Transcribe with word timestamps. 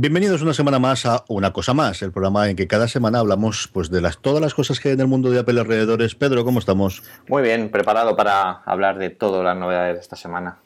Bienvenidos 0.00 0.42
una 0.42 0.54
semana 0.54 0.78
más 0.78 1.06
a 1.06 1.24
Una 1.26 1.52
Cosa 1.52 1.74
Más, 1.74 2.02
el 2.02 2.12
programa 2.12 2.48
en 2.48 2.54
que 2.54 2.68
cada 2.68 2.86
semana 2.86 3.18
hablamos 3.18 3.68
pues, 3.72 3.90
de 3.90 4.00
las, 4.00 4.18
todas 4.18 4.40
las 4.40 4.54
cosas 4.54 4.78
que 4.78 4.90
hay 4.90 4.94
en 4.94 5.00
el 5.00 5.08
mundo 5.08 5.28
de 5.28 5.40
Apple 5.40 5.58
alrededores. 5.58 6.14
Pedro, 6.14 6.44
¿cómo 6.44 6.60
estamos? 6.60 7.02
Muy 7.26 7.42
bien, 7.42 7.68
preparado 7.68 8.14
para 8.14 8.62
hablar 8.64 8.98
de 8.98 9.10
todas 9.10 9.42
las 9.42 9.56
novedades 9.56 9.96
de 9.96 10.00
esta 10.00 10.14
semana. 10.14 10.58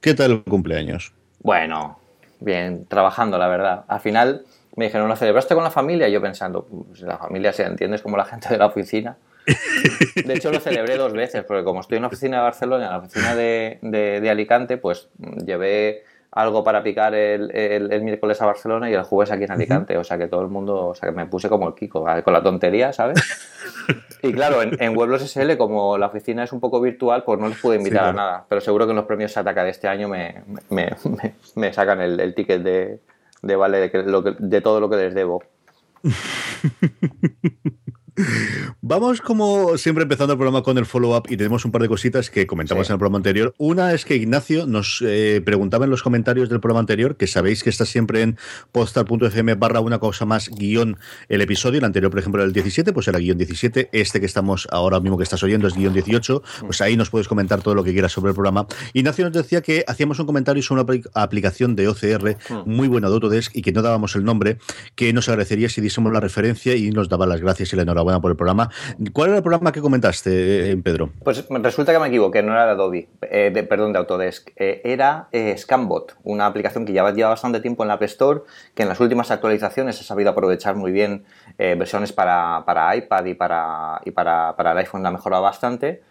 ¿Qué 0.00 0.14
tal 0.14 0.30
el 0.30 0.42
cumpleaños? 0.44 1.12
Bueno, 1.40 1.98
bien, 2.40 2.86
trabajando, 2.86 3.36
la 3.36 3.46
verdad. 3.46 3.84
Al 3.88 4.00
final 4.00 4.46
me 4.74 4.86
dijeron, 4.86 5.06
¿lo 5.06 5.16
celebraste 5.16 5.54
con 5.54 5.64
la 5.64 5.70
familia? 5.70 6.08
Y 6.08 6.12
yo 6.12 6.22
pensando, 6.22 6.64
pues 6.64 7.02
la 7.02 7.18
familia, 7.18 7.52
si 7.52 7.60
entiendes, 7.60 8.00
como 8.00 8.16
la 8.16 8.24
gente 8.24 8.48
de 8.48 8.56
la 8.56 8.64
oficina. 8.64 9.18
De 10.24 10.32
hecho, 10.32 10.50
lo 10.50 10.60
celebré 10.60 10.96
dos 10.96 11.12
veces, 11.12 11.44
porque 11.44 11.62
como 11.62 11.82
estoy 11.82 11.96
en 11.96 12.02
la 12.04 12.08
oficina 12.08 12.38
de 12.38 12.42
Barcelona 12.44 12.86
en 12.86 12.90
la 12.90 12.98
oficina 13.00 13.34
de, 13.34 13.80
de, 13.82 14.22
de 14.22 14.30
Alicante, 14.30 14.78
pues 14.78 15.10
llevé 15.44 16.04
algo 16.32 16.64
para 16.64 16.82
picar 16.82 17.14
el, 17.14 17.54
el, 17.54 17.92
el, 17.92 18.02
miércoles 18.02 18.40
a 18.40 18.46
Barcelona 18.46 18.90
y 18.90 18.94
el 18.94 19.02
jueves 19.02 19.30
aquí 19.30 19.44
en 19.44 19.52
Alicante. 19.52 19.98
O 19.98 20.04
sea 20.04 20.16
que 20.16 20.28
todo 20.28 20.40
el 20.40 20.48
mundo, 20.48 20.88
o 20.88 20.94
sea 20.94 21.10
que 21.10 21.14
me 21.14 21.26
puse 21.26 21.48
como 21.50 21.68
el 21.68 21.74
Kiko, 21.74 22.04
con 22.24 22.32
la 22.32 22.42
tontería, 22.42 22.92
¿sabes? 22.92 23.18
Y 24.24 24.32
claro, 24.32 24.62
en, 24.62 24.80
en 24.80 24.94
Pueblos 24.94 25.22
SL, 25.22 25.56
como 25.56 25.98
la 25.98 26.06
oficina 26.06 26.44
es 26.44 26.52
un 26.52 26.60
poco 26.60 26.80
virtual, 26.80 27.24
pues 27.24 27.40
no 27.40 27.48
les 27.48 27.58
pude 27.58 27.74
invitar 27.74 28.04
sí, 28.04 28.10
a 28.10 28.12
nada. 28.12 28.44
Pero 28.48 28.60
seguro 28.60 28.86
que 28.86 28.90
en 28.90 28.96
los 28.96 29.06
premios 29.06 29.32
Sataka 29.32 29.64
de 29.64 29.70
este 29.70 29.88
año 29.88 30.08
me, 30.08 30.44
me, 30.70 30.90
me, 31.04 31.34
me 31.56 31.72
sacan 31.72 32.00
el, 32.00 32.20
el, 32.20 32.32
ticket 32.32 32.62
de, 32.62 33.00
de 33.42 33.56
vale 33.56 33.78
de, 33.78 33.90
que, 33.90 33.98
lo 34.04 34.22
que, 34.22 34.36
de 34.38 34.60
todo 34.60 34.78
lo 34.78 34.88
que 34.88 34.96
les 34.96 35.14
debo. 35.14 35.42
Vamos 38.82 39.22
como 39.22 39.78
siempre 39.78 40.02
empezando 40.02 40.34
el 40.34 40.38
programa 40.38 40.62
con 40.62 40.76
el 40.76 40.84
follow-up 40.84 41.24
y 41.30 41.36
tenemos 41.36 41.64
un 41.64 41.72
par 41.72 41.80
de 41.80 41.88
cositas 41.88 42.28
que 42.28 42.46
comentamos 42.46 42.86
sí. 42.86 42.92
en 42.92 42.94
el 42.94 42.98
programa 42.98 43.16
anterior. 43.18 43.54
Una 43.56 43.94
es 43.94 44.04
que 44.04 44.16
Ignacio 44.16 44.66
nos 44.66 45.02
eh, 45.06 45.40
preguntaba 45.44 45.86
en 45.86 45.90
los 45.90 46.02
comentarios 46.02 46.50
del 46.50 46.60
programa 46.60 46.80
anterior, 46.80 47.16
que 47.16 47.26
sabéis 47.26 47.62
que 47.62 47.70
está 47.70 47.86
siempre 47.86 48.20
en 48.20 48.36
postal.fm 48.70 49.54
barra 49.54 49.80
una 49.80 49.98
cosa 49.98 50.26
más 50.26 50.50
guion 50.50 50.98
el 51.30 51.40
episodio. 51.40 51.78
El 51.78 51.84
anterior, 51.86 52.10
por 52.10 52.20
ejemplo, 52.20 52.42
era 52.42 52.46
el 52.46 52.52
17, 52.52 52.92
pues 52.92 53.08
era 53.08 53.18
guion 53.18 53.38
17. 53.38 53.88
Este 53.92 54.20
que 54.20 54.26
estamos 54.26 54.68
ahora 54.70 55.00
mismo 55.00 55.16
que 55.16 55.24
estás 55.24 55.42
oyendo 55.42 55.66
es 55.66 55.74
guion 55.74 55.94
18. 55.94 56.42
Pues 56.66 56.82
ahí 56.82 56.98
nos 56.98 57.08
puedes 57.08 57.28
comentar 57.28 57.62
todo 57.62 57.74
lo 57.74 57.82
que 57.82 57.92
quieras 57.92 58.12
sobre 58.12 58.30
el 58.30 58.34
programa. 58.34 58.66
Ignacio 58.92 59.24
nos 59.24 59.32
decía 59.32 59.62
que 59.62 59.84
hacíamos 59.86 60.18
un 60.18 60.26
comentario 60.26 60.62
sobre 60.62 60.82
una 60.82 61.02
aplicación 61.14 61.76
de 61.76 61.88
OCR 61.88 62.36
muy 62.66 62.88
buena 62.88 63.08
de 63.08 63.14
Autodesk 63.14 63.56
y 63.56 63.62
que 63.62 63.72
no 63.72 63.80
dábamos 63.80 64.16
el 64.16 64.24
nombre, 64.24 64.58
que 64.96 65.14
nos 65.14 65.30
agradecería 65.30 65.70
si 65.70 65.80
diésemos 65.80 66.12
la 66.12 66.20
referencia 66.20 66.76
y 66.76 66.90
nos 66.90 67.08
daba 67.08 67.26
las 67.26 67.40
gracias 67.40 67.72
y 67.72 67.76
la 67.76 67.82
enhorabuena 67.82 68.01
por 68.20 68.30
el 68.30 68.36
programa. 68.36 68.70
¿Cuál 69.12 69.28
era 69.30 69.36
el 69.38 69.42
programa 69.42 69.72
que 69.72 69.80
comentaste, 69.80 70.72
eh, 70.72 70.76
Pedro? 70.76 71.10
Pues 71.22 71.44
resulta 71.48 71.92
que 71.92 71.98
me 71.98 72.08
equivoqué, 72.08 72.42
no 72.42 72.52
era 72.52 72.66
de 72.66 72.72
Adobe, 72.72 73.08
eh, 73.22 73.66
perdón, 73.68 73.92
de 73.92 73.98
Autodesk. 73.98 74.50
Eh, 74.56 74.82
era 74.84 75.28
eh, 75.32 75.56
Scanbot, 75.56 76.16
una 76.24 76.46
aplicación 76.46 76.84
que 76.84 76.92
lleva, 76.92 77.12
lleva 77.12 77.30
bastante 77.30 77.60
tiempo 77.60 77.84
en 77.84 77.88
la 77.88 77.94
App 77.94 78.02
Store, 78.02 78.40
que 78.74 78.82
en 78.82 78.88
las 78.88 79.00
últimas 79.00 79.30
actualizaciones 79.30 80.00
ha 80.00 80.04
sabido 80.04 80.30
aprovechar 80.30 80.74
muy 80.76 80.92
bien 80.92 81.24
versiones 81.58 82.12
para, 82.12 82.64
para, 82.66 82.96
iPad 82.96 83.24
y, 83.26 83.34
para, 83.34 84.00
y 84.04 84.10
para, 84.10 84.56
para 84.56 84.72
el 84.72 84.78
iPhone 84.78 85.02
la 85.02 85.10
ha 85.10 85.12
mejorado 85.12 85.42
bastante. 85.42 86.02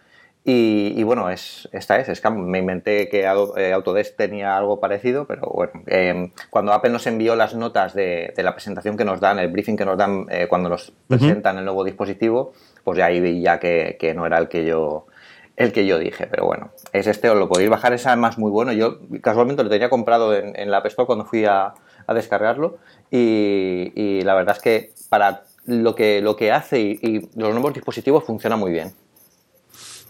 Y, 0.44 0.94
y, 0.96 1.02
bueno, 1.04 1.30
es, 1.30 1.68
esta 1.72 1.98
es 1.98 2.18
Scam. 2.18 2.36
Me 2.36 2.58
inventé 2.58 3.08
que 3.08 3.20
eh, 3.20 3.72
Autodesk 3.72 4.16
tenía 4.16 4.56
algo 4.56 4.80
parecido, 4.80 5.24
pero 5.24 5.42
bueno, 5.46 5.72
eh, 5.86 6.32
cuando 6.50 6.72
Apple 6.72 6.90
nos 6.90 7.06
envió 7.06 7.36
las 7.36 7.54
notas 7.54 7.94
de, 7.94 8.32
de, 8.36 8.42
la 8.42 8.52
presentación 8.52 8.96
que 8.96 9.04
nos 9.04 9.20
dan, 9.20 9.38
el 9.38 9.52
briefing 9.52 9.76
que 9.76 9.84
nos 9.84 9.96
dan 9.96 10.26
eh, 10.30 10.48
cuando 10.48 10.68
nos 10.68 10.92
presentan 11.06 11.54
uh 11.54 11.56
-huh. 11.56 11.60
el 11.60 11.64
nuevo 11.66 11.84
dispositivo, 11.84 12.54
pues 12.82 12.98
ya 12.98 13.06
ahí 13.06 13.20
vi 13.20 13.40
ya 13.40 13.60
que, 13.60 13.96
que, 14.00 14.14
no 14.14 14.26
era 14.26 14.38
el 14.38 14.48
que 14.48 14.64
yo 14.64 15.06
el 15.56 15.72
que 15.72 15.86
yo 15.86 15.98
dije, 15.98 16.26
pero 16.26 16.46
bueno, 16.46 16.70
es 16.92 17.06
este, 17.06 17.28
os 17.28 17.38
lo 17.38 17.48
podéis 17.48 17.70
bajar, 17.70 17.92
es 17.92 18.06
además 18.06 18.38
muy 18.38 18.50
bueno. 18.50 18.72
Yo 18.72 18.98
casualmente 19.20 19.62
lo 19.62 19.70
tenía 19.70 19.90
comprado 19.90 20.34
en, 20.34 20.58
en 20.58 20.70
la 20.70 20.78
App 20.78 20.86
Store 20.86 21.06
cuando 21.06 21.24
fui 21.24 21.44
a, 21.44 21.74
a 22.06 22.14
descargarlo 22.14 22.78
y, 23.10 23.92
y, 23.94 24.22
la 24.22 24.34
verdad 24.34 24.56
es 24.56 24.62
que 24.62 24.90
para 25.08 25.42
lo 25.66 25.94
que, 25.94 26.20
lo 26.20 26.34
que 26.36 26.50
hace 26.50 26.80
y, 26.80 26.98
y 27.02 27.20
los 27.38 27.52
nuevos 27.52 27.74
dispositivos 27.74 28.24
funciona 28.24 28.56
muy 28.56 28.72
bien. 28.72 28.92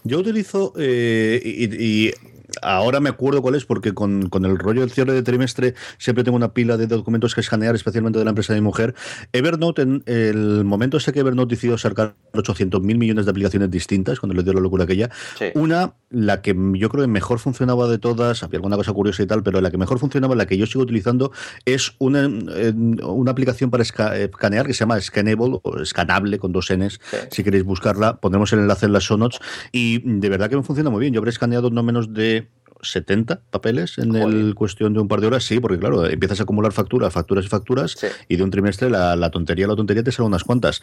Yo 0.03 0.19
utilizo 0.19 0.73
eh, 0.77 1.41
y, 1.43 2.07
y, 2.07 2.13
ahora 2.61 2.99
me 2.99 3.09
acuerdo 3.09 3.41
cuál 3.41 3.55
es, 3.55 3.65
porque 3.65 3.93
con, 3.93 4.29
con, 4.29 4.45
el 4.45 4.57
rollo 4.57 4.81
del 4.81 4.91
cierre 4.91 5.13
de 5.13 5.23
trimestre 5.23 5.75
siempre 5.97 6.23
tengo 6.23 6.35
una 6.35 6.53
pila 6.53 6.77
de 6.77 6.87
documentos 6.87 7.35
que 7.35 7.41
escanear, 7.41 7.75
especialmente 7.75 8.19
de 8.19 8.25
la 8.25 8.31
empresa 8.31 8.53
de 8.53 8.61
mi 8.61 8.65
mujer. 8.65 8.93
Evernote, 9.31 9.81
en 9.81 10.03
el 10.05 10.63
momento 10.63 10.97
ese 10.97 11.13
que 11.13 11.19
Evernote 11.19 11.55
decidió 11.55 11.77
sacar 11.77 12.15
800 12.33 12.81
mil 12.81 12.97
millones 12.97 13.25
de 13.25 13.31
aplicaciones 13.31 13.69
distintas, 13.71 14.19
cuando 14.19 14.35
le 14.35 14.43
dio 14.43 14.53
la 14.53 14.61
locura 14.61 14.83
aquella, 14.83 15.09
sí. 15.37 15.45
una, 15.55 15.93
la 16.09 16.41
que 16.41 16.55
yo 16.73 16.89
creo 16.89 17.03
que 17.03 17.07
mejor 17.07 17.39
funcionaba 17.39 17.87
de 17.87 17.97
todas, 17.97 18.43
había 18.43 18.57
alguna 18.57 18.77
cosa 18.77 18.93
curiosa 18.93 19.23
y 19.23 19.27
tal, 19.27 19.43
pero 19.43 19.61
la 19.61 19.71
que 19.71 19.77
mejor 19.77 19.99
funcionaba, 19.99 20.35
la 20.35 20.45
que 20.45 20.57
yo 20.57 20.65
sigo 20.65 20.83
utilizando, 20.83 21.31
es 21.65 21.95
una, 21.99 22.27
una 22.27 23.31
aplicación 23.31 23.71
para 23.71 23.83
escanear 23.83 24.67
que 24.67 24.73
se 24.73 24.79
llama 24.79 24.99
Scannable, 24.99 25.59
o 25.61 25.85
Scanable 25.85 26.39
con 26.39 26.51
dos 26.51 26.71
Ns, 26.71 26.99
sí. 27.03 27.17
si 27.31 27.43
queréis 27.43 27.63
buscarla, 27.63 28.17
pondremos 28.17 28.51
el 28.53 28.59
enlace 28.59 28.85
en 28.85 28.93
las 28.93 29.03
show 29.03 29.17
notes, 29.17 29.39
y 29.71 29.99
de 30.03 30.29
verdad 30.29 30.49
que 30.49 30.55
me 30.55 30.63
funciona 30.63 30.89
muy 30.89 31.01
bien. 31.01 31.13
Yo 31.13 31.19
habré 31.19 31.31
escaneado 31.31 31.69
no 31.69 31.83
menos 31.83 32.13
de 32.13 32.42
70 32.83 33.41
papeles 33.49 33.97
en 33.97 34.11
Joder. 34.11 34.27
el 34.29 34.55
cuestión 34.55 34.93
de 34.93 34.99
un 34.99 35.07
par 35.07 35.21
de 35.21 35.27
horas, 35.27 35.43
sí, 35.43 35.59
porque 35.59 35.79
claro, 35.79 36.05
empiezas 36.05 36.39
a 36.39 36.43
acumular 36.43 36.71
facturas, 36.71 37.13
facturas 37.13 37.45
y 37.45 37.47
facturas, 37.47 37.95
sí. 37.97 38.07
y 38.27 38.35
de 38.35 38.43
un 38.43 38.51
trimestre 38.51 38.89
la, 38.89 39.15
la, 39.15 39.31
tontería, 39.31 39.67
la 39.67 39.75
tontería 39.75 40.03
te 40.03 40.11
sale 40.11 40.27
unas 40.27 40.43
cuantas. 40.43 40.81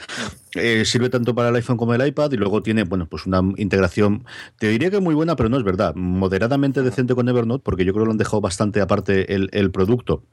Eh, 0.54 0.84
sirve 0.84 1.10
tanto 1.10 1.34
para 1.34 1.50
el 1.50 1.56
iPhone 1.56 1.76
como 1.76 1.94
el 1.94 2.06
iPad, 2.06 2.32
y 2.32 2.36
luego 2.36 2.62
tiene, 2.62 2.84
bueno, 2.84 3.06
pues 3.06 3.26
una 3.26 3.40
integración, 3.56 4.24
te 4.58 4.68
diría 4.68 4.90
que 4.90 5.00
muy 5.00 5.14
buena, 5.14 5.36
pero 5.36 5.48
no 5.48 5.56
es 5.56 5.64
verdad, 5.64 5.94
moderadamente 5.94 6.82
decente 6.82 7.14
con 7.14 7.28
Evernote, 7.28 7.62
porque 7.64 7.84
yo 7.84 7.92
creo 7.92 8.04
que 8.04 8.06
lo 8.06 8.12
han 8.12 8.18
dejado 8.18 8.40
bastante 8.40 8.80
aparte 8.80 9.34
el, 9.34 9.48
el 9.52 9.70
producto 9.70 10.24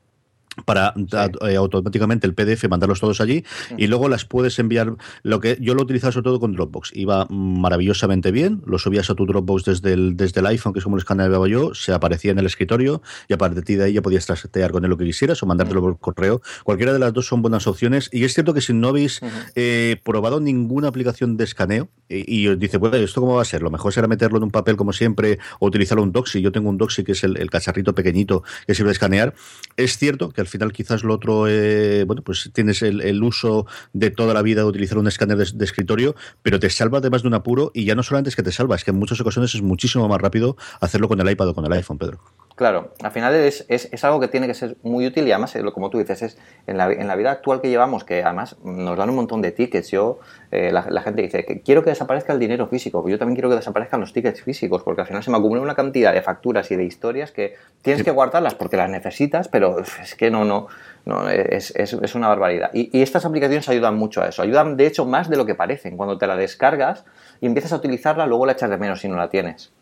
para 0.66 0.94
sí. 0.96 1.06
eh, 1.48 1.56
automáticamente 1.56 2.28
el 2.28 2.34
PDF 2.34 2.68
mandarlos 2.70 3.00
todos 3.00 3.22
allí 3.22 3.44
y 3.78 3.88
luego 3.88 4.10
las 4.10 4.26
puedes 4.26 4.60
enviar. 4.60 4.96
Lo 5.24 5.40
que 5.40 5.58
yo 5.60 5.76
lo 5.76 5.84
utilizaba 5.84 6.12
sobre 6.12 6.26
todo 6.26 6.40
con 6.40 6.54
Dropbox. 6.54 6.92
Iba 6.96 7.28
maravillosamente 7.30 8.32
bien 8.32 8.62
lo 8.66 8.78
subías 8.80 9.10
a 9.10 9.16
tu 9.16 9.26
Dropbox 9.26 9.66
desde 9.66 9.94
el, 9.94 10.18
desde 10.18 10.40
el 10.40 10.48
iPhone 10.48 10.74
que 10.74 10.80
es 10.80 10.84
como 10.84 10.96
lo 10.96 11.02
escaneaba 11.02 11.48
yo 11.48 11.74
se 11.74 11.94
aparecía 11.94 12.32
en 12.32 12.40
el 12.40 12.46
escritorio 12.46 13.02
y 13.28 13.34
a 13.34 13.38
partir 13.38 13.78
de 13.78 13.84
ahí 13.84 13.94
ya 13.94 14.02
podías 14.02 14.26
trastear 14.26 14.72
con 14.72 14.84
él 14.84 14.90
lo 14.90 14.98
que 14.98 15.06
quisieras 15.06 15.42
o 15.44 15.46
mandártelo 15.46 15.82
-huh. 15.82 15.98
por 15.98 16.16
correo. 16.16 16.42
Cualquiera 16.64 16.94
de 16.94 17.00
las 17.00 17.14
dos 17.14 17.28
son 17.28 17.42
buenas 17.42 17.68
opciones. 17.68 18.10
Y 18.12 18.24
es 18.24 18.34
cierto 18.34 18.54
que 18.54 18.62
si 18.62 18.74
no 18.74 18.90
habéis 18.90 19.22
eh, 19.56 19.98
probado 20.04 20.40
ninguna 20.40 20.88
aplicación 20.88 21.38
de 21.38 21.44
escaneo 21.44 21.90
y, 22.10 22.48
os 22.48 22.58
dice 22.58 22.78
bueno 22.78 22.96
esto 22.96 23.20
cómo 23.20 23.36
va 23.36 23.42
a 23.42 23.46
ser 23.46 23.62
lo 23.62 23.70
mejor 23.70 23.92
será 23.92 24.08
meterlo 24.08 24.38
en 24.38 24.44
un 24.46 24.52
papel 24.52 24.78
como 24.78 24.94
siempre 24.94 25.40
o 25.60 25.68
utilizarlo 25.68 26.04
un 26.04 26.14
Doxy 26.14 26.42
yo 26.42 26.54
tengo 26.54 26.70
un 26.70 26.78
Doxy 26.78 27.04
que 27.04 27.12
es 27.12 27.24
el, 27.26 27.36
el 27.38 27.50
cacharrito 27.50 27.94
pequeñito 27.94 28.44
que 28.66 28.74
sirve 28.74 28.90
de 28.90 28.94
escanear. 28.94 29.34
Es 29.76 29.98
cierto 29.98 30.30
que 30.30 30.42
al 30.42 30.47
final 30.48 30.72
quizás 30.72 31.04
lo 31.04 31.14
otro, 31.14 31.48
eh, 31.48 32.04
bueno, 32.06 32.22
pues 32.22 32.50
tienes 32.54 32.82
el, 32.82 33.02
el, 33.02 33.24
uso 33.24 33.66
de 33.94 34.12
toda 34.12 34.34
la 34.34 34.42
vida 34.42 34.62
de 34.62 34.68
utilizar 34.68 34.98
un 34.98 35.08
escáner 35.08 35.38
de, 35.38 35.46
de, 35.54 35.66
escritorio, 35.66 36.16
pero 36.42 36.60
te 36.60 36.70
salva 36.70 37.00
además 37.00 37.22
de 37.24 37.28
un 37.28 37.34
apuro 37.34 37.72
y 37.74 37.86
ya 37.86 37.96
no 37.96 38.04
solamente 38.04 38.30
es 38.30 38.36
que 38.36 38.44
te 38.44 38.52
salva, 38.52 38.76
es 38.76 38.84
que 38.84 38.92
en 38.92 39.00
muchas 39.00 39.20
ocasiones 39.22 39.54
es 39.56 39.62
muchísimo 39.62 40.08
más 40.08 40.22
rápido 40.22 40.58
hacerlo 40.80 41.08
con 41.08 41.20
el 41.20 41.30
iPad 41.30 41.50
o 41.50 41.54
con 41.54 41.66
el 41.66 41.74
iPhone, 41.74 41.98
Pedro. 41.98 42.47
Claro, 42.58 42.90
al 43.04 43.12
final 43.12 43.36
es, 43.36 43.68
es, 43.70 44.04
algo 44.04 44.20
que 44.20 44.28
tiene 44.28 44.48
que 44.48 44.56
ser 44.56 44.78
muy 44.82 45.06
útil 45.06 45.28
y 45.28 45.32
además, 45.32 45.56
eh, 45.56 45.64
como 45.72 45.92
tú 45.92 46.00
dices, 46.00 46.24
es 46.24 46.40
en 46.66 46.78
la, 46.78 46.92
en 46.92 47.08
la 47.08 47.16
vida 47.16 47.30
actual 47.30 47.62
que 47.62 47.70
llevamos, 47.70 48.04
que 48.04 48.24
además 48.24 48.58
nos 48.64 48.98
dan 48.98 49.12
un 49.12 49.16
montón 49.16 49.44
de 49.44 49.52
tickets. 49.52 49.92
Yo, 49.92 50.18
eh, 50.50 50.72
la, 50.72 51.02
gente 51.04 51.22
dice 51.22 51.46
que 51.46 51.62
quiero 51.62 51.84
que 51.84 51.92
desaparezca 51.92 52.34
el 52.34 52.40
dinero 52.40 52.66
físico, 52.66 53.08
yo 53.08 53.20
también 53.20 53.36
quiero 53.36 53.50
que 53.50 53.58
desaparezcan 53.58 54.00
los 54.00 54.12
tickets 54.12 54.42
físicos, 54.42 54.82
porque 54.82 55.02
al 55.02 55.08
final 55.08 55.22
se 55.22 55.30
me 55.30 55.38
acumula 55.38 55.62
una 55.62 55.76
cantidad 55.76 56.12
de 56.12 56.24
facturas 56.24 56.72
y 56.72 56.76
de 56.76 56.84
historias 56.84 57.32
que 57.32 57.54
tienes 57.84 58.02
que 58.02 58.10
guardarlas 58.10 58.56
porque 58.56 58.76
las 58.76 58.90
necesitas, 58.90 59.48
pero 59.50 59.78
es 60.02 60.16
que 60.16 60.32
no, 60.32 60.44
no, 60.44 60.66
no 61.06 61.30
es, 61.30 61.76
es, 61.76 62.16
una 62.16 62.28
barbaridad. 62.28 62.72
Y, 62.74 62.90
y 62.92 63.04
estas 63.04 63.24
aplicaciones 63.24 63.70
ayudan 63.70 63.96
mucho 63.98 64.24
a 64.24 64.30
eso, 64.30 64.42
ayudan 64.42 64.78
de 64.78 64.88
hecho 64.88 65.06
más 65.06 65.30
de 65.30 65.38
lo 65.38 65.46
que 65.46 65.54
parecen. 65.54 65.96
Cuando 65.96 66.18
te 66.18 66.26
la 66.26 66.36
descargas 66.36 67.06
y 67.40 67.46
empiezas 67.46 67.72
a 67.72 67.76
utilizarla, 67.76 68.26
luego 68.26 68.48
la 68.48 68.54
echas 68.54 68.72
de 68.72 68.80
menos 68.80 69.00
si 69.02 69.08
no 69.08 69.16
la 69.16 69.30
tienes. 69.30 69.77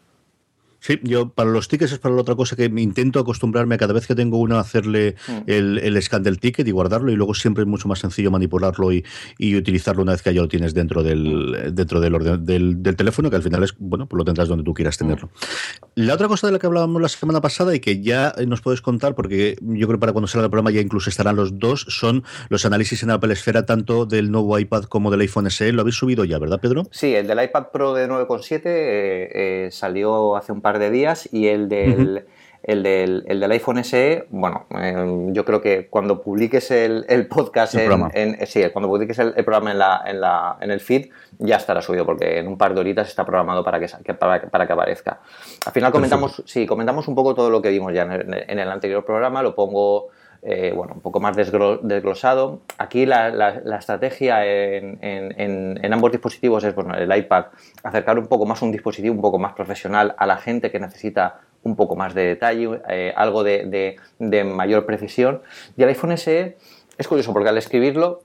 Sí, 0.85 0.99
yo 1.01 1.29
para 1.29 1.49
los 1.49 1.67
tickets 1.67 1.93
es 1.93 1.97
para 1.97 2.13
la 2.13 2.21
otra 2.21 2.35
cosa 2.35 2.55
que 2.55 2.69
me 2.69 2.79
intento 2.79 3.19
acostumbrarme 3.19 3.75
cada 3.79 3.91
vez 3.91 4.05
que 4.05 4.13
tengo 4.13 4.37
uno 4.37 4.57
a 4.57 4.59
hacerle 4.59 5.15
mm. 5.27 5.31
el, 5.47 5.79
el, 5.79 5.99
scan 5.99 6.21
del 6.21 6.39
ticket 6.39 6.67
y 6.67 6.69
guardarlo 6.69 7.11
y 7.11 7.15
luego 7.15 7.33
siempre 7.33 7.63
es 7.63 7.67
mucho 7.67 7.87
más 7.87 7.97
sencillo 7.97 8.29
manipularlo 8.29 8.93
y, 8.93 9.03
y 9.39 9.55
utilizarlo 9.55 10.03
una 10.03 10.11
vez 10.11 10.21
que 10.21 10.31
ya 10.31 10.43
lo 10.43 10.47
tienes 10.47 10.75
dentro 10.75 11.01
del 11.01 11.71
mm. 11.71 11.73
dentro 11.73 11.99
del, 11.99 12.45
del, 12.45 12.83
del, 12.83 12.95
teléfono 12.95 13.31
que 13.31 13.35
al 13.35 13.41
final 13.41 13.63
es 13.63 13.73
bueno 13.79 14.05
pues 14.05 14.15
lo 14.19 14.25
tendrás 14.25 14.47
donde 14.47 14.63
tú 14.63 14.75
quieras 14.75 14.95
tenerlo. 14.95 15.25
Mm. 15.25 16.01
La 16.03 16.13
otra 16.13 16.27
cosa 16.27 16.45
de 16.45 16.53
la 16.53 16.59
que 16.59 16.67
hablábamos 16.67 17.01
la 17.01 17.09
semana 17.09 17.41
pasada 17.41 17.73
y 17.73 17.79
que 17.79 18.03
ya 18.03 18.35
nos 18.45 18.61
puedes 18.61 18.81
contar 18.81 19.15
porque 19.15 19.55
yo 19.61 19.87
creo 19.87 19.97
que 19.97 20.01
para 20.01 20.13
cuando 20.13 20.27
salga 20.27 20.45
el 20.45 20.51
programa 20.51 20.69
ya 20.69 20.81
incluso 20.81 21.09
estarán 21.09 21.35
los 21.35 21.57
dos 21.57 21.87
son 21.89 22.23
los 22.49 22.63
análisis 22.63 23.01
en 23.01 23.09
Apple 23.09 23.33
Esfera 23.33 23.65
tanto 23.65 24.05
del 24.05 24.29
nuevo 24.29 24.59
iPad 24.59 24.83
como 24.83 25.09
del 25.09 25.21
iPhone 25.21 25.49
SE. 25.49 25.71
Lo 25.71 25.81
habéis 25.81 25.95
subido 25.95 26.25
ya, 26.25 26.37
¿verdad, 26.37 26.59
Pedro? 26.59 26.83
Sí, 26.91 27.15
el 27.15 27.25
del 27.25 27.43
iPad 27.43 27.69
Pro 27.73 27.95
de 27.95 28.07
9,7 28.07 28.61
eh, 28.65 29.31
eh, 29.33 29.69
salió 29.71 30.35
hace 30.35 30.51
un 30.51 30.61
par 30.61 30.74
de 30.79 30.89
días 30.89 31.29
y 31.31 31.47
el 31.47 31.69
del, 31.69 32.25
el 32.63 32.81
del, 32.81 33.23
el 33.27 33.39
del, 33.39 33.51
iPhone 33.51 33.83
SE, 33.83 34.25
bueno, 34.29 34.65
eh, 34.79 35.29
yo 35.33 35.45
creo 35.45 35.61
que 35.61 35.87
cuando 35.87 36.23
publiques 36.23 36.71
el, 36.71 37.05
el 37.09 37.27
podcast, 37.27 37.75
en, 37.75 38.45
sí, 38.47 38.63
cuando 38.73 38.89
publiques 38.89 39.19
el, 39.19 39.33
programa 39.33 39.71
en, 39.71 39.77
la, 39.77 40.03
en, 40.05 40.19
la, 40.19 40.57
en 40.59 40.71
el 40.71 40.79
feed, 40.79 41.09
ya 41.37 41.57
estará 41.57 41.81
subido, 41.81 42.05
porque 42.05 42.39
en 42.39 42.47
un 42.47 42.57
par 42.57 42.73
de 42.73 42.79
horitas 42.79 43.07
está 43.07 43.23
programado 43.23 43.63
para 43.63 43.79
que, 43.79 44.13
para, 44.15 44.41
para 44.49 44.65
que 44.65 44.73
aparezca. 44.73 45.19
Al 45.65 45.73
final 45.73 45.91
comentamos, 45.91 46.41
sí, 46.47 46.65
comentamos 46.65 47.07
un 47.07 47.13
poco 47.13 47.35
todo 47.35 47.51
lo 47.51 47.61
que 47.61 47.69
vimos 47.69 47.93
ya 47.93 48.01
en 48.01 48.59
el, 48.59 48.69
anterior 48.69 49.05
programa, 49.05 49.43
lo 49.43 49.53
pongo... 49.53 50.09
Eh, 50.41 50.73
bueno, 50.75 50.93
un 50.95 51.01
poco 51.01 51.19
más 51.19 51.35
desglosado. 51.35 52.61
Aquí 52.77 53.05
la, 53.05 53.49
estrategia 53.79 54.45
en, 54.45 55.93
ambos 55.93 56.11
dispositivos 56.11 56.63
es, 56.63 56.75
bueno, 56.75 56.95
el 56.95 57.15
iPad, 57.15 57.45
acercar 57.83 58.19
un 58.19 58.27
poco 58.27 58.45
más 58.45 58.61
un 58.61 58.71
dispositivo 58.71 59.13
un 59.15 59.21
poco 59.21 59.39
más 59.39 59.53
profesional 59.53 60.15
a 60.17 60.25
la 60.25 60.37
gente 60.37 60.71
que 60.71 60.79
necesita 60.79 61.41
un 61.63 61.75
poco 61.75 61.95
más 61.95 62.13
de 62.13 62.25
detalle, 62.25 62.79
eh, 62.89 63.13
algo 63.15 63.43
de, 63.43 63.97
de, 64.19 64.43
mayor 64.43 64.85
precisión. 64.85 65.41
Y 65.75 65.83
el 65.83 65.89
iPhone 65.89 66.15
SE 66.17 66.57
es 66.97 67.07
curioso 67.07 67.33
porque 67.33 67.49
al 67.49 67.57
escribirlo 67.57 68.21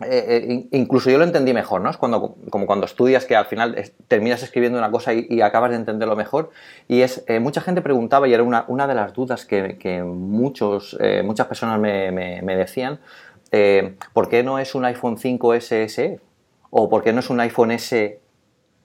eh, 0.00 0.46
eh, 0.48 0.68
incluso 0.72 1.10
yo 1.10 1.18
lo 1.18 1.24
entendí 1.24 1.52
mejor, 1.52 1.80
¿no? 1.80 1.90
Es 1.90 1.96
cuando, 1.96 2.36
como 2.50 2.66
cuando 2.66 2.86
estudias 2.86 3.24
que 3.24 3.36
al 3.36 3.46
final 3.46 3.76
terminas 4.06 4.42
escribiendo 4.42 4.78
una 4.78 4.90
cosa 4.90 5.12
y, 5.14 5.40
acabas 5.40 5.70
de 5.70 5.76
entenderlo 5.76 6.16
mejor. 6.16 6.50
Y 6.86 7.02
es, 7.02 7.24
mucha 7.40 7.60
gente 7.60 7.82
preguntaba, 7.82 8.28
y 8.28 8.34
era 8.34 8.42
una, 8.42 8.64
una 8.68 8.86
de 8.86 8.94
las 8.94 9.12
dudas 9.12 9.44
que, 9.44 9.78
que 9.78 10.02
muchos, 10.02 10.96
muchas 11.24 11.46
personas 11.46 11.80
me, 11.80 12.10
me, 12.10 12.56
decían, 12.56 13.00
¿por 14.12 14.28
qué 14.28 14.42
no 14.42 14.58
es 14.58 14.74
un 14.74 14.84
iPhone 14.84 15.18
5 15.18 15.60
SE? 15.60 16.20
¿O 16.70 16.88
por 16.88 17.02
qué 17.02 17.12
no 17.12 17.20
es 17.20 17.30
un 17.30 17.40
iPhone 17.40 17.70
S 17.70 18.20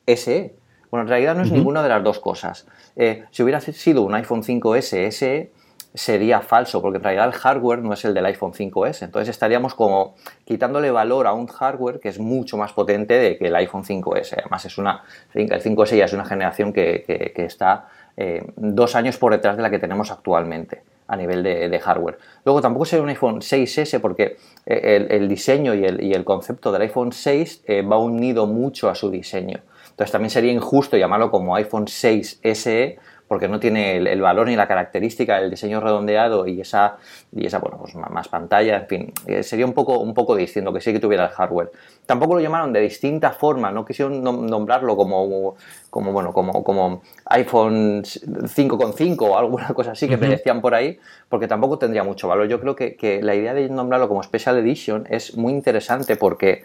SE? 0.07 0.55
Bueno, 0.93 1.05
en 1.05 1.09
realidad 1.09 1.35
no 1.35 1.41
es 1.41 1.51
ninguna 1.51 1.81
de 1.81 1.89
las 1.89 2.03
dos 2.03 2.19
cosas. 2.19 2.67
Eh, 2.95 3.23
si 3.31 3.41
hubiera 3.41 3.59
sido 3.59 4.03
un 4.03 4.13
iPhone 4.13 4.43
5S 4.43 5.09
SE, 5.09 5.51
sería 5.93 6.41
falso, 6.41 6.81
porque 6.81 6.97
en 6.97 7.03
realidad 7.03 7.27
el 7.27 7.33
hardware 7.33 7.79
no 7.79 7.93
es 7.93 8.03
el 8.05 8.13
del 8.13 8.25
iPhone 8.25 8.53
5S. 8.53 9.03
Entonces 9.03 9.29
estaríamos 9.29 9.75
como 9.75 10.15
quitándole 10.45 10.89
valor 10.91 11.27
a 11.27 11.33
un 11.33 11.47
hardware 11.47 11.99
que 11.99 12.09
es 12.09 12.19
mucho 12.19 12.57
más 12.57 12.73
potente 12.73 13.13
de 13.13 13.37
que 13.37 13.47
el 13.47 13.55
iPhone 13.55 13.83
5S. 13.83 14.39
Además, 14.39 14.65
es 14.65 14.77
una, 14.77 15.03
el 15.33 15.49
5S 15.49 15.95
ya 15.95 16.05
es 16.05 16.13
una 16.13 16.25
generación 16.25 16.73
que, 16.73 17.33
está 17.35 17.89
eh, 18.17 18.43
dos 18.55 18.95
años 18.95 19.17
por 19.17 19.33
detrás 19.33 19.55
de 19.55 19.63
la 19.63 19.69
que 19.69 19.79
tenemos 19.79 20.11
actualmente 20.11 20.81
a 21.07 21.15
nivel 21.15 21.43
de, 21.43 21.79
hardware. 21.79 22.17
Luego 22.45 22.61
tampoco 22.61 22.85
sería 22.85 23.03
un 23.03 23.09
iPhone 23.09 23.41
6S 23.41 23.99
porque 23.99 24.37
eh, 24.65 25.07
el, 25.09 25.27
diseño 25.27 25.75
y 25.75 25.85
el, 25.85 25.99
el, 26.13 26.23
concepto 26.23 26.71
del 26.71 26.83
iPhone 26.83 27.11
6 27.11 27.65
va 27.91 27.97
unido 27.97 28.47
mucho 28.47 28.89
a 28.89 28.95
su 28.95 29.11
diseño. 29.11 29.59
Entonces 29.91 30.11
también 30.11 30.31
sería 30.31 30.51
injusto 30.51 30.97
llamarlo 30.97 31.29
como 31.29 31.55
iPhone 31.55 31.87
6 31.87 32.39
SE 32.41 32.97
porque 33.27 33.47
no 33.47 33.59
tiene 33.59 33.97
el, 33.97 34.21
valor 34.21 34.47
ni 34.47 34.55
la 34.55 34.67
característica 34.67 35.39
del 35.39 35.49
diseño 35.49 35.79
redondeado 35.79 36.47
y 36.47 36.61
esa, 36.61 36.97
y 37.31 37.45
esa 37.45 37.59
bueno, 37.59 37.77
pues 37.79 37.95
más 37.95 38.27
pantalla, 38.27 38.77
en 38.77 38.87
fin, 38.87 39.13
eh, 39.25 39.43
sería 39.43 39.65
un 39.65 39.73
poco, 39.73 39.99
un 39.99 40.13
poco 40.13 40.35
distinto, 40.35 40.73
que 40.73 40.81
sí 40.81 40.93
que 40.93 40.99
tuviera 40.99 41.25
el 41.25 41.31
hardware. 41.31 41.71
Tampoco 42.05 42.35
lo 42.35 42.41
llamaron 42.41 42.73
de 42.73 42.81
distinta 42.81 43.31
forma, 43.31 43.71
no 43.71 43.85
quisieron 43.85 44.23
nombrarlo 44.23 44.95
como, 44.95 45.55
como, 45.89 46.11
bueno, 46.11 46.33
como, 46.33 46.63
como 46.63 47.01
iPhone 47.25 48.03
5.5 48.03 49.21
o 49.21 49.37
alguna 49.37 49.67
cosa 49.73 49.91
así 49.91 50.07
que 50.07 50.17
me 50.17 50.27
decían 50.27 50.61
por 50.61 50.75
ahí, 50.75 50.99
porque 51.29 51.47
tampoco 51.47 51.77
tendría 51.77 52.03
mucho 52.03 52.27
valor. 52.27 52.47
Yo 52.47 52.59
creo 52.59 52.75
que, 52.75 52.95
que 52.95 53.21
la 53.21 53.35
idea 53.35 53.53
de 53.53 53.69
nombrarlo 53.69 54.07
como 54.07 54.21
Special 54.21 54.57
Edition 54.57 55.07
es 55.09 55.37
muy 55.37 55.53
interesante 55.53 56.15
porque 56.17 56.63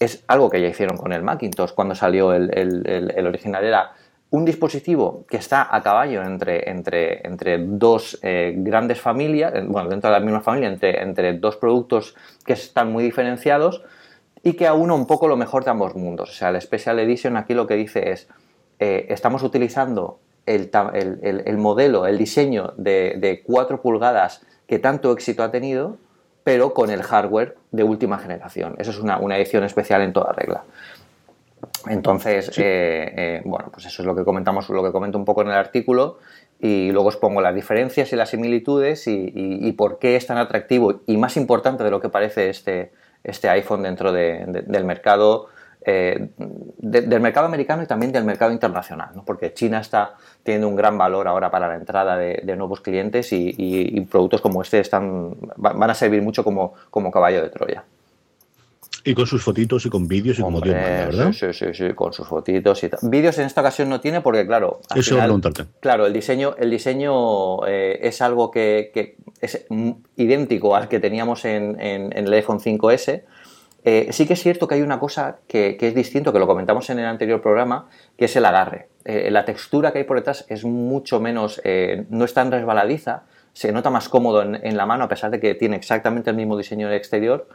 es 0.00 0.24
algo 0.26 0.50
que 0.50 0.60
ya 0.60 0.68
hicieron 0.68 0.96
con 0.96 1.12
el 1.12 1.22
Macintosh 1.22 1.72
cuando 1.72 1.94
salió 1.94 2.32
el, 2.32 3.26
original. 3.26 3.64
Era 3.64 3.92
un 4.34 4.44
dispositivo 4.44 5.24
que 5.28 5.36
está 5.36 5.68
a 5.70 5.80
caballo 5.80 6.24
entre, 6.24 6.68
entre, 6.68 7.24
entre 7.24 7.58
dos 7.58 8.18
eh, 8.20 8.52
grandes 8.56 9.00
familias, 9.00 9.52
bueno, 9.68 9.88
dentro 9.88 10.10
de 10.10 10.18
la 10.18 10.24
misma 10.24 10.40
familia, 10.40 10.68
entre, 10.68 11.00
entre 11.00 11.38
dos 11.38 11.54
productos 11.56 12.16
que 12.44 12.54
están 12.54 12.90
muy 12.90 13.04
diferenciados 13.04 13.82
y 14.42 14.54
que 14.54 14.66
aúna 14.66 14.94
un 14.94 15.06
poco 15.06 15.28
lo 15.28 15.36
mejor 15.36 15.64
de 15.64 15.70
ambos 15.70 15.94
mundos. 15.94 16.30
O 16.30 16.32
sea, 16.32 16.48
el 16.48 16.60
Special 16.60 16.98
Edition 16.98 17.36
aquí 17.36 17.54
lo 17.54 17.68
que 17.68 17.74
dice 17.76 18.10
es, 18.10 18.28
eh, 18.80 19.06
estamos 19.08 19.44
utilizando 19.44 20.18
el, 20.46 20.68
modelo, 21.56 22.04
el 22.04 22.18
diseño 22.18 22.74
de, 22.76 23.14
de 23.18 23.40
4 23.44 23.80
pulgadas 23.82 24.44
que 24.66 24.80
tanto 24.80 25.12
éxito 25.12 25.44
ha 25.44 25.52
tenido, 25.52 25.96
pero 26.44 26.74
con 26.74 26.90
el 26.90 27.02
hardware 27.02 27.56
de 27.72 27.82
última 27.82 28.18
generación. 28.18 28.74
Eso 28.78 28.90
es 28.90 28.98
una, 28.98 29.16
edición 29.36 29.64
especial 29.64 30.02
en 30.02 30.12
toda 30.12 30.32
regla. 30.32 30.64
Entonces, 31.86 32.50
eh, 32.58 33.12
eh, 33.16 33.42
bueno, 33.44 33.70
pues 33.72 33.86
eso 33.86 34.02
es 34.02 34.06
lo 34.06 34.14
que 34.14 34.24
comentamos, 34.24 34.68
lo 34.68 34.82
que 34.82 34.92
comento 34.92 35.18
un 35.18 35.24
poco 35.24 35.42
en 35.42 35.48
el 35.48 35.54
artículo 35.54 36.18
y 36.60 36.90
luego 36.92 37.08
os 37.08 37.16
pongo 37.16 37.40
las 37.40 37.54
diferencias 37.54 38.12
y 38.12 38.16
las 38.16 38.30
similitudes 38.30 39.06
y, 39.06 39.72
por 39.72 39.98
qué 39.98 40.16
es 40.16 40.26
tan 40.26 40.38
atractivo 40.38 41.02
y 41.06 41.16
más 41.16 41.36
importante 41.36 41.84
de 41.84 41.90
lo 41.90 42.00
que 42.00 42.08
parece 42.08 42.48
este, 42.48 42.92
este 43.22 43.48
iPhone 43.48 43.82
dentro 43.82 44.12
del 44.12 44.84
mercado 44.84 45.48
eh, 45.86 46.30
del 46.38 47.20
mercado 47.20 47.46
americano 47.46 47.82
y 47.82 47.86
también 47.86 48.10
del 48.10 48.24
mercado 48.24 48.52
internacional, 48.52 49.10
porque 49.26 49.52
China 49.52 49.80
está 49.80 50.14
teniendo 50.42 50.68
un 50.68 50.76
gran 50.76 50.96
valor 50.96 51.28
ahora 51.28 51.50
para 51.50 51.68
la 51.68 51.74
entrada 51.74 52.16
de, 52.16 52.56
nuevos 52.56 52.80
clientes 52.80 53.28
y, 53.32 54.00
productos 54.10 54.40
como 54.40 54.62
este 54.62 54.80
están, 54.80 55.36
van 55.56 55.90
a 55.90 55.94
servir 55.94 56.22
mucho 56.22 56.42
como, 56.42 56.72
como 56.90 57.10
caballo 57.10 57.42
de 57.42 57.50
Troya. 57.50 57.84
Y 59.04 59.14
con 59.14 59.26
sus 59.26 59.42
fotitos 59.42 59.84
y 59.86 59.90
con 59.90 60.08
vídeos 60.08 60.38
y 60.38 60.42
como 60.42 60.60
Dios 60.60 60.74
¿verdad? 60.74 61.32
Sí, 61.32 61.52
sí, 61.52 61.66
sí, 61.74 61.92
con 61.94 62.12
sus 62.12 62.26
fotitos 62.26 62.82
y 62.84 62.88
tal. 62.88 63.00
Vídeos 63.02 63.38
en 63.38 63.46
esta 63.46 63.60
ocasión 63.60 63.88
no 63.88 64.00
tiene 64.00 64.20
porque, 64.20 64.46
claro. 64.46 64.80
Eso 64.94 65.10
final, 65.10 65.26
preguntarte. 65.26 65.66
Claro, 65.80 66.06
el 66.06 66.12
diseño, 66.12 66.54
el 66.58 66.70
diseño 66.70 67.66
eh, 67.66 67.98
es 68.02 68.22
algo 68.22 68.50
que, 68.50 69.16
es 69.40 69.66
idéntico 70.16 70.74
al 70.74 70.88
que 70.88 71.00
teníamos 71.00 71.44
en, 71.44 71.78
en 71.80 72.12
el 72.12 72.32
iPhone 72.32 72.60
5S, 72.60 73.24
eh, 73.86 74.08
sí 74.12 74.26
que 74.26 74.32
es 74.32 74.42
cierto 74.42 74.66
que 74.66 74.76
hay 74.76 74.82
una 74.82 74.98
cosa 74.98 75.40
que, 75.46 75.76
es 75.78 75.94
distinto, 75.94 76.32
que 76.32 76.38
lo 76.38 76.46
comentamos 76.46 76.88
en 76.88 76.98
el 76.98 77.04
anterior 77.04 77.42
programa, 77.42 77.88
que 78.16 78.24
es 78.24 78.36
el 78.36 78.46
agarre. 78.46 78.88
Eh, 79.04 79.30
la 79.30 79.44
textura 79.44 79.92
que 79.92 79.98
hay 79.98 80.04
por 80.04 80.16
detrás 80.16 80.46
es 80.48 80.64
mucho 80.64 81.20
menos, 81.20 81.60
eh, 81.64 82.06
no 82.08 82.24
es 82.24 82.32
tan 82.32 82.50
resbaladiza, 82.50 83.24
se 83.52 83.72
nota 83.72 83.90
más 83.90 84.08
cómodo 84.08 84.42
en, 84.42 84.76
la 84.76 84.86
mano 84.86 85.04
a 85.04 85.08
pesar 85.08 85.30
de 85.30 85.38
que 85.38 85.54
tiene 85.54 85.76
exactamente 85.76 86.30
el 86.30 86.36
mismo 86.36 86.56
diseño 86.56 86.86
en 86.86 86.94
el 86.94 86.98
exterior, 86.98 87.46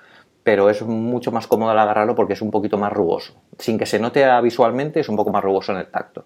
pero 0.44 0.70
es 0.70 0.82
mucho 0.82 1.32
más 1.32 1.48
cómodo 1.48 1.72
al 1.72 1.80
agarrarlo 1.80 2.16
porque 2.16 2.34
es 2.34 2.42
un 2.42 2.52
poquito 2.52 2.78
más 2.78 2.92
rugoso. 2.92 3.34
Sin 3.58 3.78
que 3.78 3.86
se 3.86 4.00
note 4.00 4.26
visualmente, 4.42 5.00
es 5.00 5.10
un 5.10 5.16
poco 5.16 5.32
más 5.32 5.44
rugoso 5.44 5.72
en 5.74 5.80
el 5.80 5.88
tacto. 5.88 6.26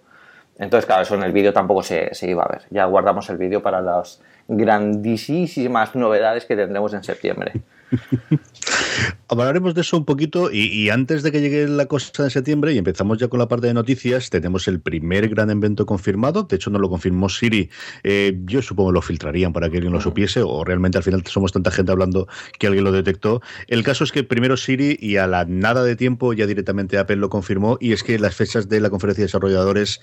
Entonces, 0.57 0.85
claro, 0.85 1.01
eso 1.01 1.15
en 1.15 1.23
el 1.23 1.31
vídeo 1.31 1.51
tampoco 1.51 1.81
se, 1.81 2.13
se, 2.13 2.29
iba 2.29 2.43
a 2.43 2.47
ver. 2.47 2.63
Ya 2.69 2.85
guardamos 2.85 3.29
el 3.29 3.37
vídeo 3.37 3.63
para 3.63 3.81
las 3.81 4.21
grandísimas 4.47 5.95
novedades 5.95 6.45
que 6.45 6.55
tendremos 6.55 6.93
en 6.93 7.03
septiembre. 7.03 7.53
Hablaremos 9.29 9.73
de 9.73 9.81
eso 9.81 9.97
un 9.97 10.05
poquito 10.05 10.51
y, 10.51 10.89
antes 10.89 11.23
de 11.23 11.31
que 11.31 11.41
llegue 11.41 11.67
la 11.67 11.87
cosa 11.87 12.23
de 12.23 12.29
septiembre 12.29 12.73
y 12.73 12.77
empezamos 12.77 13.17
ya 13.17 13.27
con 13.27 13.39
la 13.39 13.47
parte 13.47 13.67
de 13.67 13.73
noticias, 13.73 14.29
tenemos 14.29 14.67
el 14.67 14.79
primer 14.79 15.27
gran 15.29 15.49
evento 15.49 15.85
confirmado, 15.85 16.43
de 16.43 16.55
hecho 16.55 16.69
no 16.69 16.77
lo 16.77 16.89
confirmó 16.89 17.29
Siri, 17.29 17.69
eh, 18.03 18.37
yo 18.45 18.61
supongo 18.61 18.91
que 18.91 18.95
lo 18.95 19.01
filtrarían 19.01 19.51
para 19.51 19.69
que 19.69 19.77
alguien 19.77 19.93
lo 19.93 20.01
supiese 20.01 20.41
o 20.43 20.63
realmente 20.63 20.97
al 20.99 21.03
final 21.03 21.23
somos 21.25 21.51
tanta 21.51 21.71
gente 21.71 21.91
hablando 21.91 22.27
que 22.59 22.67
alguien 22.67 22.83
lo 22.83 22.91
detectó. 22.91 23.41
El 23.67 23.83
caso 23.83 24.03
es 24.03 24.11
que 24.11 24.23
primero 24.23 24.55
Siri 24.55 24.97
y 24.99 25.17
a 25.17 25.25
la 25.25 25.45
nada 25.45 25.83
de 25.83 25.95
tiempo 25.95 26.33
ya 26.33 26.45
directamente 26.45 26.97
Apple 26.97 27.15
lo 27.15 27.29
confirmó 27.29 27.77
y 27.79 27.93
es 27.93 28.03
que 28.03 28.19
las 28.19 28.35
fechas 28.35 28.69
de 28.69 28.81
la 28.81 28.89
conferencia 28.89 29.23
de 29.23 29.27
desarrolladores 29.27 30.01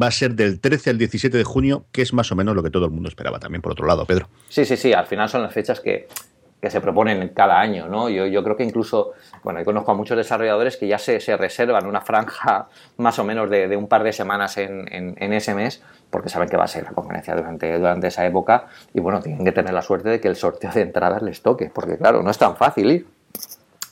va 0.00 0.06
a 0.06 0.10
ser 0.10 0.34
del 0.34 0.60
13 0.60 0.90
al 0.90 0.98
17 0.98 1.36
de 1.36 1.44
junio, 1.44 1.86
que 1.92 2.02
es 2.02 2.14
más 2.14 2.32
o 2.32 2.36
menos 2.36 2.56
lo 2.56 2.62
que 2.62 2.70
todo 2.70 2.86
el 2.86 2.92
mundo 2.92 3.08
esperaba 3.08 3.38
también 3.38 3.60
por 3.60 3.72
otro 3.72 3.86
lado, 3.86 4.06
Pedro. 4.06 4.28
Sí, 4.48 4.64
sí, 4.64 4.76
sí, 4.76 4.92
al 4.92 5.06
final 5.06 5.28
son 5.28 5.42
las 5.42 5.52
fechas 5.52 5.80
que 5.80 6.08
que 6.60 6.70
se 6.70 6.80
proponen 6.80 7.30
cada 7.30 7.58
año, 7.58 7.88
¿no? 7.88 8.08
Yo, 8.08 8.44
creo 8.44 8.56
que 8.56 8.64
incluso, 8.64 9.12
bueno, 9.42 9.60
yo 9.60 9.64
conozco 9.64 9.92
a 9.92 9.94
muchos 9.94 10.16
desarrolladores 10.16 10.76
que 10.76 10.86
ya 10.86 10.98
se, 10.98 11.20
se 11.20 11.36
reservan 11.36 11.86
una 11.86 12.00
franja 12.00 12.68
más 12.98 13.18
o 13.18 13.24
menos 13.24 13.48
de, 13.48 13.76
un 13.76 13.88
par 13.88 14.02
de 14.02 14.12
semanas 14.12 14.58
en, 14.58 15.32
ese 15.32 15.54
mes, 15.54 15.82
porque 16.10 16.28
saben 16.28 16.48
que 16.48 16.56
va 16.56 16.64
a 16.64 16.68
ser 16.68 16.84
la 16.84 16.90
conferencia 16.90 17.34
durante, 17.34 17.78
durante 17.78 18.08
esa 18.08 18.26
época, 18.26 18.66
y 18.92 19.00
bueno, 19.00 19.20
tienen 19.20 19.44
que 19.44 19.52
tener 19.52 19.72
la 19.72 19.82
suerte 19.82 20.08
de 20.10 20.20
que 20.20 20.28
el 20.28 20.36
sorteo 20.36 20.70
de 20.72 20.82
entradas 20.82 21.22
les 21.22 21.40
toque, 21.42 21.70
porque 21.72 21.96
claro, 21.96 22.22
no 22.22 22.30
es 22.30 22.38
tan 22.38 22.56
fácil 22.56 22.90
ir. 22.90 23.19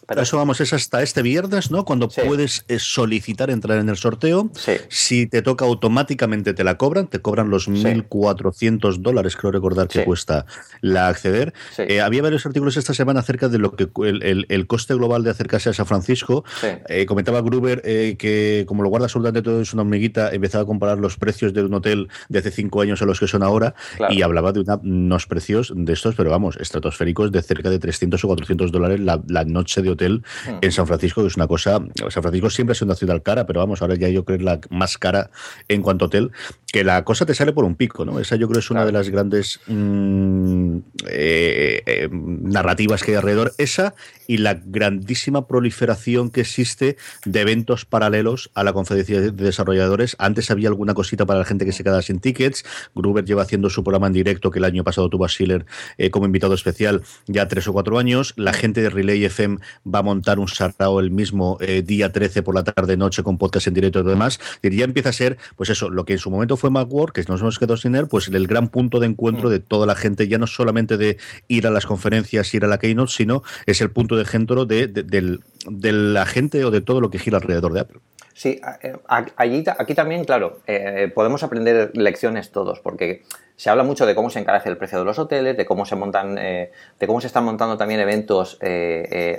Pero 0.09 0.23
eso 0.23 0.38
vamos, 0.38 0.59
es 0.62 0.73
hasta 0.73 1.03
este 1.03 1.21
viernes, 1.21 1.71
¿no? 1.71 1.85
Cuando 1.85 2.09
puedes 2.09 2.65
eh, 2.69 2.79
solicitar 2.79 3.50
entrar 3.50 3.79
en 3.79 3.91
el 3.91 3.99
sorteo. 3.99 4.50
Si 4.88 5.27
te 5.27 5.43
toca 5.43 5.67
automáticamente 5.67 6.55
te 6.55 6.65
la 6.65 6.79
cobran, 6.79 7.09
te 7.09 7.21
cobran 7.21 7.50
los 7.50 7.69
1.400 7.69 9.03
dólares, 9.03 9.37
creo 9.37 9.53
recordar 9.53 9.87
que 9.87 10.07
cuesta 10.07 10.47
la 10.81 11.09
acceder. 11.09 11.53
Eh, 11.77 12.00
había 12.00 12.23
varios 12.23 12.47
artículos 12.47 12.79
esta 12.79 12.95
semana 12.95 13.21
acerca 13.21 13.50
de 13.50 13.59
lo 13.59 13.77
que 13.77 13.91
el, 14.07 14.47
el, 14.49 14.67
coste 14.67 14.95
global 14.95 15.25
de 15.25 15.31
acercarse 15.31 15.69
a 15.69 15.75
San 15.75 15.85
Francisco. 15.85 16.43
Eh, 16.88 17.05
comentaba 17.05 17.43
Gruber 17.43 17.83
que 17.83 18.65
como 18.67 18.83
lo 18.83 18.88
guarda 18.88 19.07
absolutamente 19.07 19.43
todo 19.43 19.61
es 19.61 19.75
una 19.75 19.83
hormiguita, 19.83 20.31
empezaba 20.31 20.62
a 20.62 20.67
comparar 20.67 20.99
los 20.99 21.19
precios 21.19 21.53
de 21.53 21.65
un 21.65 21.75
hotel 21.75 22.09
de 22.31 22.38
hace 22.38 22.50
cinco 22.50 22.81
años 22.81 23.03
a 23.03 23.05
los 23.05 23.21
que 23.21 23.29
son 23.29 23.43
ahora 23.43 23.75
y 24.09 24.23
hablaba 24.23 24.53
de 24.53 24.65
unos 24.83 25.27
precios 25.27 25.71
de 25.77 25.93
estos, 25.93 26.15
pero 26.15 26.31
vamos, 26.31 26.57
estratosféricos 26.57 27.31
de 27.31 27.43
cerca 27.43 27.69
de 27.69 27.79
300 27.79 28.25
o 28.25 28.29
400 28.29 28.73
dólares 28.73 29.00
la, 29.00 29.23
la 29.27 29.45
noche 29.45 29.83
de 29.83 29.91
hotel 29.91 29.98
hotel 29.99 30.23
hmm. 30.47 30.59
en 30.62 30.73
San 30.73 30.87
Francisco, 30.87 31.23
que 31.23 31.28
es 31.28 31.37
una 31.37 31.47
cosa. 31.47 31.81
San 32.09 32.23
Francisco 32.23 32.50
siempre 32.50 32.73
ha 32.73 32.75
sido 32.75 32.87
una 32.87 32.95
ciudad 32.95 33.23
cara, 33.23 33.47
pero 33.47 33.61
vamos, 33.61 33.83
ahora 33.83 33.97
ya 33.97 34.09
yo 34.09 34.25
creo 34.25 34.38
que 34.38 34.45
es 34.45 34.47
la 34.47 34.61
más 34.71 34.97
cara 34.97 35.31
en 35.69 35.83
cuanto 35.83 36.05
a 36.05 36.09
hotel, 36.09 36.31
que 36.70 36.84
la 36.84 37.02
cosa 37.02 37.25
te 37.25 37.34
sale 37.34 37.52
por 37.52 37.64
un 37.64 37.76
pico, 37.76 38.04
¿no? 38.04 38.20
Esa 38.20 38.37
yo 38.37 38.46
creo 38.46 38.60
es 38.60 38.70
una 38.70 38.84
de 38.84 38.92
las 38.92 39.08
grandes 39.08 39.60
mm, 39.68 40.76
eh, 41.06 41.82
eh, 41.87 42.08
narrativas 42.12 43.02
que 43.02 43.12
hay 43.12 43.16
alrededor. 43.16 43.54
Esa 43.56 43.94
y 44.26 44.37
la 44.37 44.60
grandísima 44.62 45.46
proliferación 45.46 46.30
que 46.30 46.42
existe 46.42 46.98
de 47.25 47.40
eventos 47.40 47.87
paralelos 47.87 48.50
a 48.54 48.64
la 48.64 48.75
conferencia 48.75 49.18
de 49.18 49.30
desarrolladores. 49.30 50.14
Antes 50.18 50.50
había 50.50 50.68
alguna 50.68 50.92
cosita 50.92 51.25
para 51.25 51.38
la 51.38 51.46
gente 51.46 51.64
que 51.64 51.72
se 51.72 51.82
quedaba 51.82 52.02
sin 52.02 52.20
tickets. 52.20 52.64
Gruber 52.94 53.25
lleva 53.25 53.42
haciendo 53.42 53.70
su 53.70 53.82
programa 53.82 54.08
en 54.08 54.12
directo, 54.12 54.50
que 54.50 54.58
el 54.58 54.66
año 54.66 54.84
pasado 54.84 55.08
tuvo 55.08 55.25
a 55.25 55.28
Schiller 55.28 55.64
eh, 55.96 56.10
como 56.10 56.26
invitado 56.26 56.52
especial 56.52 57.02
ya 57.26 57.48
tres 57.48 57.66
o 57.68 57.72
cuatro 57.72 57.98
años. 57.98 58.34
La 58.37 58.52
gente 58.52 58.82
de 58.82 58.90
Relay 58.90 59.25
FM 59.25 59.56
va 59.87 60.00
a 60.00 60.02
montar 60.02 60.38
un 60.38 60.48
sarao 60.48 61.00
el 61.00 61.10
mismo 61.10 61.58
día 61.84 62.12
13 62.12 62.42
por 62.42 62.54
la 62.54 62.62
tarde-noche 62.62 63.22
con 63.22 63.38
podcast 63.38 63.68
en 63.68 63.75
directo 63.75 64.00
y 64.00 64.02
demás. 64.02 64.38
Y 64.62 64.76
ya 64.76 64.84
empieza 64.84 65.08
a 65.08 65.12
ser, 65.14 65.38
pues 65.56 65.70
eso, 65.70 65.88
lo 65.88 66.04
que 66.04 66.12
en 66.12 66.18
su 66.18 66.30
momento 66.30 66.58
fue 66.59 66.71
Macworld, 66.71 67.12
que 67.12 67.25
nos 67.29 67.41
hemos 67.41 67.59
quedado 67.59 67.77
sin 67.77 67.95
él, 67.95 68.09
pues 68.09 68.29
el 68.29 68.47
gran 68.47 68.69
punto 68.69 69.00
de 69.00 69.07
encuentro 69.07 69.49
mm. 69.49 69.53
de 69.53 69.61
toda 69.61 69.87
la 69.87 69.95
gente, 69.95 70.29
ya 70.29 70.38
no 70.38 70.47
solamente 70.47 70.97
de 70.97 71.17
ir 71.49 71.67
a 71.67 71.71
las 71.71 71.87
conferencias, 71.87 72.53
ir 72.55 72.65
a 72.65 72.69
la 72.69 72.79
Keynote, 72.79 73.12
sino 73.12 73.43
es 73.67 73.81
el 73.81 73.91
punto 73.91 74.17
de 74.17 74.23
ejemplo 74.23 74.67
de, 74.67 74.87
de, 74.88 75.93
la 75.93 76.27
gente 76.27 76.65
o 76.65 76.71
de 76.71 76.81
todo 76.81 77.00
lo 77.00 77.11
que 77.11 77.19
gira 77.19 77.38
alrededor 77.38 77.73
de 77.73 77.81
Apple. 77.81 78.00
Sí, 78.38 78.61
eh, 78.85 78.97
allí, 79.35 79.64
aquí 79.66 79.95
también, 79.97 80.23
claro, 80.23 80.59
eh, 80.68 81.11
podemos 81.12 81.42
aprender 81.42 81.90
lecciones 81.97 82.52
todos, 82.52 82.78
porque 82.78 83.25
se 83.57 83.68
habla 83.68 83.83
mucho 83.83 84.07
de 84.07 84.14
cómo 84.14 84.30
se 84.30 84.38
encarece 84.38 84.68
el 84.68 84.76
precio 84.76 85.00
de 85.00 85.04
los 85.04 85.18
hoteles, 85.18 85.57
de 85.57 85.66
cómo 85.66 85.85
se 85.85 85.97
montan, 85.97 86.38
eh, 86.38 86.71
de 87.00 87.07
cómo 87.09 87.21
se 87.21 87.26
están 87.26 87.45
montando 87.45 87.76
también 87.76 87.99
eventos 87.99 88.57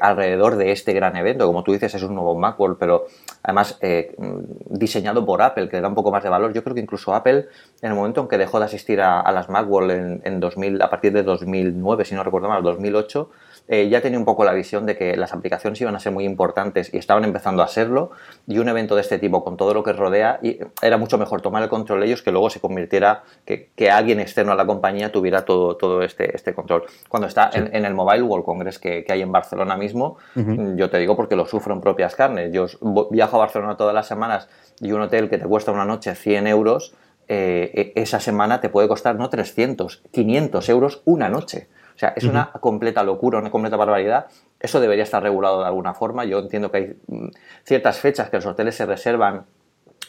alrededor 0.01 0.57
de 0.57 0.73
este 0.73 0.91
gran 0.91 1.15
evento. 1.15 1.47
Como 1.47 1.63
tú 1.63 1.71
dices, 1.71 1.95
es 1.95 2.03
un 2.03 2.13
nuevo 2.13 2.35
Macworld, 2.35 2.77
pero 2.77 3.05
además 3.41 3.79
diseñado 4.65 5.25
por 5.25 5.41
Apple, 5.43 5.69
que 5.69 5.77
le 5.77 5.81
da 5.81 5.87
un 5.87 5.95
poco 5.95 6.11
más 6.11 6.21
de 6.21 6.27
valor. 6.27 6.51
Yo 6.51 6.61
creo 6.65 6.75
que 6.75 6.81
incluso 6.81 7.15
Apple, 7.15 7.47
en 7.81 7.89
el 7.89 7.95
momento 7.95 8.19
en 8.19 8.27
que 8.27 8.37
dejó 8.37 8.59
de 8.59 8.65
asistir 8.65 8.99
a, 8.99 9.31
las 9.31 9.47
Macworld 9.47 9.91
en, 9.91 10.21
en 10.25 10.41
2000, 10.41 10.81
a 10.81 10.89
partir 10.89 11.13
de 11.13 11.23
2009, 11.23 12.03
si 12.03 12.15
no 12.15 12.23
recuerdo 12.25 12.49
mal, 12.49 12.63
2008, 12.63 13.29
eh, 13.71 13.87
ya 13.87 14.01
tenía 14.01 14.17
un 14.17 14.25
poco 14.25 14.43
la 14.43 14.51
visión 14.51 14.87
de 14.87 14.97
que 14.97 15.15
las 15.15 15.31
aplicaciones 15.31 15.79
iban 15.79 15.95
a 15.95 15.99
ser 15.99 16.11
muy 16.11 16.25
importantes 16.25 16.91
y 16.91 16.97
estaban 16.97 17.23
empezando 17.23 17.61
a 17.61 17.67
serlo, 17.67 18.09
y 18.47 18.57
un 18.57 18.67
evento 18.67 18.95
de 18.95 19.01
este 19.01 19.19
tipo 19.19 19.43
con 19.43 19.57
todo 19.57 19.75
lo 19.75 19.83
que 19.83 19.93
rodea, 19.93 20.39
y 20.41 20.57
era 20.81 20.97
mucho 20.97 21.19
mejor 21.19 21.41
tomar 21.41 21.61
el 21.61 21.69
control 21.69 21.99
de 21.99 22.07
ellos 22.07 22.23
que 22.23 22.31
luego 22.31 22.49
se 22.49 22.59
convirtiera, 22.59 23.23
que, 23.45 23.69
que 23.75 23.91
alguien 23.91 24.19
externo 24.19 24.53
a 24.53 24.55
la 24.55 24.65
compañía 24.65 25.11
tuviera 25.11 25.45
todo, 25.45 25.77
todo 25.77 26.01
este, 26.01 26.35
este 26.35 26.55
control. 26.55 26.85
Cuando 27.07 27.27
está 27.27 27.51
en, 27.53 27.85
el 27.85 27.93
Mobile 27.93 28.23
World 28.23 28.43
Congress 28.43 28.79
que, 28.79 29.03
que 29.03 29.13
hay 29.13 29.21
en 29.21 29.31
Barcelona 29.31 29.77
mismo, 29.77 30.17
yo 30.75 30.89
te 30.89 30.97
digo 30.97 31.15
porque 31.15 31.35
lo 31.35 31.45
sufro 31.45 31.73
en 31.73 31.81
propias 31.81 32.15
carnes. 32.15 32.51
Yo 32.51 32.65
viajo 33.11 33.35
a 33.35 33.39
Barcelona 33.39 33.77
todas 33.77 33.93
las 33.93 34.07
semanas 34.07 34.49
y 34.81 34.91
un 34.91 35.01
hotel 35.01 35.29
que 35.29 35.37
te 35.37 35.45
cuesta 35.45 35.71
una 35.71 35.85
noche 35.85 36.15
100 36.15 36.47
euros, 36.47 36.95
eh, 37.27 37.93
e, 37.95 38.01
esa 38.01 38.19
semana 38.19 38.59
te 38.59 38.69
puede 38.69 38.87
costar 38.87 39.15
no 39.15 39.29
300, 39.29 40.01
500 40.11 40.69
euros 40.69 41.01
una 41.05 41.29
noche. 41.29 41.67
O 41.99 42.01
sea, 42.01 42.13
es 42.15 42.23
una 42.23 42.49
completa 42.61 43.03
locura, 43.03 43.39
una 43.39 43.51
completa 43.51 43.75
barbaridad. 43.75 44.27
Eso 44.57 44.79
debería 44.79 45.03
estar 45.03 45.21
regulado 45.21 45.59
de 45.59 45.65
alguna 45.65 45.93
forma. 45.93 46.23
Yo 46.23 46.39
entiendo 46.39 46.71
que 46.71 46.77
hay 46.77 46.97
mm, 47.07 47.27
ciertas 47.65 47.99
fechas 47.99 48.29
que 48.29 48.37
los 48.37 48.45
hoteles 48.45 48.75
se 48.75 48.85
reservan 48.85 49.43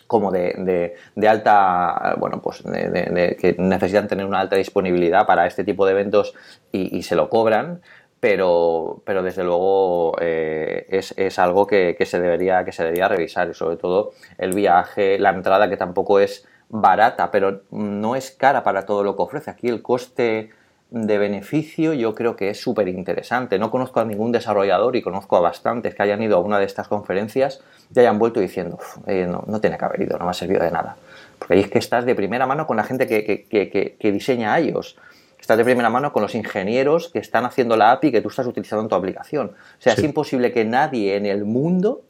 como 0.06 0.30
de, 0.30 0.94
alta, 1.28 2.14
bueno, 2.18 2.40
pues 2.40 2.62
de, 2.62 3.37
que 3.40 3.56
necesitan 3.59 4.06
tener 4.06 4.25
una 4.25 4.38
alta 4.38 4.54
disponibilidad 4.54 5.26
para 5.26 5.49
este 5.49 5.64
tipo 5.64 5.85
de 5.85 5.90
eventos 5.90 6.32
y, 6.70 7.02
se 7.02 7.16
lo 7.16 7.28
cobran, 7.28 7.80
pero, 8.20 9.02
pero 9.04 9.25
desde 9.25 9.42
luego 9.42 10.14
eh, 10.20 10.87
es, 10.90 11.38
algo 11.40 11.66
que, 11.66 11.97
se 12.04 12.20
debería, 12.20 12.64
que 12.64 12.70
se 12.70 12.85
debería 12.85 13.09
revisar 13.09 13.50
y 13.50 13.54
sobre 13.54 13.76
todo 13.76 14.12
el 14.38 14.52
viaje, 14.52 15.18
la 15.18 15.30
entrada 15.30 15.68
que 15.68 15.76
tampoco 15.76 16.20
es 16.20 16.47
barata, 16.68 17.32
pero 17.32 17.62
no 17.73 18.14
es 18.14 18.30
cara 18.30 18.62
para 18.62 18.87
todo 18.87 19.02
lo 19.02 19.16
que 19.16 19.23
ofrece. 19.23 19.50
Aquí 19.50 19.68
el 19.68 19.82
coste 19.82 20.50
de 20.90 21.18
beneficio 21.18 21.92
yo 21.92 22.14
creo 22.14 22.37
que 22.37 22.50
es 22.50 22.61
súper 22.61 22.88
interesante. 22.88 23.59
No 23.59 23.70
conozco 23.70 24.00
a 24.00 24.04
ningún 24.04 24.32
desarrollador 24.32 24.97
y 24.97 25.02
conozco 25.02 25.37
a 25.37 25.40
bastantes 25.40 25.94
que 25.94 26.02
hayan 26.02 26.20
ido 26.23 26.37
a 26.37 26.40
una 26.40 26.59
de 26.59 26.64
estas 26.64 26.88
conferencias 26.88 27.62
y 27.94 28.00
hayan 28.00 28.18
vuelto 28.18 28.40
diciendo, 28.40 28.78
eh, 29.06 29.26
no, 29.28 29.44
no 29.47 29.61
tiene 29.61 29.78
que 29.78 29.85
haber 29.85 30.02
ido, 30.02 30.18
no 30.18 30.25
me 30.25 30.32
ha 30.32 30.35
servido 30.35 30.62
de 30.62 30.70
nada. 30.70 30.97
Porque 31.38 31.54
ahí 31.54 31.61
es 31.61 31.70
que 31.70 31.78
estás 31.78 32.04
de 32.04 32.14
primera 32.14 32.47
mano 32.47 32.66
con 32.66 32.76
la 32.76 32.85
gente 32.85 33.06
que, 33.06 33.25
que, 33.25 33.97
que, 33.99 34.12
diseña 34.12 34.59
iOS. 34.61 34.97
Estás 35.40 35.56
de 35.56 35.64
primera 35.64 35.88
mano 35.88 36.12
con 36.12 36.23
los 36.23 36.35
ingenieros 36.35 37.09
que 37.09 37.18
están 37.18 37.44
haciendo 37.44 37.76
la 37.76 37.92
API 37.92 38.12
que 38.12 38.20
tú 38.20 38.28
estás 38.28 38.47
utilizando 38.47 38.82
en 38.82 38.88
tu 38.88 38.94
aplicación. 38.94 39.47
O 39.49 39.82
sea, 39.82 39.94
es 39.94 40.02
imposible 40.02 40.52
que 40.52 40.64
nadie 40.64 41.16
en 41.16 41.25
el 41.25 41.44
mundo 41.44 42.02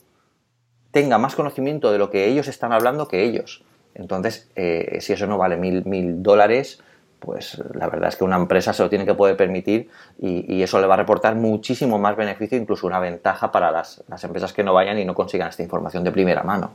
tenga 0.91 1.19
más 1.19 1.37
conocimiento 1.37 1.93
de 1.93 1.99
lo 1.99 2.11
que 2.11 2.27
ellos 2.27 2.49
están 2.49 2.73
hablando 2.73 3.07
que 3.07 3.23
ellos. 3.23 3.63
Entonces, 3.95 4.51
eh, 4.57 4.99
si 5.01 5.13
eso 5.13 5.27
no 5.27 5.39
vale 5.39 5.57
mil, 5.57 5.85
mil 5.85 6.23
dólares, 6.23 6.83
pues 7.21 7.63
la 7.75 7.87
verdad 7.89 8.09
es 8.09 8.17
que 8.17 8.25
una 8.25 8.37
empresa 8.37 8.73
se 8.73 8.83
lo 8.83 8.89
tiene 8.89 9.05
que 9.05 9.15
poder 9.15 9.37
permitir 9.37 9.89
y, 10.19 10.63
eso 10.63 10.81
le 10.81 10.87
va 10.87 10.95
a 10.95 10.97
reportar 10.99 11.37
muchísimo 11.37 11.99
más 11.99 12.17
beneficio, 12.17 12.59
incluso 12.59 12.87
una 12.87 12.99
ventaja 12.99 13.53
para 13.53 13.71
las, 13.71 14.03
las 14.09 14.23
empresas 14.25 14.53
que 14.53 14.65
no 14.65 14.75
vayan 14.75 14.99
y 14.99 15.05
no 15.05 15.15
consigan 15.15 15.49
esta 15.49 15.63
información 15.63 16.05
de 16.05 16.13
primera 16.13 16.43
mano. 16.43 16.71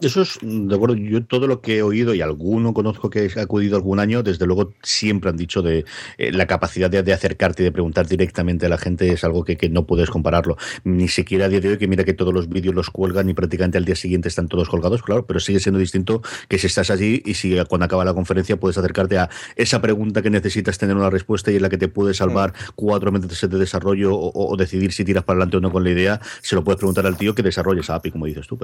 Eso 0.00 0.22
es, 0.22 0.38
de 0.42 0.74
acuerdo, 0.74 0.94
yo 0.94 1.24
todo 1.24 1.48
lo 1.48 1.60
que 1.60 1.78
he 1.78 1.82
oído 1.82 2.14
y 2.14 2.20
alguno 2.20 2.72
conozco 2.72 3.10
que 3.10 3.28
ha 3.36 3.40
acudido 3.40 3.76
algún 3.76 3.98
año, 3.98 4.22
desde 4.22 4.46
luego 4.46 4.72
siempre 4.82 5.30
han 5.30 5.36
dicho 5.36 5.60
de 5.60 5.84
eh, 6.18 6.30
la 6.30 6.46
capacidad 6.46 6.88
de, 6.88 7.12
acercarte 7.12 7.62
y 7.62 7.64
de 7.64 7.72
preguntar 7.72 8.06
directamente 8.06 8.66
a 8.66 8.68
la 8.68 8.78
gente 8.78 9.12
es 9.12 9.24
algo 9.24 9.44
que, 9.44 9.56
que, 9.56 9.68
no 9.68 9.86
puedes 9.86 10.08
compararlo. 10.08 10.56
Ni 10.84 11.08
siquiera 11.08 11.46
a 11.46 11.48
día 11.48 11.60
de 11.60 11.70
hoy, 11.70 11.78
que 11.78 11.88
mira 11.88 12.04
que 12.04 12.14
todos 12.14 12.32
los 12.32 12.48
vídeos 12.48 12.76
los 12.76 12.90
cuelgan 12.90 13.28
y 13.28 13.34
prácticamente 13.34 13.76
al 13.76 13.84
día 13.84 13.96
siguiente 13.96 14.28
están 14.28 14.46
todos 14.46 14.68
colgados, 14.68 15.02
claro, 15.02 15.26
pero 15.26 15.40
sigue 15.40 15.58
siendo 15.58 15.80
distinto 15.80 16.22
que 16.48 16.58
si 16.58 16.68
estás 16.68 16.90
allí 16.90 17.22
y 17.24 17.34
si 17.34 17.56
cuando 17.68 17.86
acaba 17.86 18.04
la 18.04 18.14
conferencia 18.14 18.56
puedes 18.56 18.78
acercarte 18.78 19.18
a 19.18 19.28
esa 19.56 19.80
pregunta 19.80 20.22
que 20.22 20.30
necesitas 20.30 20.78
tener 20.78 20.96
una 20.96 21.10
respuesta 21.10 21.50
y 21.50 21.56
en 21.56 21.62
la 21.62 21.68
que 21.68 21.78
te 21.78 21.88
puede 21.88 22.14
salvar 22.14 22.52
cuatro 22.76 23.10
meses 23.10 23.50
de 23.50 23.58
desarrollo 23.58 24.12
o, 24.14 24.56
decidir 24.56 24.92
si 24.92 25.04
tiras 25.04 25.24
para 25.24 25.38
adelante 25.38 25.56
o 25.56 25.60
no 25.60 25.72
con 25.72 25.82
la 25.82 25.90
idea, 25.90 26.20
se 26.40 26.54
lo 26.54 26.62
puedes 26.62 26.78
preguntar 26.78 27.06
al 27.06 27.16
tío 27.16 27.34
que 27.34 27.42
desarrolla 27.42 27.80
esa 27.80 27.96
API, 27.96 28.10
como 28.10 28.26
dices 28.26 28.46
tú. 28.46 28.58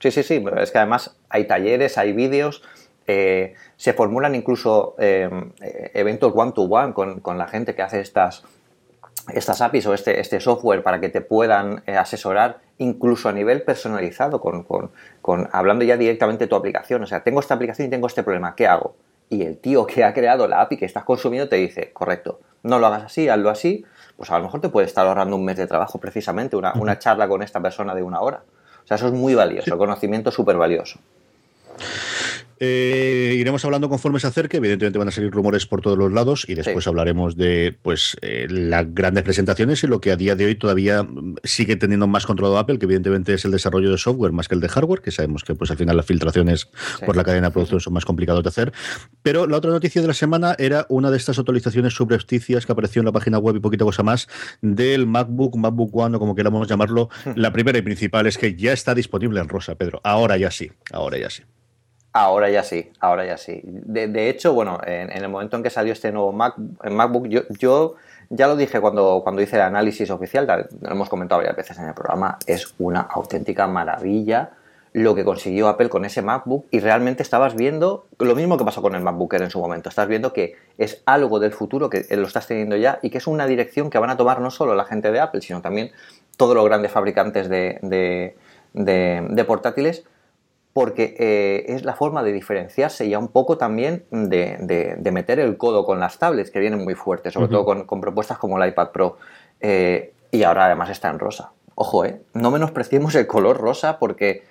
Sí, 0.00 0.10
sí, 0.10 0.22
sí, 0.22 0.44
es 0.60 0.70
que 0.70 0.75
además 0.78 1.16
hay 1.28 1.46
talleres, 1.46 1.98
hay 1.98 2.12
vídeos, 2.12 2.62
eh, 3.06 3.54
se 3.76 3.92
formulan 3.92 4.34
incluso 4.34 4.96
eh, 4.98 5.30
eventos 5.94 6.32
one-to-one 6.34 6.92
con, 6.92 7.38
la 7.38 7.46
gente 7.46 7.74
que 7.74 7.82
hace 7.82 8.00
estas, 8.00 8.42
estas 9.32 9.60
APIs 9.60 9.86
o 9.86 9.94
este, 9.94 10.20
este 10.20 10.40
software 10.40 10.82
para 10.82 11.00
que 11.00 11.08
te 11.08 11.20
puedan 11.20 11.82
eh, 11.86 11.96
asesorar 11.96 12.58
incluso 12.78 13.28
a 13.28 13.32
nivel 13.32 13.62
personalizado, 13.62 14.40
con, 14.40 14.64
con, 14.64 15.48
hablando 15.52 15.84
ya 15.84 15.96
directamente 15.96 16.44
de 16.44 16.48
tu 16.48 16.56
aplicación. 16.56 17.02
O 17.02 17.06
sea, 17.06 17.22
tengo 17.22 17.40
esta 17.40 17.54
aplicación 17.54 17.86
y 17.86 17.90
tengo 17.90 18.06
este 18.06 18.22
problema, 18.22 18.54
¿qué 18.54 18.66
hago? 18.66 18.96
Y 19.28 19.42
el 19.42 19.58
tío 19.58 19.86
que 19.86 20.04
ha 20.04 20.12
creado 20.12 20.46
la 20.46 20.60
API 20.60 20.76
que 20.76 20.84
estás 20.84 21.04
consumiendo 21.04 21.48
te 21.48 21.56
dice, 21.56 21.92
correcto, 21.92 22.40
no 22.62 22.78
lo 22.78 22.86
hagas 22.86 23.04
así, 23.04 23.28
hazlo 23.28 23.50
así, 23.50 23.84
pues 24.16 24.30
a 24.30 24.38
lo 24.38 24.44
mejor 24.44 24.60
te 24.60 24.68
puede 24.68 24.86
estar 24.86 25.06
ahorrando 25.06 25.36
un 25.36 25.44
mes 25.44 25.56
de 25.56 25.66
trabajo 25.66 25.98
precisamente, 25.98 26.56
una, 26.56 26.72
una 26.74 26.98
charla 26.98 27.28
con 27.28 27.42
esta 27.42 27.60
persona 27.60 27.94
de 27.94 28.02
una 28.02 28.20
hora. 28.20 28.42
O 28.86 28.88
sea, 28.88 28.98
eso 28.98 29.08
es 29.08 29.12
muy 29.12 29.34
valioso, 29.34 29.76
conocimiento 29.76 30.30
súper 30.30 30.56
valioso. 30.56 31.00
Eh, 32.58 33.36
iremos 33.38 33.64
hablando 33.64 33.88
conforme 33.88 34.20
se 34.20 34.26
acerque. 34.26 34.56
Evidentemente 34.58 34.98
van 34.98 35.08
a 35.08 35.10
salir 35.10 35.30
rumores 35.30 35.66
por 35.66 35.80
todos 35.80 35.98
los 35.98 36.12
lados 36.12 36.46
y 36.48 36.54
después 36.54 36.86
hablaremos 36.86 37.36
de 37.36 37.76
pues 37.82 38.16
eh, 38.22 38.46
las 38.48 38.92
grandes 38.94 39.24
presentaciones 39.24 39.82
y 39.84 39.86
lo 39.86 40.00
que 40.00 40.10
a 40.10 40.16
día 40.16 40.36
de 40.36 40.46
hoy 40.46 40.54
todavía 40.54 41.02
mm, 41.02 41.36
sigue 41.44 41.76
teniendo 41.76 42.06
más 42.06 42.26
controlado 42.26 42.58
Apple, 42.58 42.78
que 42.78 42.86
evidentemente 42.86 43.34
es 43.34 43.44
el 43.44 43.50
desarrollo 43.50 43.90
de 43.90 43.98
software 43.98 44.32
más 44.32 44.48
que 44.48 44.54
el 44.54 44.60
de 44.60 44.68
hardware, 44.68 45.02
que 45.02 45.10
sabemos 45.10 45.44
que 45.44 45.54
pues 45.54 45.70
al 45.70 45.76
final 45.76 45.96
las 45.96 46.06
filtraciones 46.06 46.68
por 47.04 47.16
la 47.16 47.24
cadena 47.24 47.48
de 47.48 47.52
producción 47.52 47.80
son 47.80 47.92
más 47.92 48.04
complicados 48.04 48.42
de 48.42 48.48
hacer. 48.48 48.72
Pero 49.22 49.46
la 49.46 49.58
otra 49.58 49.70
noticia 49.70 50.00
de 50.00 50.08
la 50.08 50.14
semana 50.14 50.54
era 50.58 50.86
una 50.88 51.10
de 51.10 51.16
estas 51.16 51.38
actualizaciones 51.38 51.94
subrepticias 51.94 52.64
que 52.64 52.72
apareció 52.72 53.00
en 53.00 53.06
la 53.06 53.12
página 53.12 53.38
web 53.38 53.56
y 53.56 53.60
poquita 53.60 53.84
cosa 53.84 54.02
más 54.02 54.28
del 54.62 55.06
MacBook, 55.06 55.56
MacBook 55.56 55.94
One 55.94 56.16
o 56.16 56.20
como 56.20 56.34
queramos 56.34 56.66
llamarlo. 56.68 57.10
La 57.34 57.52
primera 57.52 57.78
y 57.78 57.82
principal 57.82 58.26
es 58.26 58.38
que 58.38 58.54
ya 58.54 58.72
está 58.72 58.94
disponible 58.94 59.40
en 59.40 59.48
rosa, 59.48 59.74
Pedro. 59.74 60.00
Ahora 60.04 60.36
ya 60.36 60.50
sí, 60.50 60.70
ahora 60.92 61.18
ya 61.18 61.30
sí. 61.30 61.42
Ahora 62.18 62.48
ya 62.48 62.62
sí, 62.62 62.90
ahora 62.98 63.26
ya 63.26 63.36
sí. 63.36 63.60
De, 63.62 64.30
hecho, 64.30 64.54
bueno, 64.54 64.80
en, 64.86 65.12
el 65.12 65.28
momento 65.28 65.58
en 65.58 65.62
que 65.62 65.68
salió 65.68 65.92
este 65.92 66.12
nuevo 66.12 66.32
Mac, 66.32 66.54
MacBook, 66.56 67.28
yo, 67.28 67.96
ya 68.30 68.46
lo 68.46 68.56
dije 68.56 68.80
cuando, 68.80 69.20
cuando 69.22 69.42
hice 69.42 69.56
el 69.56 69.62
análisis 69.62 70.10
oficial, 70.10 70.46
lo 70.80 70.90
hemos 70.90 71.10
comentado 71.10 71.40
varias 71.40 71.56
veces 71.56 71.78
en 71.78 71.88
el 71.88 71.92
programa, 71.92 72.38
es 72.46 72.74
una 72.78 73.02
auténtica 73.02 73.66
maravilla 73.66 74.52
lo 74.94 75.14
que 75.14 75.24
consiguió 75.24 75.68
Apple 75.68 75.90
con 75.90 76.06
ese 76.06 76.22
MacBook 76.22 76.64
y 76.70 76.80
realmente 76.80 77.22
estabas 77.22 77.54
viendo 77.54 78.06
lo 78.18 78.34
mismo 78.34 78.56
que 78.56 78.64
pasó 78.64 78.80
con 78.80 78.94
el 78.94 79.02
MacBook 79.02 79.34
Air 79.34 79.42
en 79.42 79.50
su 79.50 79.60
momento. 79.60 79.90
Estás 79.90 80.08
viendo 80.08 80.32
que 80.32 80.56
es 80.78 81.02
algo 81.04 81.38
del 81.38 81.52
futuro 81.52 81.90
que 81.90 82.06
lo 82.16 82.26
estás 82.26 82.46
teniendo 82.46 82.76
ya 82.76 82.98
y 83.02 83.10
que 83.10 83.18
es 83.18 83.26
una 83.26 83.46
dirección 83.46 83.90
que 83.90 83.98
van 83.98 84.08
a 84.08 84.16
tomar 84.16 84.40
no 84.40 84.50
solo 84.50 84.74
la 84.74 84.86
gente 84.86 85.12
de 85.12 85.20
Apple, 85.20 85.42
sino 85.42 85.60
también 85.60 85.92
todos 86.38 86.54
los 86.54 86.64
grandes 86.64 86.92
fabricantes 86.92 87.50
de 87.50 88.34
portátiles 89.46 90.06
porque 90.76 91.16
eh, 91.18 91.74
es 91.74 91.86
la 91.86 91.94
forma 91.94 92.22
de 92.22 92.32
diferenciarse 92.32 93.06
y 93.06 93.16
un 93.16 93.28
poco 93.28 93.56
también 93.56 94.04
de, 94.10 95.10
meter 95.10 95.40
el 95.40 95.56
codo 95.56 95.86
con 95.86 96.00
las 96.00 96.18
tablets, 96.18 96.50
que 96.50 96.60
vienen 96.60 96.84
muy 96.84 96.94
fuertes, 96.94 97.32
sobre 97.32 97.48
todo 97.48 97.64
con, 97.64 98.00
propuestas 98.02 98.36
como 98.36 98.62
el 98.62 98.68
iPad 98.68 98.90
Pro. 98.90 99.16
Eh, 99.58 100.12
y 100.30 100.42
ahora 100.42 100.66
además 100.66 100.90
está 100.90 101.08
en 101.08 101.18
rosa. 101.18 101.52
Ojo, 101.76 102.04
eh, 102.04 102.20
no 102.34 102.50
menospreciemos 102.50 103.14
el 103.14 103.26
color 103.26 103.56
rosa 103.56 103.98
porque, 103.98 104.42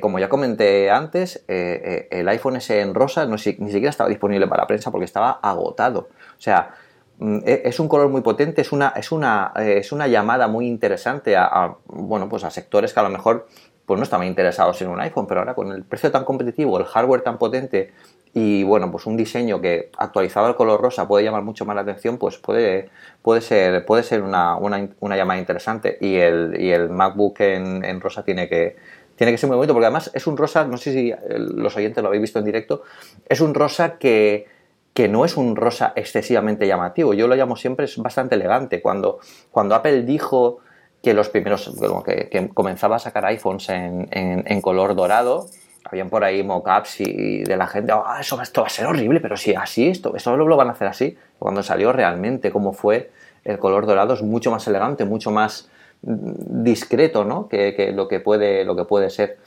como 0.00 0.18
ya 0.18 0.28
comenté 0.28 0.90
antes, 0.90 1.44
el 1.46 2.28
iPhone 2.28 2.56
S 2.56 2.80
en 2.80 2.92
rosa 2.92 3.24
no, 3.26 3.36
ni 3.36 3.38
siquiera 3.38 3.90
estaba 3.90 4.10
disponible 4.10 4.48
para 4.48 4.66
prensa 4.66 4.90
porque 4.90 5.04
estaba 5.04 5.30
agotado. 5.30 6.08
O 6.36 6.40
sea, 6.40 6.74
mm, 7.20 7.38
e, 7.46 7.62
es 7.66 7.78
un 7.78 7.86
color 7.86 8.08
muy 8.08 8.22
potente, 8.22 8.62
es 8.62 8.72
una, 8.72 8.94
es 8.96 9.12
una, 9.12 9.52
es 9.54 9.92
una 9.92 10.08
llamada 10.08 10.48
muy 10.48 10.66
interesante 10.66 11.36
a, 11.36 11.76
bueno, 11.86 12.28
pues 12.28 12.42
a 12.42 12.50
sectores 12.50 12.92
que 12.92 12.98
a 12.98 13.04
lo 13.04 13.10
mejor 13.10 13.46
pues 13.92 13.98
no 13.98 14.04
estaban 14.04 14.26
interesados 14.26 14.80
en 14.80 14.88
un 14.88 14.98
iPhone, 15.00 15.26
pero 15.26 15.40
ahora 15.40 15.52
con 15.54 15.70
el 15.70 15.84
precio 15.84 16.10
tan 16.10 16.24
competitivo, 16.24 16.78
el 16.78 16.86
hardware 16.86 17.20
tan 17.20 17.36
potente 17.36 17.92
y 18.32 18.62
bueno, 18.64 18.90
pues 18.90 19.04
un 19.04 19.18
diseño 19.18 19.60
que 19.60 19.90
actualizado 19.98 20.46
al 20.46 20.56
color 20.56 20.80
rosa 20.80 21.06
puede 21.06 21.22
llamar 21.26 21.42
mucho 21.42 21.66
más 21.66 21.76
la 21.76 21.82
atención, 21.82 22.16
pues 22.16 22.38
puede, 22.38 22.88
puede 23.20 23.42
ser, 23.42 23.84
puede 23.84 24.02
ser 24.02 24.22
una, 24.22 24.56
llamada 24.98 25.38
interesante. 25.38 25.98
Y 26.00 26.16
el, 26.16 26.56
y 26.58 26.70
el 26.70 26.88
MacBook 26.88 27.38
en, 27.40 28.00
rosa 28.00 28.24
tiene 28.24 28.48
que, 28.48 28.76
tiene 29.14 29.30
que 29.30 29.36
ser 29.36 29.48
muy 29.50 29.56
bonito, 29.56 29.74
porque 29.74 29.84
además 29.84 30.10
es 30.14 30.26
un 30.26 30.38
rosa, 30.38 30.64
no 30.64 30.78
sé 30.78 30.94
si 30.94 31.12
los 31.28 31.76
oyentes 31.76 32.02
lo 32.02 32.08
habéis 32.08 32.22
visto 32.22 32.38
en 32.38 32.46
directo, 32.46 32.84
es 33.28 33.42
un 33.42 33.52
rosa 33.52 33.98
que, 33.98 34.46
que 34.94 35.06
no 35.06 35.26
es 35.26 35.36
un 35.36 35.54
rosa 35.54 35.92
excesivamente 35.96 36.66
llamativo. 36.66 37.12
Yo 37.12 37.28
lo 37.28 37.34
llamo 37.34 37.56
siempre, 37.56 37.84
es 37.84 37.98
bastante 37.98 38.36
elegante. 38.36 38.80
Cuando, 38.80 39.18
cuando 39.50 39.74
Apple 39.74 40.04
dijo 40.04 40.60
que 41.02 41.14
los 41.14 41.28
primeros, 41.28 41.70
que, 42.04 42.50
comenzaba 42.54 42.96
a 42.96 42.98
sacar 42.98 43.24
iPhones 43.26 43.68
en, 43.68 44.60
color 44.60 44.94
dorado, 44.94 45.46
habían 45.84 46.08
por 46.08 46.22
ahí 46.22 46.42
mockups 46.44 47.00
y 47.00 47.42
de 47.42 47.56
la 47.56 47.66
gente, 47.66 47.92
ah, 47.92 48.18
eso 48.20 48.40
esto 48.40 48.60
va 48.60 48.68
a 48.68 48.70
ser 48.70 48.86
horrible, 48.86 49.20
pero 49.20 49.36
si 49.36 49.54
así 49.54 49.88
esto, 49.88 50.14
eso 50.14 50.36
lo 50.36 50.56
van 50.56 50.68
a 50.68 50.72
hacer 50.72 50.86
así. 50.86 51.18
Cuando 51.38 51.62
salió 51.62 51.92
realmente 51.92 52.52
cómo 52.52 52.72
fue 52.72 53.10
el 53.44 53.58
color 53.58 53.86
dorado 53.86 54.14
es 54.14 54.22
mucho 54.22 54.52
más 54.52 54.66
elegante, 54.68 55.04
mucho 55.04 55.32
más 55.32 55.68
mm, 56.02 56.62
discreto, 56.62 57.24
¿no? 57.24 57.48
Que, 57.48 57.92
lo 57.92 58.06
que 58.06 58.20
puede, 58.20 58.64
lo 58.64 58.76
que 58.76 58.84
puede 58.84 59.10
ser. 59.10 59.38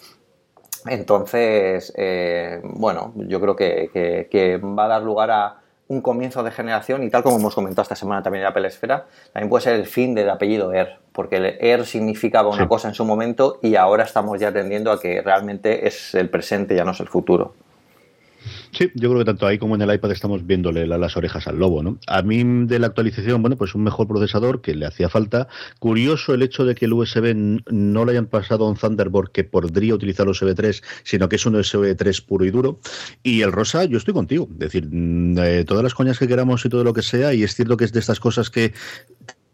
Entonces, 0.87 1.93
eh, 1.95 2.59
bueno, 2.63 3.13
yo 3.15 3.39
creo 3.39 3.55
que 3.55 4.59
va 4.61 4.85
a 4.85 4.87
dar 4.89 5.01
lugar 5.01 5.31
a, 5.31 5.61
un 5.87 6.01
comienzo 6.01 6.43
de 6.43 6.51
generación 6.51 7.03
y 7.03 7.09
tal 7.09 7.23
como 7.23 7.37
hemos 7.37 7.53
comentado 7.53 7.83
esta 7.83 7.95
semana 7.95 8.23
también 8.23 8.43
en 8.43 8.49
Apple 8.49 8.67
Esfera, 8.67 9.05
también 9.33 9.49
puede 9.49 9.63
ser 9.63 9.75
el 9.75 9.85
fin 9.85 10.15
del 10.15 10.29
apellido 10.29 10.73
Air, 10.73 10.97
porque 11.11 11.37
el 11.37 11.45
Air 11.59 11.85
significaba 11.85 12.49
una 12.49 12.67
cosa 12.67 12.87
en 12.87 12.95
su 12.95 13.05
momento 13.05 13.59
y 13.61 13.75
ahora 13.75 14.03
estamos 14.03 14.39
ya 14.39 14.51
tendiendo 14.51 14.91
a 14.91 14.99
que 14.99 15.21
realmente 15.21 15.87
es 15.87 16.15
el 16.15 16.29
presente, 16.29 16.75
ya 16.75 16.83
no 16.83 16.91
es 16.91 16.99
el 16.99 17.07
futuro. 17.07 17.53
Sí, 18.75 18.91
yo 18.93 19.09
creo 19.09 19.19
que 19.19 19.25
tanto 19.25 19.47
ahí 19.47 19.57
como 19.57 19.75
en 19.75 19.81
el 19.83 19.93
iPad 19.93 20.11
estamos 20.11 20.45
viéndole 20.45 20.85
las 20.85 21.15
orejas 21.15 21.47
al 21.47 21.57
lobo, 21.57 21.81
¿no? 21.81 21.97
A 22.07 22.21
mí 22.23 22.43
de 22.65 22.77
la 22.77 22.87
actualización, 22.87 23.41
bueno, 23.41 23.55
pues 23.55 23.73
un 23.73 23.83
mejor 23.83 24.05
procesador 24.05 24.59
que 24.59 24.75
le 24.75 24.85
hacía 24.85 25.07
falta. 25.07 25.47
Curioso 25.79 26.33
el 26.33 26.41
hecho 26.41 26.65
de 26.65 26.75
que 26.75 26.83
el 26.83 26.91
USB 26.91 27.33
no 27.71 28.03
lo 28.03 28.11
hayan 28.11 28.25
pasado 28.25 28.65
a 28.65 28.69
un 28.69 28.75
Thunderbolt 28.75 29.31
que 29.31 29.45
podría 29.45 29.95
utilizar 29.95 30.27
USB 30.27 30.53
3, 30.53 30.83
sino 31.03 31.29
que 31.29 31.37
es 31.37 31.45
un 31.45 31.55
USB 31.55 31.95
3 31.95 32.19
puro 32.19 32.43
y 32.43 32.51
duro. 32.51 32.81
Y 33.23 33.43
el 33.43 33.53
rosa, 33.53 33.85
yo 33.85 33.97
estoy 33.97 34.13
contigo. 34.13 34.49
Es 34.51 34.59
decir, 34.59 34.89
mm, 34.91 35.37
eh, 35.37 35.63
todas 35.65 35.81
las 35.81 35.93
coñas 35.93 36.19
que 36.19 36.27
queramos 36.27 36.65
y 36.65 36.69
todo 36.69 36.83
lo 36.83 36.93
que 36.93 37.01
sea, 37.01 37.33
y 37.33 37.43
es 37.43 37.55
cierto 37.55 37.77
que 37.77 37.85
es 37.85 37.93
de 37.93 38.01
estas 38.01 38.19
cosas 38.19 38.49
que 38.49 38.73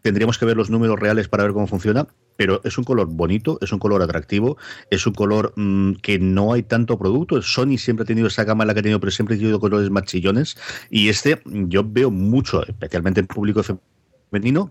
tendríamos 0.02 0.38
que 0.38 0.44
ver 0.44 0.56
los 0.56 0.70
números 0.70 0.98
reales 0.98 1.28
para 1.28 1.44
ver 1.44 1.52
cómo 1.52 1.66
funciona, 1.66 2.06
pero 2.36 2.60
es 2.64 2.76
un 2.78 2.84
color 2.84 3.08
bonito, 3.08 3.58
es 3.60 3.72
un 3.72 3.78
color 3.78 4.02
atractivo, 4.02 4.56
es 4.90 5.06
un 5.06 5.14
color 5.14 5.52
mm, 5.56 5.94
que 6.02 6.18
no 6.18 6.52
hay 6.52 6.62
tanto 6.62 6.98
producto. 6.98 7.40
Sony 7.40 7.78
siempre 7.78 8.02
ha 8.02 8.06
tenido 8.06 8.26
esa 8.26 8.44
gama 8.44 8.64
en 8.64 8.68
la 8.68 8.74
que 8.74 8.80
ha 8.80 8.82
tenido, 8.82 9.00
pero 9.00 9.12
siempre 9.12 9.36
ha 9.36 9.38
tenido 9.38 9.60
colores 9.60 9.90
más 9.90 10.04
chillones. 10.04 10.56
Y 10.90 11.08
este 11.08 11.40
yo 11.44 11.84
veo 11.84 12.10
mucho, 12.10 12.66
especialmente 12.66 13.20
en 13.20 13.26
público 13.26 13.62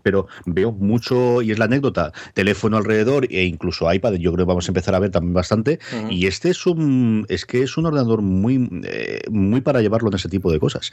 pero 0.03 0.27
veo 0.45 0.71
mucho, 0.71 1.41
y 1.41 1.51
es 1.51 1.59
la 1.59 1.65
anécdota, 1.65 2.11
teléfono 2.33 2.77
alrededor 2.77 3.27
e 3.29 3.45
incluso 3.45 3.91
iPad, 3.91 4.13
yo 4.13 4.33
creo 4.33 4.45
que 4.45 4.49
vamos 4.49 4.67
a 4.67 4.71
empezar 4.71 4.95
a 4.95 4.99
ver 4.99 5.11
también 5.11 5.33
bastante. 5.33 5.79
Y 6.09 6.27
este 6.27 6.49
es 6.49 6.65
un, 6.65 7.25
es 7.29 7.45
que 7.45 7.61
es 7.61 7.77
un 7.77 7.85
ordenador 7.85 8.21
muy, 8.21 8.69
eh, 8.85 9.21
muy 9.29 9.61
para 9.61 9.81
llevarlo 9.81 10.09
en 10.09 10.15
ese 10.15 10.29
tipo 10.29 10.51
de 10.51 10.59
cosas. 10.59 10.91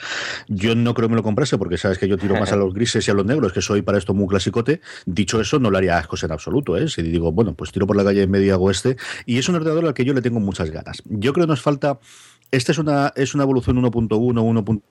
Yo 0.49 0.75
no 0.75 0.95
creo 0.95 1.09
que 1.09 1.13
me 1.13 1.17
lo 1.17 1.23
comprase 1.23 1.59
porque 1.59 1.79
sabes 1.79 1.99
que 1.99 2.09
yo 2.09 2.19
tiro 2.19 2.39
más 2.39 2.53
a 2.53 2.57
los 2.57 2.75
grises 2.75 3.07
y 3.09 3.11
a 3.11 3.15
los 3.15 3.25
negros, 3.25 3.53
que 3.53 3.63
soy 3.63 3.83
para 3.83 3.99
esto 3.99 4.15
muy 4.15 4.29
clasicote. 4.29 4.81
Dicho 5.07 5.41
eso, 5.41 5.59
no 5.59 5.71
le 5.71 5.79
haría 5.79 5.99
ascos 5.99 6.23
en 6.25 6.33
absoluto, 6.33 6.77
¿eh? 6.77 6.89
Si 6.89 7.03
digo, 7.03 7.33
bueno, 7.33 7.55
pues 7.55 7.73
tiro 7.73 7.87
por 7.87 7.97
la 7.97 8.05
calle 8.05 8.23
en 8.23 8.31
medio 8.31 8.55
hago 8.55 8.71
este. 8.71 8.97
Y 9.27 9.39
es 9.39 9.49
un 9.49 9.57
ordenador 9.57 9.87
al 9.87 9.95
que 9.95 10.05
yo 10.05 10.15
le 10.15 10.23
tengo 10.23 10.41
muchas 10.41 10.71
ganas. 10.71 11.03
Yo 11.07 11.33
creo 11.33 11.47
que 11.47 11.51
nos 11.51 11.63
falta. 11.63 11.99
Esta 12.51 12.73
es 12.73 12.79
una, 12.79 13.13
es 13.15 13.35
una 13.35 13.45
evolución 13.45 13.77
1.1, 13.83 14.09
1.2 14.09 14.83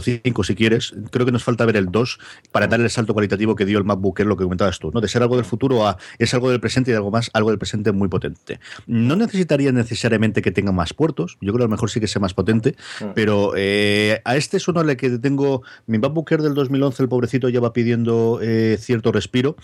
5 0.00 0.44
si 0.44 0.54
quieres. 0.54 0.94
Creo 1.10 1.26
que 1.26 1.32
nos 1.32 1.44
falta 1.44 1.64
ver 1.64 1.76
el 1.76 1.86
2 1.90 2.18
para 2.52 2.66
dar 2.66 2.80
el 2.80 2.90
salto 2.90 3.12
cualitativo 3.12 3.54
que 3.54 3.64
dio 3.64 3.78
el 3.78 3.84
MacBook 3.84 4.20
Air, 4.20 4.26
lo 4.26 4.36
que 4.36 4.44
comentabas 4.44 4.78
tú, 4.78 4.90
¿no? 4.92 5.00
De 5.00 5.08
ser 5.08 5.22
algo 5.22 5.36
del 5.36 5.44
futuro 5.44 5.86
a 5.86 5.96
es 6.18 6.34
algo 6.34 6.50
del 6.50 6.60
presente 6.60 6.90
y 6.90 6.94
algo 6.94 7.10
más, 7.10 7.30
algo 7.32 7.50
del 7.50 7.58
presente 7.58 7.92
muy 7.92 8.08
potente. 8.08 8.60
No 8.86 9.16
necesitaría 9.16 9.72
necesariamente 9.72 10.42
que 10.42 10.50
tenga 10.50 10.72
más 10.72 10.94
puertos, 10.94 11.36
yo 11.40 11.52
creo 11.52 11.58
que 11.58 11.64
a 11.64 11.68
lo 11.68 11.70
mejor 11.70 11.90
sí 11.90 12.00
que 12.00 12.08
sea 12.08 12.20
más 12.20 12.34
potente, 12.34 12.76
mm. 13.00 13.04
pero 13.14 13.52
eh, 13.56 14.20
a 14.24 14.36
este 14.36 14.56
es 14.56 14.68
uno 14.68 14.80
al 14.80 14.96
que 14.96 15.10
tengo, 15.18 15.62
mi 15.86 15.98
MacBook 15.98 16.30
Air 16.30 16.42
del 16.42 16.54
2011, 16.54 17.02
el 17.02 17.08
pobrecito 17.08 17.48
ya 17.48 17.60
va 17.60 17.72
pidiendo 17.72 18.40
eh, 18.42 18.78
cierto 18.80 19.12
respiro. 19.12 19.56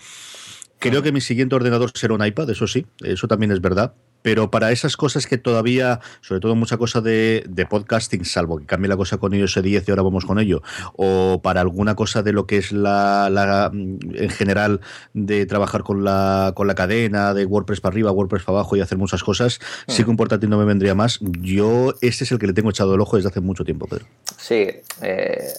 Creo 0.79 1.01
que 1.01 1.13
mi 1.13 1.21
siguiente 1.21 1.55
ordenador 1.55 1.91
será 1.93 2.13
un 2.13 2.25
iPad, 2.25 2.49
eso 2.49 2.67
sí, 2.67 2.85
eso 3.03 3.27
también 3.27 3.53
es 3.53 3.61
verdad, 3.61 3.93
pero 4.23 4.49
para 4.49 4.71
esas 4.71 4.97
cosas 4.97 5.27
que 5.27 5.37
todavía, 5.37 5.99
sobre 6.21 6.41
todo 6.41 6.55
mucha 6.55 6.77
cosa 6.77 7.01
de, 7.01 7.67
podcasting, 7.69 8.25
salvo 8.25 8.57
que 8.57 8.65
cambie 8.65 8.89
la 8.89 8.97
cosa 8.97 9.17
con 9.17 9.33
iOS 9.33 9.61
10 9.61 9.87
y 9.87 9.91
ahora 9.91 10.01
vamos 10.01 10.25
con 10.25 10.39
ello, 10.39 10.63
o 10.95 11.41
para 11.43 11.61
alguna 11.61 11.95
cosa 11.95 12.23
de 12.23 12.33
lo 12.33 12.47
que 12.47 12.57
es 12.57 12.71
la, 12.71 13.69
en 13.73 14.29
general 14.29 14.81
de 15.13 15.45
trabajar 15.45 15.83
con 15.83 16.03
la, 16.03 16.53
con 16.55 16.67
la 16.67 16.75
cadena, 16.75 17.33
de 17.33 17.45
WordPress 17.45 17.81
para 17.81 17.93
arriba, 17.93 18.11
WordPress 18.11 18.43
para 18.43 18.59
abajo 18.59 18.75
y 18.75 18.81
hacer 18.81 18.97
muchas 18.97 19.23
cosas, 19.23 19.59
sí 19.87 20.03
que 20.03 20.09
un 20.09 20.17
portátil 20.17 20.49
no 20.49 20.57
me 20.57 20.65
vendría 20.65 20.95
más. 20.95 21.19
Yo, 21.21 21.93
este 22.01 22.23
es 22.23 22.31
el 22.31 22.39
que 22.39 22.47
le 22.47 22.53
tengo 22.53 22.69
echado 22.69 22.95
el 22.95 23.01
ojo 23.01 23.17
desde 23.17 23.29
hace 23.29 23.41
mucho 23.41 23.63
tiempo, 23.65 23.87
Pedro. 23.87 24.05
Sí, 24.37 24.67
eh, 25.01 25.53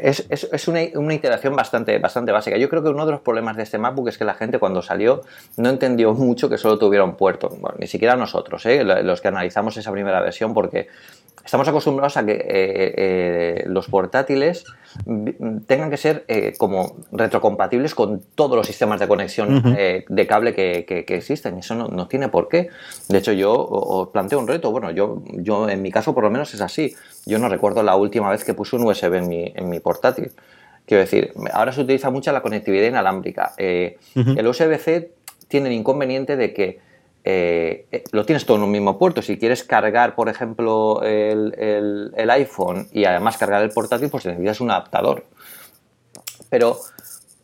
es, 0.00 0.26
es, 0.30 0.68
una, 0.68 0.80
una, 0.94 1.14
iteración 1.14 1.54
bastante, 1.54 1.98
bastante 1.98 2.32
básica. 2.32 2.56
Yo 2.56 2.68
creo 2.68 2.82
que 2.82 2.88
uno 2.88 3.04
de 3.04 3.12
los 3.12 3.20
problemas 3.20 3.56
de 3.56 3.62
este 3.62 3.78
MacBook 3.78 4.08
es 4.08 4.18
que 4.18 4.24
la 4.24 4.34
gente 4.34 4.58
cuando 4.58 4.82
salió 4.82 5.22
no 5.56 5.68
entendió 5.68 6.14
mucho 6.14 6.48
que 6.48 6.58
solo 6.58 6.78
tuviera 6.78 7.04
un 7.04 7.16
puerto 7.16 7.48
ni 7.78 7.86
siquiera 7.86 8.16
nosotros, 8.16 8.64
¿eh? 8.66 8.84
los 8.84 9.20
que 9.20 9.28
analizamos 9.28 9.76
esa 9.76 9.92
primera 9.92 10.20
versión, 10.20 10.54
porque 10.54 10.88
estamos 11.44 11.68
acostumbrados 11.68 12.16
a 12.16 12.26
que 12.26 12.32
eh, 12.32 12.44
eh, 12.48 13.64
los 13.66 13.88
portátiles 13.88 14.64
tengan 15.66 15.90
que 15.90 15.98
ser 15.98 16.24
como 16.58 16.96
retrocompatibles 17.12 17.94
con 17.94 18.22
todos 18.34 18.56
los 18.56 18.66
sistemas 18.66 18.98
de 18.98 19.06
conexión 19.06 19.62
de 19.62 20.26
cable 20.26 20.54
que, 20.54 21.04
existen. 21.08 21.58
Eso 21.58 21.74
no, 21.74 22.08
tiene 22.08 22.28
por 22.28 22.48
qué. 22.48 22.70
De 23.08 23.18
hecho, 23.18 23.32
yo 23.32 23.52
os 23.54 24.08
planteo 24.08 24.38
un 24.38 24.48
reto. 24.48 24.70
Bueno, 24.70 24.90
yo, 24.90 25.22
yo 25.34 25.68
en 25.68 25.82
mi 25.82 25.90
caso 25.90 26.14
por 26.14 26.24
lo 26.24 26.30
menos 26.30 26.54
es 26.54 26.62
así. 26.62 26.94
Yo 27.26 27.38
no 27.38 27.50
recuerdo 27.50 27.82
la 27.82 27.94
última 27.94 28.30
vez 28.30 28.42
que 28.42 28.54
puse 28.54 28.76
un 28.76 28.84
USB 28.84 29.14
en 29.16 29.28
mi, 29.28 29.52
en 29.54 29.68
mi 29.68 29.80
portátil. 29.80 30.32
Quiero 30.86 31.00
decir, 31.00 31.32
ahora 31.52 31.72
se 31.72 31.80
utiliza 31.80 32.10
mucho 32.10 32.32
la 32.32 32.40
conectividad 32.40 32.86
inalámbrica. 32.86 33.52
Eh, 33.58 33.98
el 34.14 34.46
USB-C 34.46 35.10
tiene 35.48 35.68
el 35.68 35.74
inconveniente 35.74 36.36
de 36.36 36.54
que 36.54 36.78
eh, 37.28 38.04
lo 38.12 38.24
tienes 38.24 38.46
todo 38.46 38.56
en 38.56 38.62
un 38.62 38.70
mismo 38.70 38.98
puerto. 38.98 39.20
Si 39.20 39.36
quieres 39.36 39.64
cargar, 39.64 40.14
por 40.14 40.28
ejemplo, 40.28 41.02
el, 41.02 42.12
el, 42.16 42.30
iPhone 42.30 42.86
y 42.92 43.04
además 43.04 43.36
cargar 43.36 43.62
el 43.62 43.70
portátil, 43.70 44.08
pues 44.10 44.26
necesitas 44.26 44.60
un 44.60 44.70
adaptador. 44.70 45.24
Pero 46.48 46.78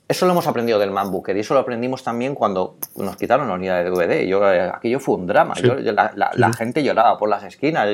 eso 0.07 0.25
lo 0.27 0.33
hemos 0.33 0.47
aprendido 0.47 0.79
del 0.79 0.93
MacBooker 0.93 1.37
y 1.37 1.41
eso 1.41 1.55
lo 1.55 1.61
aprendimos 1.61 2.05
también 2.05 2.37
cuando 2.37 2.77
nos 2.95 3.17
quitaron 3.17 3.49
la 3.49 3.55
unidad 3.55 3.83
de 3.83 3.91
DVD. 3.91 4.25
Yo, 4.25 4.47
aquello 4.47 5.01
fue 5.01 5.17
un 5.17 5.27
drama. 5.27 5.55
la, 5.57 6.53
gente 6.53 6.85
lloraba 6.85 7.19
por 7.19 7.29
las 7.29 7.43
esquinas 7.43 7.89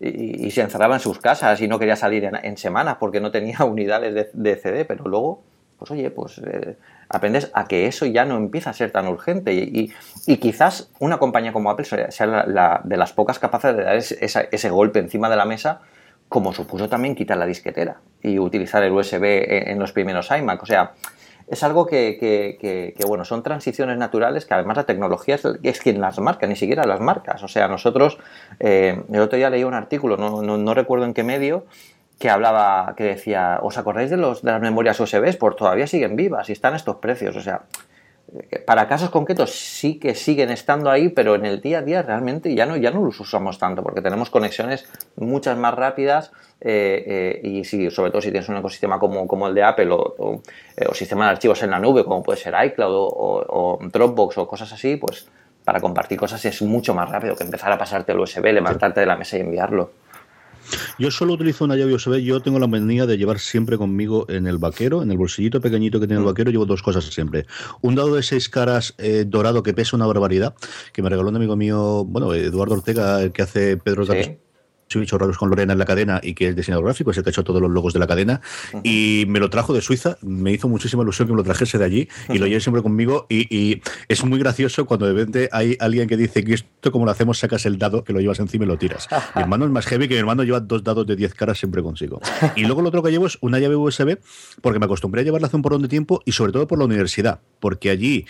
y, 0.00 0.50
se 0.50 0.62
encerraba 0.62 0.96
en 0.96 1.00
sus 1.00 1.20
casas 1.20 1.60
y 1.60 1.68
no 1.68 1.78
quería 1.78 1.94
salir 1.94 2.24
en, 2.24 2.56
semanas 2.56 2.96
porque 2.98 3.20
no 3.20 3.30
tenía 3.30 3.58
unidades 3.64 4.32
de, 4.32 4.56
CD. 4.56 4.84
Pero 4.84 5.04
luego, 5.04 5.44
pues 5.78 5.92
oye, 5.92 6.10
pues 6.10 6.38
eh, 6.38 6.76
aprendes 7.10 7.50
a 7.54 7.66
que 7.66 7.86
eso 7.86 8.06
ya 8.06 8.24
no 8.24 8.36
empieza 8.36 8.70
a 8.70 8.72
ser 8.72 8.92
tan 8.92 9.08
urgente. 9.08 9.52
Y, 9.52 9.92
quizás 10.38 10.90
una 11.00 11.18
compañía 11.18 11.52
como 11.52 11.70
Apple 11.70 11.84
sea 11.84 12.26
la, 12.26 12.80
de 12.84 12.96
las 12.96 13.12
pocas 13.12 13.38
capaces 13.38 13.76
de 13.76 13.82
dar 13.82 13.96
ese, 13.96 14.70
golpe 14.70 15.00
encima 15.00 15.28
de 15.28 15.36
la 15.36 15.44
mesa 15.44 15.80
como 16.28 16.52
supuso 16.52 16.88
también 16.88 17.16
quitar 17.16 17.36
la 17.36 17.46
disquetera 17.46 17.96
y 18.22 18.38
utilizar 18.38 18.84
el 18.84 18.92
USB 18.92 19.24
en, 19.24 19.80
los 19.80 19.90
primeros 19.90 20.30
iMac. 20.30 20.62
O 20.62 20.66
sea, 20.66 20.92
es 21.48 21.64
algo 21.64 21.84
que, 21.84 22.94
bueno, 23.08 23.24
son 23.24 23.42
transiciones 23.42 23.98
naturales 23.98 24.46
que 24.46 24.54
además 24.54 24.76
la 24.76 24.84
tecnología 24.84 25.36
es, 25.64 25.80
quien 25.80 26.00
las 26.00 26.20
marca, 26.20 26.46
ni 26.46 26.54
siquiera 26.54 26.84
las 26.84 27.00
marcas. 27.00 27.42
O 27.42 27.48
sea, 27.48 27.66
nosotros, 27.66 28.18
eh, 28.60 29.02
el 29.12 29.20
otro 29.20 29.36
día 29.36 29.50
leí 29.50 29.64
un 29.64 29.74
artículo, 29.74 30.16
no, 30.16 30.42
no, 30.42 30.74
recuerdo 30.74 31.06
en 31.06 31.14
qué 31.14 31.24
medio, 31.24 31.64
que 32.20 32.28
hablaba, 32.28 32.94
que 32.98 33.04
decía, 33.04 33.60
¿os 33.62 33.78
acordáis 33.78 34.10
de, 34.10 34.18
los, 34.18 34.42
de 34.42 34.52
las 34.52 34.60
memorias 34.60 35.00
USB? 35.00 35.38
Pues 35.38 35.56
todavía 35.56 35.86
siguen 35.86 36.16
vivas 36.16 36.50
y 36.50 36.52
están 36.52 36.74
estos 36.74 36.96
precios. 36.96 37.34
O 37.34 37.40
sea, 37.40 37.62
para 38.66 38.86
casos 38.86 39.08
concretos 39.08 39.52
sí 39.52 39.98
que 39.98 40.14
siguen 40.14 40.50
estando 40.50 40.90
ahí, 40.90 41.08
pero 41.08 41.34
en 41.34 41.46
el 41.46 41.62
día 41.62 41.78
a 41.78 41.82
día 41.82 42.02
realmente 42.02 42.54
ya 42.54 42.66
no, 42.66 42.76
ya 42.76 42.90
no 42.90 43.02
los 43.02 43.18
usamos 43.20 43.58
tanto 43.58 43.82
porque 43.82 44.02
tenemos 44.02 44.28
conexiones 44.28 44.86
muchas 45.16 45.56
más 45.56 45.72
rápidas 45.72 46.30
eh, 46.60 47.40
eh, 47.42 47.48
y 47.48 47.64
sí, 47.64 47.90
sobre 47.90 48.10
todo 48.10 48.20
si 48.20 48.30
tienes 48.30 48.50
un 48.50 48.58
ecosistema 48.58 48.98
como, 48.98 49.26
como 49.26 49.48
el 49.48 49.54
de 49.54 49.62
Apple 49.62 49.88
o, 49.90 50.42
eh, 50.76 50.84
o, 50.88 50.94
sistema 50.94 51.24
de 51.24 51.30
archivos 51.30 51.62
en 51.62 51.70
la 51.70 51.78
nube 51.78 52.04
como 52.04 52.22
puede 52.22 52.38
ser 52.38 52.54
iCloud 52.66 52.92
o, 52.92 53.78
Dropbox 53.80 54.36
o 54.36 54.46
cosas 54.46 54.70
así, 54.74 54.96
pues 54.96 55.26
para 55.64 55.80
compartir 55.80 56.18
cosas 56.18 56.44
es 56.44 56.60
mucho 56.60 56.94
más 56.94 57.08
rápido 57.08 57.34
que 57.34 57.44
empezar 57.44 57.72
a 57.72 57.78
pasarte 57.78 58.12
el 58.12 58.20
USB, 58.20 58.52
levantarte 58.52 59.00
de 59.00 59.06
la 59.06 59.16
mesa 59.16 59.38
y 59.38 59.40
enviarlo. 59.40 59.90
Yo 60.98 61.10
solo 61.10 61.34
utilizo 61.34 61.64
una 61.64 61.76
llave 61.76 61.94
USB. 61.94 62.18
Yo 62.18 62.40
tengo 62.40 62.58
la 62.58 62.66
manía 62.66 63.06
de 63.06 63.16
llevar 63.16 63.38
siempre 63.38 63.78
conmigo 63.78 64.26
en 64.28 64.46
el 64.46 64.58
vaquero, 64.58 65.02
en 65.02 65.10
el 65.10 65.18
bolsillito 65.18 65.60
pequeñito 65.60 66.00
que 66.00 66.06
tiene 66.06 66.20
el 66.20 66.24
mm. 66.24 66.30
vaquero, 66.30 66.50
llevo 66.50 66.66
dos 66.66 66.82
cosas 66.82 67.04
siempre. 67.04 67.46
Un 67.80 67.94
dado 67.94 68.14
de 68.14 68.22
seis 68.22 68.48
caras 68.48 68.94
eh, 68.98 69.24
dorado 69.26 69.62
que 69.62 69.74
pesa 69.74 69.96
una 69.96 70.06
barbaridad, 70.06 70.54
que 70.92 71.02
me 71.02 71.08
regaló 71.08 71.30
un 71.30 71.36
amigo 71.36 71.56
mío, 71.56 72.04
bueno, 72.04 72.34
Eduardo 72.34 72.74
Ortega, 72.74 73.22
el 73.22 73.32
que 73.32 73.42
hace 73.42 73.76
Pedro 73.76 74.04
¿Sí? 74.06 74.38
Bichos 74.98 75.20
raros 75.20 75.38
con 75.38 75.48
Lorena 75.50 75.72
en 75.72 75.78
la 75.78 75.84
cadena 75.84 76.20
y 76.22 76.34
que 76.34 76.48
es 76.48 76.56
diseñador 76.56 76.84
gráfico, 76.84 77.12
se 77.12 77.22
te 77.22 77.28
ha 77.28 77.30
hecho 77.30 77.44
todos 77.44 77.60
los 77.62 77.70
logos 77.70 77.92
de 77.92 78.00
la 78.00 78.06
cadena. 78.06 78.40
Y 78.82 79.24
me 79.28 79.38
lo 79.38 79.50
trajo 79.50 79.72
de 79.72 79.80
Suiza, 79.80 80.16
me 80.22 80.52
hizo 80.52 80.68
muchísima 80.68 81.02
ilusión 81.02 81.28
que 81.28 81.32
me 81.32 81.38
lo 81.38 81.44
trajese 81.44 81.78
de 81.78 81.84
allí 81.84 82.08
y 82.28 82.38
lo 82.38 82.46
lleve 82.46 82.60
siempre 82.60 82.82
conmigo. 82.82 83.26
Y, 83.28 83.82
es 84.08 84.24
muy 84.24 84.38
gracioso 84.38 84.86
cuando 84.86 85.06
de 85.06 85.12
repente 85.12 85.48
hay 85.52 85.76
alguien 85.78 86.08
que 86.08 86.16
dice 86.16 86.42
que 86.42 86.54
esto, 86.54 86.90
como 86.90 87.04
lo 87.04 87.10
hacemos, 87.10 87.38
sacas 87.38 87.66
el 87.66 87.78
dado, 87.78 88.02
que 88.02 88.12
lo 88.12 88.20
llevas 88.20 88.40
encima 88.40 88.64
y 88.64 88.68
lo 88.68 88.78
tiras. 88.78 89.08
mi 89.36 89.42
hermano 89.42 89.64
es 89.64 89.70
más 89.70 89.86
heavy 89.86 90.08
que 90.08 90.14
mi 90.14 90.20
hermano 90.20 90.42
lleva 90.42 90.60
dos 90.60 90.82
dados 90.82 91.06
de 91.06 91.16
10 91.16 91.34
caras 91.34 91.58
siempre 91.58 91.82
consigo. 91.82 92.20
Y 92.56 92.64
luego 92.64 92.82
lo 92.82 92.88
otro 92.88 93.02
que 93.02 93.10
llevo 93.10 93.26
es 93.26 93.38
una 93.40 93.58
llave 93.58 93.76
USB, 93.76 94.18
porque 94.60 94.78
me 94.78 94.86
acostumbré 94.86 95.20
a 95.20 95.24
llevarla 95.24 95.46
hace 95.46 95.56
un 95.56 95.62
porrón 95.62 95.82
de 95.82 95.88
tiempo 95.88 96.22
y 96.24 96.32
sobre 96.32 96.52
todo 96.52 96.66
por 96.66 96.78
la 96.78 96.84
universidad, 96.84 97.40
porque 97.60 97.90
allí 97.90 98.26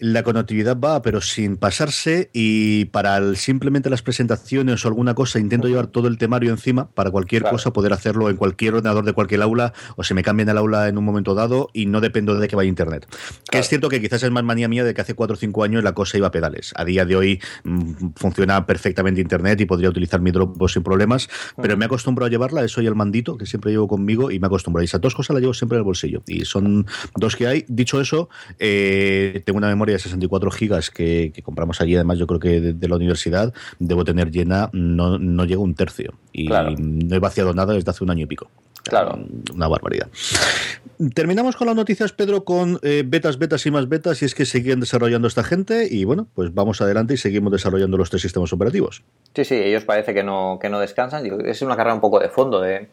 la 0.00 0.22
conectividad 0.22 0.78
va, 0.78 1.02
pero 1.02 1.20
sin 1.20 1.56
pasarse 1.56 2.30
y 2.32 2.86
para 2.86 3.34
simplemente 3.34 3.90
las 3.90 4.02
presentaciones 4.02 4.84
o 4.84 4.88
alguna 4.88 5.14
cosa 5.14 5.38
intento 5.38 5.68
llevar 5.68 5.88
todo 5.88 6.08
el 6.08 6.18
temario 6.18 6.50
encima 6.50 6.90
para 6.90 7.10
cualquier 7.10 7.42
cosa 7.42 7.72
poder 7.72 7.92
hacerlo 7.92 8.30
en 8.30 8.36
cualquier 8.36 8.74
ordenador 8.74 9.04
de 9.04 9.12
cualquier 9.12 9.42
aula 9.42 9.72
o 9.96 10.04
se 10.04 10.14
me 10.14 10.22
cambien 10.22 10.48
el 10.48 10.58
aula 10.58 10.88
en 10.88 10.98
un 10.98 11.04
momento 11.04 11.34
dado 11.34 11.70
y 11.72 11.86
no 11.86 12.00
dependo 12.00 12.38
de 12.38 12.48
que 12.48 12.56
vaya 12.56 12.68
internet. 12.68 13.06
Que 13.50 13.58
es 13.58 13.68
cierto 13.68 13.88
que 13.88 14.00
quizás 14.00 14.22
es 14.22 14.30
más 14.30 14.44
manía 14.44 14.68
mía 14.68 14.84
de 14.84 14.94
que 14.94 15.00
hace 15.00 15.14
4 15.14 15.34
o 15.34 15.36
5 15.36 15.64
años 15.64 15.84
la 15.84 15.92
cosa 15.92 16.16
iba 16.16 16.28
a 16.28 16.30
pedales. 16.30 16.72
A 16.76 16.84
día 16.84 17.04
de 17.04 17.16
hoy 17.16 17.40
mm, 17.64 18.10
funciona 18.16 18.66
perfectamente 18.66 19.20
internet 19.20 19.60
y 19.60 19.66
podría 19.66 19.88
utilizar 19.88 20.20
mi 20.20 20.30
Dropbox 20.30 20.72
sin 20.72 20.82
problemas, 20.82 21.28
pero 21.60 21.76
me 21.76 21.84
he 21.84 21.86
acostumbrado 21.86 22.26
a 22.26 22.30
llevarla, 22.30 22.64
eso 22.64 22.80
y 22.82 22.86
el 22.86 22.94
mandito 22.94 23.36
que 23.36 23.46
siempre 23.46 23.72
llevo 23.72 23.88
conmigo 23.88 24.30
y 24.30 24.38
me 24.38 24.46
acostumbrado. 24.46 24.82
Y 24.82 24.86
esas 24.86 25.00
dos 25.00 25.14
cosas 25.14 25.34
las 25.34 25.40
llevo 25.40 25.54
siempre 25.54 25.76
en 25.76 25.80
el 25.80 25.84
bolsillo 25.84 26.22
y 26.26 26.44
son 26.44 26.86
dos 27.16 27.36
que 27.36 27.46
hay. 27.46 27.64
Dicho 27.68 28.00
eso, 28.00 28.28
eh, 28.58 29.42
tengo 29.44 29.58
una 29.58 29.68
memoria 29.68 29.87
de 29.92 29.98
64 29.98 30.50
gigas 30.50 30.90
que, 30.90 31.32
compramos 31.42 31.80
allí, 31.80 31.94
además 31.94 32.18
yo 32.18 32.26
creo 32.26 32.40
que 32.40 32.60
de, 32.60 32.88
la 32.88 32.96
universidad, 32.96 33.52
debo 33.78 34.04
tener 34.04 34.30
llena, 34.30 34.70
no, 34.72 35.18
no 35.18 35.44
llega 35.44 35.60
un 35.60 35.74
tercio. 35.74 36.14
Y 36.32 36.48
no 36.48 37.16
he 37.16 37.18
vaciado 37.18 37.54
nada 37.54 37.74
desde 37.74 37.90
hace 37.90 38.04
un 38.04 38.10
año 38.10 38.24
y 38.24 38.26
pico. 38.26 38.50
Claro. 38.84 39.18
Una 39.54 39.68
barbaridad. 39.68 40.08
Terminamos 41.14 41.56
con 41.56 41.66
las 41.66 41.76
noticias, 41.76 42.12
Pedro, 42.12 42.44
con 42.44 42.80
eh, 42.82 43.02
betas, 43.06 43.38
betas 43.38 43.64
y 43.66 43.70
más 43.70 43.88
betas, 43.88 44.22
y 44.22 44.24
es 44.24 44.34
que 44.34 44.46
siguen 44.46 44.80
desarrollando 44.80 45.28
esta 45.28 45.44
gente, 45.44 45.86
y 45.90 46.04
bueno, 46.04 46.26
pues 46.34 46.54
vamos 46.54 46.80
adelante 46.80 47.14
y 47.14 47.16
seguimos 47.18 47.52
desarrollando 47.52 47.96
los 47.96 48.10
tres 48.10 48.22
sistemas 48.22 48.52
operativos. 48.52 49.02
Sí, 49.34 49.44
sí, 49.44 49.54
ellos 49.54 49.84
parece 49.84 50.14
que 50.14 50.22
no, 50.22 50.58
que 50.60 50.70
no 50.70 50.80
descansan. 50.80 51.26
Es 51.46 51.62
una 51.62 51.76
carrera 51.76 51.94
un 51.94 52.00
poco 52.00 52.18
de 52.18 52.28
fondo 52.30 52.60
de, 52.60 52.88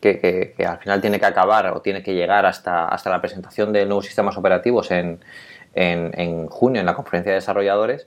que, 0.00 0.54
al 0.66 0.78
final 0.78 1.00
tiene 1.00 1.18
que 1.18 1.26
acabar 1.26 1.66
o 1.66 1.80
tiene 1.80 2.02
que 2.02 2.14
llegar 2.14 2.46
hasta, 2.46 2.86
hasta 2.86 3.10
la 3.10 3.20
presentación 3.20 3.72
de 3.72 3.84
nuevos 3.84 4.06
sistemas 4.06 4.36
operativos 4.36 4.90
en, 4.90 5.20
en, 5.74 6.46
junio 6.48 6.80
en 6.80 6.86
la 6.86 6.94
conferencia 6.94 7.32
de 7.32 7.36
desarrolladores 7.36 8.06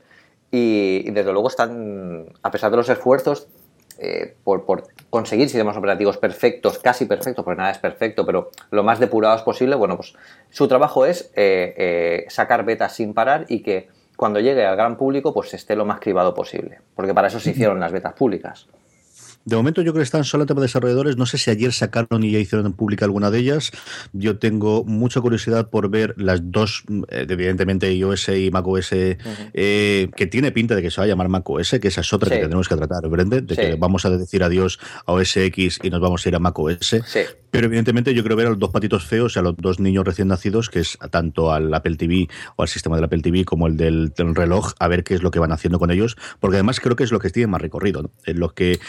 y, 0.51 1.09
desde 1.11 1.31
luego 1.31 1.47
están, 1.47 2.25
a 2.41 2.51
pesar 2.51 2.71
de 2.71 2.77
los 2.77 2.89
esfuerzos 2.89 3.47
eh, 3.99 4.35
por, 4.43 4.65
conseguir 5.09 5.49
sistemas 5.49 5.77
operativos 5.77 6.17
perfectos, 6.17 6.79
casi 6.79 7.05
perfectos, 7.05 7.45
porque 7.45 7.57
nada 7.57 7.71
es 7.71 7.77
perfecto, 7.77 8.25
pero 8.25 8.49
lo 8.71 8.83
más 8.83 8.99
depurados 8.99 9.43
posible, 9.43 9.75
bueno, 9.75 9.95
pues 9.95 10.13
su 10.49 10.67
trabajo 10.67 11.05
es 11.05 11.31
eh, 11.35 11.73
eh, 11.77 12.25
sacar 12.29 12.65
betas 12.65 12.95
sin 12.95 13.13
parar 13.13 13.45
y 13.49 13.61
que 13.61 13.89
cuando 14.15 14.39
llegue 14.39 14.65
al 14.65 14.75
gran 14.75 14.97
público 14.97 15.33
pues 15.33 15.53
esté 15.53 15.75
lo 15.75 15.85
más 15.85 15.99
cribado 15.99 16.33
posible, 16.33 16.79
porque 16.95 17.13
para 17.13 17.27
eso 17.27 17.39
se 17.39 17.51
hicieron 17.51 17.79
las 17.79 17.91
betas 17.91 18.13
públicas. 18.13 18.67
De 19.45 19.55
momento 19.55 19.81
yo 19.81 19.91
creo 19.91 20.01
que 20.01 20.05
están 20.05 20.23
solo 20.23 20.43
en 20.43 20.47
tema 20.47 20.61
de 20.61 20.67
desarrolladores. 20.67 21.17
No 21.17 21.25
sé 21.25 21.37
si 21.37 21.51
ayer 21.51 21.73
sacaron 21.73 22.23
y 22.23 22.31
ya 22.31 22.39
hicieron 22.39 22.71
pública 22.73 23.05
alguna 23.05 23.29
de 23.29 23.39
ellas. 23.39 23.71
Yo 24.13 24.37
tengo 24.37 24.83
mucha 24.85 25.19
curiosidad 25.21 25.69
por 25.69 25.89
ver 25.89 26.13
las 26.17 26.39
dos, 26.51 26.83
eh, 27.09 27.25
evidentemente 27.27 27.93
iOS 27.93 28.29
y 28.29 28.51
macOS, 28.51 28.89
eh, 28.91 30.09
que 30.15 30.27
tiene 30.27 30.51
pinta 30.51 30.75
de 30.75 30.81
que 30.81 30.91
se 30.91 31.01
va 31.01 31.05
a 31.05 31.07
llamar 31.07 31.29
macOS, 31.29 31.75
que 31.81 31.87
esa 31.87 32.01
es 32.01 32.13
otra 32.13 32.29
que 32.29 32.41
tenemos 32.41 32.69
que 32.69 32.75
tratar, 32.75 33.09
¿verdad? 33.09 33.43
De 33.43 33.55
que 33.55 33.75
vamos 33.75 34.05
a 34.05 34.09
decir 34.09 34.43
adiós 34.43 34.79
a 35.05 35.13
OS 35.13 35.37
X 35.37 35.79
y 35.83 35.89
nos 35.89 35.99
vamos 35.99 36.25
a 36.25 36.29
ir 36.29 36.35
a 36.35 36.39
macOS. 36.39 36.95
Pero 37.53 37.67
evidentemente 37.67 38.15
yo 38.15 38.23
quiero 38.23 38.35
ver 38.35 38.47
a 38.47 38.49
los 38.49 38.57
dos 38.57 38.71
patitos 38.71 39.05
feos, 39.05 39.37
a 39.37 39.43
los 39.43 39.55
dos 39.55 39.79
niños 39.79 40.03
recién 40.03 40.27
nacidos, 40.27 40.71
que 40.71 40.79
es 40.79 40.97
tanto 41.11 41.51
al 41.51 41.71
Apple 41.71 41.97
TV 41.97 42.27
o 42.55 42.63
al 42.63 42.67
sistema 42.67 42.95
del 42.95 43.05
Apple 43.05 43.21
TV 43.21 43.45
como 43.45 43.67
el 43.67 43.77
del, 43.77 44.11
reloj, 44.17 44.73
a 44.79 44.87
ver 44.87 45.03
qué 45.03 45.13
es 45.13 45.21
lo 45.21 45.29
que 45.29 45.37
van 45.37 45.51
haciendo 45.51 45.77
con 45.77 45.91
ellos, 45.91 46.17
porque 46.39 46.55
además 46.55 46.79
creo 46.79 46.95
que 46.95 47.03
es 47.03 47.11
lo 47.11 47.19
que 47.19 47.29
tiene 47.29 47.45
más 47.45 47.61
recorrido, 47.61 48.01
¿no? 48.01 48.11
En 48.25 48.39
lo 48.39 48.55
que 48.55 48.79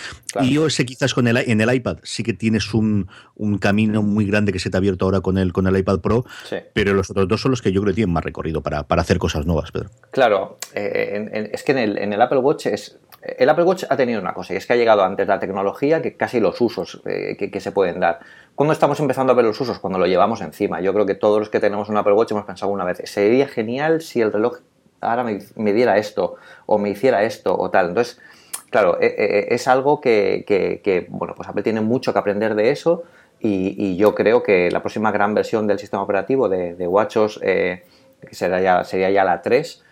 iOS 0.45 0.77
quizás 0.87 1.15
con 1.15 1.27
el, 1.27 1.37
en 1.37 1.61
el 1.61 1.75
iPad 1.75 1.99
sí 2.03 2.23
que 2.23 2.33
tienes 2.33 2.73
un, 2.75 3.09
camino 3.61 4.03
muy 4.03 4.27
grande 4.27 4.53
que 4.53 4.59
se 4.59 4.71
te 4.71 4.77
ha 4.77 4.79
abierto 4.79 5.05
ahora 5.05 5.21
con 5.21 5.39
el, 5.39 5.53
con 5.53 5.67
el 5.67 5.77
iPad 5.77 6.01
Pro, 6.01 6.25
pero 6.73 6.95
los 6.95 7.11
otros 7.11 7.29
dos 7.29 7.41
son 7.41 7.51
los 7.51 7.63
que 7.63 7.73
yo 7.73 7.81
creo 7.81 7.93
que 7.93 7.97
tienen 7.97 8.13
más 8.13 8.25
recorrido 8.25 8.63
para, 8.63 8.87
hacer 8.89 9.19
cosas 9.19 9.47
nuevas, 9.47 9.71
Pedro. 9.71 9.91
Claro, 10.11 10.59
eh, 10.75 11.51
es 11.53 11.63
que 11.63 11.73
en 11.73 11.79
el, 11.79 11.99
en 11.99 12.13
el 12.13 12.23
Apple 12.23 12.39
Watch 12.39 12.67
es 12.67 12.99
el 13.25 13.49
Apple 13.49 13.65
Watch 13.65 13.85
ha 13.89 13.97
tenido 13.97 14.21
una 14.21 14.35
cosa, 14.35 14.53
y 14.53 14.57
es 14.57 14.67
que 14.67 14.75
ha 14.75 14.77
llegado 14.77 15.03
antes 15.03 15.27
la 15.27 15.39
tecnología 15.39 16.03
que 16.03 16.15
casi 16.15 16.41
los 16.41 16.61
usos 16.61 17.01
eh, 17.07 17.37
que, 17.51 17.61
se 17.61 17.73
pueden 17.73 18.01
dar. 18.01 18.21
¿Cuándo 18.55 18.73
estamos 18.73 19.01
empezando 19.01 19.33
a 19.33 19.37
ver 19.37 19.47
los 19.47 19.59
usos? 19.61 19.79
Cuando 19.79 19.99
lo 19.99 20.07
llevamos 20.07 20.43
encima. 20.43 20.81
Yo 20.83 20.93
creo 20.93 21.07
que 21.07 21.15
todos 21.15 21.39
los 21.39 21.49
que 21.49 21.59
tenemos 21.59 21.89
un 21.89 21.97
Apple 21.97 22.13
Watch 22.13 22.33
hemos 22.33 22.45
pensado 22.45 22.71
una 22.71 22.85
vez, 22.85 23.01
sería 23.05 23.49
genial 23.49 24.03
si 24.03 24.21
el 24.21 24.31
reloj 24.31 24.59
ahora 25.01 25.25
me, 25.25 25.73
diera 25.73 25.97
esto, 25.97 26.37
o 26.67 26.79
me 26.79 26.91
hiciera 26.91 27.25
esto, 27.25 27.57
o 27.59 27.71
tal. 27.71 27.89
Entonces, 27.89 28.21
claro, 28.75 28.99
eh, 29.01 29.15
eh, 29.17 29.47
es 29.51 29.69
algo 29.69 30.01
que, 30.01 31.07
bueno, 31.09 31.35
pues 31.37 31.49
Apple 31.49 31.63
tiene 31.63 31.81
mucho 31.81 32.13
que 32.13 32.19
aprender 32.19 32.57
de 32.57 32.71
eso, 32.71 33.05
y, 33.39 33.97
yo 33.97 34.17
creo 34.17 34.43
que 34.43 34.69
la 34.73 34.81
próxima 34.81 35.13
gran 35.13 35.33
versión 35.33 35.69
del 35.69 35.79
sistema 35.79 36.03
operativo 36.03 36.49
de, 36.49 36.89
WatchOS, 36.89 37.41
ya, 37.41 38.83
sería 38.83 39.11
ya 39.11 39.23
la 39.23 39.43
3, 39.43 39.85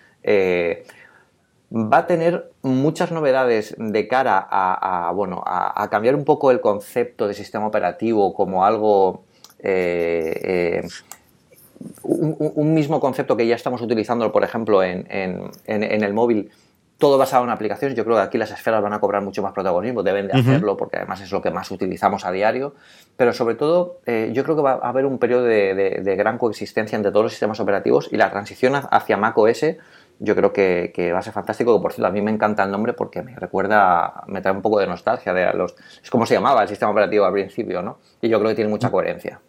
va 1.72 1.98
a 1.98 2.06
tener 2.08 2.50
muchas 2.62 3.12
novedades 3.12 3.76
de 3.78 4.08
cara 4.08 4.48
a, 4.50 5.12
bueno, 5.14 5.44
a, 5.46 5.88
cambiar 5.88 6.16
un 6.16 6.24
poco 6.24 6.50
el 6.50 6.60
concepto 6.60 7.28
de 7.28 7.34
sistema 7.34 7.66
operativo 7.66 8.34
como 8.34 8.64
algo... 8.64 9.22
Eh, 9.60 10.80
eh, 10.82 10.88
un, 12.02 12.74
mismo 12.74 12.98
concepto 12.98 13.36
que 13.36 13.46
ya 13.46 13.54
estamos 13.54 13.80
utilizando, 13.80 14.30
por 14.32 14.42
ejemplo, 14.42 14.82
en, 14.82 15.06
el 15.66 16.14
móvil, 16.14 16.50
todo 17.02 17.18
basado 17.18 17.42
en 17.42 17.50
aplicaciones. 17.50 17.96
Yo 17.96 18.04
creo 18.04 18.14
que 18.14 18.22
aquí 18.22 18.38
las 18.38 18.52
esferas 18.52 18.80
van 18.80 18.92
a 18.92 19.00
cobrar 19.00 19.22
mucho 19.22 19.42
más 19.42 19.52
protagonismo, 19.52 20.04
deben 20.04 20.28
de 20.28 20.38
hacerlo 20.38 20.76
porque 20.76 20.98
además 20.98 21.20
es 21.20 21.32
lo 21.32 21.42
que 21.42 21.50
más 21.50 21.68
utilizamos 21.72 22.24
a 22.24 22.30
diario. 22.30 22.76
Pero 23.16 23.32
sobre 23.32 23.56
todo, 23.56 23.98
eh, 24.06 24.30
yo 24.32 24.44
creo 24.44 24.54
que 24.54 24.62
va 24.62 24.74
a 24.74 24.88
haber 24.88 25.04
un 25.04 25.18
periodo 25.18 25.42
de, 25.42 26.14
gran 26.16 26.38
coexistencia 26.38 26.94
entre 26.94 27.10
todos 27.10 27.24
los 27.24 27.32
sistemas 27.32 27.58
operativos 27.58 28.08
y 28.12 28.18
la 28.18 28.30
transición 28.30 28.80
hacia 28.88 29.16
Mac 29.16 29.36
OS 29.36 29.64
yo 30.20 30.36
creo 30.36 30.52
que, 30.52 31.10
va 31.12 31.18
a 31.18 31.22
ser 31.22 31.32
fantástico. 31.32 31.82
Por 31.82 31.92
cierto, 31.92 32.06
a 32.06 32.12
mí 32.12 32.22
me 32.22 32.30
encanta 32.30 32.62
el 32.62 32.70
nombre 32.70 32.92
porque 32.92 33.20
me 33.20 33.34
recuerda, 33.34 34.22
me 34.28 34.40
trae 34.40 34.54
un 34.54 34.62
poco 34.62 34.78
de 34.78 34.86
nostalgia 34.86 35.34
de 35.34 35.52
los. 35.54 35.74
Es 36.04 36.08
como 36.08 36.24
se 36.24 36.34
llamaba 36.34 36.62
el 36.62 36.68
sistema 36.68 36.92
operativo 36.92 37.24
al 37.24 37.32
principio, 37.32 37.82
¿no? 37.82 37.98
Y 38.20 38.28
yo 38.28 38.38
creo 38.38 38.50
que 38.50 38.54
tiene 38.54 38.70
mucha 38.70 38.92
coherencia. 38.92 39.40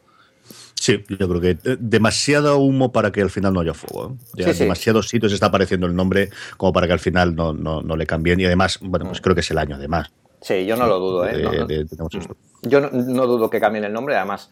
Sí, 0.84 1.02
yo 1.08 1.30
creo 1.30 1.40
que 1.40 1.52
eh, 1.52 1.78
demasiado 1.80 2.58
humo 2.58 2.92
para 2.92 3.10
que 3.10 3.22
al 3.22 3.30
final 3.30 3.54
no 3.54 3.62
haya 3.62 3.74
fuego. 3.74 4.18
¿eh? 4.38 4.54
Demasiados 4.54 5.08
sitios 5.08 5.32
está 5.32 5.46
apareciendo 5.46 5.88
el 5.88 5.96
nombre 5.96 6.30
como 6.58 6.74
para 6.74 6.88
que 6.88 6.92
al 6.92 7.00
final 7.00 7.34
no, 7.34 7.54
no, 7.54 7.96
le 7.96 8.06
cambien. 8.06 8.38
Y 8.42 8.46
además, 8.46 8.80
bueno, 8.82 9.06
pues 9.06 9.22
mm. 9.22 9.24
creo 9.24 9.34
que 9.34 9.40
es 9.40 9.52
el 9.52 9.60
año, 9.60 9.78
además. 9.78 10.12
Sí, 10.42 10.66
yo 10.66 10.76
no 10.76 10.86
lo 10.86 11.00
dudo, 11.00 11.26
¿eh? 11.26 11.42
yo 12.64 12.82
no, 12.82 13.28
dudo 13.28 13.50
que 13.50 13.62
cambien 13.62 13.86
el 13.86 13.94
nombre, 13.94 14.18
además. 14.18 14.52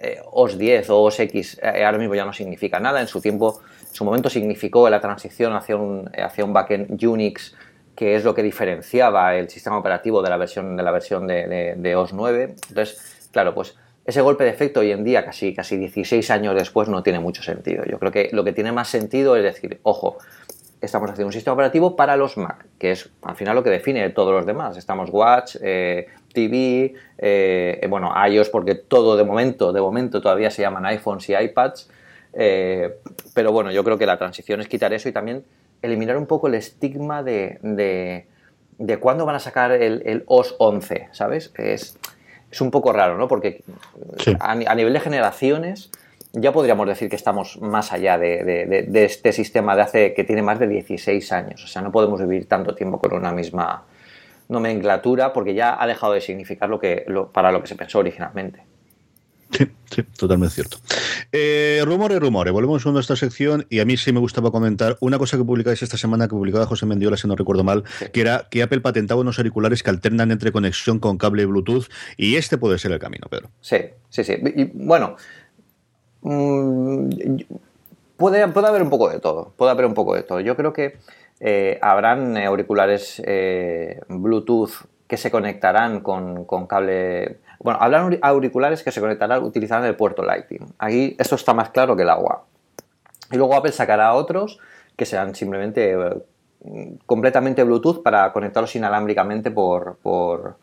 Eh, 0.00 0.18
OS 0.32 0.58
10 0.58 0.90
o 0.90 1.00
OS 1.00 1.20
X 1.20 1.60
ahora 1.62 1.96
mismo 1.96 2.16
ya 2.16 2.24
no 2.24 2.32
significa 2.32 2.80
nada. 2.80 3.00
En 3.00 3.06
su 3.06 3.20
tiempo, 3.20 3.60
en 3.88 3.94
su 3.94 4.04
momento 4.04 4.28
significó 4.28 4.90
la 4.90 5.00
transición 5.00 5.52
hacia 5.52 5.76
un, 5.76 6.10
hacia 6.20 6.44
un 6.44 6.52
backend 6.52 7.04
Unix, 7.04 7.54
que 7.94 8.16
es 8.16 8.24
lo 8.24 8.34
que 8.34 8.42
diferenciaba 8.42 9.36
el 9.36 9.48
sistema 9.48 9.78
operativo 9.78 10.22
de 10.22 10.30
la 10.30 10.38
versión 10.38 10.76
de 10.76 10.82
la 10.82 10.90
versión 10.90 11.28
de, 11.28 11.76
de 11.76 11.94
OS 11.94 12.14
9. 12.14 12.56
Entonces, 12.68 13.28
claro, 13.30 13.54
pues 13.54 13.76
ese 14.08 14.22
golpe 14.22 14.42
de 14.42 14.48
efecto 14.48 14.80
hoy 14.80 14.90
en 14.90 15.04
día, 15.04 15.22
casi, 15.22 15.54
casi 15.54 15.76
16 15.76 16.30
años 16.30 16.54
después, 16.54 16.88
no 16.88 17.02
tiene 17.02 17.20
mucho 17.20 17.42
sentido. 17.42 17.84
Yo 17.84 17.98
creo 17.98 18.10
que 18.10 18.30
lo 18.32 18.42
que 18.42 18.54
tiene 18.54 18.72
más 18.72 18.88
sentido 18.88 19.36
es 19.36 19.42
decir, 19.42 19.80
ojo, 19.82 20.16
estamos 20.80 21.10
haciendo 21.10 21.26
un 21.26 21.32
sistema 21.34 21.52
operativo 21.52 21.94
para 21.94 22.16
los 22.16 22.38
Mac, 22.38 22.64
que 22.78 22.92
es 22.92 23.10
al 23.20 23.36
final 23.36 23.54
lo 23.54 23.62
que 23.62 23.68
define 23.68 24.08
todos 24.08 24.32
los 24.32 24.46
demás. 24.46 24.78
Estamos 24.78 25.10
Watch, 25.12 25.56
eh, 25.60 26.06
TV, 26.32 26.94
eh, 27.18 27.86
bueno, 27.90 28.14
iOS, 28.26 28.48
porque 28.48 28.76
todo 28.76 29.14
de 29.14 29.24
momento, 29.24 29.74
de 29.74 29.80
momento 29.82 30.22
todavía 30.22 30.50
se 30.50 30.62
llaman 30.62 30.86
iPhones 30.86 31.28
y 31.28 31.36
iPads. 31.36 31.90
Eh, 32.32 32.94
pero 33.34 33.52
bueno, 33.52 33.70
yo 33.72 33.84
creo 33.84 33.98
que 33.98 34.06
la 34.06 34.16
transición 34.16 34.62
es 34.62 34.68
quitar 34.68 34.94
eso 34.94 35.10
y 35.10 35.12
también 35.12 35.44
eliminar 35.82 36.16
un 36.16 36.24
poco 36.24 36.46
el 36.46 36.54
estigma 36.54 37.22
de, 37.22 37.58
de, 37.60 38.96
cuándo 38.96 39.26
van 39.26 39.36
a 39.36 39.38
sacar 39.38 39.72
el, 39.72 40.00
el 40.06 40.22
OS 40.24 40.54
11, 40.58 41.08
¿sabes? 41.12 41.52
Es, 41.58 41.98
es 42.50 42.60
un 42.60 42.70
poco 42.70 42.92
raro, 42.92 43.16
¿no? 43.18 43.28
Porque 43.28 43.62
a, 44.40 44.54
nivel 44.54 44.92
de 44.92 45.00
generaciones 45.00 45.90
ya 46.32 46.52
podríamos 46.52 46.86
decir 46.86 47.08
que 47.08 47.16
estamos 47.16 47.60
más 47.60 47.92
allá 47.92 48.18
de, 48.18 48.86
este 48.94 49.32
sistema 49.32 49.74
de 49.76 49.82
hace 49.82 50.14
que 50.14 50.24
tiene 50.24 50.42
más 50.42 50.58
de 50.58 50.68
16 50.68 51.32
años. 51.32 51.64
O 51.64 51.66
sea, 51.66 51.82
no 51.82 51.92
podemos 51.92 52.20
vivir 52.20 52.46
tanto 52.46 52.74
tiempo 52.74 52.98
con 52.98 53.12
una 53.12 53.32
misma 53.32 53.84
nomenclatura 54.48 55.32
porque 55.32 55.54
ya 55.54 55.80
ha 55.80 55.86
dejado 55.86 56.14
de 56.14 56.20
significar 56.20 56.68
lo 56.68 56.78
que, 56.78 57.04
para 57.32 57.52
lo 57.52 57.60
que 57.60 57.68
se 57.68 57.76
pensó 57.76 57.98
originalmente. 57.98 58.67
Sí, 59.50 59.66
sí, 59.90 60.02
totalmente 60.02 60.54
cierto. 60.54 60.76
Eh, 61.32 61.82
rumores, 61.84 62.20
rumores. 62.20 62.52
Volvemos 62.52 62.86
a 62.86 62.90
nuestra 62.90 63.16
sección 63.16 63.66
y 63.70 63.80
a 63.80 63.84
mí 63.84 63.96
sí 63.96 64.12
me 64.12 64.20
gustaba 64.20 64.50
comentar 64.50 64.96
una 65.00 65.18
cosa 65.18 65.36
que 65.36 65.44
publicáis 65.44 65.82
esta 65.82 65.96
semana, 65.96 66.26
que 66.26 66.30
publicaba 66.30 66.66
José 66.66 66.86
Mendiola, 66.86 67.16
si 67.16 67.26
no 67.26 67.34
recuerdo 67.34 67.64
mal, 67.64 67.84
que 68.12 68.20
era 68.20 68.46
que 68.50 68.62
Apple 68.62 68.80
patentaba 68.80 69.20
unos 69.20 69.38
auriculares 69.38 69.82
que 69.82 69.90
alternan 69.90 70.30
entre 70.30 70.52
conexión 70.52 70.98
con 70.98 71.16
cable 71.18 71.46
Bluetooth 71.46 71.86
y 72.16 72.36
este 72.36 72.58
puede 72.58 72.78
ser 72.78 72.92
el 72.92 72.98
camino, 72.98 73.26
Pedro. 73.30 73.50
Sí, 73.60 73.78
sí, 74.10 74.24
sí. 74.24 74.34
Y, 74.54 74.64
bueno, 74.74 75.16
mm, 76.22 77.08
puede, 78.16 78.48
puede 78.48 78.66
haber 78.68 78.82
un 78.82 78.90
poco 78.90 79.08
de 79.08 79.18
todo. 79.18 79.54
Puede 79.56 79.70
haber 79.70 79.86
un 79.86 79.94
poco 79.94 80.14
de 80.14 80.22
todo. 80.22 80.40
Yo 80.40 80.56
creo 80.56 80.72
que 80.72 80.98
eh, 81.40 81.78
habrán 81.80 82.36
auriculares 82.36 83.22
eh, 83.24 84.00
Bluetooth 84.08 84.86
que 85.06 85.16
se 85.16 85.30
conectarán 85.30 86.00
con, 86.00 86.44
con 86.44 86.66
cable 86.66 87.38
bueno, 87.60 87.78
hablan 87.80 88.18
auriculares 88.22 88.82
que 88.82 88.92
se 88.92 89.00
conectarán 89.00 89.42
utilizando 89.42 89.86
el 89.86 89.96
puerto 89.96 90.22
Lightning. 90.22 90.74
Ahí 90.78 91.16
eso 91.18 91.34
está 91.34 91.54
más 91.54 91.70
claro 91.70 91.96
que 91.96 92.02
el 92.02 92.10
agua. 92.10 92.44
Y 93.30 93.36
luego 93.36 93.54
Apple 93.54 93.72
sacará 93.72 94.14
otros 94.14 94.58
que 94.96 95.04
sean 95.04 95.34
simplemente 95.34 95.92
eh, 95.92 96.98
completamente 97.06 97.62
Bluetooth 97.64 98.02
para 98.02 98.32
conectarlos 98.32 98.74
inalámbricamente 98.76 99.50
por, 99.50 99.96
por, 100.02 100.56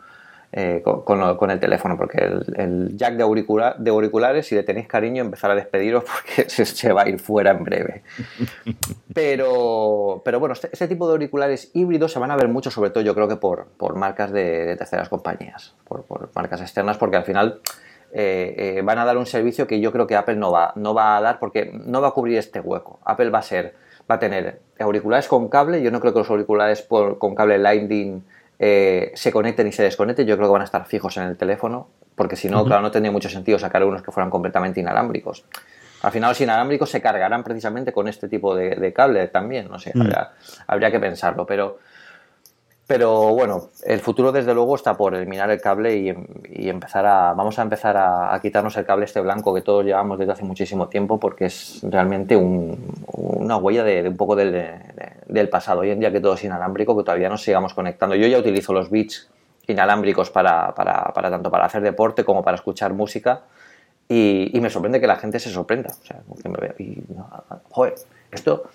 eh, 0.58 0.82
con, 0.84 1.52
el 1.52 1.60
teléfono, 1.60 1.98
porque 1.98 2.18
el, 2.56 2.96
jack 2.96 3.16
de, 3.16 3.24
auriculares, 3.24 4.48
si 4.48 4.56
le 4.56 4.64
tenéis 4.64 4.88
cariño, 4.88 5.22
empezar 5.22 5.52
a 5.52 5.56
despediros 5.56 6.06
porque 6.06 6.50
se, 6.50 6.94
va 6.94 7.02
a 7.02 7.10
ir 7.10 7.20
fuera 7.20 7.52
en 7.52 7.62
breve. 7.66 8.04
Pero, 9.14 10.22
pero 10.24 10.40
bueno, 10.40 10.54
este, 10.54 10.70
este, 10.72 10.88
tipo 10.88 11.08
de 11.08 11.12
auriculares 11.12 11.72
híbridos 11.74 12.14
se 12.14 12.20
van 12.20 12.32
a 12.32 12.38
ver 12.38 12.48
mucho, 12.48 12.72
sobre 12.72 12.90
todo 12.90 13.04
yo 13.04 13.14
creo 13.14 13.28
que 13.28 13.36
por, 13.36 13.68
marcas 13.98 14.32
de, 14.32 14.78
terceras 14.78 15.10
compañías, 15.10 15.76
por, 15.86 16.06
marcas 16.34 16.62
externas, 16.62 16.98
porque 16.98 17.18
al 17.18 17.26
final 17.26 17.60
eh, 18.14 18.78
eh, 18.78 18.82
van 18.82 18.98
a 19.00 19.04
dar 19.04 19.18
un 19.18 19.26
servicio 19.26 19.68
que 19.68 19.82
yo 19.82 19.92
creo 19.92 20.08
que 20.08 20.16
Apple 20.16 20.38
no 20.38 20.54
va, 20.54 20.72
no 20.78 20.94
va 20.94 21.18
a 21.18 21.22
dar 21.22 21.38
porque 21.38 21.70
no 21.74 22.00
va 22.00 22.08
a 22.08 22.12
cubrir 22.12 22.38
este 22.38 22.62
hueco. 22.62 23.02
Apple 23.04 23.30
va 23.30 23.40
a 23.40 23.44
ser, 23.44 23.76
va 24.10 24.16
a 24.16 24.20
tener 24.20 24.62
auriculares 24.80 25.28
con 25.28 25.50
cable, 25.50 25.82
yo 25.82 25.92
no 25.92 26.00
creo 26.00 26.14
que 26.14 26.20
los 26.20 26.30
auriculares 26.30 26.88
con 26.88 27.36
cable 27.36 27.58
Lightning 27.58 28.24
eh, 28.60 29.12
se 29.16 29.32
conecten 29.32 29.68
y 29.68 29.72
se 29.72 29.84
desconecten, 29.84 30.26
yo 30.26 30.38
creo 30.38 30.48
que 30.48 30.54
van 30.54 30.62
a 30.62 30.66
estar 30.66 30.86
fijos 30.86 31.18
en 31.18 31.24
el 31.24 31.38
teléfono, 31.38 31.90
porque 32.16 32.36
si 32.36 32.50
no, 32.50 32.64
claro, 32.66 32.82
no 32.82 32.92
tendría 32.92 33.12
mucho 33.12 33.30
sentido 33.30 33.60
sacar 33.60 33.84
unos 33.84 34.02
que 34.02 34.12
fueran 34.12 34.30
completamente 34.30 34.80
inalámbricos. 34.80 35.46
Al 36.02 36.12
final 36.12 36.30
los 36.30 36.42
inalámbricos 36.42 36.90
se 36.90 37.02
cargarán 37.02 37.44
precisamente 37.44 37.92
con 37.92 38.08
este 38.08 38.28
tipo 38.28 38.56
de, 38.56 38.94
cable 38.94 39.28
también, 39.28 39.68
no 39.70 39.80
sé, 39.80 39.92
mm. 39.94 40.10
habría, 40.68 40.92
que 40.92 41.00
pensarlo, 41.00 41.46
pero 41.46 41.80
pero 42.88 43.34
bueno, 43.34 43.70
el 43.84 44.00
futuro 44.00 44.32
desde 44.32 44.54
luego 44.54 44.76
está 44.76 44.96
por 44.96 45.16
eliminar 45.16 45.50
el 45.50 45.60
cable 45.60 45.96
y, 45.98 46.70
empezar 46.70 47.06
a. 47.08 47.34
Vamos 47.34 47.58
a 47.58 47.64
empezar 47.64 47.98
a, 47.98 48.40
quitarnos 48.42 48.78
el 48.78 48.86
cable 48.86 49.06
este 49.06 49.22
blanco 49.22 49.56
que 49.56 49.62
todos 49.62 49.84
llevamos 49.84 50.20
desde 50.20 50.34
hace 50.34 50.44
muchísimo 50.44 50.88
tiempo 50.88 51.20
porque 51.20 51.46
es 51.46 51.80
realmente 51.82 52.36
una 52.36 53.58
huella 53.58 53.84
de, 53.84 54.08
un 54.08 54.18
poco 54.18 54.36
del, 54.36 55.50
pasado. 55.50 55.82
Hoy 55.82 55.90
en 55.90 56.00
día 56.00 56.12
que 56.12 56.20
todo 56.20 56.36
es 56.36 56.44
inalámbrico, 56.44 56.96
que 56.96 57.04
todavía 57.04 57.28
nos 57.28 57.42
sigamos 57.42 57.74
conectando. 57.74 58.16
Yo 58.16 58.28
ya 58.28 58.38
utilizo 58.38 58.72
los 58.72 58.92
bits 58.92 59.30
inalámbricos 59.66 60.30
para, 60.30 60.72
tanto 60.76 61.50
para 61.50 61.66
hacer 61.66 61.82
deporte 61.82 62.24
como 62.24 62.44
para 62.44 62.54
escuchar 62.54 62.94
música 62.94 63.42
y, 64.08 64.52
me 64.62 64.70
sorprende 64.70 65.02
que 65.02 65.08
la 65.08 65.16
gente 65.16 65.40
se 65.40 65.50
sorprenda. 65.50 65.90
O 65.90 66.06
sea, 66.06 66.22
que 66.42 66.50
me 66.50 66.58
vea 66.60 66.76
y, 66.78 67.04
joder, 67.72 67.96
esto 68.30 68.66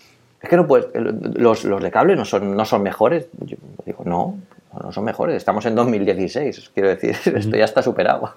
es 0.42 0.48
que 0.48 0.56
no 0.56 0.66
puedes, 0.66 0.86
los, 0.94 1.64
los 1.64 1.82
de 1.82 1.90
cable 1.90 2.16
no 2.16 2.24
son, 2.24 2.56
no 2.56 2.64
son 2.64 2.82
mejores. 2.82 3.28
Yo 3.40 3.56
digo, 3.84 4.04
no, 4.04 4.38
no 4.82 4.92
son 4.92 5.04
mejores. 5.04 5.36
Estamos 5.36 5.66
en 5.66 5.74
2016, 5.74 6.70
quiero 6.74 6.88
decir, 6.88 7.10
esto 7.36 7.56
ya 7.56 7.64
está 7.64 7.82
superado. 7.82 8.34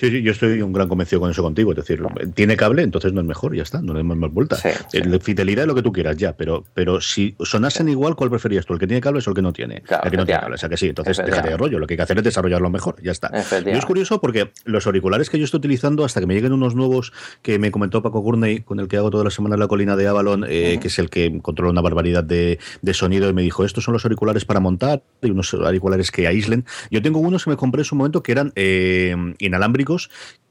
Sí, 0.00 0.08
sí, 0.10 0.22
yo 0.22 0.32
estoy 0.32 0.62
un 0.62 0.72
gran 0.72 0.88
convencido 0.88 1.20
con 1.20 1.30
eso 1.30 1.42
contigo. 1.42 1.72
Es 1.72 1.76
decir, 1.76 2.02
tiene 2.32 2.56
cable, 2.56 2.82
entonces 2.82 3.12
no 3.12 3.20
es 3.20 3.26
mejor, 3.26 3.54
ya 3.54 3.62
está, 3.62 3.82
no 3.82 3.92
le 3.92 3.98
damos 3.98 4.16
más 4.16 4.32
vuelta. 4.32 4.56
Fidelidad 4.56 5.64
es 5.64 5.68
lo 5.68 5.74
que 5.74 5.82
tú 5.82 5.92
quieras, 5.92 6.16
ya, 6.16 6.34
pero, 6.34 6.64
pero 6.72 7.02
si 7.02 7.36
sonasen 7.38 7.86
igual, 7.90 8.16
¿cuál 8.16 8.30
preferías 8.30 8.64
tú? 8.64 8.72
¿El 8.72 8.78
que 8.78 8.86
tiene 8.86 9.02
cable 9.02 9.20
o 9.24 9.28
el 9.28 9.36
que 9.36 9.42
no 9.42 9.52
tiene? 9.52 9.82
el 10.04 10.10
que 10.10 10.16
no 10.16 10.24
tiene 10.24 10.40
cable, 10.40 10.54
o 10.54 10.58
sea 10.58 10.70
que 10.70 10.78
sí, 10.78 10.88
entonces 10.88 11.18
déjate 11.18 11.50
de 11.50 11.56
rollo. 11.58 11.78
Lo 11.78 11.86
que 11.86 11.92
hay 11.92 11.96
que 11.98 12.02
hacer 12.02 12.16
es 12.16 12.24
desarrollarlo 12.24 12.70
mejor, 12.70 12.96
ya 13.02 13.12
está. 13.12 13.30
Yo 13.60 13.72
es 13.72 13.84
curioso 13.84 14.22
porque 14.22 14.52
los 14.64 14.86
auriculares 14.86 15.28
que 15.28 15.38
yo 15.38 15.44
estoy 15.44 15.58
utilizando, 15.58 16.06
hasta 16.06 16.18
que 16.18 16.26
me 16.26 16.32
lleguen 16.32 16.54
unos 16.54 16.74
nuevos 16.74 17.12
que 17.42 17.58
me 17.58 17.70
comentó 17.70 18.00
Paco 18.02 18.20
Gurney, 18.20 18.60
con 18.60 18.80
el 18.80 18.88
que 18.88 18.96
hago 18.96 19.10
toda 19.10 19.24
la 19.24 19.30
semana 19.30 19.56
en 19.56 19.60
la 19.60 19.68
colina 19.68 19.96
de 19.96 20.08
Avalon, 20.08 20.46
eh, 20.48 20.78
que 20.80 20.88
es 20.88 20.98
el 20.98 21.10
que 21.10 21.40
controla 21.42 21.72
una 21.72 21.82
barbaridad 21.82 22.24
de, 22.24 22.58
de, 22.80 22.94
sonido, 22.94 23.28
y 23.28 23.34
me 23.34 23.42
dijo: 23.42 23.66
Estos 23.66 23.84
son 23.84 23.92
los 23.92 24.06
auriculares 24.06 24.46
para 24.46 24.60
montar 24.60 25.02
y 25.20 25.30
unos 25.30 25.52
auriculares 25.52 26.10
que 26.10 26.26
aíslen. 26.26 26.64
Yo 26.90 27.02
tengo 27.02 27.18
unos 27.18 27.44
que 27.44 27.50
me 27.50 27.56
compré 27.58 27.82
en 27.82 27.84
su 27.84 27.96
momento 27.96 28.22
que 28.22 28.32
eran 28.32 28.54
eh, 28.56 29.14
inalámbricos 29.38 29.89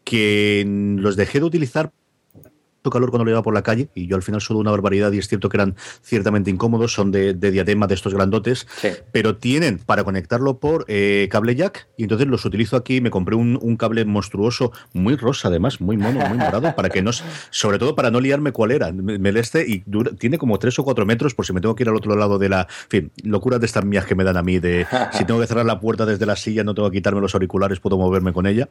que 0.03 0.63
los 0.97 1.15
dejé 1.15 1.39
de 1.39 1.45
utilizar 1.45 1.91
calor 2.89 3.09
cuando 3.09 3.25
lo 3.25 3.31
iba 3.31 3.41
por 3.41 3.53
la 3.53 3.61
calle 3.61 3.89
y 3.93 4.07
yo 4.07 4.15
al 4.15 4.23
final 4.23 4.41
sudo 4.41 4.59
una 4.59 4.71
barbaridad 4.71 5.11
y 5.11 5.17
es 5.17 5.27
cierto 5.27 5.49
que 5.49 5.57
eran 5.57 5.75
ciertamente 6.01 6.49
incómodos, 6.49 6.93
son 6.93 7.11
de, 7.11 7.33
diadema 7.33 7.87
de 7.87 7.95
estos 7.95 8.13
grandotes, 8.13 8.67
pero 9.11 9.37
tienen 9.37 9.79
para 9.79 10.03
conectarlo 10.03 10.59
por 10.59 10.85
eh, 10.87 11.27
cable 11.31 11.55
jack 11.55 11.89
y 11.97 12.03
entonces 12.03 12.27
los 12.27 12.45
utilizo 12.45 12.75
aquí, 12.77 13.01
me 13.01 13.09
compré 13.09 13.35
un, 13.35 13.59
cable 13.77 14.03
monstruoso, 14.03 14.71
muy 14.93 15.15
rosa 15.15 15.47
además, 15.47 15.79
muy 15.79 15.95
mono, 15.95 16.19
muy 16.27 16.37
morado, 16.37 16.73
para 16.75 16.89
que 16.89 17.01
no, 17.01 17.11
sobre 17.49 17.79
todo 17.79 17.95
para 17.95 18.11
no 18.11 18.19
liarme 18.19 18.51
cuál 18.51 18.71
era, 18.71 18.91
me, 18.91 19.29
este 19.39 19.65
y 19.67 19.83
tiene 20.17 20.37
como 20.37 20.59
tres 20.59 20.77
o 20.79 20.83
cuatro 20.83 21.05
metros 21.05 21.33
por 21.33 21.45
si 21.45 21.53
me 21.53 21.61
tengo 21.61 21.75
que 21.75 21.83
ir 21.83 21.89
al 21.89 21.95
otro 21.95 22.15
lado 22.15 22.39
de 22.39 22.49
la, 22.49 22.61
en 22.61 22.89
fin, 22.89 23.11
locuras 23.23 23.59
de 23.59 23.67
estas 23.67 23.85
mías 23.85 24.05
que 24.05 24.15
me 24.15 24.23
dan 24.23 24.37
a 24.37 24.43
mí 24.43 24.59
de 24.59 24.85
si 25.13 25.23
tengo 25.25 25.39
que 25.39 25.47
cerrar 25.47 25.65
la 25.65 25.79
puerta 25.79 26.05
desde 26.05 26.25
la 26.25 26.35
silla 26.35 26.63
no 26.63 26.73
tengo 26.73 26.89
que 26.89 26.97
quitarme 26.97 27.21
los 27.21 27.33
auriculares, 27.33 27.79
puedo 27.79 27.97
moverme 27.97 28.33
con 28.33 28.47
ella. 28.47 28.67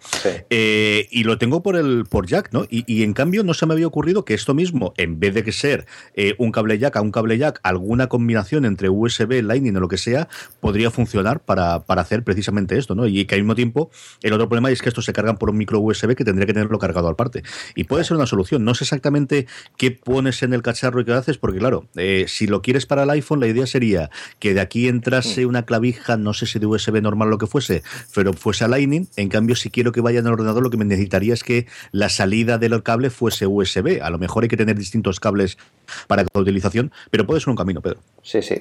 Eh, 0.50 1.06
y 1.10 1.24
lo 1.24 1.38
tengo 1.38 1.62
por 1.62 1.76
el 1.76 2.04
por 2.08 2.26
jack, 2.26 2.52
¿no? 2.52 2.64
Y, 2.68 2.84
y 2.86 3.02
en 3.02 3.14
cambio 3.14 3.44
no 3.44 3.54
se 3.54 3.66
me 3.66 3.74
había 3.74 3.86
ocurrido 3.86 3.97
ocurrido 3.98 4.24
que 4.24 4.34
esto 4.34 4.54
mismo, 4.54 4.94
en 4.96 5.18
vez 5.18 5.34
de 5.34 5.42
que 5.42 5.50
ser 5.50 5.84
eh, 6.14 6.36
un 6.38 6.52
cable 6.52 6.78
jack 6.78 6.96
a 6.96 7.00
un 7.00 7.10
cable 7.10 7.36
jack, 7.36 7.58
alguna 7.64 8.06
combinación 8.06 8.64
entre 8.64 8.88
USB, 8.88 9.42
Lightning 9.42 9.76
o 9.76 9.80
lo 9.80 9.88
que 9.88 9.98
sea, 9.98 10.28
podría 10.60 10.92
funcionar 10.92 11.40
para, 11.40 11.80
para 11.80 12.02
hacer 12.02 12.22
precisamente 12.22 12.78
esto, 12.78 12.94
¿no? 12.94 13.08
Y 13.08 13.24
que 13.24 13.34
al 13.34 13.40
mismo 13.40 13.56
tiempo, 13.56 13.90
el 14.22 14.32
otro 14.32 14.48
problema 14.48 14.70
es 14.70 14.82
que 14.82 14.88
estos 14.88 15.04
se 15.04 15.12
cargan 15.12 15.36
por 15.36 15.50
un 15.50 15.58
micro 15.58 15.80
USB 15.80 16.14
que 16.14 16.24
tendría 16.24 16.46
que 16.46 16.54
tenerlo 16.54 16.78
cargado 16.78 17.08
aparte. 17.08 17.42
Y 17.74 17.84
puede 17.84 18.04
ser 18.04 18.16
una 18.16 18.26
solución. 18.26 18.64
No 18.64 18.74
sé 18.74 18.84
exactamente 18.84 19.48
qué 19.76 19.90
pones 19.90 20.44
en 20.44 20.52
el 20.52 20.62
cacharro 20.62 21.00
y 21.00 21.04
qué 21.04 21.12
haces, 21.12 21.36
porque 21.36 21.58
claro, 21.58 21.88
eh, 21.96 22.26
si 22.28 22.46
lo 22.46 22.62
quieres 22.62 22.86
para 22.86 23.02
el 23.02 23.10
iPhone, 23.10 23.40
la 23.40 23.48
idea 23.48 23.66
sería 23.66 24.10
que 24.38 24.54
de 24.54 24.60
aquí 24.60 24.86
entrase 24.86 25.44
una 25.44 25.64
clavija, 25.64 26.16
no 26.16 26.34
sé 26.34 26.46
si 26.46 26.60
de 26.60 26.66
USB 26.66 27.02
normal 27.02 27.26
o 27.26 27.30
lo 27.32 27.38
que 27.38 27.48
fuese, 27.48 27.82
pero 28.14 28.32
fuese 28.32 28.64
a 28.64 28.68
Lightning. 28.68 29.08
En 29.16 29.28
cambio, 29.28 29.56
si 29.56 29.70
quiero 29.70 29.90
que 29.90 30.00
vaya 30.00 30.20
en 30.20 30.26
el 30.26 30.34
ordenador, 30.34 30.62
lo 30.62 30.70
que 30.70 30.76
me 30.76 30.84
necesitaría 30.84 31.34
es 31.34 31.42
que 31.42 31.66
la 31.90 32.08
salida 32.08 32.58
del 32.58 32.78
cable 32.82 33.10
fuese 33.10 33.46
USB. 33.46 33.87
A 34.02 34.10
lo 34.10 34.18
mejor 34.18 34.42
hay 34.42 34.48
que 34.48 34.56
tener 34.56 34.76
distintos 34.76 35.20
cables 35.20 35.58
para 36.06 36.24
cada 36.24 36.42
utilización, 36.42 36.92
pero 37.10 37.26
puede 37.26 37.40
ser 37.40 37.50
un 37.50 37.56
camino, 37.56 37.80
Pedro. 37.80 38.00
Sí, 38.22 38.42
sí. 38.42 38.56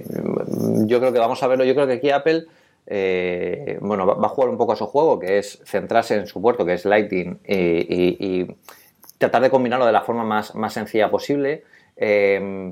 Yo 0.86 1.00
creo 1.00 1.14
que 1.14 1.20
vamos 1.20 1.42
a 1.44 1.48
verlo. 1.48 1.66
Yo 1.66 1.74
creo 1.74 1.88
que 1.88 1.94
aquí 1.94 2.10
Apple. 2.10 2.46
Eh, 2.90 3.78
bueno, 3.82 4.06
va, 4.06 4.28
a 4.28 4.30
jugar 4.30 4.50
un 4.50 4.58
poco 4.58 4.72
a 4.72 4.76
su 4.78 4.86
juego, 4.86 5.20
que 5.20 5.40
es 5.40 5.62
centrarse 5.66 6.16
en 6.16 6.28
su 6.28 6.42
puerto, 6.42 6.66
que 6.66 6.74
es 6.74 6.86
Lightning, 6.86 7.38
y, 7.46 8.48
tratar 9.18 9.42
de 9.42 9.50
combinarlo 9.50 9.86
de 9.86 9.92
la 9.92 10.02
forma 10.02 10.24
más, 10.24 10.56
más 10.56 10.74
sencilla 10.74 11.10
posible. 11.10 11.64
Eh, 11.98 12.72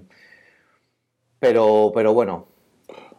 pero, 1.39 1.91
pero 1.93 2.13
bueno, 2.13 2.47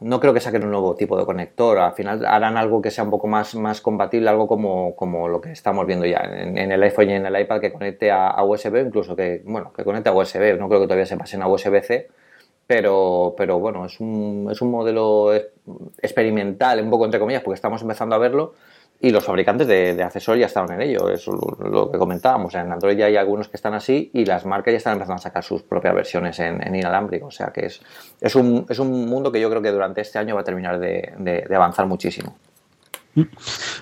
no 0.01 0.21
creo 0.21 0.35
que 0.35 0.41
saquen 0.41 0.65
un 0.65 0.71
nuevo 0.71 0.95
tipo 0.95 1.17
de 1.19 1.25
conector. 1.25 1.79
Al 1.79 1.93
final 1.95 2.25
harán 2.27 2.57
algo 2.57 2.83
que 2.83 2.91
sea 2.91 3.05
un 3.05 3.11
poco 3.11 3.27
más, 3.27 3.55
más 3.55 3.81
compatible, 3.81 4.29
algo 4.29 4.47
como, 4.47 4.95
como 4.97 5.29
lo 5.29 5.41
que 5.41 5.53
estamos 5.53 5.87
viendo 5.87 6.07
ya 6.07 6.19
en, 6.19 6.59
el 6.59 6.83
iPhone 6.83 7.11
y 7.11 7.15
en 7.15 7.27
el 7.27 7.41
iPad 7.41 7.61
que 7.61 7.73
conecte 7.73 8.11
a, 8.11 8.43
USB, 8.45 8.87
incluso 8.87 9.17
que, 9.17 9.43
bueno, 9.45 9.73
que 9.73 9.85
conecte 9.85 10.09
a 10.11 10.13
USB. 10.13 10.59
No 10.59 10.69
creo 10.69 10.81
que 10.81 10.87
todavía 10.87 11.07
se 11.07 11.17
pasen 11.17 11.43
a 11.43 11.49
USB-C, 11.49 12.09
pero, 12.67 13.35
pero 13.37 13.59
bueno, 13.59 13.87
es 13.87 14.01
un, 14.01 14.49
es 14.51 14.61
un 14.61 14.71
modelo 14.71 15.35
experimental, 16.03 16.83
un 16.83 16.91
poco 16.91 17.05
entre 17.05 17.21
comillas, 17.21 17.43
porque 17.43 17.57
estamos 17.57 17.81
empezando 17.83 18.15
a 18.15 18.19
verlo 18.19 18.55
y 19.01 19.11
los 19.11 19.25
fabricantes 19.25 19.67
de, 19.67 20.03
accesorios 20.03 20.41
ya 20.41 20.47
estaban 20.47 20.73
en 20.73 20.89
ello, 20.89 21.11
es 21.11 21.27
lo, 21.27 21.91
que 21.91 21.99
comentábamos. 21.99 22.55
En 22.55 22.73
Android 22.73 22.97
ya 22.97 23.07
hay 23.07 23.17
algunos 23.17 23.49
que 23.49 23.57
están 23.57 23.75
así 23.75 24.11
y 24.15 24.25
las 24.25 24.47
marcas 24.47 24.73
ya 24.73 24.79
están 24.79 24.95
empezando 24.95 25.17
a 25.17 25.23
sacar 25.23 25.45
sus 25.45 25.63
propias 25.63 25.95
versiones 25.95 26.39
en, 26.41 26.75
inalámbrico. 26.75 27.27
O 27.27 27.31
sea 27.31 27.49
que 27.49 27.67
es, 27.67 27.81
es, 28.21 28.35
un, 28.35 28.67
es 28.69 28.79
un 28.79 29.07
mundo 29.07 29.31
que 29.31 29.41
yo 29.41 29.51
creo 29.51 29.63
que 29.63 29.71
durante 29.71 30.01
este 30.01 30.19
año 30.19 30.35
va 30.35 30.41
a 30.41 30.45
terminar 30.45 30.79
de 30.79 31.47
avanzar 31.55 31.87
muchísimo. 31.87 32.37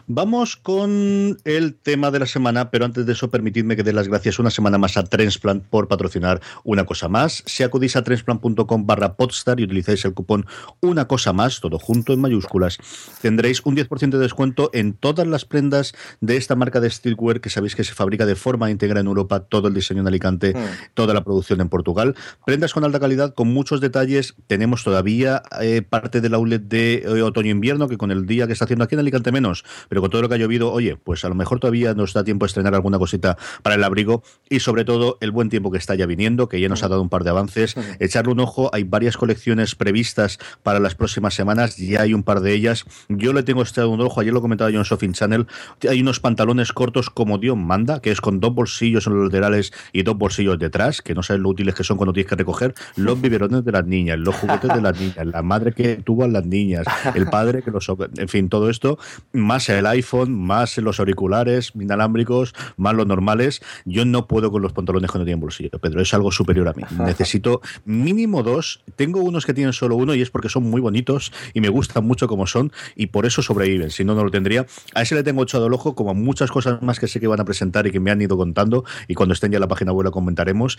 Vamos 0.06 0.56
con 0.56 1.38
el 1.44 1.74
tema 1.74 2.10
de 2.10 2.18
la 2.18 2.26
semana, 2.26 2.70
pero 2.70 2.84
antes 2.84 3.06
de 3.06 3.12
eso 3.12 3.30
permitidme 3.30 3.76
que 3.76 3.82
dé 3.82 3.92
las 3.92 4.08
gracias 4.08 4.38
una 4.38 4.50
semana 4.50 4.78
más 4.78 4.96
a 4.96 5.04
Transplant 5.04 5.64
por 5.64 5.88
patrocinar 5.88 6.40
una 6.62 6.84
cosa 6.84 7.08
más. 7.08 7.42
Si 7.46 7.62
acudís 7.62 7.96
a 7.96 8.02
transplant.com 8.02 8.86
barra 8.86 9.14
podstar 9.14 9.60
y 9.60 9.64
utilizáis 9.64 10.04
el 10.04 10.14
cupón 10.14 10.46
una 10.80 11.06
cosa 11.06 11.32
más, 11.32 11.60
todo 11.60 11.78
junto 11.78 12.12
en 12.12 12.20
mayúsculas, 12.20 12.78
tendréis 13.20 13.62
un 13.64 13.76
10% 13.76 14.10
de 14.10 14.18
descuento 14.18 14.70
en 14.72 14.92
todas 14.94 15.26
las 15.26 15.44
prendas 15.44 15.94
de 16.20 16.36
esta 16.36 16.54
marca 16.54 16.80
de 16.80 16.90
streetwear 16.90 17.40
que 17.40 17.50
sabéis 17.50 17.74
que 17.74 17.84
se 17.84 17.94
fabrica 17.94 18.26
de 18.26 18.36
forma 18.36 18.70
íntegra 18.70 19.00
en 19.00 19.06
Europa, 19.06 19.40
todo 19.40 19.68
el 19.68 19.74
diseño 19.74 20.02
en 20.02 20.08
Alicante, 20.08 20.54
mm. 20.54 20.94
toda 20.94 21.14
la 21.14 21.24
producción 21.24 21.60
en 21.60 21.68
Portugal. 21.68 22.14
Prendas 22.44 22.72
con 22.72 22.84
alta 22.84 23.00
calidad, 23.00 23.34
con 23.34 23.48
muchos 23.48 23.80
detalles. 23.80 24.34
Tenemos 24.46 24.84
todavía 24.84 25.42
eh, 25.60 25.82
parte 25.82 26.20
del 26.20 26.34
outlet 26.34 26.62
de 26.62 27.02
eh, 27.04 27.22
otoño-invierno 27.22 27.88
que 27.88 27.96
con 27.96 28.10
el 28.10 28.26
día 28.26 28.46
que 28.46 28.52
está 28.52 28.64
haciendo 28.64 28.84
aquí 28.84 28.94
en 28.94 29.00
Alicante 29.00 29.23
menos, 29.32 29.64
pero 29.88 30.00
con 30.00 30.10
todo 30.10 30.22
lo 30.22 30.28
que 30.28 30.34
ha 30.34 30.38
llovido, 30.38 30.72
oye, 30.72 30.96
pues 30.96 31.24
a 31.24 31.28
lo 31.28 31.34
mejor 31.34 31.60
todavía 31.60 31.94
nos 31.94 32.12
da 32.12 32.24
tiempo 32.24 32.44
a 32.44 32.46
estrenar 32.46 32.74
alguna 32.74 32.98
cosita 32.98 33.36
para 33.62 33.76
el 33.76 33.84
abrigo 33.84 34.22
y 34.48 34.60
sobre 34.60 34.84
todo 34.84 35.18
el 35.20 35.30
buen 35.30 35.48
tiempo 35.48 35.70
que 35.70 35.78
está 35.78 35.94
ya 35.94 36.06
viniendo, 36.06 36.48
que 36.48 36.60
ya 36.60 36.68
nos 36.68 36.82
ha 36.82 36.88
dado 36.88 37.02
un 37.02 37.08
par 37.08 37.24
de 37.24 37.30
avances. 37.30 37.74
Echarle 37.98 38.32
un 38.32 38.40
ojo, 38.40 38.70
hay 38.72 38.84
varias 38.84 39.16
colecciones 39.16 39.74
previstas 39.74 40.38
para 40.62 40.80
las 40.80 40.94
próximas 40.94 41.34
semanas, 41.34 41.76
ya 41.76 42.02
hay 42.02 42.14
un 42.14 42.22
par 42.22 42.40
de 42.40 42.52
ellas. 42.54 42.84
Yo 43.08 43.32
le 43.32 43.42
tengo 43.42 43.62
este 43.62 43.84
un 43.84 44.00
ojo, 44.00 44.20
ayer 44.20 44.32
lo 44.32 44.40
comentaba 44.40 44.70
yo 44.70 44.78
en 44.78 44.84
Shopping 44.84 45.12
Channel, 45.12 45.46
hay 45.88 46.00
unos 46.00 46.20
pantalones 46.20 46.72
cortos 46.72 47.10
como 47.10 47.38
Dios 47.38 47.56
manda, 47.56 48.00
que 48.00 48.10
es 48.10 48.20
con 48.20 48.40
dos 48.40 48.54
bolsillos 48.54 49.06
en 49.06 49.14
los 49.14 49.24
laterales 49.24 49.72
y 49.92 50.02
dos 50.02 50.16
bolsillos 50.16 50.58
detrás, 50.58 51.02
que 51.02 51.14
no 51.14 51.22
sabes 51.22 51.42
lo 51.42 51.50
útiles 51.50 51.74
que 51.74 51.84
son 51.84 51.96
cuando 51.96 52.12
tienes 52.12 52.28
que 52.28 52.36
recoger 52.36 52.74
los 52.96 53.20
biberones 53.20 53.64
de 53.64 53.72
las 53.72 53.86
niñas, 53.86 54.18
los 54.18 54.34
juguetes 54.34 54.72
de 54.74 54.80
las 54.80 54.98
niñas, 54.98 55.26
la 55.26 55.42
madre 55.42 55.72
que 55.72 55.96
tuvo 55.96 56.24
a 56.24 56.28
las 56.28 56.46
niñas, 56.46 56.86
el 57.14 57.26
padre 57.26 57.62
que 57.62 57.70
los... 57.70 57.90
En 58.18 58.28
fin, 58.28 58.48
todo 58.48 58.70
esto 58.70 58.98
más 59.32 59.68
el 59.68 59.86
iPhone, 59.86 60.34
más 60.34 60.76
los 60.78 60.98
auriculares 61.00 61.72
inalámbricos, 61.74 62.54
más 62.76 62.94
los 62.94 63.06
normales. 63.06 63.62
Yo 63.84 64.04
no 64.04 64.26
puedo 64.26 64.50
con 64.50 64.62
los 64.62 64.72
pantalones 64.72 65.10
que 65.10 65.18
no 65.18 65.24
tienen 65.24 65.40
bolsillo, 65.40 65.78
Pedro, 65.80 66.00
es 66.00 66.12
algo 66.14 66.32
superior 66.32 66.68
a 66.68 66.72
mí. 66.72 66.82
Necesito 67.04 67.60
mínimo 67.84 68.42
dos. 68.42 68.82
Tengo 68.96 69.20
unos 69.20 69.46
que 69.46 69.54
tienen 69.54 69.72
solo 69.72 69.96
uno 69.96 70.14
y 70.14 70.22
es 70.22 70.30
porque 70.30 70.48
son 70.48 70.64
muy 70.64 70.80
bonitos 70.80 71.32
y 71.52 71.60
me 71.60 71.68
gustan 71.68 72.06
mucho 72.06 72.28
como 72.28 72.46
son 72.46 72.72
y 72.96 73.06
por 73.06 73.26
eso 73.26 73.42
sobreviven. 73.42 73.90
Si 73.90 74.04
no, 74.04 74.14
no 74.14 74.24
lo 74.24 74.30
tendría. 74.30 74.66
A 74.94 75.02
ese 75.02 75.14
le 75.14 75.22
tengo 75.22 75.42
echado 75.42 75.66
el 75.66 75.72
ojo, 75.72 75.94
como 75.94 76.10
a 76.10 76.14
muchas 76.14 76.50
cosas 76.50 76.82
más 76.82 77.00
que 77.00 77.08
sé 77.08 77.20
que 77.20 77.26
van 77.26 77.40
a 77.40 77.44
presentar 77.44 77.86
y 77.86 77.90
que 77.90 78.00
me 78.00 78.10
han 78.10 78.20
ido 78.20 78.36
contando 78.36 78.84
y 79.08 79.14
cuando 79.14 79.34
estén 79.34 79.52
ya 79.52 79.56
en 79.56 79.62
la 79.62 79.68
página 79.68 79.92
web 79.92 80.04
lo 80.04 80.12
comentaremos. 80.12 80.78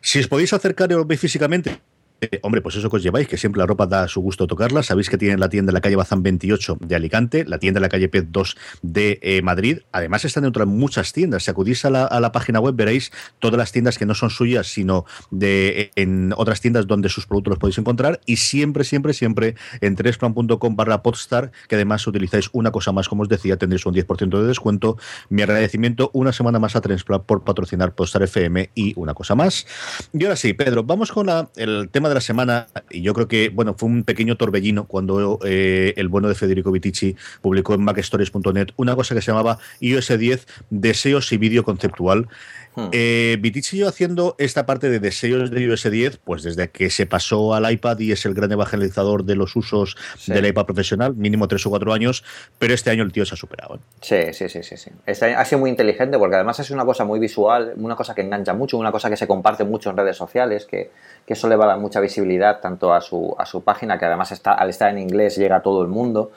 Si 0.00 0.18
os 0.18 0.28
podéis 0.28 0.52
acercar 0.52 0.90
y 0.90 0.94
lo 0.94 1.04
veis 1.04 1.20
físicamente, 1.20 1.80
eh, 2.20 2.40
hombre, 2.42 2.60
pues 2.60 2.76
eso 2.76 2.90
que 2.90 2.96
os 2.96 3.02
lleváis, 3.02 3.28
que 3.28 3.36
siempre 3.36 3.60
la 3.60 3.66
ropa 3.66 3.86
da 3.86 4.06
su 4.08 4.20
gusto 4.20 4.46
tocarla. 4.46 4.82
Sabéis 4.82 5.08
que 5.08 5.16
tienen 5.16 5.40
la 5.40 5.48
tienda 5.48 5.70
en 5.70 5.74
la 5.74 5.80
calle 5.80 5.96
Bazán 5.96 6.22
28 6.22 6.78
de 6.80 6.94
Alicante, 6.94 7.44
la 7.46 7.58
tienda 7.58 7.78
en 7.78 7.82
la 7.82 7.88
calle 7.88 8.08
Pez 8.08 8.26
2 8.28 8.56
de 8.82 9.18
eh, 9.22 9.42
Madrid. 9.42 9.78
Además, 9.92 10.24
están 10.24 10.44
en 10.44 10.48
otras 10.48 10.66
muchas 10.66 11.12
tiendas. 11.12 11.44
Si 11.44 11.50
acudís 11.50 11.84
a 11.84 11.90
la, 11.90 12.32
página 12.32 12.60
web, 12.60 12.74
veréis 12.74 13.10
todas 13.38 13.56
las 13.56 13.72
tiendas 13.72 13.96
que 13.96 14.06
no 14.06 14.14
son 14.14 14.30
suyas, 14.30 14.66
sino 14.66 15.06
de 15.30 15.92
en 15.96 16.34
otras 16.36 16.60
tiendas 16.60 16.86
donde 16.86 17.08
sus 17.08 17.26
productos 17.26 17.52
los 17.52 17.58
podéis 17.58 17.78
encontrar. 17.78 18.20
Y 18.26 18.36
siempre, 18.36 18.84
siempre, 18.84 19.14
siempre 19.14 19.54
en 19.80 19.96
tresplancom 19.96 20.76
barra 20.76 21.02
podstar, 21.02 21.52
que 21.68 21.76
además 21.76 22.06
utilizáis 22.06 22.50
una 22.52 22.70
cosa 22.70 22.92
más, 22.92 23.08
como 23.08 23.22
os 23.22 23.28
decía, 23.28 23.56
tendréis 23.56 23.86
un 23.86 23.94
10% 23.94 24.40
de 24.40 24.46
descuento. 24.46 24.98
Mi 25.30 25.42
agradecimiento 25.42 26.10
una 26.12 26.32
semana 26.32 26.58
más 26.58 26.76
a 26.76 26.80
Transplant 26.80 27.24
por 27.24 27.44
patrocinar 27.44 27.94
Podstar 27.94 28.22
FM 28.22 28.70
y 28.74 28.92
una 28.96 29.14
cosa 29.14 29.34
más. 29.34 29.66
Y 30.12 30.24
ahora 30.24 30.36
sí, 30.36 30.52
Pedro, 30.52 30.84
vamos 30.84 31.12
con 31.12 31.28
el 31.56 31.88
tema 31.90 32.09
de 32.10 32.14
la 32.14 32.20
semana, 32.20 32.66
y 32.90 33.02
yo 33.02 33.14
creo 33.14 33.26
que, 33.26 33.48
bueno, 33.48 33.74
fue 33.74 33.88
un 33.88 34.04
pequeño 34.04 34.36
torbellino 34.36 34.84
cuando 34.84 35.38
eh, 35.44 35.94
el 35.96 36.08
bueno 36.08 36.28
de 36.28 36.34
Federico 36.34 36.70
Vitici 36.70 37.16
publicó 37.40 37.74
en 37.74 37.82
macstories.net 37.82 38.68
una 38.76 38.94
cosa 38.94 39.14
que 39.14 39.22
se 39.22 39.30
llamaba 39.30 39.58
iOS 39.80 40.18
10 40.18 40.46
Deseos 40.70 41.32
y 41.32 41.38
Vídeo 41.38 41.64
Conceptual. 41.64 42.28
Hmm. 42.74 42.88
Eh, 42.92 43.38
haciendo 43.86 44.36
esta 44.38 44.64
parte 44.64 44.88
de 44.88 45.00
deseos 45.00 45.50
de 45.50 45.60
iOS 45.60 45.90
10, 45.90 46.18
pues 46.18 46.42
desde 46.42 46.70
que 46.70 46.90
se 46.90 47.06
pasó 47.06 47.54
al 47.54 47.70
iPad 47.70 47.98
y 47.98 48.12
es 48.12 48.24
el 48.26 48.34
gran 48.34 48.52
evangelizador 48.52 49.24
de 49.24 49.34
los 49.34 49.56
usos 49.56 49.96
del 50.26 50.46
iPad 50.46 50.66
profesional, 50.66 51.14
mínimo 51.16 51.48
tres 51.48 51.66
o 51.66 51.70
cuatro 51.70 51.92
años, 51.92 52.24
pero 52.58 52.72
este 52.72 52.90
año 52.90 53.02
el 53.02 53.12
tío 53.12 53.26
se 53.26 53.34
ha 53.34 53.36
superado. 53.36 53.76
¿eh? 53.76 53.78
Sí, 54.00 54.32
sí, 54.32 54.48
sí, 54.48 54.62
sí. 54.62 54.76
sí. 54.76 54.90
ha 55.06 55.44
sido 55.44 55.58
muy 55.58 55.70
inteligente 55.70 56.18
porque 56.18 56.36
además 56.36 56.60
es 56.60 56.70
una 56.70 56.84
cosa 56.84 57.04
muy 57.04 57.18
visual, 57.18 57.72
una 57.76 57.96
cosa 57.96 58.14
que 58.14 58.22
engancha 58.22 58.54
mucho, 58.54 58.78
una 58.78 58.92
cosa 58.92 59.10
que 59.10 59.16
se 59.16 59.26
comparte 59.26 59.64
mucho 59.64 59.90
en 59.90 59.96
redes 59.96 60.16
sociales, 60.16 60.64
que, 60.64 60.90
que 61.26 61.32
eso 61.32 61.48
le 61.48 61.56
va 61.56 61.64
a 61.64 61.68
dar 61.68 61.78
mucha 61.78 62.00
visibilidad 62.00 62.60
tanto 62.60 62.94
a 62.94 63.00
su, 63.00 63.34
a 63.36 63.46
su 63.46 63.62
página, 63.62 63.98
que 63.98 64.04
además 64.04 64.30
está, 64.32 64.52
al 64.52 64.70
estar 64.70 64.90
en 64.90 64.98
inglés 64.98 65.36
llega 65.36 65.56
a 65.56 65.62
todo 65.62 65.82
el 65.82 65.88
mundo. 65.88 66.30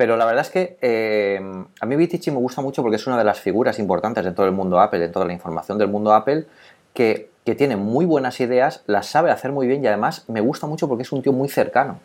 Pero 0.00 0.16
la 0.16 0.24
verdad 0.24 0.46
es 0.46 0.50
que 0.50 0.78
eh, 0.80 1.38
a 1.78 1.84
mí 1.84 1.94
Vitici 1.94 2.30
me 2.30 2.38
gusta 2.38 2.62
mucho 2.62 2.80
porque 2.80 2.96
es 2.96 3.06
una 3.06 3.18
de 3.18 3.24
las 3.24 3.38
figuras 3.38 3.78
importantes 3.78 4.24
de 4.24 4.32
todo 4.32 4.46
el 4.46 4.52
mundo 4.52 4.80
Apple, 4.80 4.98
de 4.98 5.08
toda 5.10 5.26
la 5.26 5.34
información 5.34 5.76
del 5.76 5.88
mundo 5.88 6.14
Apple, 6.14 6.46
que, 6.94 7.28
tiene 7.58 7.76
muy 7.76 8.06
buenas 8.06 8.40
ideas, 8.40 8.82
las 8.86 9.08
sabe 9.08 9.30
hacer 9.30 9.52
muy 9.52 9.66
bien 9.66 9.84
y 9.84 9.88
además 9.88 10.24
me 10.26 10.40
gusta 10.40 10.66
mucho 10.66 10.88
porque 10.88 11.02
es 11.02 11.12
un 11.12 11.20
tío 11.20 11.32
muy 11.34 11.50
cercano. 11.50 12.00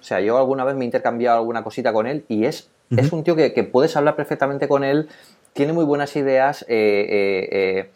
O 0.00 0.04
sea, 0.04 0.20
yo 0.20 0.38
alguna 0.38 0.62
vez 0.62 0.76
me 0.76 0.82
he 0.82 0.84
intercambiado 0.84 1.38
alguna 1.38 1.64
cosita 1.64 1.92
con 1.92 2.06
él 2.06 2.24
y 2.28 2.44
es, 2.44 2.68
es 2.96 3.10
un 3.10 3.24
tío 3.24 3.34
que, 3.34 3.50
puedes 3.64 3.96
hablar 3.96 4.14
perfectamente 4.14 4.68
con 4.68 4.84
él, 4.84 5.08
tiene 5.52 5.72
muy 5.72 5.84
buenas 5.84 6.14
ideas 6.14 6.64
eh, 6.68 7.48
eh, 7.50 7.90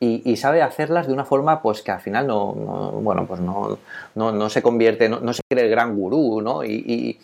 y, 0.00 0.36
sabe 0.36 0.60
hacerlas 0.60 1.06
de 1.06 1.14
una 1.14 1.24
forma 1.24 1.62
pues 1.62 1.80
que 1.80 1.92
al 1.92 2.00
final 2.00 2.26
no, 2.26 2.52
bueno, 2.52 3.24
pues 3.26 3.40
no, 3.40 3.78
no, 4.14 4.50
se 4.50 4.60
convierte, 4.60 5.08
no, 5.08 5.32
se 5.32 5.40
cree 5.48 5.64
el 5.64 5.70
gran 5.70 5.96
gurú, 5.96 6.42
¿no? 6.42 6.62
y, 6.62 7.18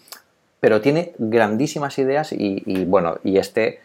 pero 0.65 0.81
tiene 0.81 1.13
grandísimas 1.19 1.99
ideas 1.99 2.33
y, 2.33 2.87
bueno, 2.87 3.19
y 3.23 3.37
este 3.37 3.81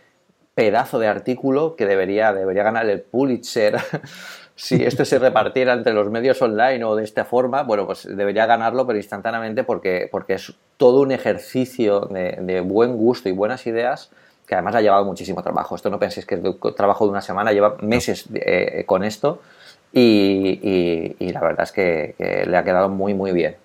pedazo 0.55 0.97
de 0.97 1.07
artículo 1.07 1.75
que 1.75 1.85
debería, 1.85 2.31
debería 2.31 2.63
ganar 2.63 2.89
el 2.89 3.01
Pulitzer 3.01 3.75
si 4.55 4.81
esto 4.85 5.03
se 5.03 5.19
repartiera 5.19 5.73
entre 5.73 5.91
los 5.91 6.09
medios 6.09 6.41
online 6.41 6.81
o 6.85 6.95
de 6.95 7.03
esta 7.03 7.25
forma, 7.25 7.63
bueno, 7.63 7.85
pues 7.85 8.07
debería 8.09 8.45
ganarlo, 8.45 8.87
pero 8.87 8.95
instantáneamente 8.95 9.65
porque, 9.65 10.07
porque 10.09 10.35
es 10.35 10.53
todo 10.77 11.01
un 11.01 11.11
ejercicio 11.11 12.07
de, 12.11 12.61
buen 12.61 12.95
gusto 12.95 13.27
y 13.27 13.33
buenas 13.33 13.67
ideas 13.67 14.09
que 14.47 14.55
además 14.55 14.75
ha 14.75 14.81
llevado 14.81 15.03
muchísimo 15.03 15.43
trabajo. 15.43 15.75
Esto 15.75 15.89
no 15.89 15.99
penséis 15.99 16.25
que 16.25 16.35
es 16.35 16.75
trabajo 16.77 17.03
de 17.03 17.11
una 17.11 17.21
semana, 17.21 17.51
lleva 17.51 17.75
meses 17.81 18.23
eh, 18.35 18.85
con 18.85 19.03
esto 19.03 19.41
y, 19.91 21.17
la 21.33 21.41
verdad 21.41 21.63
es 21.63 21.73
que 21.73 22.45
le 22.47 22.55
ha 22.55 22.63
quedado 22.63 22.87
muy, 22.87 23.13
muy 23.13 23.33
bien. 23.33 23.57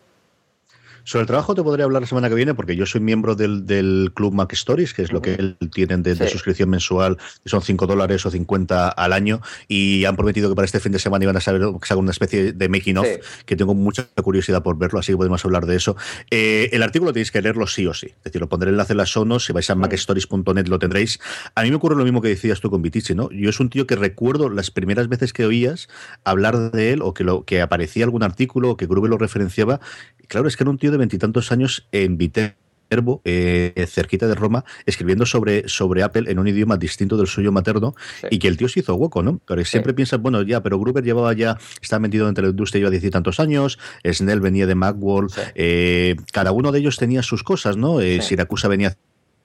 Sobre 1.04 1.22
el 1.22 1.26
trabajo 1.26 1.54
te 1.54 1.62
podría 1.62 1.84
hablar 1.84 2.00
la 2.00 2.08
semana 2.08 2.30
que 2.30 2.34
viene 2.34 2.54
porque 2.54 2.76
yo 2.76 2.86
soy 2.86 3.02
miembro 3.02 3.34
del, 3.34 3.66
del 3.66 4.10
club 4.14 4.32
Mac 4.32 4.52
Stories, 4.54 4.94
que 4.94 5.02
es 5.02 5.12
lo 5.12 5.20
que 5.20 5.54
tienen 5.72 6.02
de, 6.02 6.16
suscripción 6.28 6.70
mensual, 6.70 7.18
que 7.42 7.50
son 7.50 7.60
5 7.60 7.86
dólares 7.86 8.24
o 8.24 8.30
50 8.30 8.88
al 8.88 9.12
año, 9.12 9.42
y 9.68 10.06
han 10.06 10.16
prometido 10.16 10.48
que 10.48 10.54
para 10.54 10.64
este 10.64 10.80
fin 10.80 10.92
de 10.92 10.98
semana 10.98 11.24
iban 11.24 11.36
a 11.36 11.40
saber 11.40 11.62
sacar 11.82 11.98
una 11.98 12.10
especie 12.10 12.54
de 12.54 12.68
making 12.70 12.96
of, 12.96 13.06
que 13.44 13.54
tengo 13.54 13.74
mucha 13.74 14.06
curiosidad 14.22 14.62
por 14.62 14.78
verlo, 14.78 14.98
así 14.98 15.12
que 15.12 15.18
podemos 15.18 15.44
hablar 15.44 15.66
de 15.66 15.76
eso. 15.76 15.94
Eh, 16.30 16.70
el 16.72 16.82
artículo 16.82 17.12
tenéis 17.12 17.30
que 17.30 17.42
leerlo 17.42 17.66
sí 17.66 17.86
o 17.86 17.92
sí, 17.92 18.06
es 18.06 18.24
decir, 18.24 18.40
lo 18.40 18.48
pondré 18.48 18.70
el 18.70 18.74
enlace 18.74 18.94
en 18.94 18.96
las 18.96 19.10
sonos, 19.10 19.44
si 19.44 19.52
vais 19.52 19.68
a 19.68 19.74
macstories.net 19.74 20.68
lo 20.68 20.78
tendréis. 20.78 21.20
A 21.54 21.62
mí 21.62 21.70
me 21.70 21.76
ocurre 21.76 21.96
lo 21.96 22.04
mismo 22.04 22.22
que 22.22 22.28
decías 22.28 22.60
tú 22.60 22.70
con 22.70 22.80
Vitici, 22.80 23.14
¿no? 23.14 23.30
Yo 23.30 23.50
es 23.50 23.60
un 23.60 23.68
tío 23.68 23.86
que 23.86 23.96
recuerdo 23.96 24.48
las 24.48 24.70
primeras 24.70 25.08
veces 25.08 25.34
que 25.34 25.44
oías 25.44 25.88
hablar 26.24 26.70
de 26.70 26.92
él 26.92 27.02
o 27.02 27.12
que, 27.12 27.24
lo, 27.24 27.44
que 27.44 27.60
aparecía 27.60 28.04
algún 28.04 28.22
artículo 28.22 28.70
o 28.70 28.76
que 28.78 28.86
Grube 28.86 29.10
lo 29.10 29.18
referenciaba. 29.18 29.80
claro, 30.28 30.48
es 30.48 30.56
que 30.56 30.64
era 30.64 30.70
un 30.70 30.78
tío 30.78 30.93
de 30.94 30.98
veintitantos 30.98 31.52
años 31.52 31.86
en 31.92 32.16
Viterbo, 32.16 33.20
eh, 33.24 33.86
cerquita 33.88 34.26
de 34.26 34.34
Roma, 34.34 34.64
escribiendo 34.86 35.26
sobre, 35.26 35.68
sobre 35.68 36.02
Apple 36.02 36.30
en 36.30 36.38
un 36.38 36.48
idioma 36.48 36.76
distinto 36.76 37.16
del 37.16 37.26
suyo 37.26 37.52
materno 37.52 37.94
y 38.30 38.38
que 38.38 38.48
el 38.48 38.56
tío 38.56 38.68
se 38.68 38.80
hizo 38.80 38.94
hueco, 38.94 39.22
¿no? 39.22 39.40
Pero 39.46 39.64
siempre 39.64 39.94
piensas, 39.94 40.20
bueno, 40.20 40.42
ya, 40.42 40.62
pero 40.62 40.78
Gruber 40.78 41.04
llevaba 41.04 41.32
ya, 41.32 41.58
está 41.82 41.98
metido 41.98 42.28
entre 42.28 42.44
la 42.44 42.50
industria, 42.50 42.80
lleva 42.80 42.90
diez 42.90 43.04
y 43.04 43.10
tantos 43.10 43.40
años, 43.40 43.78
Snell 44.04 44.40
venía 44.40 44.66
de 44.66 44.74
Macworld, 44.74 45.32
eh, 45.54 46.16
cada 46.32 46.52
uno 46.52 46.72
de 46.72 46.78
ellos 46.78 46.96
tenía 46.96 47.22
sus 47.22 47.42
cosas, 47.42 47.76
¿no? 47.76 48.00
Eh, 48.00 48.22
Siracusa 48.22 48.68
venía 48.68 48.96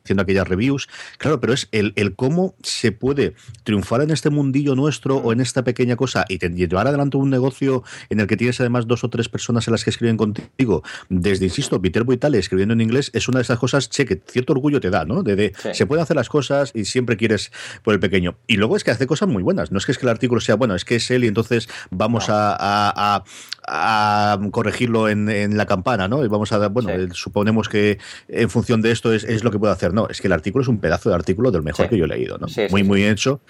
haciendo 0.10 0.24
aquellas 0.24 0.48
reviews. 0.48 0.90
Claro, 1.20 1.40
pero 1.40 1.54
es 1.54 1.68
el, 1.72 1.94
el, 1.96 2.16
cómo 2.16 2.56
se 2.64 2.92
puede 2.92 3.36
triunfar 3.64 4.02
en 4.02 4.10
este 4.10 4.32
mundillo 4.32 4.74
nuestro 4.76 5.18
o 5.18 5.32
en 5.32 5.40
esta 5.40 5.64
pequeña 5.64 5.96
cosa 5.96 6.26
y 6.28 6.40
llevar 6.40 6.88
adelante 6.88 7.18
un 7.18 7.30
negocio 7.30 7.84
en 8.10 8.20
el 8.20 8.28
que 8.28 8.36
tienes 8.36 8.60
además 8.60 8.88
dos 8.88 9.04
o 9.04 9.10
tres 9.10 9.30
personas 9.30 9.68
en 9.68 9.74
las 9.74 9.84
que 9.84 9.92
escriben 9.92 10.18
contigo. 10.18 10.84
Desde, 11.10 11.46
insisto, 11.46 11.80
Viterbo 11.80 12.12
Italia 12.12 12.40
escribiendo 12.40 12.74
en 12.74 12.82
inglés 12.82 13.12
es 13.14 13.28
una 13.28 13.38
de 13.38 13.44
esas 13.44 13.60
cosas, 13.60 13.90
che, 13.90 14.06
que 14.06 14.20
cierto 14.26 14.54
orgullo 14.54 14.80
te 14.80 14.90
da, 14.90 15.06
¿no? 15.06 15.22
De, 15.22 15.54
se 15.74 15.86
pueden 15.86 16.02
hacer 16.02 16.16
las 16.16 16.30
cosas 16.30 16.72
y 16.74 16.86
siempre 16.86 17.18
quieres 17.18 17.52
por 17.84 17.94
el 17.94 18.00
pequeño. 18.00 18.38
Y 18.48 18.58
luego 18.58 18.76
es 18.76 18.84
que 18.84 18.92
hace 18.92 19.06
cosas 19.06 19.30
muy 19.30 19.44
buenas. 19.44 19.72
No 19.72 19.78
es 19.78 19.86
que 19.86 19.92
es 19.92 20.00
que 20.00 20.06
el 20.06 20.10
artículo 20.10 20.42
sea, 20.42 20.56
bueno, 20.56 20.74
es 20.74 20.86
que 20.86 20.96
es 20.96 21.12
él 21.12 21.24
y 21.24 21.28
entonces 21.28 21.70
vamos 21.92 22.26
a, 22.30 23.24
a, 23.70 24.40
corregirlo 24.52 25.10
en, 25.10 25.30
en, 25.30 25.58
la 25.58 25.66
campana, 25.66 26.08
¿no? 26.08 26.26
Y 26.26 26.28
vamos 26.28 26.52
a 26.52 26.58
dar, 26.58 26.72
bueno, 26.72 26.90
suponemos 27.14 27.70
que 27.70 28.00
en 28.28 28.50
función 28.50 28.82
de 28.82 28.92
esto 28.92 29.14
es, 29.14 29.24
es 29.24 29.44
lo 29.44 29.52
que 29.52 29.60
puedo 29.60 29.72
hacer. 29.72 29.94
No, 29.94 30.08
es 30.10 30.22
que 30.22 30.28
el 30.28 30.34
artículo 30.34 30.64
es 30.64 30.68
un 30.68 30.80
pedazo 30.80 31.10
de 31.10 31.16
artículo 31.16 31.52
del 31.52 31.64
mejor 31.64 31.90
que 31.90 31.98
yo 31.98 32.06
he 32.06 32.08
leído, 32.08 32.38
¿no? 32.38 32.48
muy, 32.70 32.84
muy 32.84 33.06
hecho. 33.06 33.42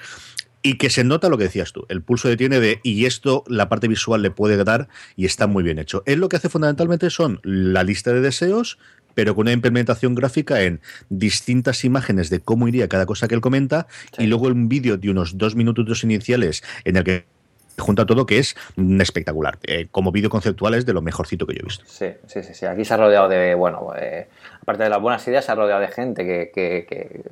Y 0.61 0.77
que 0.77 0.89
se 0.89 1.05
nota 1.05 1.29
lo 1.29 1.37
que 1.37 1.45
decías 1.45 1.71
tú, 1.71 1.85
el 1.87 2.01
pulso 2.01 2.27
que 2.27 2.35
tiene 2.35 2.59
de, 2.59 2.81
y 2.83 3.05
esto 3.05 3.45
la 3.47 3.69
parte 3.69 3.87
visual 3.87 4.21
le 4.21 4.29
puede 4.29 4.61
dar 4.61 4.89
y 5.15 5.23
está 5.25 5.47
muy 5.47 5.63
bien 5.63 5.79
hecho. 5.79 6.03
Él 6.05 6.19
lo 6.19 6.27
que 6.27 6.35
hace 6.35 6.49
fundamentalmente 6.49 7.09
son 7.09 7.39
la 7.43 7.83
lista 7.83 8.11
de 8.11 8.19
deseos, 8.19 8.77
pero 9.15 9.35
con 9.35 9.43
una 9.43 9.53
implementación 9.53 10.15
gráfica 10.15 10.61
en 10.63 10.81
distintas 11.09 11.85
imágenes 11.85 12.29
de 12.29 12.41
cómo 12.41 12.67
iría 12.67 12.89
cada 12.89 13.05
cosa 13.05 13.29
que 13.29 13.35
él 13.35 13.41
comenta, 13.41 13.87
y 14.17 14.27
luego 14.27 14.47
un 14.47 14.67
vídeo 14.67 14.97
de 14.97 15.09
unos 15.09 15.37
dos 15.37 15.55
minutos 15.55 16.03
iniciales 16.03 16.61
en 16.83 16.97
el 16.97 17.03
que 17.05 17.25
junta 17.79 18.05
todo 18.05 18.25
que 18.25 18.39
es 18.39 18.55
espectacular. 18.99 19.57
Eh, 19.63 19.87
como 19.91 20.11
vídeo 20.11 20.29
conceptual 20.29 20.73
es 20.75 20.85
de 20.85 20.93
lo 20.93 21.01
mejorcito 21.01 21.45
que 21.45 21.53
yo 21.53 21.59
he 21.61 21.65
visto. 21.65 21.83
Sí, 21.87 22.13
sí, 22.27 22.43
sí. 22.43 22.65
Aquí 22.65 22.85
se 22.85 22.93
ha 22.93 22.97
rodeado 22.97 23.29
de, 23.29 23.55
bueno, 23.55 23.91
eh, 23.97 24.27
aparte 24.61 24.83
de 24.83 24.89
las 24.89 25.01
buenas 25.01 25.27
ideas, 25.27 25.45
se 25.45 25.51
ha 25.51 25.55
rodeado 25.55 25.81
de 25.81 25.87
gente 25.87 26.25
que, 26.25 27.23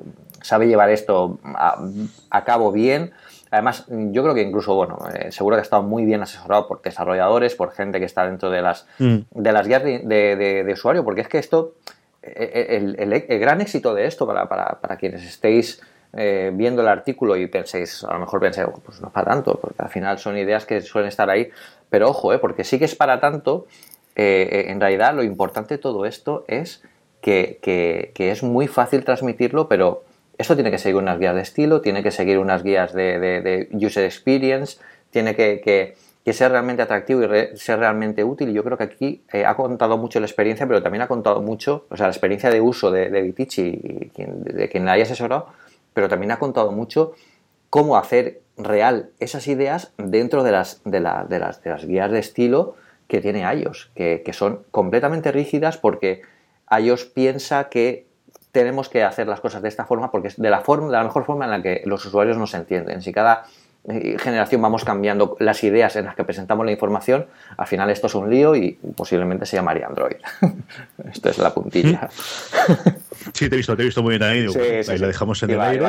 sabe 0.42 0.68
llevar 0.68 0.90
esto 0.90 1.40
a, 1.44 2.44
cabo 2.46 2.72
bien. 2.72 3.12
Además, 3.50 3.86
yo 3.88 4.24
creo 4.24 4.36
que 4.36 4.42
incluso, 4.42 4.76
bueno, 4.76 5.00
eh, 5.14 5.32
seguro 5.32 5.56
que 5.56 5.62
ha 5.62 5.64
estado 5.64 5.84
muy 5.84 6.04
bien 6.06 6.22
asesorado 6.22 6.68
por 6.68 6.82
desarrolladores, 6.82 7.56
por 7.56 7.72
gente 7.72 8.00
que 8.00 8.06
está 8.06 8.26
dentro 8.26 8.50
de 8.50 8.62
las, 8.62 8.86
mm. 9.00 9.18
de 9.32 9.52
las 9.52 9.68
guías 9.68 9.84
de, 9.84 10.70
usuario, 10.74 11.04
porque 11.04 11.22
es 11.22 11.28
que 11.28 11.38
esto, 11.38 11.76
el, 12.22 12.96
gran 13.40 13.62
éxito 13.62 13.94
de 13.94 14.06
esto 14.06 14.28
para, 14.28 14.48
para 14.48 14.98
quienes 14.98 15.24
estéis 15.24 15.82
eh, 16.14 16.52
viendo 16.54 16.82
el 16.82 16.88
artículo 16.88 17.36
y 17.36 17.48
penséis, 17.48 18.04
a 18.04 18.14
lo 18.14 18.20
mejor 18.20 18.40
penséis, 18.40 18.68
pues 18.84 19.02
no 19.02 19.08
es 19.08 19.14
para 19.14 19.32
tanto, 19.32 19.60
porque 19.62 19.82
al 19.84 19.90
final 19.90 20.18
son 20.18 20.38
ideas 20.38 20.66
que 20.66 20.82
suelen 20.82 21.10
estar 21.10 21.30
ahí, 21.30 21.50
pero 21.90 22.10
ojo, 22.10 22.34
eh, 22.34 22.40
porque 22.40 22.64
sí 22.64 22.80
que 22.80 22.86
es 22.86 22.96
para 22.96 23.20
tanto, 23.20 23.68
eh, 24.16 24.66
en 24.70 24.80
realidad 24.80 25.14
lo 25.14 25.24
importante 25.24 25.76
de 25.76 25.78
todo 25.80 26.06
esto 26.06 26.46
es 26.48 26.82
que, 27.22 27.60
es 28.16 28.42
muy 28.42 28.68
fácil 28.68 29.04
transmitirlo, 29.04 29.68
pero 29.68 30.06
esto 30.38 30.56
tiene 30.56 30.72
que 30.72 30.78
seguir 30.78 30.96
unas 30.96 31.20
guías 31.20 31.36
de 31.36 31.42
estilo, 31.42 31.82
tiene 31.82 32.02
que 32.02 32.12
seguir 32.12 32.40
unas 32.40 32.64
guías 32.64 32.94
de, 32.94 33.68
user 33.74 34.06
experience, 34.06 34.80
tiene 35.12 35.36
que, 35.36 35.96
ser 36.32 36.52
realmente 36.52 36.82
atractivo 36.82 37.22
y 37.24 37.58
ser 37.58 37.80
realmente 37.80 38.24
útil. 38.24 38.54
Yo 38.54 38.64
creo 38.64 38.78
que 38.78 38.84
aquí 38.86 39.24
ha 39.46 39.56
contado 39.56 39.98
mucho 39.98 40.20
la 40.22 40.26
experiencia, 40.26 40.66
pero 40.68 40.82
también 40.82 41.02
ha 41.02 41.08
contado 41.08 41.42
mucho, 41.42 41.86
o 41.90 41.98
sea, 41.98 42.08
la 42.08 42.12
experiencia 42.12 42.50
de 42.50 42.62
uso 42.62 42.92
de, 42.92 43.10
de 43.10 43.28
y 43.28 44.12
de 44.16 44.70
quien 44.70 44.86
la 44.86 44.94
haya 44.94 45.04
asesorado, 45.04 45.48
pero 45.98 46.10
también 46.10 46.30
ha 46.30 46.38
contado 46.38 46.72
mucho 46.72 47.14
cómo 47.72 47.98
hacer 47.98 48.42
real 48.56 49.10
esas 49.20 49.48
ideas 49.48 49.94
dentro 49.98 50.44
de 50.44 50.52
las, 50.52 50.80
de, 50.86 51.00
de 51.00 51.40
las, 51.40 51.64
de 51.64 51.70
las 51.72 51.86
guías 51.88 52.12
de 52.12 52.20
estilo 52.20 52.76
que 53.08 53.20
tiene 53.20 53.42
iOS, 53.52 53.90
que, 53.96 54.22
que, 54.24 54.32
son 54.32 54.60
completamente 54.70 55.32
rígidas 55.32 55.78
porque 55.80 56.22
iOS 56.70 57.06
piensa 57.06 57.70
que 57.70 58.06
tenemos 58.52 58.90
que 58.90 59.04
hacer 59.04 59.28
las 59.28 59.40
cosas 59.40 59.64
de 59.64 59.70
esta 59.70 59.86
forma 59.86 60.12
porque 60.12 60.28
es 60.28 60.40
de 60.40 60.52
la, 60.52 60.62
forma, 60.62 60.86
de 60.86 60.98
la 60.98 61.04
mejor 61.04 61.26
forma 61.26 61.46
en 61.46 61.50
la 61.50 61.64
que 61.64 61.82
los 61.86 62.06
usuarios 62.06 62.38
nos 62.38 62.54
entienden. 62.54 63.02
Si 63.02 63.12
cada 63.12 63.46
generación 63.88 64.62
vamos 64.62 64.86
cambiando 64.86 65.36
las 65.40 65.64
ideas 65.64 65.96
en 65.96 66.06
las 66.06 66.14
que 66.14 66.24
presentamos 66.24 66.64
la 66.64 66.74
información, 66.74 67.26
al 67.58 67.66
final 67.66 67.90
esto 67.90 68.06
es 68.06 68.14
un 68.14 68.30
lío 68.30 68.56
y 68.56 68.74
posiblemente 68.96 69.48
se 69.48 69.56
llamaría 69.56 69.88
Android. 69.88 70.18
esto 71.12 71.30
es 71.30 71.40
la 71.40 71.56
puntilla. 71.56 72.08
Sí, 73.34 73.50
te 73.50 73.56
he 73.56 73.58
visto, 73.58 73.76
te 73.76 73.84
he 73.84 73.86
visto 73.86 74.04
muy 74.04 74.18
bien 74.18 74.24
ahí. 74.24 74.46
ahí 74.88 74.98
la 74.98 75.08
dejamos 75.08 75.42
en 75.44 75.52
el 75.52 75.62
aire. 75.62 75.80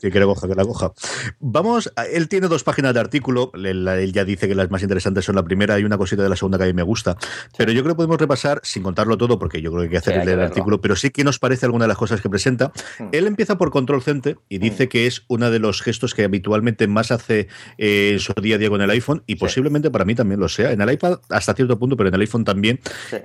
que 0.00 0.20
la 0.20 0.26
coja, 0.26 0.48
que 0.48 0.54
la 0.54 0.64
coja. 0.64 0.92
Vamos, 1.38 1.92
él 2.12 2.28
tiene 2.28 2.48
dos 2.48 2.64
páginas 2.64 2.94
de 2.94 3.00
artículo. 3.00 3.50
Él, 3.54 4.12
ya 4.12 4.24
dice 4.24 4.48
que 4.48 4.54
las 4.54 4.70
más 4.70 4.82
interesantes 4.82 5.24
son 5.24 5.36
la 5.36 5.42
primera 5.42 5.78
y 5.78 5.84
una 5.84 5.98
cosita 5.98 6.22
de 6.22 6.28
la 6.28 6.36
segunda 6.36 6.58
que 6.58 6.64
a 6.64 6.66
mí 6.66 6.72
me 6.72 6.82
gusta. 6.82 7.16
Pero 7.56 7.72
yo 7.72 7.82
creo 7.82 7.94
que 7.94 7.96
podemos 7.96 8.18
repasar, 8.18 8.60
sin 8.62 8.82
contarlo 8.82 9.16
todo, 9.18 9.38
porque 9.38 9.60
yo 9.60 9.70
creo 9.70 9.82
que 9.82 9.86
hay 9.86 9.90
que 9.90 9.98
hacer 9.98 10.28
el 10.28 10.40
artículo, 10.40 10.80
pero 10.80 10.96
sí 10.96 11.10
que 11.10 11.24
nos 11.24 11.38
parece 11.38 11.66
alguna 11.66 11.84
de 11.84 11.88
las 11.88 11.98
cosas 11.98 12.20
que 12.20 12.28
presenta. 12.28 12.72
Hmm. 12.98 13.08
Él 13.12 13.26
empieza 13.26 13.58
por 13.58 13.70
control 13.70 14.02
cente 14.02 14.36
y 14.48 14.58
dice 14.58 14.86
hmm. 14.86 14.88
que 14.88 15.06
es 15.06 15.24
uno 15.28 15.50
de 15.50 15.58
los 15.58 15.82
gestos 15.82 16.14
que 16.14 16.24
habitualmente 16.24 16.86
más 16.86 17.10
hace 17.10 17.48
eh, 17.78 18.10
en 18.12 18.20
su 18.20 18.32
día 18.40 18.56
a 18.56 18.58
día 18.58 18.68
con 18.68 18.80
el 18.80 18.90
iPhone 18.90 19.22
y 19.26 19.36
posiblemente 19.36 19.90
para 19.90 20.04
mí 20.04 20.14
también 20.14 20.40
lo 20.40 20.48
sea. 20.48 20.72
En 20.72 20.80
el 20.80 20.92
iPad 20.92 21.20
hasta 21.28 21.54
cierto 21.54 21.78
punto, 21.78 21.96
pero 21.96 22.08
en 22.08 22.14
el 22.14 22.20
iPhone 22.20 22.44
también. 22.44 22.80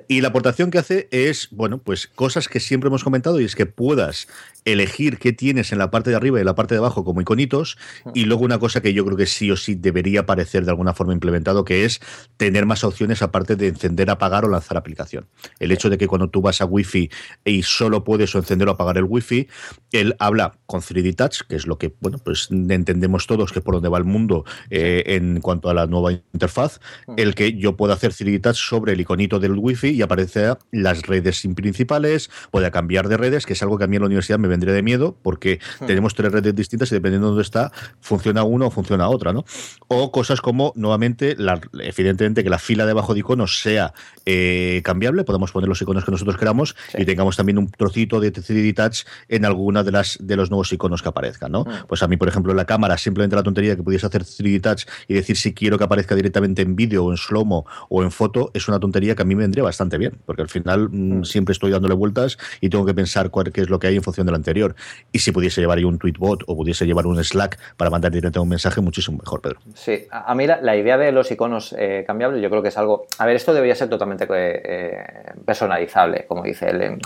Y 0.08 0.22
la 0.22 0.30
aportación 0.30 0.72
que 0.72 0.78
hace 0.78 1.08
es, 1.12 1.50
bueno, 1.52 1.80
pues 1.80 2.08
cosas 2.08 2.45
que 2.48 2.60
siempre 2.60 2.88
hemos 2.88 3.04
comentado 3.04 3.40
y 3.40 3.46
es 3.46 3.56
que 3.56 3.66
puedas 3.66 4.28
elegir 4.66 5.20
qué 5.20 5.32
tienes 5.32 5.72
en 5.72 5.78
la 5.78 5.92
parte 5.92 6.10
de 6.10 6.16
arriba 6.16 6.40
y 6.40 6.42
en 6.42 6.48
la 6.48 6.56
parte 6.56 6.74
de 6.74 6.80
abajo 6.80 7.04
como 7.04 7.22
iconitos. 7.22 7.78
Y 8.14 8.26
luego 8.26 8.44
una 8.44 8.60
cosa 8.60 8.82
que 8.82 8.94
yo 8.94 9.06
creo 9.06 9.18
que 9.18 9.28
sí 9.28 9.52
o 9.52 9.58
sí 9.58 9.76
debería 9.76 10.22
aparecer 10.22 10.66
de 10.66 10.72
alguna 10.72 10.94
forma 10.94 11.14
implementado 11.14 11.64
que 11.64 11.86
es 11.86 12.02
tener 12.38 12.66
más 12.66 12.84
opciones 12.84 13.22
aparte 13.22 13.56
de 13.56 13.68
encender, 13.68 14.10
apagar 14.10 14.44
o 14.46 14.50
lanzar 14.50 14.78
aplicación. 14.78 15.28
El 15.60 15.72
hecho 15.72 15.90
de 15.90 15.98
que 15.98 16.08
cuando 16.08 16.30
tú 16.30 16.42
vas 16.42 16.62
a 16.62 16.66
Wi-Fi 16.66 17.10
y 17.46 17.64
solo 17.64 18.04
puedes 18.04 18.34
o 18.36 18.40
encender 18.40 18.68
o 18.68 18.72
apagar 18.72 18.98
el 18.98 19.06
Wi-Fi, 19.08 19.48
él 19.92 20.16
habla 20.20 20.58
con 20.66 20.82
3D 20.82 21.16
Touch, 21.16 21.42
que 21.48 21.56
es 21.56 21.68
lo 21.68 21.78
que 21.78 21.94
bueno 22.00 22.18
pues 22.18 22.50
entendemos 22.52 23.28
todos 23.28 23.52
que 23.52 23.60
es 23.60 23.66
por 23.66 23.76
donde 23.76 23.90
va 23.90 23.98
el 23.98 24.04
mundo 24.04 24.46
eh, 24.70 25.04
en 25.08 25.42
cuanto 25.42 25.70
a 25.70 25.74
la 25.74 25.86
nueva 25.86 26.12
interfaz, 26.12 26.80
el 27.18 27.36
que 27.36 27.54
yo 27.54 27.78
pueda 27.78 27.94
hacer 27.94 28.12
3D 28.12 28.42
Touch 28.42 28.56
sobre 28.56 28.94
el 28.94 29.02
iconito 29.02 29.40
del 29.40 29.54
Wi-Fi 29.54 29.90
y 29.90 30.02
aparece 30.02 30.56
las 30.72 31.04
redes 31.04 31.44
principales, 31.56 32.30
pueda 32.52 32.72
cambiar 32.72 33.08
de 33.08 33.18
redes, 33.18 33.46
que 33.46 33.54
es 33.54 33.62
algo 33.62 33.78
que 33.78 33.84
a 33.84 33.88
mí 33.88 33.96
en 33.96 34.02
la 34.02 34.08
universidad 34.08 34.40
me 34.40 34.48
vendría 34.48 34.74
de 34.74 34.82
miedo, 34.82 35.18
porque 35.22 35.60
hmm. 35.80 35.86
tenemos 35.86 36.16
tres 36.16 36.32
redes 36.32 36.56
distintas 36.56 36.92
y 36.92 36.96
dependiendo 36.96 37.28
de 37.28 37.32
dónde 37.32 37.44
está, 37.44 37.72
funciona 38.00 38.44
una 38.44 38.66
o 38.68 38.72
funciona 38.72 39.08
otra, 39.10 39.34
¿no? 39.34 39.46
O 39.88 40.12
cosas 40.12 40.42
como, 40.42 40.74
nuevamente, 40.76 41.36
la, 41.38 41.60
evidentemente 41.80 42.44
que 42.44 42.50
la 42.50 42.60
fila 42.60 42.86
debajo 42.86 43.14
de 43.14 43.20
iconos 43.22 43.62
sea 43.62 43.94
eh, 44.26 44.82
cambiable, 44.84 45.24
podamos 45.24 45.52
poner 45.52 45.70
los 45.70 45.82
iconos 45.82 46.06
que 46.06 46.12
nosotros 46.12 46.38
queramos 46.38 46.76
y 46.98 47.06
tengamos 47.06 47.36
también 47.36 47.58
un 47.58 47.70
trocito 47.70 48.20
de 48.20 48.34
3D 48.34 48.76
Touch 48.76 49.06
en 49.30 49.46
alguna 49.46 49.84
de 49.84 49.92
las 49.92 50.18
de 50.22 50.36
los 50.36 50.50
nuevos 50.50 50.72
iconos 50.74 51.02
que 51.02 51.10
aparezcan, 51.10 51.52
¿no? 51.52 51.64
Hmm. 51.64 51.88
Pues 51.88 52.04
a 52.04 52.08
mí, 52.08 52.18
por 52.18 52.28
ejemplo, 52.28 52.54
la 52.54 52.66
cámara, 52.66 52.98
simplemente 52.98 53.36
la 53.36 53.44
tontería 53.44 53.76
que 53.76 53.84
pudiese 53.84 54.06
hacer 54.06 54.24
3D 54.24 54.62
Touch 54.62 54.86
y 55.08 55.14
decir 55.14 55.38
si 55.38 55.54
quiero 55.54 55.78
que 55.78 55.84
aparezca 55.84 56.16
directamente 56.16 56.62
en 56.62 56.76
vídeo 56.76 57.06
o 57.06 57.12
en 57.12 57.18
slow-mo 57.18 57.66
o 57.90 58.04
en 58.04 58.12
foto, 58.12 58.52
es 58.54 58.68
una 58.68 58.80
tontería 58.80 59.16
que 59.16 59.22
a 59.22 59.26
mí 59.26 59.36
me 59.36 59.42
vendría 59.42 59.64
bastante 59.64 59.98
bien, 59.98 60.20
porque 60.26 60.42
al 60.42 60.50
final 60.50 60.90
mm, 60.90 61.20
hmm. 61.20 61.26
siempre 61.26 61.54
estoy 61.54 61.72
dándole 61.72 61.94
vueltas 61.94 62.25
y 62.62 62.70
tengo 62.70 62.86
que 62.86 62.94
pensar 62.94 63.30
cuál, 63.30 63.52
qué 63.52 63.62
es 63.62 63.70
lo 63.70 63.80
que 63.80 63.88
hay 63.88 63.96
en 63.96 64.04
función 64.04 64.26
del 64.26 64.36
anterior. 64.36 64.76
Y 65.12 65.20
si 65.20 65.32
pudiese 65.32 65.62
llevar 65.62 65.78
ahí 65.78 65.84
un 65.84 65.98
tweetbot 65.98 66.44
o 66.48 66.56
pudiese 66.56 66.86
llevar 66.86 67.08
un 67.08 67.24
Slack 67.24 67.58
para 67.78 67.90
mandar 67.90 68.12
directamente 68.12 68.40
un 68.40 68.50
mensaje, 68.50 68.82
muchísimo 68.82 69.18
mejor, 69.18 69.42
Pedro. 69.42 69.60
Sí, 69.74 70.08
a 70.10 70.34
mí 70.36 70.48
la, 70.48 70.76
idea 70.76 70.98
de 70.98 71.12
los 71.12 71.32
iconos 71.32 71.76
eh, 71.78 72.04
cambiables, 72.06 72.42
yo 72.42 72.50
creo 72.50 72.62
que 72.62 72.70
es 72.70 72.78
algo. 72.78 73.08
A 73.18 73.26
ver, 73.26 73.36
esto 73.36 73.54
debería 73.54 73.76
ser 73.76 73.90
totalmente 73.90 74.28
eh, 74.30 75.04
personalizable, 75.46 76.26
como 76.28 76.44
dice 76.44 76.70
él. 76.70 77.00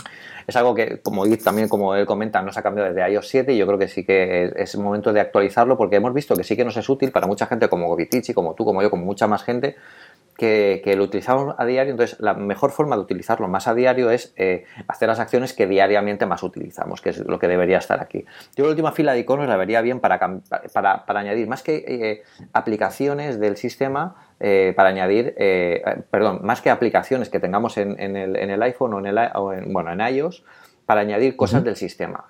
Es 0.46 0.56
algo 0.56 0.74
que, 0.74 1.00
como 1.00 1.24
también 1.38 1.68
como 1.68 1.94
él 1.94 2.06
comenta, 2.06 2.42
no 2.42 2.52
se 2.52 2.58
ha 2.58 2.62
cambiado 2.62 2.92
desde 2.92 3.08
iOS 3.12 3.28
7 3.28 3.52
y 3.52 3.58
yo 3.58 3.66
creo 3.66 3.78
que 3.78 3.88
sí 3.88 4.04
que 4.04 4.52
es 4.56 4.76
momento 4.76 5.12
de 5.12 5.20
actualizarlo 5.20 5.76
porque 5.76 5.96
hemos 5.96 6.12
visto 6.12 6.34
que 6.34 6.42
sí 6.42 6.56
que 6.56 6.64
nos 6.64 6.76
es 6.76 6.88
útil 6.88 7.12
para 7.12 7.26
mucha 7.26 7.46
gente 7.46 7.68
como 7.68 7.94
Vitici, 7.94 8.34
como 8.34 8.54
tú, 8.54 8.64
como 8.64 8.82
yo, 8.82 8.90
como 8.90 9.04
mucha 9.04 9.26
más 9.26 9.44
gente 9.44 9.76
que, 10.40 10.94
lo 10.96 11.04
utilizamos 11.04 11.54
a 11.58 11.66
diario, 11.66 11.90
entonces 11.90 12.18
la 12.18 12.32
mejor 12.32 12.70
forma 12.70 12.96
de 12.96 13.02
utilizarlo 13.02 13.46
más 13.46 13.68
a 13.68 13.74
diario 13.74 14.10
es 14.10 14.32
eh, 14.36 14.64
hacer 14.88 15.08
las 15.08 15.20
acciones 15.20 15.52
que 15.52 15.66
diariamente 15.66 16.24
más 16.24 16.42
utilizamos, 16.42 17.02
que 17.02 17.10
es 17.10 17.18
lo 17.18 17.38
que 17.38 17.46
debería 17.46 17.76
estar 17.76 18.00
aquí. 18.00 18.24
Yo 18.56 18.64
la 18.64 18.70
última 18.70 18.92
fila 18.92 19.12
de 19.12 19.20
iconos 19.20 19.46
la 19.48 19.56
vería 19.56 19.82
bien 19.82 20.00
para, 20.00 20.18
para, 20.72 21.04
para 21.04 21.20
añadir 21.20 21.46
más 21.46 21.62
que 21.62 21.84
eh, 21.86 22.22
aplicaciones 22.54 23.38
del 23.38 23.58
sistema, 23.58 24.16
eh, 24.40 24.72
para 24.74 24.88
añadir, 24.88 25.34
perdón, 26.10 26.40
más 26.42 26.62
que 26.62 26.70
aplicaciones 26.70 27.28
que 27.28 27.38
tengamos 27.38 27.76
en, 27.76 28.00
el, 28.00 28.36
en 28.36 28.48
el, 28.48 28.62
iPhone 28.62 28.94
o 28.94 28.98
en, 29.00 29.06
el, 29.06 29.18
o 29.34 29.52
en, 29.52 29.70
bueno, 29.70 29.92
en 29.92 30.00
iOS, 30.00 30.42
para 30.86 31.02
añadir 31.02 31.36
cosas 31.36 31.62
del 31.62 31.76
sistema, 31.76 32.24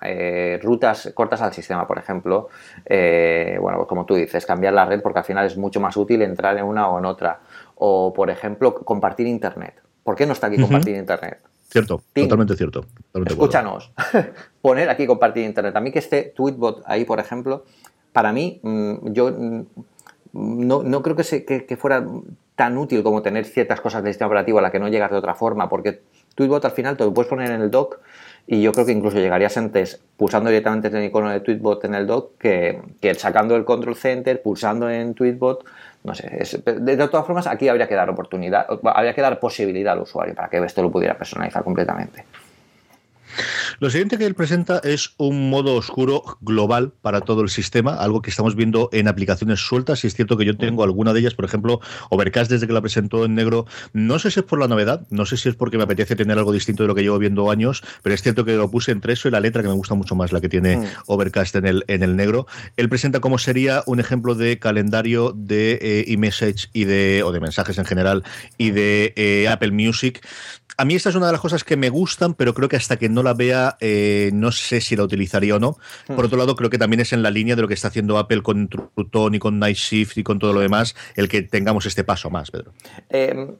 rutas 0.61 1.13
cortas 1.15 1.41
al 1.41 1.53
sistema, 1.53 1.87
por 1.87 1.97
ejemplo. 1.97 2.49
bueno, 2.85 3.77
pues 3.77 3.87
como 3.87 4.05
tú 4.05 4.15
dices, 4.15 4.45
cambiar 4.45 4.73
la 4.73 4.85
red 4.85 5.01
porque 5.01 5.19
al 5.19 5.25
final 5.25 5.45
es 5.45 5.57
mucho 5.57 5.79
más 5.79 5.95
útil 5.95 6.21
entrar 6.21 6.57
en 6.57 6.65
una 6.65 6.89
o 6.89 6.99
en 6.99 7.05
otra 7.05 7.39
o, 7.83 8.13
por 8.13 8.29
ejemplo, 8.29 8.75
compartir 8.75 9.25
Internet. 9.25 9.73
¿Por 10.03 10.15
qué 10.15 10.27
no 10.27 10.33
está 10.33 10.47
aquí 10.47 10.61
compartir 10.61 10.95
Internet? 10.95 11.39
Cierto, 11.67 12.03
totalmente 12.13 12.55
cierto. 12.55 12.85
Escúchanos, 13.25 13.91
poner 14.61 14.87
aquí 14.91 15.07
compartir 15.07 15.45
Internet. 15.45 15.75
A 15.75 15.81
mí 15.81 15.91
que 15.91 15.97
esté 15.97 16.31
Tweetbot 16.35 16.83
ahí, 16.85 17.05
por 17.05 17.19
ejemplo, 17.19 17.63
para 18.13 18.31
mí, 18.33 18.59
mm, 18.61 19.13
yo 19.13 19.31
mm, 19.31 19.65
no, 20.33 21.01
creo 21.01 21.15
que, 21.15 21.65
que, 21.65 21.75
fuera 21.75 22.05
tan 22.55 22.77
útil 22.77 23.01
como 23.01 23.23
tener 23.23 23.45
ciertas 23.45 23.81
cosas 23.81 24.03
del 24.03 24.13
sistema 24.13 24.27
operativo 24.27 24.59
a 24.59 24.61
la 24.61 24.71
que 24.71 24.79
no 24.79 24.87
llegas 24.87 25.09
de 25.09 25.17
otra 25.17 25.33
forma, 25.33 25.67
porque 25.67 26.01
Tweetbot 26.35 26.63
al 26.63 26.71
final 26.71 26.97
te 26.97 27.03
lo 27.03 27.11
puedes 27.15 27.29
poner 27.29 27.49
en 27.49 27.61
el 27.61 27.71
dock 27.71 27.97
y 28.45 28.61
yo 28.61 28.73
creo 28.73 28.85
que 28.85 28.91
incluso 28.91 29.17
llegarías 29.17 29.57
antes 29.57 30.03
pulsando 30.17 30.51
directamente 30.51 30.89
en 30.89 30.97
el 30.97 31.05
icono 31.05 31.31
de 31.31 31.39
Tweetbot 31.39 31.83
en 31.85 31.95
el 31.95 32.05
dock 32.05 32.37
que, 32.37 32.79
que 32.99 33.15
sacando 33.15 33.55
el 33.55 33.65
control 33.65 33.95
center, 33.95 34.39
pulsando 34.41 34.87
en 34.87 35.15
Tweetbot 35.15 35.65
no 36.03 36.15
sé, 36.15 36.27
de, 36.65 37.07
todas 37.07 37.25
formas 37.25 37.47
aquí 37.47 37.67
habría 37.67 37.87
que 37.87 37.95
dar 37.95 38.09
oportunidad, 38.09 38.65
habría 38.83 39.13
que 39.13 39.21
dar 39.21 39.39
posibilidad 39.39 39.93
al 39.93 39.99
usuario 39.99 40.33
para 40.33 40.49
que 40.49 40.57
esto 40.57 40.81
lo 40.81 40.91
pudiera 40.91 41.15
personalizar 41.15 41.63
completamente. 41.63 42.25
Lo 43.79 43.89
siguiente 43.89 44.17
que 44.17 44.25
él 44.25 44.35
presenta 44.35 44.79
es 44.83 45.13
un 45.17 45.49
modo 45.49 45.75
oscuro 45.75 46.23
global 46.41 46.93
para 47.01 47.21
todo 47.21 47.41
el 47.41 47.49
sistema, 47.49 47.95
algo 47.95 48.21
que 48.21 48.29
estamos 48.29 48.55
viendo 48.55 48.89
en 48.91 49.07
aplicaciones 49.07 49.59
sueltas. 49.59 50.03
Y 50.03 50.07
es 50.07 50.15
cierto 50.15 50.37
que 50.37 50.45
yo 50.45 50.57
tengo 50.57 50.83
alguna 50.83 51.13
de 51.13 51.21
ellas, 51.21 51.33
por 51.33 51.45
ejemplo, 51.45 51.79
Overcast 52.09 52.51
desde 52.51 52.67
que 52.67 52.73
la 52.73 52.81
presentó 52.81 53.25
en 53.25 53.35
negro. 53.35 53.65
No 53.93 54.19
sé 54.19 54.31
si 54.31 54.39
es 54.39 54.45
por 54.45 54.59
la 54.59 54.67
novedad, 54.67 55.05
no 55.09 55.25
sé 55.25 55.37
si 55.37 55.49
es 55.49 55.55
porque 55.55 55.77
me 55.77 55.83
apetece 55.83 56.15
tener 56.15 56.37
algo 56.37 56.51
distinto 56.51 56.83
de 56.83 56.87
lo 56.87 56.95
que 56.95 57.01
llevo 57.01 57.19
viendo 57.19 57.49
años, 57.49 57.83
pero 58.03 58.13
es 58.13 58.21
cierto 58.21 58.45
que 58.45 58.55
lo 58.55 58.69
puse 58.69 58.91
entre 58.91 59.13
eso 59.13 59.27
y 59.27 59.31
la 59.31 59.39
letra, 59.39 59.61
que 59.61 59.67
me 59.67 59.73
gusta 59.73 59.95
mucho 59.95 60.15
más 60.15 60.31
la 60.31 60.41
que 60.41 60.49
tiene 60.49 60.77
mm. 60.77 60.85
Overcast 61.07 61.55
en 61.55 61.65
el, 61.65 61.83
en 61.87 62.03
el 62.03 62.15
negro. 62.15 62.47
Él 62.77 62.89
presenta 62.89 63.19
cómo 63.19 63.37
sería 63.37 63.83
un 63.85 63.99
ejemplo 63.99 64.35
de 64.35 64.59
calendario 64.59 65.33
de 65.35 65.79
eh, 65.81 66.05
e-message 66.07 66.69
y 66.73 66.85
de, 66.85 67.23
o 67.23 67.31
de 67.31 67.39
mensajes 67.39 67.77
en 67.77 67.85
general 67.85 68.23
y 68.57 68.71
de 68.71 69.13
eh, 69.15 69.47
Apple 69.47 69.71
Music 69.71 70.21
a 70.81 70.85
mí 70.85 70.95
esta 70.95 71.09
es 71.09 71.15
una 71.15 71.27
de 71.27 71.33
las 71.33 71.41
cosas 71.41 71.63
que 71.63 71.77
me 71.77 71.89
gustan, 71.89 72.33
pero 72.33 72.55
creo 72.55 72.67
que 72.67 72.75
hasta 72.75 72.97
que 72.97 73.07
no 73.07 73.20
la 73.23 73.33
vea, 73.33 73.77
eh, 73.79 74.31
no 74.33 74.51
sé 74.51 74.81
si 74.81 74.95
la 74.95 75.03
utilizaría 75.03 75.55
o 75.55 75.59
no. 75.59 75.77
Hmm. 76.07 76.15
Por 76.15 76.25
otro 76.25 76.37
lado, 76.37 76.55
creo 76.55 76.69
que 76.69 76.77
también 76.77 76.99
es 76.99 77.13
en 77.13 77.23
la 77.23 77.31
línea 77.31 77.55
de 77.55 77.61
lo 77.61 77.67
que 77.67 77.73
está 77.73 77.87
haciendo 77.89 78.17
Apple 78.17 78.41
con 78.41 78.67
Truton 78.67 79.35
y 79.35 79.39
con 79.39 79.59
Night 79.59 79.77
Shift 79.77 80.17
y 80.17 80.23
con 80.23 80.39
todo 80.39 80.53
lo 80.53 80.59
demás, 80.59 80.95
el 81.15 81.27
que 81.27 81.41
tengamos 81.41 81.85
este 81.85 82.03
paso 82.03 82.29
más, 82.29 82.51
Pedro. 82.51 82.71
Em, 83.09 83.55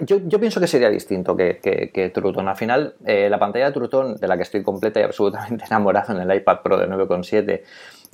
yo, 0.00 0.40
pienso 0.40 0.60
que 0.60 0.66
sería 0.66 0.90
distinto 0.90 1.36
que, 1.36 1.58
que, 1.92 2.10
Truton. 2.10 2.48
Al 2.48 2.56
final, 2.56 2.94
eh, 3.04 3.28
la 3.30 3.38
pantalla 3.38 3.66
de 3.66 3.72
Truton, 3.72 4.16
de 4.16 4.28
la 4.28 4.36
que 4.36 4.42
estoy 4.42 4.62
completa 4.62 5.00
y 5.00 5.02
absolutamente 5.02 5.64
enamorado 5.70 6.14
en 6.14 6.28
el 6.28 6.36
iPad 6.36 6.58
Pro 6.62 6.78
de 6.78 6.88
9,7, 6.88 7.62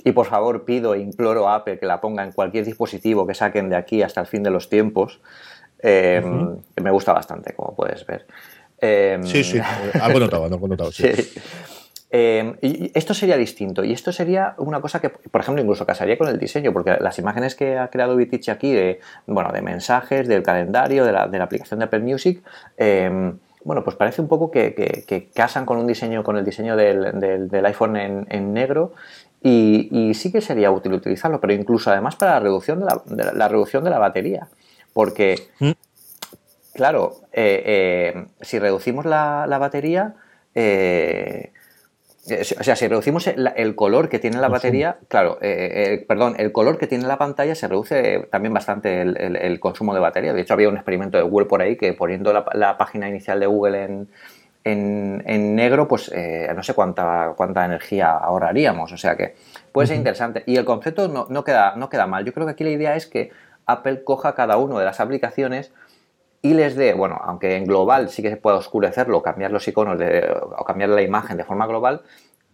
y 0.03 0.11
por 0.11 0.25
favor 0.25 0.65
pido 0.65 0.93
e 0.93 0.99
imploro 0.99 1.47
a 1.47 1.55
Apple 1.55 1.79
que 1.79 1.85
la 1.85 2.01
ponga 2.01 2.23
en 2.23 2.31
cualquier 2.31 2.65
dispositivo 2.65 3.25
que 3.25 3.33
saquen 3.33 3.69
de 3.69 3.75
aquí 3.75 4.01
hasta 4.03 4.21
el 4.21 4.27
fin 4.27 4.43
de 4.43 4.49
los 4.49 4.69
tiempos. 4.69 5.21
Em, 5.79 6.57
me 6.81 6.91
gusta 6.91 7.13
bastante, 7.13 7.53
como 7.53 7.75
puedes 7.75 8.05
ver. 8.05 8.25
Em, 8.85 9.23
sí, 9.23 9.45
sí, 9.45 9.59
algo 10.01 10.19
notado, 10.19 10.43
algo 10.43 10.67
notado, 10.67 10.91
sí. 10.91 11.05
Em, 12.11 12.57
y 12.61 12.91
esto 12.93 13.13
sería 13.13 13.37
distinto 13.37 13.83
y 13.83 13.93
esto 13.93 14.11
sería 14.11 14.55
una 14.57 14.81
cosa 14.81 14.99
que, 14.99 15.09
por 15.09 15.39
ejemplo, 15.39 15.63
incluso 15.63 15.85
casaría 15.85 16.17
con 16.17 16.27
el 16.27 16.37
diseño, 16.37 16.73
porque 16.73 16.97
las 16.99 17.17
imágenes 17.17 17.55
que 17.55 17.77
ha 17.77 17.87
creado 17.87 18.17
Vitich 18.17 18.49
aquí 18.49 18.73
de, 18.73 18.99
bueno, 19.25 19.51
de 19.53 19.61
mensajes, 19.61 20.27
del 20.27 20.43
calendario, 20.43 21.05
de 21.05 21.13
la, 21.13 21.23
aplicación 21.23 21.79
de 21.79 21.85
Apple 21.85 22.01
Music, 22.01 22.43
bueno, 23.63 23.83
pues 23.85 23.95
parece 23.95 24.21
un 24.21 24.27
poco 24.27 24.51
que, 24.51 25.29
casan 25.33 25.65
con 25.65 25.77
un 25.77 25.87
diseño, 25.87 26.23
con 26.23 26.37
el 26.37 26.43
diseño 26.43 26.75
del, 26.75 27.65
iPhone 27.65 27.95
en, 27.95 28.53
negro 28.53 28.93
y, 29.41 30.11
sí 30.13 30.31
que 30.31 30.41
sería 30.41 30.71
útil 30.71 30.93
utilizarlo, 30.93 31.39
pero 31.39 31.53
incluso 31.53 31.89
además 31.89 32.17
para 32.17 32.33
la 32.33 32.39
reducción 32.41 32.81
de 32.81 32.85
la, 32.85 33.33
la 33.33 33.47
reducción 33.47 33.83
de 33.83 33.89
la 33.89 33.97
batería. 33.97 34.49
Porque, 34.93 35.47
mm. 35.59 35.71
Claro, 36.73 37.21
eh, 37.31 37.63
eh, 37.65 38.25
si 38.41 38.59
reducimos 38.59 39.05
la, 39.05 39.45
batería, 39.59 40.15
eh, 40.55 41.51
o 42.29 42.63
sea, 42.63 42.75
si 42.75 42.87
reducimos 42.87 43.27
el, 43.27 43.75
color 43.75 44.09
que 44.09 44.19
tiene 44.19 44.37
la 44.39 44.47
batería, 44.47 44.97
claro, 45.07 45.37
perdón, 46.07 46.35
el 46.37 46.51
color 46.51 46.77
que 46.77 46.87
tiene 46.87 47.05
la 47.05 47.17
pantalla 47.17 47.53
se 47.53 47.67
reduce 47.67 48.27
también 48.31 48.53
bastante 48.53 49.01
el, 49.01 49.59
consumo 49.59 49.93
de 49.93 49.99
batería. 49.99 50.33
De 50.33 50.41
hecho, 50.41 50.53
había 50.53 50.69
un 50.69 50.75
experimento 50.75 51.17
de 51.17 51.23
Google 51.23 51.47
por 51.47 51.61
ahí 51.61 51.75
que 51.75 51.93
poniendo 51.93 52.31
la, 52.31 52.77
página 52.77 53.09
inicial 53.09 53.41
de 53.41 53.45
Google 53.45 54.07
en, 54.63 55.55
negro, 55.55 55.89
pues 55.89 56.09
no 56.55 56.63
sé 56.63 56.73
cuánta, 56.73 57.33
cuánta 57.35 57.65
energía 57.65 58.11
ahorraríamos. 58.11 58.93
O 58.93 58.97
sea 58.97 59.17
que 59.17 59.35
puede 59.73 59.87
ser 59.87 59.97
interesante. 59.97 60.43
Y 60.45 60.55
el 60.55 60.63
concepto 60.63 61.09
no, 61.09 61.27
no, 61.29 61.43
queda, 61.43 61.75
no 61.75 61.89
queda 61.89 62.07
mal. 62.07 62.23
Yo 62.23 62.33
creo 62.33 62.45
que 62.45 62.53
aquí 62.53 62.63
la 62.63 62.69
idea 62.69 62.95
es 62.95 63.05
que 63.05 63.31
Apple 63.65 64.05
coja 64.05 64.33
cada 64.33 64.55
una 64.55 64.79
de 64.79 64.85
las 64.85 65.01
aplicaciones 65.01 65.73
y 66.43 66.53
les 66.53 66.75
dé, 66.75 66.93
bueno, 66.93 67.19
aunque 67.23 67.55
en 67.55 67.65
global 67.65 68.09
sí 68.09 68.21
que 68.21 68.29
se 68.29 68.35
pueda 68.35 68.57
oscurecerlo, 68.57 69.23
cambiar 69.23 69.51
los 69.51 69.65
iconos 69.65 69.97
o 70.57 70.65
cambiar 70.65 70.89
la 70.89 71.01
imagen 71.01 71.37
de 71.37 71.45
forma 71.45 71.65
global, 71.65 72.03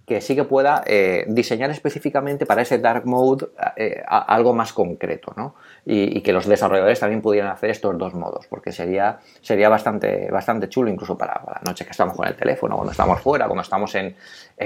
que 0.05 0.21
sí 0.21 0.35
que 0.35 0.43
pueda 0.43 0.83
eh, 0.85 1.25
diseñar 1.27 1.71
específicamente 1.71 2.45
para 2.45 2.61
ese 2.63 2.77
dark 2.79 3.05
mode 3.05 3.47
eh, 3.75 4.03
algo 4.07 4.53
más 4.53 4.73
concreto, 4.73 5.33
¿no? 5.35 5.55
Y, 5.85 6.21
que 6.21 6.33
los 6.33 6.47
desarrolladores 6.47 6.99
también 6.99 7.21
pudieran 7.21 7.51
hacer 7.51 7.71
estos 7.71 7.97
dos 7.97 8.13
modos, 8.13 8.45
porque 8.47 8.71
sería, 8.71 9.19
sería 9.41 9.69
bastante, 9.69 10.29
bastante 10.31 10.69
chulo 10.69 10.89
incluso 10.89 11.17
para, 11.17 11.41
la 11.45 11.61
noche 11.63 11.85
que 11.85 11.91
estamos 11.91 12.15
con 12.15 12.27
el 12.27 12.35
teléfono, 12.35 12.75
cuando 12.75 12.91
estamos 12.91 13.21
fuera, 13.21 13.45
cuando 13.45 13.61
estamos 13.63 13.93
en, 13.95 14.15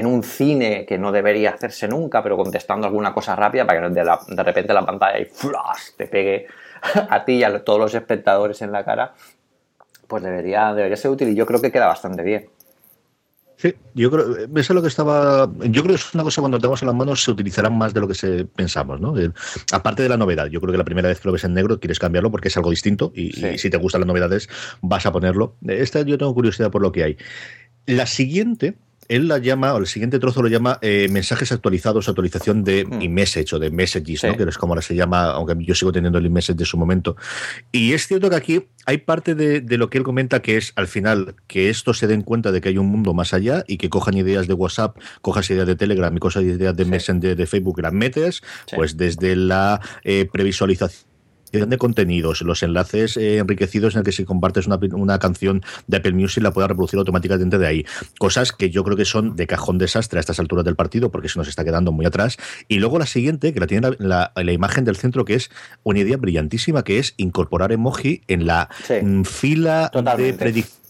un 0.05 0.23
cine 0.23 0.85
que 0.85 0.97
no 0.97 1.13
debería 1.13 1.51
hacerse 1.51 1.87
nunca, 1.87 2.21
pero 2.23 2.35
contestando 2.35 2.87
alguna 2.87 3.13
cosa 3.13 3.35
rápida 3.37 3.65
para 3.65 3.81
que 3.81 3.89
de, 3.89 4.43
repente 4.43 4.73
la 4.73 4.85
pantalla 4.85 5.17
y 5.19 5.25
flash 5.25 5.91
te 5.97 6.07
pegue 6.07 6.47
a 7.09 7.25
ti 7.25 7.33
y 7.33 7.43
a 7.43 7.63
todos 7.63 7.79
los 7.79 7.93
espectadores 7.93 8.61
en 8.61 8.71
la 8.71 8.83
cara, 8.83 9.13
pues 10.07 10.23
debería, 10.23 10.73
debería 10.73 10.97
ser 10.97 11.11
útil 11.11 11.29
y 11.29 11.35
yo 11.35 11.45
creo 11.45 11.61
que 11.61 11.71
queda 11.71 11.87
bastante 11.87 12.23
bien. 12.23 12.49
Sí, 13.55 13.73
yo 13.93 14.11
creo, 14.11 14.35
eso 14.35 14.49
es 14.55 14.69
lo 14.71 14.81
que 14.81 14.87
estaba. 14.89 15.49
Yo 15.69 15.83
creo 15.83 15.95
que 15.95 16.01
es 16.01 16.13
una 16.13 16.23
cosa 16.23 16.41
cuando 16.41 16.59
tenemos 16.59 16.81
en 16.81 16.87
las 16.87 16.95
manos 16.95 17.23
se 17.23 17.31
utilizará 17.31 17.69
más 17.69 17.93
de 17.93 18.01
lo 18.01 18.07
que 18.07 18.15
se 18.15 18.45
pensamos, 18.45 18.99
¿no? 18.99 19.13
aparte 19.71 20.03
de 20.03 20.09
la 20.09 20.17
novedad, 20.17 20.47
yo 20.47 20.59
creo 20.59 20.71
que 20.73 20.77
la 20.77 20.83
primera 20.83 21.07
vez 21.07 21.21
que 21.21 21.27
lo 21.27 21.31
ves 21.31 21.45
en 21.45 21.53
negro 21.53 21.79
quieres 21.79 21.99
cambiarlo 21.99 22.29
porque 22.29 22.49
es 22.49 22.57
algo 22.57 22.71
distinto 22.71 23.13
y, 23.15 23.31
si 23.57 23.69
te 23.69 23.77
gustan 23.77 24.01
las 24.01 24.07
novedades 24.07 24.49
vas 24.81 25.05
a 25.05 25.11
ponerlo. 25.11 25.55
Esta 25.65 26.01
yo 26.01 26.17
tengo 26.17 26.33
curiosidad 26.33 26.71
por 26.71 26.81
lo 26.81 26.91
que 26.91 27.03
hay. 27.03 27.17
La 27.85 28.05
siguiente, 28.05 28.75
él 29.07 29.27
la 29.27 29.37
llama, 29.37 29.73
o 29.73 29.77
el 29.77 29.87
siguiente 29.87 30.19
trozo 30.19 30.41
lo 30.41 30.47
llama 30.47 30.79
eh, 30.81 31.07
mensajes 31.09 31.51
actualizados, 31.51 32.09
actualización 32.09 32.63
de 32.63 32.85
mm. 32.85 33.09
message 33.09 33.55
o 33.55 33.59
de 33.59 33.71
messages, 33.71 34.23
¿no? 34.23 34.37
que 34.37 34.43
es 34.43 34.57
como 34.57 34.73
ahora 34.73 34.81
se 34.81 34.95
llama, 34.95 35.31
aunque 35.31 35.55
yo 35.59 35.75
sigo 35.75 35.91
teniendo 35.91 36.17
el 36.17 36.29
message 36.29 36.57
de 36.57 36.65
su 36.65 36.77
momento. 36.77 37.15
Y 37.71 37.93
es 37.93 38.07
cierto 38.07 38.29
que 38.29 38.35
aquí 38.35 38.65
hay 38.85 38.97
parte 38.99 39.35
de, 39.35 39.61
lo 39.77 39.89
que 39.89 39.97
él 39.97 40.03
comenta 40.03 40.41
que 40.41 40.57
es 40.57 40.73
al 40.75 40.87
final 40.87 41.35
que 41.47 41.69
esto 41.69 41.93
se 41.93 42.07
den 42.07 42.21
cuenta 42.21 42.51
de 42.51 42.61
que 42.61 42.69
hay 42.69 42.77
un 42.77 42.87
mundo 42.87 43.13
más 43.13 43.33
allá 43.33 43.63
y 43.67 43.77
que 43.77 43.89
cojan 43.89 44.15
ideas 44.15 44.47
de 44.47 44.53
WhatsApp, 44.53 44.97
cojas 45.21 45.49
ideas 45.49 45.67
de 45.67 45.75
Telegram 45.75 46.15
y 46.15 46.19
cosas 46.19 46.43
ideas 46.43 46.75
de 46.75 46.85
Messenger 46.85 47.35
de 47.35 47.45
Facebook 47.45 47.81
las 47.81 47.93
metes, 47.93 48.41
pues 48.75 48.97
desde 48.97 49.35
la 49.35 49.81
eh, 50.03 50.27
previsualización 50.31 51.12
de 51.53 51.77
contenidos, 51.77 52.41
los 52.41 52.63
enlaces 52.63 53.15
eh, 53.15 53.37
enriquecidos 53.37 53.93
en 53.93 53.99
el 53.99 54.05
que 54.05 54.11
si 54.11 54.25
compartes 54.25 54.65
una, 54.65 54.79
una, 54.93 55.19
canción 55.19 55.61
de 55.87 55.97
Apple 55.97 56.13
Music 56.13 56.41
la 56.41 56.51
puedas 56.51 56.67
reproducir 56.67 56.97
automáticamente 56.97 57.59
de 57.59 57.67
ahí. 57.67 57.85
Cosas 58.17 58.51
que 58.51 58.71
yo 58.71 58.83
creo 58.83 58.97
que 58.97 59.05
son 59.05 59.35
de 59.35 59.45
cajón 59.45 59.77
desastre 59.77 60.17
a 60.17 60.21
estas 60.21 60.39
alturas 60.39 60.65
del 60.65 60.75
partido 60.75 61.11
porque 61.11 61.29
se 61.29 61.37
nos 61.37 61.47
está 61.47 61.63
quedando 61.63 61.91
muy 61.91 62.05
atrás. 62.05 62.37
Y 62.67 62.79
luego 62.79 62.97
la 62.97 63.05
siguiente, 63.05 63.53
que 63.53 63.59
la 63.59 63.67
tiene 63.67 63.91
la, 63.99 64.31
la, 64.35 64.51
imagen 64.51 64.83
del 64.83 64.95
centro, 64.95 65.25
que 65.25 65.35
es 65.35 65.51
una 65.83 65.99
idea 65.99 66.17
brillantísima, 66.17 66.83
que 66.83 66.97
es 66.97 67.13
incorporar 67.17 67.71
emoji 67.71 68.21
en 68.27 68.47
la 68.47 68.69
mm, 68.89 69.23
fila 69.23 69.91
de 70.17 70.33
predicción 70.33 70.82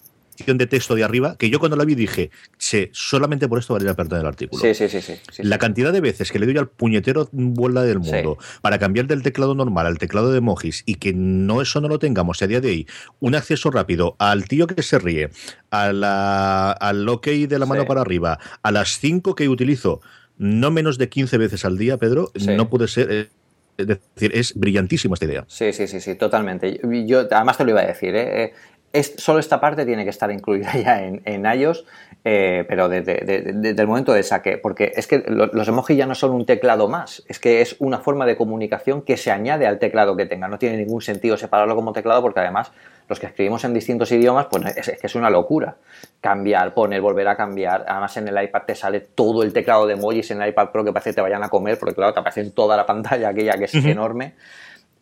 de 0.46 0.68
texto 0.68 0.96
de 0.96 1.04
arriba, 1.04 1.36
que 1.38 1.50
yo 1.50 1.60
cuando 1.60 1.78
la 1.78 1.86
vi 1.86 1.96
dije, 1.96 2.32
sí, 2.58 2.90
solamente 2.92 3.48
por 3.48 3.60
esto 3.60 3.74
vale 3.74 3.86
la 3.86 3.96
pena 3.96 4.20
el 4.20 4.26
artículo. 4.26 4.62
Sí, 4.62 4.74
sí, 4.74 4.88
sí, 4.90 5.02
sí, 5.02 5.44
La 5.44 5.58
cantidad 5.58 5.94
de 5.94 6.02
veces 6.02 6.32
que 6.32 6.40
le 6.40 6.46
doy 6.46 6.58
al 6.58 6.70
puñetero 6.70 7.30
bola 7.32 7.84
del 7.84 8.00
mundo 8.00 8.38
para 8.62 8.80
cambiar 8.80 9.08
del 9.08 9.24
teclado 9.24 9.56
normal 9.56 9.86
al 9.86 9.98
teclado 9.98 10.32
de 10.32 10.40
emojis 10.40 10.84
y 10.86 10.96
que 10.96 11.14
no 11.14 11.62
eso 11.62 11.82
no 11.82 11.88
lo 11.88 12.00
tengamos 12.00 12.42
a 12.42 12.48
día 12.48 12.62
de 12.62 12.70
hoy, 12.70 12.88
un 13.20 13.36
acceso 13.36 13.72
rápido 13.72 14.16
al 14.20 14.48
tío 14.48 14.68
que 14.68 14.82
se 14.84 15.00
ríe, 15.00 15.30
a 15.72 15.92
la, 15.94 16.72
al 16.72 17.08
ok 17.08 17.28
de 17.28 17.60
la 17.60 17.66
mano 17.66 17.86
para 17.86 18.02
arriba, 18.02 18.40
a 18.62 18.72
las 18.72 19.00
cinco 19.00 19.36
que 19.36 19.50
utilizo 19.50 20.02
no 20.38 20.72
menos 20.72 20.98
de 20.98 21.10
15 21.10 21.38
veces 21.38 21.64
al 21.64 21.78
día, 21.78 21.98
Pedro, 21.98 22.32
no 22.48 22.70
puede 22.70 22.88
ser... 22.88 23.12
Eh, 23.12 23.30
Es 23.76 23.88
decir, 23.88 24.32
es 24.36 24.54
brillantísima 24.54 25.16
esta 25.16 25.26
idea. 25.26 25.46
Sí, 25.48 25.74
sí, 25.74 25.88
sí, 25.88 26.00
sí, 26.00 26.14
totalmente. 26.14 26.80
Yo 27.08 27.22
además 27.32 27.58
te 27.58 27.64
lo 27.64 27.72
iba 27.72 27.82
a 27.82 27.88
decir, 27.88 28.16
¿eh? 28.16 28.54
Es, 28.94 29.16
solo 29.18 29.39
esta 29.39 29.60
parte 29.60 29.86
tiene 29.86 30.04
que 30.04 30.12
estar 30.12 30.32
incluida 30.32 30.72
ya 30.78 31.04
en, 31.04 31.22
en 31.26 31.46
iOS, 31.46 31.86
eh, 32.24 32.64
pero 32.70 32.88
desde, 32.88 33.82
el 33.82 33.88
momento 33.88 34.14
de 34.14 34.24
saque, 34.24 34.58
porque 34.58 34.94
es 34.96 35.08
que 35.08 35.24
los 35.28 35.68
emojis 35.68 35.98
ya 35.98 36.06
no 36.06 36.16
son 36.16 36.32
un 36.32 36.46
teclado 36.46 36.88
más, 36.88 37.24
es 37.28 37.39
que 37.39 37.62
es 37.62 37.76
una 37.80 38.00
forma 38.00 38.26
de 38.26 38.38
comunicación 38.38 39.02
que 39.02 39.18
se 39.18 39.32
añade 39.32 39.68
al 39.68 39.80
teclado 39.80 40.16
que 40.16 40.26
tenga. 40.26 40.48
No 40.48 40.58
tiene 40.58 40.78
ningún 40.78 41.02
sentido 41.02 41.36
separarlo 41.36 41.76
como 41.76 41.91
teclado 41.91 42.22
porque 42.22 42.39
además 42.39 42.72
los 43.10 43.20
que 43.20 43.26
escribimos 43.26 43.66
en 43.66 43.74
distintos 43.74 44.12
idiomas, 44.12 44.46
pues 44.50 44.78
es, 44.78 44.98
que 45.02 45.08
es 45.08 45.16
una 45.16 45.30
locura. 45.30 45.76
Cambiar, 46.22 46.74
poner, 46.74 47.02
volver 47.02 47.28
a 47.28 47.36
cambiar. 47.36 47.84
Además 47.88 48.16
en 48.16 48.30
el 48.30 48.41
iPad 48.41 48.62
te 48.62 48.76
sale 48.76 49.02
todo 49.02 49.44
el 49.44 49.52
teclado 49.52 49.86
de 49.86 49.96
emojis 49.96 50.32
en 50.32 50.41
el 50.41 50.50
iPad 50.50 50.70
Pro 50.70 50.86
que 50.86 50.94
parece 50.94 51.10
que 51.10 51.16
te 51.16 51.22
vayan 51.22 51.44
a 51.44 51.50
comer, 51.50 51.78
porque 51.78 51.96
claro, 51.96 52.14
te 52.14 52.22
aparece 52.22 52.41
en 52.41 52.52
toda 52.52 52.78
la 52.78 52.86
pantalla 52.86 53.30
aquella 53.30 53.58
que 53.58 53.66
es 53.66 53.74
enorme. 53.74 54.36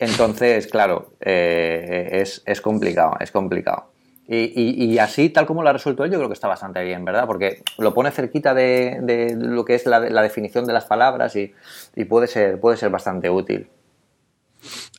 Entonces, 0.01 0.65
claro, 0.65 1.13
eh, 1.21 2.09
es, 2.11 2.41
es, 2.47 2.59
complicado, 2.59 3.17
es 3.19 3.29
complicado. 3.29 3.91
Y, 4.27 4.83
y, 4.83 4.97
así, 4.97 5.29
tal 5.29 5.45
como 5.45 5.61
lo 5.61 5.69
ha 5.69 5.73
resuelto 5.73 6.03
él, 6.03 6.11
yo 6.11 6.17
creo 6.17 6.27
que 6.27 6.33
está 6.33 6.47
bastante 6.47 6.83
bien, 6.83 7.05
¿verdad? 7.05 7.27
Porque 7.27 7.61
lo 7.77 7.93
pone 7.93 8.09
cerquita 8.09 8.55
de, 8.55 8.97
de 9.03 9.35
lo 9.35 9.63
que 9.63 9.75
es 9.75 9.85
la, 9.85 9.99
la, 9.99 10.23
definición 10.23 10.65
de 10.65 10.73
las 10.73 10.85
palabras 10.85 11.35
y, 11.35 11.53
y 11.95 12.05
puede, 12.05 12.25
ser, 12.25 12.59
puede 12.59 12.77
ser 12.77 12.89
bastante 12.89 13.29
útil. 13.29 13.69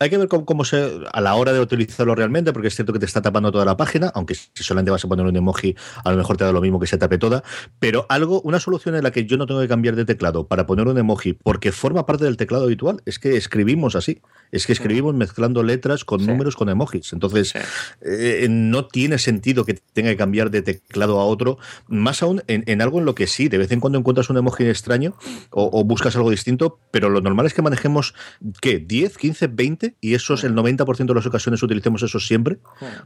Hay 0.01 0.11
que 0.11 0.19
ver 0.19 0.29
cómo, 0.29 0.65
se 0.65 1.01
a 1.13 1.21
la 1.21 1.35
hora 1.35 1.53
de 1.53 1.61
utilizarlo 1.61 2.15
realmente, 2.15 2.53
porque 2.53 2.69
es 2.69 2.75
cierto 2.75 2.93
que 2.93 2.99
te 2.99 3.07
está 3.07 3.23
tapando 3.23 3.53
toda 3.53 3.65
la 3.65 3.77
página, 3.77 4.11
aunque 4.15 4.35
si 4.35 4.63
solamente 4.63 4.91
vas 4.91 5.05
a 5.05 5.09
poner 5.09 5.25
un 5.27 5.37
emoji, 5.37 5.75
a 6.05 6.11
lo 6.11 6.17
mejor 6.17 6.37
te 6.37 6.45
da 6.45 6.53
lo 6.53 6.61
mismo 6.61 6.81
que 6.81 6.87
se 6.87 6.99
tape 6.99 7.19
toda. 7.19 7.43
Pero 7.79 8.07
algo, 8.09 8.41
una 8.43 8.61
solución 8.61 8.97
en 8.97 9.05
la 9.05 9.11
que 9.11 9.27
yo 9.27 9.37
no 9.37 9.47
tengo 9.47 9.61
que 9.61 9.69
cambiar 9.69 9.97
de 9.97 10.05
teclado 10.05 10.47
para 10.47 10.67
poner 10.67 10.89
un 10.89 10.99
emoji, 10.99 11.35
porque 11.35 11.73
forma 11.73 12.07
parte 12.07 12.25
del 12.25 12.37
teclado 12.37 12.65
habitual, 12.65 13.03
es 13.07 13.19
que 13.19 13.37
escribimos 13.37 13.95
así. 13.95 14.21
Es 14.53 14.67
que 14.67 14.73
escribimos 14.73 15.15
mezclando 15.15 15.63
letras 15.63 16.05
con 16.05 16.25
números 16.25 16.55
con 16.55 16.69
emojis. 16.69 17.13
Entonces, 17.13 17.55
eh, 18.03 18.47
no 18.49 18.87
tiene 18.87 19.19
sentido 19.19 19.65
que 19.65 19.75
tenga 19.93 20.11
que 20.11 20.17
cambiar 20.17 20.51
de 20.51 20.63
teclado 20.63 21.19
a 21.19 21.25
otro, 21.25 21.59
más 21.89 22.23
aún 22.23 22.43
en, 22.47 22.83
algo 22.83 23.01
en 23.01 23.05
lo 23.05 23.15
que 23.15 23.27
sí, 23.27 23.49
de 23.49 23.59
vez 23.59 23.73
en 23.73 23.81
cuando 23.81 23.99
encuentras 23.99 24.31
un 24.31 24.37
emoji 24.37 24.67
extraño 24.67 25.17
o, 25.51 25.71
o 25.73 25.85
buscas 25.85 26.15
algo 26.15 26.31
distinto, 26.31 26.79
pero 26.91 27.09
lo 27.09 27.21
normal 27.21 27.47
es 27.47 27.55
que 27.55 27.63
manejemos, 27.63 28.15
¿qué? 28.61 28.87
¿10, 28.87 29.17
15, 29.17 29.47
20? 29.49 29.97
y 30.01 30.15
esos 30.15 30.45
el 30.45 30.55
90% 30.55 31.07
de 31.07 31.15
las 31.15 31.27
ocasiones 31.27 31.63
utilicemos 31.63 32.03
eso 32.03 32.21
siempre, 32.21 32.59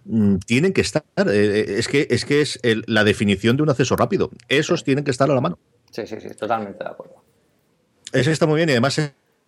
mm, 0.04 0.36
tienen 0.38 0.72
que 0.72 0.80
estar. 0.80 1.04
Eh, 1.16 1.22
eh, 1.26 1.74
es 1.78 1.88
que 1.88 2.06
es, 2.10 2.24
que 2.24 2.40
es 2.40 2.60
la 2.86 3.04
definición 3.04 3.56
de 3.56 3.62
un 3.62 3.70
acceso 3.70 3.96
rápido. 3.96 4.30
Esos 4.48 4.84
tienen 4.84 5.04
que 5.04 5.10
estar 5.10 5.30
a 5.30 5.34
la 5.34 5.40
mano. 5.40 5.58
Sí, 5.90 6.06
sí, 6.06 6.16
sí, 6.20 6.28
totalmente 6.30 6.82
de 6.82 6.90
acuerdo. 6.90 7.22
Ese 8.12 8.32
está 8.32 8.46
muy 8.46 8.56
bien 8.56 8.68
y 8.68 8.72
además 8.72 8.98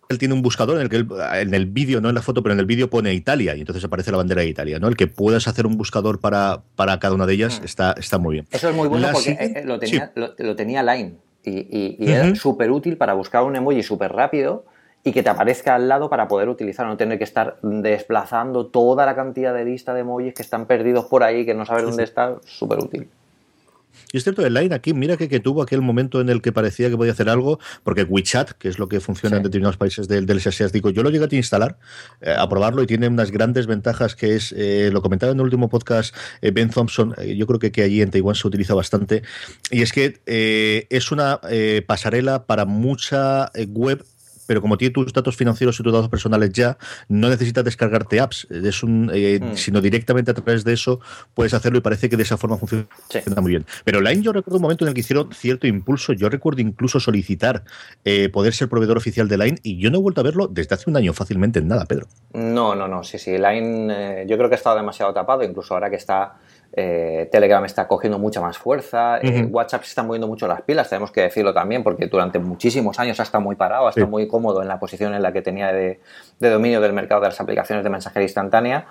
él 0.09 0.17
tiene 0.17 0.33
un 0.33 0.41
buscador 0.41 0.77
en 0.77 0.81
el 0.81 0.89
que 0.89 1.05
en 1.39 1.53
el 1.53 1.67
vídeo, 1.67 2.01
no 2.01 2.09
en 2.09 2.15
la 2.15 2.23
foto, 2.23 2.41
pero 2.41 2.53
en 2.53 2.59
el 2.59 2.65
vídeo 2.65 2.89
pone 2.89 3.13
Italia 3.13 3.55
y 3.55 3.59
entonces 3.59 3.83
aparece 3.83 4.09
la 4.09 4.17
bandera 4.17 4.41
de 4.41 4.47
Italia, 4.47 4.79
¿no? 4.79 4.87
El 4.87 4.97
que 4.97 5.05
puedas 5.05 5.47
hacer 5.47 5.67
un 5.67 5.77
buscador 5.77 6.19
para, 6.19 6.63
para 6.75 6.99
cada 6.99 7.13
una 7.13 7.27
de 7.27 7.33
ellas 7.35 7.61
mm. 7.61 7.65
está, 7.65 7.93
está 7.95 8.17
muy 8.17 8.33
bien. 8.33 8.47
Eso 8.49 8.69
es 8.69 8.75
muy 8.75 8.87
bueno 8.87 9.07
porque 9.13 9.37
eh, 9.39 9.63
lo, 9.65 9.77
tenía, 9.77 10.11
lo, 10.15 10.55
tenía 10.55 10.81
Line 10.81 11.13
y, 11.43 11.95
y, 11.99 12.11
era 12.11 12.33
súper 12.35 12.71
útil 12.71 12.97
para 12.97 13.13
buscar 13.13 13.43
un 13.43 13.55
emoji 13.55 13.83
súper 13.83 14.11
rápido 14.11 14.65
y 15.03 15.11
que 15.11 15.21
te 15.21 15.29
aparezca 15.29 15.75
al 15.75 15.87
lado 15.87 16.09
para 16.09 16.27
poder 16.27 16.49
utilizar, 16.49 16.87
no 16.87 16.97
tener 16.97 17.19
que 17.19 17.23
estar 17.23 17.59
desplazando 17.61 18.65
toda 18.65 19.05
la 19.05 19.15
cantidad 19.15 19.53
de 19.53 19.63
lista 19.63 19.93
de 19.93 19.99
emojis 19.99 20.33
que 20.33 20.41
están 20.41 20.65
perdidos 20.65 21.05
por 21.05 21.21
ahí, 21.21 21.45
que 21.45 21.53
no 21.53 21.67
sabes 21.67 21.83
dónde 21.83 22.03
está, 22.03 22.37
súper 22.45 22.79
útil. 22.79 23.09
Y 24.11 24.17
es 24.17 24.23
cierto, 24.23 24.45
el 24.45 24.53
Line 24.53 24.73
aquí, 24.73 24.93
mira 24.93 25.17
que, 25.17 25.27
que, 25.27 25.39
tuvo 25.39 25.61
aquel 25.61 25.81
momento 25.81 26.21
en 26.21 26.29
el 26.29 26.41
que 26.41 26.51
parecía 26.51 26.89
que 26.89 26.97
podía 26.97 27.11
hacer 27.11 27.29
algo, 27.29 27.59
porque 27.83 28.03
WeChat, 28.03 28.51
que 28.51 28.67
es 28.67 28.79
lo 28.79 28.87
que 28.87 28.99
funciona 28.99 29.37
en 29.37 29.43
determinados 29.43 29.77
países 29.77 30.07
del, 30.07 30.25
del 30.25 30.39
asiático, 30.39 30.89
yo 30.89 31.03
lo 31.03 31.09
llegué 31.09 31.27
a 31.29 31.35
instalar, 31.35 31.77
eh, 32.21 32.33
a 32.37 32.47
probarlo 32.49 32.83
y 32.83 32.87
tiene 32.87 33.07
unas 33.07 33.31
grandes 33.31 33.67
ventajas 33.67 34.15
que 34.15 34.35
es, 34.35 34.53
eh, 34.57 34.89
lo 34.91 35.01
comentaba 35.01 35.31
en 35.31 35.37
el 35.37 35.43
último 35.43 35.69
podcast 35.69 36.15
eh, 36.41 36.51
Ben 36.51 36.69
Thompson, 36.69 37.15
yo 37.35 37.47
creo 37.47 37.59
que, 37.59 37.71
que 37.71 37.83
allí 37.83 38.01
en 38.01 38.11
Taiwán 38.11 38.35
se 38.35 38.47
utiliza 38.47 38.73
bastante, 38.73 39.23
y 39.71 39.81
es 39.81 39.93
que 39.93 40.19
es 40.89 41.11
una 41.11 41.39
pasarela 41.87 42.45
para 42.45 42.65
mucha 42.65 43.51
web 43.67 44.03
pero 44.49 44.61
como 44.61 44.79
tiene 44.79 44.91
tus 44.91 45.13
datos 45.13 45.35
financieros 45.37 45.79
y 45.79 45.83
tus 45.83 45.93
datos 45.93 46.09
personales 46.09 46.51
ya, 46.51 46.75
no 47.07 47.29
necesitas 47.29 47.63
descargarte 47.63 48.19
apps, 48.19 48.47
es 48.49 48.81
un, 48.81 49.11
eh, 49.13 49.39
hmm. 49.39 49.55
sino 49.55 49.79
directamente 49.79 50.31
a 50.31 50.33
través 50.33 50.63
de 50.63 50.73
eso 50.73 50.99
puedes 51.35 51.53
hacerlo 51.53 51.77
y 51.77 51.81
parece 51.81 52.09
que 52.09 52.17
de 52.17 52.23
esa 52.23 52.35
forma 52.35 52.57
funciona 52.57 52.87
muy 53.41 53.51
bien. 53.51 53.67
Pero 53.83 54.01
Line 54.01 54.23
yo 54.23 54.33
recuerdo 54.33 54.55
un 54.55 54.63
momento 54.63 54.85
en 54.85 54.87
el 54.87 54.95
que 54.95 55.01
hicieron 55.01 55.31
cierto 55.33 55.67
impulso, 55.67 56.13
yo 56.13 56.29
recuerdo 56.29 56.61
incluso 56.61 56.99
solicitar 56.99 57.63
eh, 58.03 58.29
poder 58.29 58.55
ser 58.55 58.69
proveedor 58.69 58.97
oficial 58.97 59.27
de 59.27 59.37
Line 59.37 59.59
y 59.61 59.77
yo 59.77 59.91
no 59.91 59.99
he 59.99 60.01
vuelto 60.01 60.21
a 60.21 60.23
verlo 60.23 60.47
desde 60.47 60.73
hace 60.73 60.89
un 60.89 60.97
año 60.97 61.13
fácilmente 61.13 61.59
en 61.59 61.67
nada, 61.67 61.85
Pedro. 61.85 62.07
No, 62.33 62.73
no, 62.73 62.87
no, 62.87 63.03
sí, 63.03 63.19
sí, 63.19 63.37
Line 63.37 63.93
eh, 63.93 64.25
yo 64.27 64.35
creo 64.35 64.49
que 64.49 64.55
ha 64.55 64.57
estado 64.57 64.77
demasiado 64.77 65.13
tapado, 65.13 65.43
incluso 65.43 65.75
ahora 65.75 65.91
que 65.91 65.97
está 65.97 66.39
eh, 66.73 67.27
Telegram 67.31 67.63
está 67.65 67.87
cogiendo 67.87 68.19
mucha 68.19 68.41
más 68.41 68.57
fuerza, 68.57 69.19
eh, 69.21 69.47
WhatsApp 69.49 69.83
se 69.83 69.89
está 69.89 70.03
moviendo 70.03 70.27
mucho 70.27 70.47
las 70.47 70.61
pilas, 70.61 70.87
tenemos 70.89 71.11
que 71.11 71.21
decirlo 71.21 71.53
también, 71.53 71.83
porque 71.83 72.07
durante 72.07 72.37
muchísimos 72.37 72.99
años 72.99 73.19
ha 73.19 73.23
estado 73.23 73.43
muy 73.43 73.55
parado, 73.55 73.87
ha 73.87 73.89
estado 73.89 74.07
muy 74.07 74.27
cómodo 74.27 74.61
en 74.61 74.67
la 74.67 74.79
posición 74.79 75.13
en 75.13 75.21
la 75.23 75.33
que 75.33 75.41
tenía 75.41 75.71
de, 75.73 75.99
dominio 76.39 76.79
del 76.79 76.93
mercado 76.93 77.21
de 77.21 77.27
las 77.27 77.41
aplicaciones 77.41 77.83
de 77.83 77.89
mensajería 77.89 78.25
instantánea. 78.25 78.85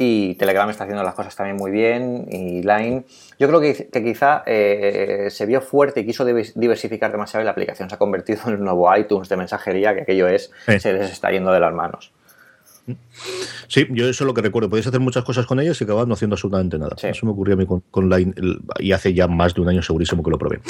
Y 0.00 0.36
Telegram 0.36 0.70
está 0.70 0.84
haciendo 0.84 1.02
las 1.02 1.14
cosas 1.14 1.34
también 1.34 1.56
muy 1.56 1.72
bien. 1.72 2.26
Y 2.30 2.62
Line, 2.62 3.02
yo 3.36 3.48
creo 3.48 3.60
que, 3.60 3.88
quizá 3.90 4.44
eh, 4.46 5.26
se 5.28 5.44
vio 5.44 5.60
fuerte 5.60 6.00
y 6.00 6.06
quiso 6.06 6.24
diversificar 6.24 7.10
demasiado 7.10 7.42
y 7.42 7.44
la 7.46 7.50
aplicación 7.50 7.88
se 7.88 7.96
ha 7.96 7.98
convertido 7.98 8.42
en 8.46 8.52
el 8.52 8.60
nuevo 8.60 8.96
iTunes 8.96 9.28
de 9.28 9.36
mensajería, 9.36 9.96
que 9.96 10.02
aquello 10.02 10.28
es, 10.28 10.52
se 10.78 10.92
les 10.92 11.10
está 11.10 11.32
yendo 11.32 11.50
de 11.50 11.58
las 11.58 11.74
manos. 11.74 12.12
Sí, 13.68 13.86
yo 13.90 14.08
eso 14.08 14.24
es 14.24 14.26
lo 14.26 14.34
que 14.34 14.42
recuerdo. 14.42 14.70
Podéis 14.70 14.86
hacer 14.86 15.00
muchas 15.00 15.24
cosas 15.24 15.46
con 15.46 15.60
ellas 15.60 15.80
y 15.80 15.84
acabar 15.84 16.08
no 16.08 16.14
haciendo 16.14 16.34
absolutamente 16.34 16.78
nada. 16.78 16.96
Eso 17.02 17.26
me 17.26 17.32
ocurrió 17.32 17.54
a 17.54 17.56
mí 17.56 17.66
con, 17.66 18.08
Line 18.08 18.32
y 18.78 18.92
hace 18.92 19.12
ya 19.12 19.28
más 19.28 19.54
de 19.54 19.60
un 19.60 19.68
año 19.68 19.82
segurísimo 19.82 20.22
que 20.22 20.30
lo 20.30 20.38
probé. 20.38 20.60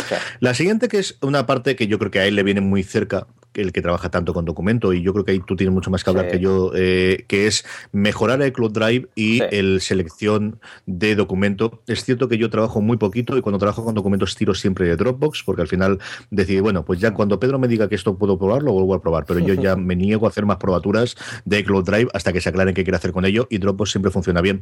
La 0.40 0.54
siguiente, 0.54 0.88
que 0.88 0.98
es 0.98 1.16
una 1.22 1.46
parte 1.46 1.76
que 1.76 1.86
yo 1.86 1.98
creo 1.98 2.10
que 2.10 2.18
a 2.20 2.26
él 2.26 2.34
le 2.34 2.42
viene 2.42 2.60
muy 2.60 2.82
cerca, 2.82 3.26
el 3.54 3.72
que 3.72 3.82
trabaja 3.82 4.10
tanto 4.10 4.34
con 4.34 4.44
documento, 4.44 4.92
y 4.92 5.02
yo 5.02 5.12
creo 5.12 5.24
que 5.24 5.32
ahí 5.32 5.40
tú 5.40 5.56
tienes 5.56 5.74
mucho 5.74 5.90
más 5.90 6.04
que 6.04 6.10
hablar 6.10 6.28
que 6.28 6.38
yo, 6.38 6.72
eh, 6.74 7.24
que 7.28 7.46
es 7.46 7.64
mejorar 7.92 8.40
el 8.42 8.52
Cloud 8.52 8.72
Drive 8.72 9.08
y 9.14 9.42
el 9.50 9.80
selección 9.80 10.60
de 10.86 11.14
documento. 11.14 11.82
Es 11.86 12.04
cierto 12.04 12.28
que 12.28 12.38
yo 12.38 12.50
trabajo 12.50 12.80
muy 12.80 12.96
poquito 12.96 13.36
y 13.36 13.40
cuando 13.40 13.58
trabajo 13.58 13.84
con 13.84 13.94
documentos 13.94 14.36
tiro 14.36 14.54
siempre 14.54 14.88
de 14.88 14.96
Dropbox, 14.96 15.42
porque 15.44 15.62
al 15.62 15.68
final 15.68 15.98
decidí, 16.30 16.60
bueno, 16.60 16.84
pues 16.84 17.00
ya 17.00 17.12
cuando 17.12 17.40
Pedro 17.40 17.58
me 17.58 17.68
diga 17.68 17.88
que 17.88 17.94
esto 17.94 18.16
puedo 18.16 18.38
probar, 18.38 18.62
lo 18.62 18.72
vuelvo 18.72 18.94
a 18.94 19.02
probar, 19.02 19.24
pero 19.26 19.40
yo 19.40 19.54
ya 19.54 19.76
me 19.76 19.96
niego 19.96 20.26
a 20.26 20.30
hacer 20.30 20.46
más 20.46 20.58
probaturas 20.58 21.16
de 21.44 21.64
Cloud 21.64 21.84
Drive 21.84 22.07
hasta 22.14 22.32
que 22.32 22.40
se 22.40 22.48
aclaren 22.48 22.74
qué 22.74 22.84
quiere 22.84 22.96
hacer 22.96 23.12
con 23.12 23.24
ello 23.24 23.46
y 23.50 23.58
Dropbox 23.58 23.90
siempre 23.90 24.10
funciona 24.10 24.40
bien. 24.40 24.60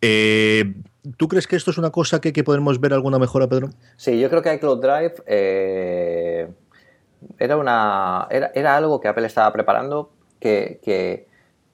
Eh, 0.00 0.74
¿Tú 1.16 1.28
crees 1.28 1.46
que 1.46 1.56
esto 1.56 1.70
es 1.70 1.78
una 1.78 1.90
cosa 1.90 2.20
que, 2.20 2.32
que, 2.32 2.44
podemos 2.44 2.80
ver 2.80 2.92
alguna 2.92 3.18
mejora, 3.18 3.48
Pedro? 3.48 3.70
Sí, 3.96 4.18
yo 4.18 4.30
creo 4.30 4.42
que 4.42 4.54
iCloud 4.54 4.80
Drive 4.80 5.14
eh, 5.26 6.48
era, 7.38 7.56
una, 7.56 8.26
era, 8.30 8.76
algo 8.76 9.00
que 9.00 9.08
Apple 9.08 9.26
estaba 9.26 9.52
preparando 9.52 10.10
que, 10.40 10.80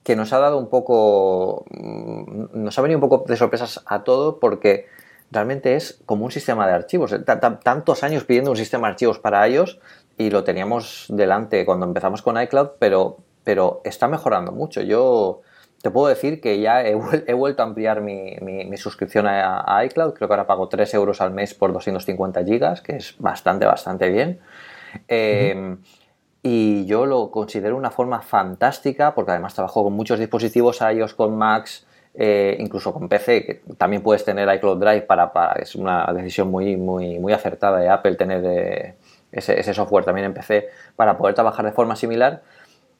que, 0.03 0.15
nos 0.15 0.33
ha 0.33 0.39
dado 0.39 0.57
un 0.57 0.69
poco, 0.69 1.65
mm, 1.69 2.63
nos 2.63 2.77
ha 2.77 2.81
venido 2.81 2.97
un 2.97 3.07
poco 3.07 3.23
de 3.27 3.37
sorpresas 3.37 3.81
a 3.85 4.03
todo 4.03 4.39
porque 4.39 4.87
realmente 5.31 5.75
es 5.75 6.01
como 6.05 6.25
un 6.25 6.31
sistema 6.31 6.67
de 6.67 6.73
archivos. 6.73 7.15
Tantos 7.25 8.03
años 8.03 8.25
pidiendo 8.25 8.51
un 8.51 8.57
sistema 8.57 8.87
de 8.87 8.91
archivos 8.91 9.19
para 9.19 9.47
ellos 9.47 9.79
y 10.17 10.29
lo 10.29 10.43
teníamos 10.43 11.05
delante 11.09 11.65
cuando 11.65 11.85
empezamos 11.85 12.21
con 12.21 12.41
iCloud, 12.41 12.71
pero, 12.79 13.17
pero 13.43 13.81
está 13.83 14.07
mejorando 14.07 14.51
mucho. 14.51 14.81
Yo 14.81 15.41
te 15.81 15.89
puedo 15.89 16.07
decir 16.07 16.41
que 16.41 16.59
ya 16.59 16.83
he, 16.83 16.93
vuelto 17.33 17.63
a 17.63 17.65
ampliar 17.65 18.01
mi, 18.01 18.77
suscripción 18.77 19.25
a, 19.27 19.83
iCloud. 19.85 20.13
Creo 20.13 20.27
que 20.27 20.33
ahora 20.33 20.47
pago 20.47 20.67
3 20.67 20.93
euros 20.93 21.21
al 21.21 21.31
mes 21.31 21.53
por 21.53 21.73
250 21.73 22.43
gigas, 22.43 22.81
que 22.81 22.97
es 22.97 23.15
bastante, 23.17 23.65
bastante 23.65 24.09
bien. 24.09 24.39
Em, 25.07 25.77
y 26.43 26.85
yo 26.85 27.05
lo 27.05 27.31
considero 27.31 27.77
una 27.77 27.91
forma 27.91 28.21
fantástica 28.21 29.15
porque 29.15 29.31
además 29.31 29.53
trabajo 29.53 29.83
con 29.83 29.93
muchos 29.93 30.19
dispositivos 30.19 30.81
iOS, 30.81 31.13
con 31.13 31.35
Macs, 31.35 31.87
eh, 32.13 32.57
incluso 32.59 32.93
con 32.93 33.07
PC, 33.07 33.45
que 33.45 33.61
también 33.77 34.03
puedes 34.03 34.25
tener 34.25 34.53
iCloud 34.55 34.79
Drive 34.79 35.01
para, 35.01 35.31
es 35.59 35.75
una 35.75 36.11
decisión 36.13 36.51
muy, 36.51 36.75
muy, 36.75 37.19
muy 37.19 37.31
acertada 37.31 37.79
de 37.79 37.89
Apple 37.89 38.15
tener 38.15 38.43
eh, 38.45 38.95
ese, 39.31 39.59
ese, 39.59 39.73
software 39.73 40.03
también 40.03 40.25
en 40.25 40.33
PC 40.33 40.67
para 40.95 41.17
poder 41.17 41.35
trabajar 41.35 41.65
de 41.65 41.71
forma 41.71 41.95
similar. 41.95 42.41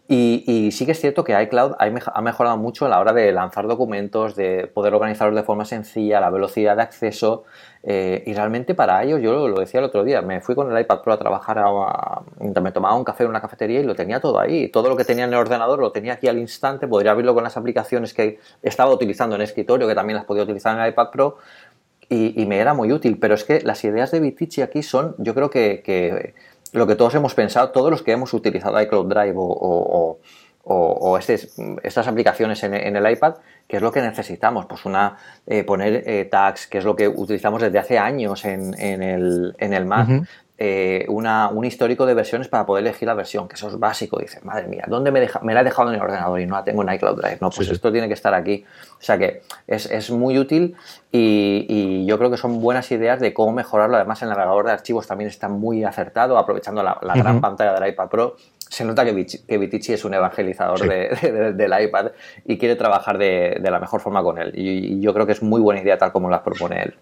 Y, 0.07 0.71
sí 0.73 0.85
que 0.85 0.91
es 0.91 0.99
cierto 0.99 1.23
que 1.23 1.41
iCloud 1.43 1.73
ha 1.79 2.21
mejorado 2.21 2.57
mucho 2.57 2.85
a 2.85 2.89
la 2.89 2.99
hora 2.99 3.13
de 3.13 3.31
lanzar 3.31 3.65
documentos, 3.67 4.35
de 4.35 4.67
poder 4.67 4.93
organizarlos 4.93 5.37
de 5.37 5.43
forma 5.43 5.63
sencilla, 5.63 6.19
la 6.19 6.29
velocidad 6.29 6.75
de 6.75 6.81
acceso. 6.81 7.45
Eh, 7.83 8.21
y 8.25 8.33
realmente 8.33 8.75
para 8.75 9.01
ellos, 9.03 9.21
yo 9.21 9.47
lo, 9.47 9.59
decía 9.59 9.79
el 9.79 9.85
otro 9.85 10.03
día, 10.03 10.21
me 10.21 10.41
fui 10.41 10.53
con 10.53 10.69
el 10.69 10.81
iPad 10.81 11.01
Pro 11.01 11.13
a 11.13 11.17
trabajar, 11.17 11.59
a, 11.59 12.21
me 12.39 12.71
tomaba 12.73 12.95
un 12.95 13.05
café 13.05 13.23
en 13.23 13.29
una 13.29 13.39
cafetería 13.39 13.79
y 13.79 13.83
lo 13.83 13.95
tenía 13.95 14.19
todo 14.19 14.37
ahí. 14.39 14.67
Todo 14.67 14.89
lo 14.89 14.97
que 14.97 15.05
tenía 15.05 15.23
en 15.23 15.29
el 15.29 15.39
ordenador 15.39 15.79
lo 15.79 15.93
tenía 15.93 16.13
aquí 16.13 16.27
al 16.27 16.39
instante, 16.39 16.89
podría 16.89 17.11
abrirlo 17.11 17.33
con 17.33 17.45
las 17.45 17.55
aplicaciones 17.55 18.13
que 18.13 18.37
estaba 18.61 18.91
utilizando 18.91 19.37
en 19.37 19.43
escritorio, 19.43 19.87
que 19.87 19.95
también 19.95 20.17
las 20.17 20.25
podía 20.25 20.43
utilizar 20.43 20.75
en 20.75 20.83
el 20.83 20.89
iPad 20.89 21.09
Pro. 21.11 21.37
Y, 22.09 22.45
me 22.45 22.57
era 22.57 22.73
muy 22.73 22.91
útil, 22.91 23.17
pero 23.17 23.35
es 23.35 23.45
que 23.45 23.61
las 23.61 23.81
ideas 23.85 24.11
de 24.11 24.19
Vitici 24.19 24.61
aquí 24.61 24.83
son, 24.83 25.15
yo 25.17 25.33
creo 25.33 25.49
que 25.49 26.33
lo 26.73 26.87
que 26.87 26.95
todos 26.95 27.15
hemos 27.15 27.33
pensado, 27.33 27.71
todos 27.71 27.91
los 27.91 28.03
que 28.03 28.11
hemos 28.11 28.33
utilizado 28.33 28.81
iCloud 28.81 29.07
Drive 29.07 29.35
o, 29.35 30.19
o, 30.63 31.17
estas 31.17 32.07
aplicaciones 32.07 32.63
en, 32.63 32.73
el 32.73 33.11
iPad, 33.11 33.35
que 33.67 33.77
es 33.77 33.81
lo 33.81 33.91
que 33.91 34.01
necesitamos, 34.01 34.65
pues 34.65 34.85
una 34.85 35.17
eh, 35.47 35.63
poner 35.63 36.03
eh, 36.05 36.25
tags, 36.25 36.67
que 36.67 36.77
es 36.77 36.85
lo 36.85 36.95
que 36.95 37.07
utilizamos 37.07 37.61
desde 37.61 37.79
hace 37.79 37.97
años 37.97 38.45
en, 38.45 38.73
el, 38.79 39.55
en 39.57 39.73
el 39.73 39.85
Mac. 39.85 40.07
Eh, 40.63 41.07
una, 41.09 41.49
un 41.49 41.65
histórico 41.65 42.05
de 42.05 42.13
versiones 42.13 42.47
para 42.47 42.67
poder 42.67 42.85
elegir 42.85 43.07
la 43.07 43.15
versión, 43.15 43.47
que 43.47 43.55
eso 43.55 43.67
es 43.67 43.79
básico. 43.79 44.19
Dices, 44.19 44.45
madre 44.45 44.67
mía, 44.67 44.83
¿dónde 44.87 45.09
me, 45.09 45.19
deja, 45.19 45.39
me 45.39 45.55
la 45.55 45.61
he 45.61 45.63
dejado 45.63 45.89
en 45.89 45.95
el 45.95 46.01
ordenador 46.03 46.39
y 46.39 46.45
no 46.45 46.55
la 46.55 46.63
tengo 46.63 46.83
en 46.83 46.93
iCloud 46.93 47.19
Drive? 47.19 47.39
No, 47.41 47.49
pues 47.49 47.67
esto 47.69 47.91
tiene 47.91 48.07
que 48.07 48.13
estar 48.13 48.31
aquí. 48.35 48.63
O 48.91 49.03
sea 49.03 49.17
que 49.17 49.41
es, 49.65 49.89
es 49.89 50.11
muy 50.11 50.37
útil 50.37 50.75
y, 51.11 51.65
y, 51.67 52.05
yo 52.05 52.19
creo 52.19 52.29
que 52.29 52.37
son 52.37 52.61
buenas 52.61 52.91
ideas 52.91 53.19
de 53.19 53.33
cómo 53.33 53.53
mejorarlo. 53.53 53.95
Además, 53.95 54.21
el 54.21 54.29
navegador 54.29 54.67
de 54.67 54.73
archivos 54.73 55.07
también 55.07 55.31
está 55.31 55.49
muy 55.49 55.83
acertado, 55.83 56.37
aprovechando 56.37 56.83
la, 56.83 56.99
gran 57.15 57.41
pantalla 57.41 57.73
del 57.73 57.89
iPad 57.89 58.09
Pro 58.09 58.35
se 58.69 58.85
nota 58.85 59.03
que, 59.03 59.57
Vitici 59.57 59.93
es 59.93 60.05
un 60.05 60.13
evangelizador 60.13 60.79
del 60.87 61.73
iPad 61.81 62.11
y 62.45 62.59
quiere 62.59 62.75
trabajar 62.75 63.17
de, 63.17 63.59
la 63.63 63.79
mejor 63.79 63.99
forma 63.99 64.21
con 64.21 64.37
él. 64.37 64.51
y, 64.53 65.01
yo 65.01 65.11
creo 65.11 65.25
que 65.25 65.31
es 65.31 65.41
muy 65.41 65.59
buena 65.59 65.81
idea 65.81 65.97
tal 65.97 66.11
como 66.11 66.29
la 66.29 66.43
propone 66.43 66.83
él. 66.83 66.93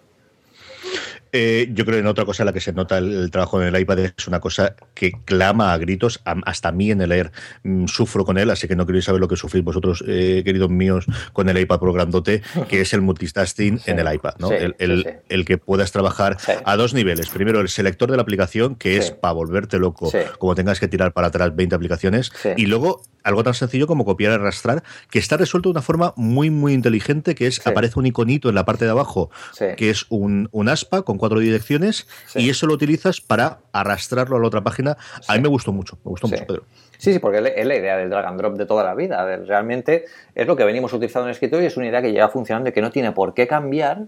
Eh, 1.32 1.68
yo 1.72 1.84
creo 1.84 1.96
que 1.96 2.00
en 2.00 2.06
otra 2.06 2.24
cosa 2.24 2.42
en 2.42 2.46
la 2.46 2.52
que 2.52 2.60
se 2.60 2.72
nota 2.72 2.98
el, 2.98 3.30
trabajo 3.30 3.60
en 3.60 3.74
el 3.74 3.80
iPad 3.80 3.98
es 4.00 4.26
una 4.26 4.40
cosa 4.40 4.74
que 4.94 5.12
clama 5.24 5.72
a 5.72 5.78
gritos, 5.78 6.20
hasta 6.24 6.68
a 6.68 6.72
mí 6.72 6.90
en 6.90 7.00
el 7.00 7.12
Air. 7.12 7.30
Mm, 7.62 7.86
sufro 7.86 8.24
con 8.24 8.38
él, 8.38 8.50
así 8.50 8.68
que 8.68 8.76
no 8.76 8.86
queréis 8.86 9.04
saber 9.04 9.20
lo 9.20 9.28
que 9.28 9.36
sufrís 9.36 9.62
vosotros, 9.64 10.04
eh, 10.06 10.42
queridos 10.44 10.70
míos, 10.70 11.06
con 11.32 11.48
el 11.48 11.58
iPad 11.58 11.78
Pro 11.78 11.92
grandote, 11.92 12.42
que 12.68 12.80
es 12.80 12.92
el 12.92 13.00
multitasking 13.00 13.80
en 13.86 13.98
el 13.98 14.12
iPad, 14.12 14.34
¿no? 14.38 14.50
el, 14.50 15.44
que 15.44 15.58
puedas 15.58 15.92
trabajar 15.92 16.36
a 16.64 16.76
dos 16.76 16.94
niveles. 16.94 17.28
Primero, 17.30 17.60
el 17.60 17.68
selector 17.68 18.10
de 18.10 18.16
la 18.16 18.22
aplicación, 18.22 18.74
que 18.74 18.96
es 18.96 19.10
para 19.10 19.32
volverte 19.32 19.78
loco, 19.78 20.12
como 20.38 20.54
tengas 20.54 20.80
que 20.80 20.88
tirar 20.88 21.12
para 21.12 21.28
atrás 21.28 21.54
20 21.54 21.74
aplicaciones, 21.74 22.32
y 22.56 22.66
luego 22.66 23.02
algo 23.22 23.44
tan 23.44 23.54
sencillo 23.54 23.86
como 23.86 24.04
copiar 24.04 24.32
y 24.32 24.34
arrastrar, 24.36 24.82
que 25.10 25.18
está 25.18 25.36
resuelto 25.36 25.68
de 25.68 25.72
una 25.72 25.82
forma 25.82 26.14
muy, 26.16 26.50
muy 26.50 26.72
inteligente, 26.72 27.34
que 27.34 27.46
es, 27.46 27.66
aparece 27.66 27.98
un 27.98 28.06
iconito 28.06 28.48
en 28.48 28.54
la 28.54 28.64
parte 28.64 28.84
de 28.84 28.90
abajo, 28.90 29.30
que 29.76 29.90
es 29.90 30.06
un, 30.08 30.48
un 30.52 30.68
aspa 30.68 31.02
con 31.02 31.18
cuatro 31.20 31.38
direcciones 31.38 32.08
y 32.34 32.50
eso 32.50 32.66
lo 32.66 32.74
utilizas 32.74 33.20
para 33.20 33.58
arrastrarlo 33.72 34.36
a 34.36 34.40
la 34.40 34.46
otra 34.46 34.62
página. 34.62 34.96
A 35.28 35.34
mí 35.34 35.40
me 35.40 35.48
gustó 35.48 35.72
mucho, 35.72 35.98
me 36.04 36.10
gustó 36.10 36.26
mucho, 36.26 36.44
Pedro. 36.46 36.64
Sí, 36.98 37.12
sí, 37.12 37.18
porque 37.18 37.38
es 37.38 37.66
la 37.66 37.76
idea 37.76 37.96
del 37.96 38.10
drag 38.10 38.26
and 38.26 38.38
drop 38.38 38.56
de 38.56 38.66
toda 38.66 38.82
la 38.82 38.94
vida. 38.94 39.36
Realmente 39.36 40.06
es 40.34 40.46
lo 40.46 40.56
que 40.56 40.64
venimos 40.64 40.92
utilizando 40.92 41.26
en 41.26 41.30
el 41.30 41.34
escritorio 41.34 41.64
y 41.64 41.66
es 41.66 41.76
una 41.76 41.86
idea 41.86 42.02
que 42.02 42.12
lleva 42.12 42.28
funcionando 42.28 42.70
y 42.70 42.72
que 42.72 42.82
no 42.82 42.90
tiene 42.90 43.12
por 43.12 43.32
qué 43.34 43.46
cambiar 43.46 44.06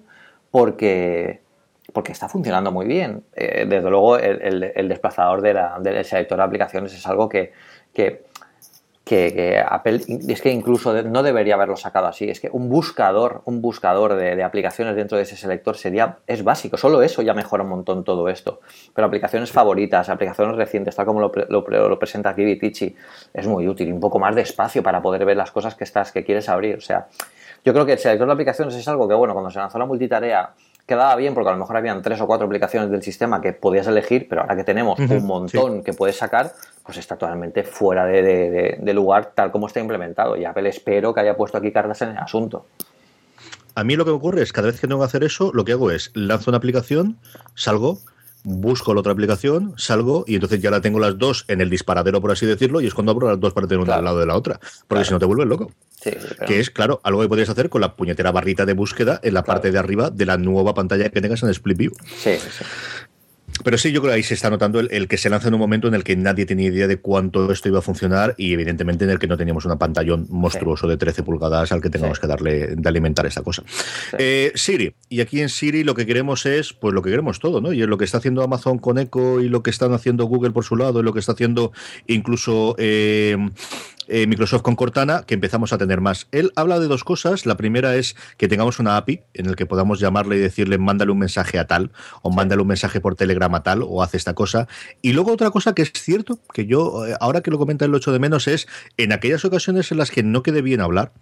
porque, 0.51 1.41
porque 1.93 2.13
está 2.13 2.29
funcionando 2.29 2.73
muy 2.73 2.87
bien. 2.87 3.25
Eh, 3.35 3.67
desde 3.69 3.89
luego, 3.89 4.19
el, 4.19 4.89
desplazador 4.89 5.41
de 5.41 5.59
del 5.81 6.05
selector 6.05 6.39
de 6.39 6.45
aplicaciones 6.45 6.93
es 6.93 7.07
algo 7.07 7.29
que, 7.29 7.53
que 7.95 8.25
que, 9.05 9.63
Apple 9.67 10.01
es 10.29 10.41
que 10.41 10.51
incluso 10.51 11.03
no 11.03 11.23
debería 11.23 11.55
haberlo 11.55 11.77
sacado 11.77 12.07
así. 12.07 12.29
Es 12.31 12.41
que 12.41 12.49
un 12.53 12.69
buscador, 12.69 13.43
un 13.47 13.61
buscador 13.61 14.15
de, 14.15 14.43
aplicaciones 14.43 14.95
dentro 14.95 15.17
de 15.17 15.25
ese 15.25 15.37
selector 15.37 15.77
sería 15.77 16.19
es 16.27 16.45
básico. 16.45 16.77
Solo 16.77 17.03
eso 17.03 17.21
ya 17.23 17.35
mejora 17.35 17.65
un 17.65 17.71
montón 17.71 18.05
todo 18.05 18.29
esto. 18.29 18.61
Pero 18.95 19.07
aplicaciones 19.07 19.51
favoritas, 19.51 20.09
aplicaciones 20.09 20.57
recientes, 20.57 20.95
tal 20.95 21.07
como 21.07 21.21
lo, 21.21 21.33
lo, 21.49 21.99
presenta 21.99 22.31
aquí 22.31 22.45
Vitici, 22.45 22.95
es 23.35 23.47
muy 23.47 23.67
útil. 23.67 23.93
Un 23.93 24.01
poco 24.01 24.19
más 24.19 24.35
de 24.37 24.43
espacio 24.43 24.83
para 24.83 25.03
poder 25.03 25.25
ver 25.25 25.37
las 25.37 25.51
cosas 25.51 25.75
que 25.75 25.85
estás 25.85 26.13
que 26.13 26.25
quieres 26.25 26.49
abrir. 26.49 26.77
O 26.77 26.81
sea, 26.81 27.09
yo 27.65 27.73
creo 27.73 27.85
que 27.85 27.93
el 27.93 27.99
selector 27.99 28.27
de 28.27 28.33
aplicaciones 28.33 28.75
es 28.75 28.87
algo 28.87 29.09
que 29.09 29.15
bueno 29.15 29.35
cuando 29.35 29.51
se 29.51 29.59
lanzó 29.59 29.79
la 29.79 29.87
multitarea 29.87 30.55
quedaba 30.87 31.15
bien 31.17 31.35
porque 31.35 31.51
a 31.51 31.53
lo 31.53 31.59
mejor 31.59 31.77
habían 31.77 32.03
tres 32.03 32.21
o 32.21 32.27
cuatro 32.27 32.47
aplicaciones 32.47 32.91
del 32.91 33.03
sistema 33.03 33.41
que 33.41 33.53
podías 33.53 33.87
elegir, 33.87 34.27
pero 34.29 34.43
ahora 34.43 34.57
que 34.57 34.65
tenemos 34.65 34.99
un 34.99 35.27
montón 35.27 35.83
que 35.83 35.93
puedes 35.93 36.17
sacar, 36.17 36.53
pues 36.85 36.99
está 36.99 37.17
totalmente 37.17 37.63
fuera 37.65 38.05
de, 38.07 38.93
lugar 38.93 39.33
tal 39.35 39.51
como 39.51 39.67
está 39.67 39.81
implementado. 39.81 40.37
Y 40.37 40.45
Apple 40.45 40.69
espero 40.69 41.15
que 41.15 41.21
haya 41.21 41.37
puesto 41.37 41.59
aquí 41.59 41.73
cartas 41.73 42.03
en 42.03 42.11
el 42.11 42.19
asunto. 42.19 42.67
A 43.75 43.85
mí 43.85 43.97
lo 43.97 44.05
que 44.05 44.11
me 44.11 44.17
ocurre 44.17 44.43
es 44.43 44.53
cada 44.53 44.67
vez 44.67 44.81
que 44.81 44.87
tengo 44.87 45.01
que 45.01 45.07
hacer 45.07 45.25
eso, 45.25 45.51
lo 45.55 45.65
que 45.65 45.73
hago 45.73 45.91
es 45.91 46.11
lanzo 46.15 46.51
una 46.51 46.59
aplicación, 46.59 47.17
salgo, 47.55 47.99
busco 48.43 48.95
la 48.95 49.01
otra 49.01 49.13
aplicación, 49.13 49.75
salgo 49.77 50.25
y 50.27 50.35
entonces 50.35 50.61
ya 50.61 50.71
la 50.71 50.81
tengo 50.81 50.99
las 50.99 51.19
dos 51.19 51.45
en 51.49 51.61
el 51.61 51.71
disparadero, 51.71 52.21
por 52.21 52.31
así 52.31 52.47
decirlo, 52.47 52.81
y 52.81 52.87
es 52.87 52.95
cuando 52.95 53.13
abro 53.13 53.29
las 53.29 53.41
dos 53.41 53.53
para 53.53 53.67
tener 53.67 53.83
una 53.83 53.97
al 53.97 54.05
lado 54.05 54.19
de 54.19 54.27
la 54.27 54.37
otra. 54.37 54.61
Porque 54.89 55.05
si 55.05 55.11
no 55.11 55.19
te 55.19 55.27
vuelves 55.27 55.47
loco. 55.47 55.73
Que 56.47 56.59
es, 56.59 56.71
claro, 56.71 57.01
algo 57.05 57.23
que 57.23 57.29
podrías 57.29 57.49
hacer 57.49 57.69
con 57.69 57.81
la 57.81 57.95
puñetera 57.95 58.33
barrita 58.33 58.67
de 58.67 58.73
búsqueda 58.73 59.21
en 59.23 59.35
la 59.35 59.45
parte 59.45 59.71
de 59.71 59.79
arriba 59.79 60.11
de 60.11 60.27
la 60.27 60.37
nueva 60.37 60.75
pantalla 60.75 61.09
que 61.11 61.21
tengas 61.21 61.43
en 61.43 61.51
Split 61.51 61.79
View. 61.79 61.93
Sí, 62.17 62.35
sí. 62.37 62.65
Pero 63.65 63.79
sí, 63.79 63.93
yo 63.93 64.01
creo 64.01 64.13
que 64.13 64.17
ahí 64.17 64.23
se 64.23 64.35
está 64.35 64.51
notando 64.51 64.81
el, 64.81 65.09
que 65.09 65.19
se 65.19 65.31
lanza 65.31 65.49
en 65.49 65.55
un 65.55 65.61
momento 65.61 65.89
en 65.89 65.95
el 65.95 66.05
que 66.05 66.17
nadie 66.17 66.47
tenía 66.47 66.69
idea 66.69 66.87
de 66.87 66.99
cuánto 66.99 67.51
esto 67.53 67.69
iba 67.69 67.79
a 67.79 67.83
funcionar 67.83 68.35
y 68.37 68.53
evidentemente 68.53 69.05
en 69.05 69.11
el 69.11 69.19
que 69.19 69.27
no 69.27 69.37
teníamos 69.37 69.65
un 69.65 69.79
pantallón 69.79 70.27
monstruoso 70.31 70.89
de 70.89 70.97
13 70.97 71.23
pulgadas 71.23 71.73
al 71.73 71.81
que 71.81 71.91
tengamos 71.91 72.19
que 72.19 72.27
darle 72.27 72.75
de 72.77 72.89
alimentar 72.89 73.27
esta 73.27 73.43
cosa. 73.43 73.63
Eh, 74.19 74.53
Siri, 74.55 74.95
y 75.09 75.21
aquí 75.21 75.41
en 75.41 75.49
Siri 75.49 75.85
lo 75.85 75.95
que 75.95 76.07
queremos 76.07 76.47
es, 76.47 76.73
pues 76.73 76.95
lo 76.95 77.03
que 77.03 77.11
queremos 77.11 77.39
todo, 77.39 77.61
¿no? 77.61 77.73
Y 77.73 77.83
es 77.83 77.89
lo 77.89 77.99
que 77.99 78.05
está 78.05 78.19
haciendo 78.19 78.43
Amazon 78.43 78.79
con 78.79 78.99
Echo 78.99 79.41
y 79.41 79.49
lo 79.49 79.63
que 79.63 79.71
están 79.71 79.93
haciendo 79.93 80.25
Google 80.25 80.51
por 80.51 80.65
su 80.65 80.77
lado 80.77 81.01
y 81.01 81.03
lo 81.03 81.13
que 81.13 81.21
está 81.21 81.33
haciendo 81.33 81.73
incluso 82.07 82.75
eh, 82.79 83.37
eh, 84.09 84.27
Microsoft 84.27 84.63
con 84.63 84.77
Cortana, 84.77 85.25
que 85.27 85.35
empezamos 85.35 85.73
a 85.73 85.79
tener 85.79 86.01
más. 86.01 86.29
Él 86.33 86.53
habla 86.57 86.79
de 86.81 86.89
dos 86.89 87.05
cosas. 87.05 87.47
La 87.47 87.57
primera 87.57 87.97
es 87.97 88.17
que 88.37 88.49
tengamos 88.49 88.79
una 88.79 88.97
API 88.97 89.23
en 89.35 89.47
el 89.47 89.57
que 89.57 89.67
podamos 89.67 90.01
llamarle 90.01 90.37
y 90.37 90.41
decirle 90.41 90.79
mándale 90.79 91.13
un 91.13 91.19
mensaje 91.19 91.59
a 91.59 91.67
tal, 91.67 91.93
o 92.23 92.31
mándale 92.31 92.63
un 92.63 92.69
mensaje 92.69 93.01
por 93.01 93.15
Telegram 93.15 93.55
a 93.55 93.63
tal, 93.63 93.83
o 93.83 94.03
hace 94.03 94.17
esta 94.17 94.35
cosa. 94.35 94.69
Y 95.01 95.13
luego 95.13 95.33
otra 95.33 95.51
cosa 95.51 95.75
que 95.75 95.83
es 95.83 95.93
cierto, 95.93 96.39
que 96.53 96.67
yo, 96.67 97.07
eh, 97.07 97.17
ahora 97.21 97.41
que 97.41 97.51
lo 97.51 97.59
comenta 97.59 97.85
el 97.85 97.95
8 97.95 98.13
de 98.13 98.19
menos, 98.19 98.49
es 98.49 98.67
en 98.97 99.13
aquellas 99.13 99.45
ocasiones 99.45 99.93
en 99.93 99.99
las 99.99 100.11
que 100.11 100.23
no 100.23 100.43
quede 100.43 100.63
bien 100.63 100.81
hablar, 100.81 101.13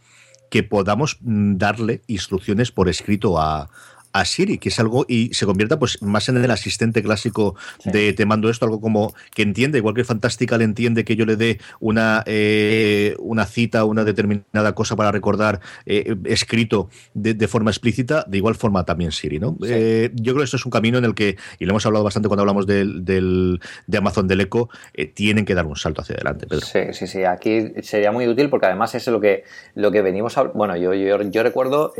que 0.50 0.62
podamos 0.62 1.18
mm, 1.20 1.56
darle 1.56 2.02
instrucciones 2.08 2.72
por 2.72 2.88
escrito 2.88 3.40
a, 3.40 3.70
a 4.12 4.24
Siri, 4.24 4.58
que 4.58 4.70
es 4.70 4.80
algo 4.80 5.04
y 5.08 5.32
se 5.34 5.46
convierta 5.46 5.78
pues 5.78 6.02
más 6.02 6.28
en 6.28 6.36
el 6.36 6.50
asistente 6.50 7.02
clásico 7.02 7.54
de 7.84 8.12
te 8.12 8.26
mando 8.26 8.50
esto, 8.50 8.64
algo 8.64 8.80
como 8.80 9.14
que 9.34 9.42
entiende, 9.42 9.78
igual 9.78 9.94
que 9.94 10.04
Fantástica 10.04 10.58
le 10.58 10.64
entiende 10.64 11.04
que 11.04 11.16
yo 11.16 11.26
le 11.26 11.36
dé 11.36 11.60
una, 11.78 12.22
eh, 12.26 13.14
una 13.18 13.46
cita, 13.46 13.84
una 13.84 14.04
determinada 14.04 14.74
cosa 14.74 14.96
para 14.96 15.12
recordar 15.12 15.60
eh, 15.86 16.16
escrito 16.24 16.88
de, 17.14 17.48
forma 17.48 17.70
explícita, 17.70 18.24
de 18.26 18.36
igual 18.38 18.54
forma 18.54 18.84
también 18.84 19.12
Siri, 19.12 19.38
¿no? 19.38 19.56
Eh, 19.66 20.10
yo 20.14 20.32
creo 20.32 20.38
que 20.38 20.44
esto 20.44 20.56
es 20.56 20.64
un 20.64 20.70
camino 20.70 20.98
en 20.98 21.04
el 21.04 21.14
que, 21.14 21.36
y 21.58 21.64
lo 21.64 21.70
hemos 21.70 21.86
hablado 21.86 22.04
bastante 22.04 22.28
cuando 22.28 22.42
hablamos 22.42 22.66
del, 22.66 23.04
del 23.04 23.60
de 23.86 23.98
Amazon 23.98 24.26
del 24.26 24.40
Eco, 24.40 24.68
tienen 25.14 25.44
que 25.44 25.54
dar 25.54 25.66
un 25.66 25.76
salto 25.76 26.02
hacia 26.02 26.14
adelante, 26.14 26.46
Pedro. 26.46 26.66
Sí, 26.66 26.92
sí, 26.92 27.06
sí, 27.06 27.24
aquí 27.24 27.72
sería 27.82 28.12
muy 28.12 28.26
útil 28.26 28.50
porque 28.50 28.66
además 28.66 28.94
es 28.94 29.06
lo 29.06 29.20
que, 29.20 29.44
lo 29.74 29.90
que 29.90 30.02
venimos 30.02 30.36
a, 30.38 30.42
bueno, 30.44 30.76
yo, 30.76 30.94
yo, 30.94 31.20
yo 31.22 31.42
recuerdo 31.42 31.92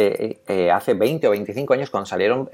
hace 0.73 0.95
20 0.95 1.29
o 1.29 1.31
25 1.31 1.75
años 1.75 1.91
cuando 2.01 2.07
salieron 2.07 2.49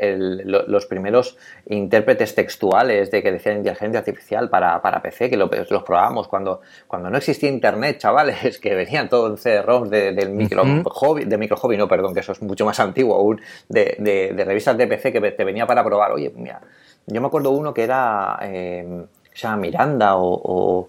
los 0.44 0.86
primeros 0.86 1.36
intérpretes 1.66 2.34
textuales 2.34 3.10
de 3.10 3.22
que 3.22 3.32
decían 3.32 3.58
inteligencia 3.58 4.00
artificial 4.00 4.50
para, 4.50 5.02
PC, 5.02 5.30
que 5.30 5.36
los 5.36 5.82
probábamos 5.84 6.28
cuando, 6.28 6.60
cuando 6.86 7.10
no 7.10 7.18
existía 7.18 7.48
internet, 7.48 7.98
chavales, 7.98 8.58
que 8.60 8.74
venían 8.74 9.08
todos 9.08 9.30
en 9.30 9.36
CD-ROMs 9.38 9.90
del 9.90 10.30
micro 10.30 10.64
hobby, 10.84 11.24
de 11.24 11.38
micro 11.38 11.56
hobby, 11.56 11.76
no, 11.76 11.86
perdón, 11.86 12.14
que 12.14 12.20
eso 12.20 12.32
es 12.32 12.42
mucho 12.42 12.64
más 12.64 12.80
antiguo 12.80 13.14
aún, 13.14 13.40
de, 13.68 14.34
revistas 14.44 14.76
de 14.76 14.86
PC 14.86 15.12
que 15.12 15.20
te 15.32 15.44
venía 15.44 15.66
para 15.66 15.84
probar. 15.84 16.12
Oye, 16.12 16.32
mira, 16.34 16.60
yo 17.06 17.20
me 17.20 17.26
acuerdo 17.28 17.50
uno 17.50 17.72
que 17.72 17.84
era, 17.84 18.38
eh, 18.42 19.04
se 19.32 19.42
llama 19.42 19.58
Miranda 19.58 20.16
o 20.16 20.36
o 20.48 20.88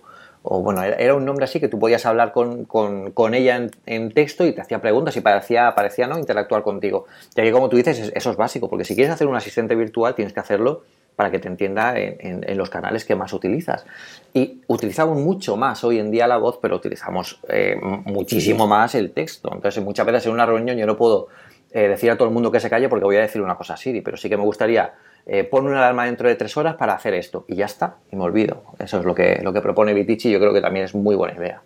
bueno, 0.50 0.84
era 0.84 1.14
un 1.14 1.26
nombre 1.26 1.46
así 1.46 1.60
que 1.60 1.68
tú 1.68 1.78
podías 1.78 2.06
hablar 2.06 2.32
con, 2.32 3.34
ella 3.34 3.68
en, 3.86 4.12
texto 4.12 4.46
y 4.46 4.54
te 4.54 4.62
hacía 4.62 4.80
preguntas 4.80 5.16
y 5.18 5.22
parecía, 5.22 5.74
parecía 5.76 6.08
¿no? 6.08 6.18
interactuar 6.18 6.64
contigo. 6.64 7.06
Ya 7.36 7.44
que 7.44 7.52
como 7.52 7.70
tú 7.70 7.76
dices, 7.78 8.12
eso 8.16 8.32
es 8.32 8.38
básico, 8.38 8.70
porque 8.70 8.86
si 8.86 8.96
quieres 8.96 9.14
hacer 9.14 9.28
un 9.28 9.36
asistente 9.36 9.76
virtual 9.76 10.16
tienes 10.16 10.34
que 10.34 10.40
hacerlo 10.40 10.84
para 11.18 11.32
que 11.32 11.40
te 11.40 11.48
entienda 11.48 11.96
en, 11.98 12.58
los 12.58 12.70
canales 12.70 13.04
que 13.04 13.16
más 13.16 13.34
utilizas. 13.34 13.86
Y 14.34 14.62
utilizamos 14.68 15.18
mucho 15.18 15.58
más 15.58 15.84
hoy 15.84 15.98
en 15.98 16.12
día 16.12 16.28
la 16.28 16.38
voz, 16.38 16.60
pero 16.62 16.76
utilizamos 16.76 17.42
eh, 17.50 17.76
muchísimo 18.06 18.68
más 18.68 18.94
el 18.94 19.12
texto. 19.12 19.50
Entonces, 19.52 19.84
muchas 19.84 20.06
veces 20.06 20.28
en 20.28 20.34
una 20.34 20.46
reunión 20.46 20.78
yo 20.78 20.86
no 20.86 20.96
puedo 20.96 21.28
eh, 21.72 21.88
decir 21.88 22.12
a 22.12 22.18
todo 22.18 22.28
el 22.28 22.34
mundo 22.34 22.52
que 22.52 22.60
se 22.60 22.70
calle 22.70 22.88
porque 22.88 23.04
voy 23.04 23.18
a 23.18 23.22
decir 23.22 23.42
una 23.42 23.56
cosa 23.56 23.74
así, 23.74 24.00
pero 24.02 24.16
sí 24.16 24.30
que 24.30 24.38
me 24.38 24.44
gustaría 24.44 24.94
eh, 25.30 25.44
pon 25.44 25.68
una 25.68 25.80
alarma 25.80 26.06
dentro 26.06 26.30
de 26.30 26.36
tres 26.36 26.56
horas 26.56 26.76
para 26.76 26.94
hacer 26.94 27.14
esto 27.14 27.46
y 27.48 27.56
ya 27.56 27.66
está, 27.66 27.98
y 28.12 28.16
me 28.16 28.24
olvido. 28.24 28.64
Eso 28.80 29.00
es 29.00 29.06
lo 29.06 29.14
que, 29.14 29.42
lo 29.44 29.52
que 29.52 29.62
propone 29.62 29.94
Vitici 29.94 30.30
y 30.30 30.32
yo 30.32 30.40
creo 30.40 30.54
que 30.54 30.62
también 30.62 30.86
es 30.86 30.96
muy 30.96 31.16
buena 31.16 31.38
idea. 31.38 31.62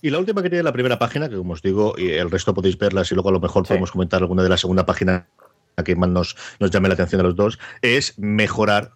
Y 0.00 0.10
la 0.10 0.18
última 0.18 0.42
que 0.42 0.48
tiene 0.48 0.62
la 0.62 0.72
primera 0.72 0.98
página, 0.98 1.28
que 1.28 1.36
como 1.36 1.52
os 1.52 1.62
digo, 1.62 1.94
y 1.98 2.10
el 2.10 2.30
resto 2.30 2.54
podéis 2.54 2.78
verlas 2.78 3.10
y 3.10 3.14
luego 3.14 3.28
a 3.28 3.32
lo 3.32 3.40
mejor 3.40 3.66
podemos 3.66 3.90
comentar 3.90 4.22
alguna 4.22 4.42
de 4.42 4.48
la 4.48 4.56
segunda 4.56 4.86
página 4.86 5.26
que 5.84 5.96
más 5.96 6.10
nos, 6.10 6.36
nos 6.58 6.70
llame 6.70 6.88
la 6.88 6.94
atención 6.94 7.20
a 7.20 7.24
los 7.24 7.36
dos, 7.36 7.58
es 7.82 8.18
mejorar 8.18 8.92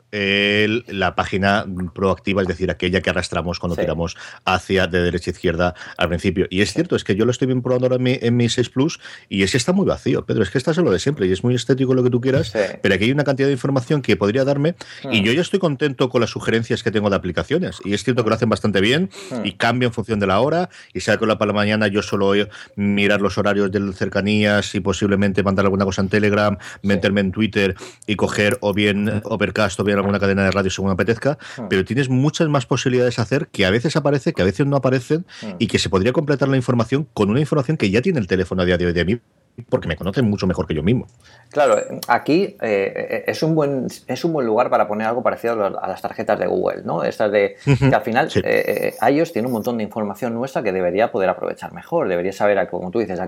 la 0.86 1.16
página 1.16 1.66
proactiva, 1.92 2.42
es 2.42 2.48
decir, 2.48 2.70
aquella 2.70 3.00
que 3.00 3.10
arrastramos 3.10 3.58
cuando 3.58 3.74
tiramos 3.74 4.16
hacia 4.44 4.86
de 4.86 5.02
derecha 5.02 5.30
a 5.30 5.32
izquierda 5.32 5.74
al 5.96 6.08
principio. 6.08 6.46
Y 6.50 6.60
es 6.60 6.72
cierto, 6.72 6.94
es 6.94 7.02
que 7.02 7.16
yo 7.16 7.24
lo 7.24 7.32
estoy 7.32 7.46
bien 7.46 7.62
probando 7.62 7.86
ahora 7.86 7.96
en 8.00 8.36
mi, 8.36 8.48
6 8.48 8.70
Plus 8.70 9.00
y 9.28 9.42
es 9.42 9.50
que 9.50 9.56
está 9.56 9.72
muy 9.72 9.86
vacío, 9.86 10.24
Pedro, 10.24 10.44
es 10.44 10.50
que 10.50 10.58
está 10.58 10.72
solo 10.72 10.92
de 10.92 11.00
siempre 11.00 11.26
y 11.26 11.32
es 11.32 11.42
muy 11.42 11.56
estético 11.56 11.94
lo 11.94 12.04
que 12.04 12.10
tú 12.10 12.20
quieras, 12.20 12.52
pero 12.80 12.94
aquí 12.94 13.04
hay 13.04 13.10
una 13.10 13.24
cantidad 13.24 13.48
de 13.48 13.54
información 13.54 14.02
que 14.02 14.16
podría 14.16 14.44
darme 14.44 14.76
y 15.02 15.20
hmm. 15.20 15.24
yo 15.24 15.32
ya 15.32 15.40
estoy 15.40 15.58
contento 15.58 16.08
con 16.08 16.20
las 16.20 16.30
sugerencias 16.30 16.84
que 16.84 16.92
tengo 16.92 17.10
de 17.10 17.16
aplicaciones. 17.16 17.80
Y 17.84 17.94
es 17.94 18.04
cierto 18.04 18.22
que 18.22 18.30
lo 18.30 18.36
hacen 18.36 18.48
bastante 18.48 18.80
bien 18.80 19.10
hmm. 19.30 19.44
y 19.44 19.52
cambia 19.54 19.86
en 19.86 19.92
función 19.92 20.20
de 20.20 20.28
la 20.28 20.38
hora 20.38 20.70
y 20.92 21.00
sea 21.00 21.16
que 21.16 21.26
la 21.26 21.38
para 21.38 21.48
la 21.48 21.54
mañana 21.54 21.88
yo 21.88 22.02
solo 22.02 22.34
mirar 22.76 23.20
los 23.20 23.36
horarios 23.36 23.72
de 23.72 23.92
cercanías 23.92 24.74
y 24.76 24.80
posiblemente 24.80 25.42
mandar 25.42 25.64
alguna 25.64 25.84
cosa 25.84 26.02
en 26.02 26.08
Telegram, 26.08 26.56
meterme 26.82 27.20
en 27.20 27.32
Twitter 27.32 27.74
y 28.06 28.16
coger 28.16 28.58
o 28.60 28.72
bien 28.72 29.22
Overcast 29.24 29.78
o 29.80 29.84
bien 29.84 29.98
alguna 29.98 30.18
cadena 30.18 30.44
de 30.44 30.50
radio 30.50 30.70
según 30.70 30.90
apetezca, 30.90 31.38
hmm. 31.56 31.68
pero 31.68 31.84
tienes 31.84 32.08
muchas 32.08 32.48
más 32.48 32.66
posibilidades 32.66 33.16
de 33.16 33.22
hacer 33.22 33.48
que 33.48 33.66
a 33.66 33.70
veces 33.70 33.96
aparece, 33.96 34.32
que 34.32 34.42
a 34.42 34.44
veces 34.44 34.66
no 34.66 34.76
aparecen 34.76 35.26
hmm. 35.42 35.56
y 35.58 35.66
que 35.66 35.78
se 35.78 35.88
podría 35.88 36.12
completar 36.12 36.48
la 36.48 36.56
información 36.56 37.08
con 37.14 37.30
una 37.30 37.40
información 37.40 37.76
que 37.76 37.90
ya 37.90 38.02
tiene 38.02 38.18
el 38.18 38.26
teléfono 38.26 38.62
a 38.62 38.64
día 38.64 38.78
de 38.78 38.86
hoy 38.86 38.92
de 38.92 39.04
mí 39.04 39.20
porque 39.68 39.86
me 39.86 39.96
conocen 39.96 40.28
mucho 40.28 40.46
mejor 40.46 40.66
que 40.66 40.74
yo 40.74 40.82
mismo. 40.82 41.06
Claro, 41.50 41.76
aquí 42.08 42.56
eh, 42.60 43.24
es, 43.26 43.42
un 43.42 43.54
buen, 43.54 43.86
es 44.06 44.24
un 44.24 44.32
buen 44.32 44.46
lugar 44.46 44.68
para 44.68 44.88
poner 44.88 45.06
algo 45.06 45.22
parecido 45.22 45.64
a 45.64 45.88
las 45.88 46.02
tarjetas 46.02 46.38
de 46.38 46.46
Google, 46.46 46.82
¿no? 46.84 47.04
Estas 47.04 47.30
de 47.30 47.56
que 47.64 47.94
al 47.94 48.02
final 48.02 48.26
ellos 48.26 48.44
eh, 48.44 48.96
eh, 49.00 49.32
tienen 49.32 49.46
un 49.46 49.52
montón 49.52 49.78
de 49.78 49.84
información 49.84 50.34
nuestra 50.34 50.62
que 50.62 50.72
debería 50.72 51.12
poder 51.12 51.28
aprovechar 51.28 51.72
mejor, 51.72 52.08
debería 52.08 52.32
saber, 52.32 52.68
como 52.68 52.90
tú 52.90 52.98
dices, 52.98 53.20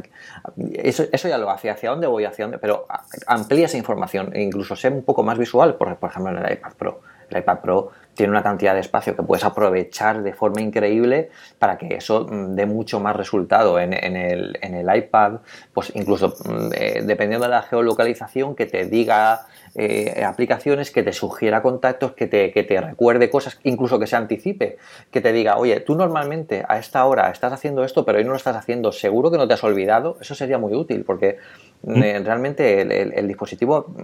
eso, 0.74 1.04
eso 1.12 1.28
ya 1.28 1.38
lo 1.38 1.50
hace, 1.50 1.70
hacia 1.70 1.90
dónde 1.90 2.08
voy, 2.08 2.24
hacia 2.24 2.46
dónde, 2.46 2.58
pero 2.58 2.86
amplía 3.26 3.66
esa 3.66 3.76
información 3.76 4.30
e 4.34 4.42
incluso 4.42 4.74
sea 4.74 4.90
un 4.90 5.04
poco 5.04 5.22
más 5.22 5.38
visual, 5.38 5.76
por, 5.76 5.96
por 5.96 6.10
ejemplo 6.10 6.32
en 6.32 6.44
el 6.44 6.52
iPad 6.52 6.72
Pro. 6.76 7.00
El 7.30 7.38
iPad 7.38 7.60
Pro 7.60 7.90
tiene 8.16 8.30
una 8.30 8.42
cantidad 8.42 8.74
de 8.74 8.80
espacio 8.80 9.14
que 9.14 9.22
puedes 9.22 9.44
aprovechar 9.44 10.22
de 10.22 10.32
forma 10.32 10.62
increíble 10.62 11.28
para 11.58 11.76
que 11.76 11.94
eso 11.94 12.26
mm, 12.28 12.54
dé 12.54 12.66
mucho 12.66 12.98
más 12.98 13.14
resultado 13.14 13.78
en, 13.78 13.92
el, 13.92 14.88
iPad, 14.96 15.40
pues 15.72 15.92
incluso 15.94 16.34
mm, 16.44 16.72
eh, 16.74 17.02
dependiendo 17.04 17.44
de 17.44 17.50
la 17.50 17.62
geolocalización, 17.62 18.56
que 18.56 18.66
te 18.66 18.86
diga 18.86 19.46
eh, 19.74 20.24
aplicaciones, 20.24 20.90
que 20.90 21.02
te 21.02 21.12
sugiera 21.12 21.60
contactos, 21.60 22.12
que 22.12 22.26
te, 22.26 22.50
que 22.52 22.62
te 22.62 22.80
recuerde 22.80 23.28
cosas, 23.28 23.60
incluso 23.64 23.98
que 23.98 24.06
se 24.06 24.16
anticipe, 24.16 24.78
que 25.10 25.20
te 25.20 25.32
diga, 25.32 25.58
oye, 25.58 25.80
tú 25.80 25.94
normalmente 25.94 26.64
a 26.66 26.78
esta 26.78 27.04
hora 27.04 27.30
estás 27.30 27.52
haciendo 27.52 27.84
esto, 27.84 28.06
pero 28.06 28.16
hoy 28.16 28.24
no 28.24 28.30
lo 28.30 28.36
estás 28.36 28.56
haciendo, 28.56 28.92
seguro 28.92 29.30
que 29.30 29.36
no 29.36 29.46
te 29.46 29.54
has 29.54 29.64
olvidado, 29.64 30.16
eso 30.20 30.34
sería 30.34 30.56
muy 30.56 30.72
útil 30.72 31.04
porque 31.04 31.36
mm, 31.82 32.02
eh, 32.02 32.18
realmente 32.20 32.80
el, 32.80 33.28
dispositivo 33.28 33.94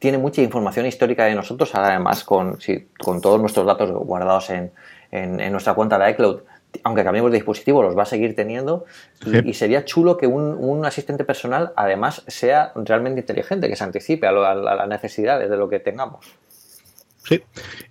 tiene 0.00 0.18
mucha 0.18 0.42
información 0.42 0.86
histórica 0.86 1.26
de 1.26 1.34
nosotros, 1.34 1.72
además 1.74 2.24
con, 2.24 2.58
con 2.98 3.20
todos 3.20 3.38
nuestros 3.38 3.66
datos 3.66 3.90
guardados 3.90 4.50
en, 4.50 4.72
nuestra 5.52 5.74
cuenta 5.74 5.98
de 5.98 6.10
iCloud, 6.12 6.40
aunque 6.84 7.04
cambiemos 7.04 7.30
de 7.30 7.36
dispositivo, 7.36 7.82
los 7.82 7.96
va 7.96 8.04
a 8.04 8.06
seguir 8.06 8.34
teniendo. 8.34 8.86
Y, 9.44 9.52
sería 9.54 9.84
chulo 9.84 10.16
que 10.16 10.26
un, 10.26 10.84
asistente 10.86 11.24
personal, 11.24 11.72
además, 11.76 12.22
sea 12.28 12.72
realmente 12.74 13.20
inteligente, 13.20 13.68
que 13.68 13.76
se 13.76 13.84
anticipe 13.84 14.26
a, 14.26 14.32
las 14.32 14.88
necesidades 14.88 15.50
de 15.50 15.56
lo 15.56 15.68
que 15.68 15.80
tengamos. 15.80 16.26
Sí, 17.22 17.42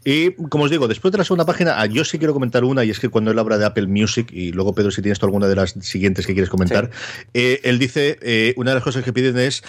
y 0.03 0.32
como 0.49 0.64
os 0.64 0.72
digo, 0.72 0.88
después 0.88 1.12
de 1.12 1.20
la 1.20 1.24
segunda 1.24 1.45
página, 1.45 1.80
ah, 1.80 1.86
yo 1.86 2.03
sí 2.03 2.18
quiero 2.18 2.34
comentar 2.34 2.64
una, 2.64 2.84
y 2.84 2.89
es 2.89 2.99
que 2.99 3.10
cuando 3.10 3.30
él 3.30 3.38
habla 3.38 3.60
de 3.60 3.66
Apple 3.66 3.86
Music, 3.86 4.32
y 4.32 4.51
luego 4.51 4.74
Pedro, 4.74 4.89
si 4.89 5.03
tienes 5.03 5.20
tú 5.20 5.28
alguna 5.28 5.47
de 5.47 5.55
las 5.55 5.76
siguientes 5.82 6.26
que 6.26 6.34
quieres 6.34 6.49
comentar, 6.49 6.89
eh, 7.36 7.60
él 7.64 7.78
dice, 7.78 8.18
eh, 8.24 8.55
una 8.57 8.72
de 8.72 8.76
las 8.76 8.84
cosas 8.84 9.03
que 9.03 9.14
piden 9.14 9.38
es 9.38 9.62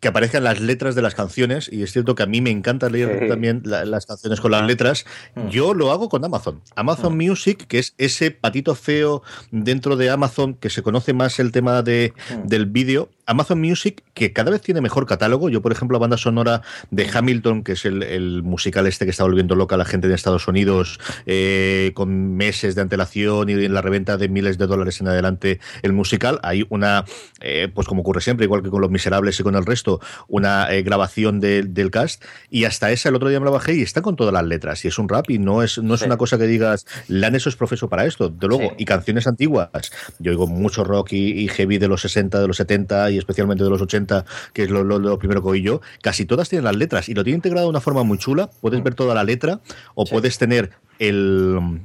que 0.00 0.08
aparezcan 0.08 0.44
las 0.44 0.60
letras 0.60 0.94
de 0.94 1.02
las 1.02 1.14
canciones, 1.14 1.68
y 1.72 1.82
es 1.82 1.92
cierto 1.92 2.14
que 2.14 2.22
a 2.22 2.26
mí 2.26 2.40
me 2.40 2.50
encanta 2.50 2.88
leer 2.88 3.28
también 3.28 3.62
las 3.64 4.06
canciones 4.06 4.40
con 4.40 4.50
las 4.50 4.66
letras, 4.66 5.06
mm. 5.34 5.48
yo 5.48 5.74
lo 5.74 5.90
hago 5.90 6.08
con 6.08 6.24
Amazon. 6.24 6.60
Amazon 6.74 7.14
mm. 7.14 7.16
Music, 7.16 7.66
que 7.66 7.78
es 7.78 7.94
ese 7.98 8.30
patito 8.30 8.74
feo 8.74 9.22
dentro 9.50 9.96
de 9.96 10.10
Amazon, 10.10 10.54
que 10.54 10.70
se 10.70 10.82
conoce 10.82 11.12
más 11.12 11.38
el 11.38 11.52
tema 11.52 11.82
de, 11.82 12.12
mm. 12.30 12.46
del 12.46 12.66
vídeo, 12.66 13.10
Amazon 13.26 13.60
Music, 13.60 14.02
que 14.14 14.32
cada 14.32 14.50
vez 14.50 14.62
tiene 14.62 14.80
mejor 14.80 15.06
catálogo. 15.06 15.48
Yo, 15.50 15.60
por 15.60 15.72
ejemplo, 15.72 15.96
la 15.96 16.00
banda 16.00 16.16
sonora 16.16 16.62
de 16.90 17.08
Hamilton, 17.12 17.62
que 17.62 17.72
es 17.72 17.84
el, 17.84 18.42
musical 18.42 18.86
este 18.86 19.04
que 19.04 19.10
está 19.10 19.24
volviendo 19.24 19.54
loca 19.56 19.74
a 19.74 19.78
la 19.78 19.84
gente 19.84 20.08
de 20.08 20.14
Estados 20.14 20.46
Unidos, 20.48 21.00
eh, 21.26 21.92
con 21.94 22.36
meses 22.36 22.74
de 22.74 22.82
antelación 22.82 23.48
y 23.48 23.52
en 23.52 23.74
la 23.74 23.82
reventa 23.82 24.16
de 24.16 24.28
miles 24.28 24.58
de 24.58 24.66
dólares 24.66 25.00
en 25.00 25.08
adelante 25.08 25.60
el 25.82 25.92
musical, 25.92 26.38
hay 26.42 26.66
una, 26.70 27.04
eh, 27.40 27.68
pues 27.74 27.86
como 27.88 28.02
ocurre 28.02 28.20
siempre, 28.20 28.44
igual 28.44 28.62
que 28.62 28.70
con 28.70 28.80
Los 28.80 28.90
Miserables 28.90 29.38
y 29.40 29.42
con 29.42 29.56
el 29.56 29.66
resto, 29.66 30.00
una 30.28 30.72
eh, 30.72 30.82
grabación 30.82 31.40
del 31.40 31.90
cast. 31.90 32.24
Y 32.50 32.64
hasta 32.64 32.92
esa, 32.92 33.08
el 33.08 33.16
otro 33.16 33.28
día 33.28 33.40
me 33.40 33.46
la 33.46 33.50
bajé 33.50 33.74
y 33.74 33.82
está 33.82 34.02
con 34.02 34.16
todas 34.16 34.32
las 34.32 34.44
letras. 34.44 34.84
Y 34.84 34.88
es 34.88 34.98
un 34.98 35.08
rap 35.08 35.30
y 35.30 35.38
no 35.38 35.62
es, 35.62 35.78
no 35.78 35.94
es 35.94 36.02
una 36.02 36.16
cosa 36.16 36.38
que 36.38 36.46
digas, 36.46 36.86
Laneso 37.08 37.48
es 37.48 37.56
profeso 37.56 37.88
para 37.88 38.06
esto, 38.06 38.28
de 38.28 38.46
luego. 38.46 38.74
Y 38.78 38.84
canciones 38.84 39.26
antiguas. 39.26 39.70
Yo 40.18 40.30
oigo 40.30 40.46
mucho 40.46 40.84
rock 40.84 41.12
y, 41.12 41.32
y, 41.40 41.48
heavy 41.48 41.78
de 41.78 41.88
los 41.88 42.02
60, 42.02 42.40
de 42.40 42.46
los 42.46 42.56
70 42.56 43.10
y 43.10 43.15
especialmente 43.18 43.64
de 43.64 43.70
los 43.70 43.80
80, 43.80 44.24
que 44.52 44.64
es 44.64 44.70
lo, 44.70 45.18
primero 45.18 45.42
que 45.42 45.48
oí 45.48 45.62
yo, 45.62 45.80
casi 46.02 46.24
todas 46.24 46.48
tienen 46.48 46.64
las 46.64 46.76
letras 46.76 47.08
y 47.08 47.14
lo 47.14 47.24
tiene 47.24 47.36
integrado 47.36 47.66
de 47.66 47.70
una 47.70 47.80
forma 47.80 48.02
muy 48.02 48.18
chula. 48.18 48.50
Puedes 48.60 48.80
mm. 48.80 48.84
ver 48.84 48.94
toda 48.94 49.14
la 49.14 49.24
letra 49.24 49.60
o 49.94 50.04
puedes 50.04 50.38
tener 50.38 50.70
el 50.98 51.80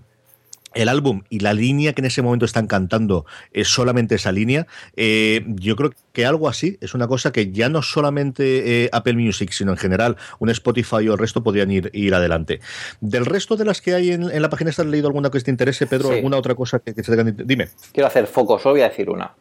el 0.74 0.90
álbum 0.90 1.24
y 1.30 1.40
la 1.40 1.54
línea 1.54 1.94
que 1.94 2.02
en 2.02 2.06
ese 2.06 2.22
momento 2.22 2.46
están 2.46 2.68
cantando 2.68 3.26
es 3.52 3.68
solamente 3.68 4.16
esa 4.16 4.32
línea, 4.32 4.68
eh, 4.96 5.44
yo 5.48 5.76
creo 5.76 5.92
que 6.14 6.26
algo 6.26 6.48
así 6.48 6.78
es 6.82 6.94
una 6.94 7.08
cosa 7.08 7.32
que 7.32 7.52
ya 7.52 7.70
no 7.70 7.82
solamente 7.82 8.84
eh, 8.84 8.90
Apple 8.92 9.14
Music, 9.14 9.52
sino 9.52 9.72
en 9.72 9.78
general 9.78 10.18
un 10.40 10.50
Spotify 10.50 11.08
o 11.10 11.14
el 11.14 11.18
resto 11.18 11.44
podrían 11.44 11.72
ir, 11.72 11.90
ir 11.94 12.14
adelante. 12.14 12.62
Del 13.02 13.26
resto 13.26 13.58
de 13.58 13.66
las 13.66 13.82
que 13.82 13.94
hay 13.94 14.12
en, 14.12 14.42
la 14.42 14.50
página, 14.50 14.70
¿estás 14.70 14.86
leído 14.86 15.08
alguna 15.08 15.30
que 15.30 15.40
te 15.40 15.52
interese, 15.52 15.88
Pedro? 15.88 16.12
¿Alguna 16.12 16.38
otra 16.38 16.56
cosa 16.56 16.80
que, 16.80 16.94
que 16.94 17.04
se 17.04 17.16
te... 17.16 17.44
Dime. 17.44 17.70
Quiero 17.92 18.08
hacer 18.08 18.28
foco, 18.28 18.60
solo 18.60 18.74
voy 18.76 18.82
a 18.82 18.90
decir 18.90 19.10
una. 19.10 19.34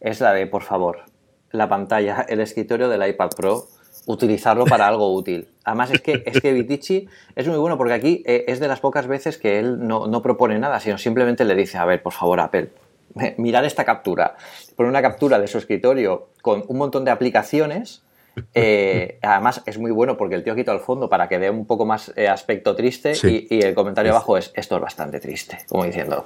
Es 0.00 0.20
la 0.20 0.32
de, 0.32 0.46
por 0.46 0.62
favor, 0.62 1.04
la 1.56 1.68
pantalla, 1.68 2.24
el 2.28 2.40
escritorio 2.40 2.88
del 2.88 3.08
iPad 3.08 3.30
Pro, 3.36 3.68
utilizarlo 4.06 4.64
para 4.64 4.86
algo 4.86 5.12
útil. 5.12 5.48
Además 5.64 5.90
es 5.90 6.00
que, 6.00 6.22
es 6.24 6.40
que 6.40 6.52
Vitici 6.52 7.08
es 7.34 7.46
muy 7.46 7.58
bueno 7.58 7.76
porque 7.76 7.92
aquí 7.92 8.22
eh, 8.24 8.44
es 8.48 8.60
de 8.60 8.68
las 8.68 8.80
pocas 8.80 9.06
veces 9.06 9.36
que 9.36 9.58
él 9.58 9.86
no, 9.86 10.22
propone 10.22 10.58
nada, 10.58 10.80
sino 10.80 10.96
simplemente 10.96 11.44
le 11.44 11.54
dice, 11.54 11.76
a 11.78 11.84
ver, 11.84 12.02
por 12.02 12.12
favor, 12.12 12.40
Apple, 12.40 12.70
mirar 13.36 13.64
esta 13.64 13.84
captura. 13.84 14.36
Pone 14.76 14.88
una 14.88 15.02
captura 15.02 15.38
de 15.38 15.48
su 15.48 15.58
escritorio 15.58 16.28
con 16.40 16.64
un 16.68 16.78
montón 16.78 17.04
de 17.04 17.10
aplicaciones. 17.10 18.02
Eh, 18.52 19.18
además 19.22 19.62
es 19.64 19.78
muy 19.78 19.90
bueno 19.90 20.18
porque 20.18 20.34
el 20.34 20.44
tío 20.44 20.54
quita 20.54 20.70
el 20.70 20.80
fondo 20.80 21.08
para 21.08 21.26
que 21.26 21.38
dé 21.38 21.48
un 21.48 21.66
poco 21.66 21.86
más 21.86 22.12
eh, 22.16 22.28
aspecto 22.28 22.76
triste 22.76 23.14
y, 23.22 23.46
y, 23.48 23.62
el 23.62 23.74
comentario 23.74 24.12
abajo 24.12 24.36
es 24.36 24.52
esto 24.54 24.76
es 24.76 24.82
bastante 24.82 25.20
triste, 25.20 25.56
como 25.66 25.84
diciendo, 25.84 26.22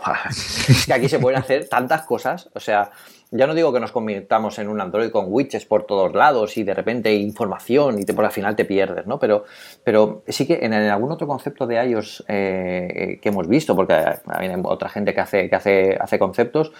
es 0.68 0.86
que 0.86 0.92
aquí 0.92 1.08
se 1.08 1.20
pueden 1.20 1.38
hacer 1.38 1.68
tantas 1.68 2.02
cosas, 2.02 2.50
o 2.52 2.58
sea, 2.58 2.90
ya 3.32 3.46
no 3.46 3.54
digo 3.54 3.72
que 3.72 3.80
nos 3.80 3.92
convirtamos 3.92 4.58
en 4.58 4.68
un 4.68 4.80
Android 4.80 5.10
con 5.10 5.26
widgets 5.28 5.64
por 5.64 5.84
todos 5.84 6.12
lados 6.14 6.56
y 6.56 6.64
de 6.64 6.74
repente 6.74 7.14
información 7.14 7.98
y 8.00 8.04
te, 8.04 8.12
por 8.12 8.24
al 8.24 8.32
final 8.32 8.56
te 8.56 8.64
pierdes, 8.64 9.06
¿no? 9.06 9.18
Pero, 9.18 9.44
pero 9.84 10.22
sí 10.26 10.46
que 10.46 10.58
en, 10.62 10.72
algún 10.72 11.12
otro 11.12 11.26
concepto 11.26 11.66
de 11.66 11.84
iOS 11.84 12.24
eh, 12.26 13.18
que 13.22 13.28
hemos 13.28 13.46
visto, 13.46 13.76
porque 13.76 13.94
hay 13.94 14.52
otra 14.64 14.88
gente 14.88 15.14
que 15.14 15.20
hace, 15.20 15.48
que 15.48 15.56
hace, 15.56 15.96
hace 16.00 16.18
conceptos, 16.18 16.72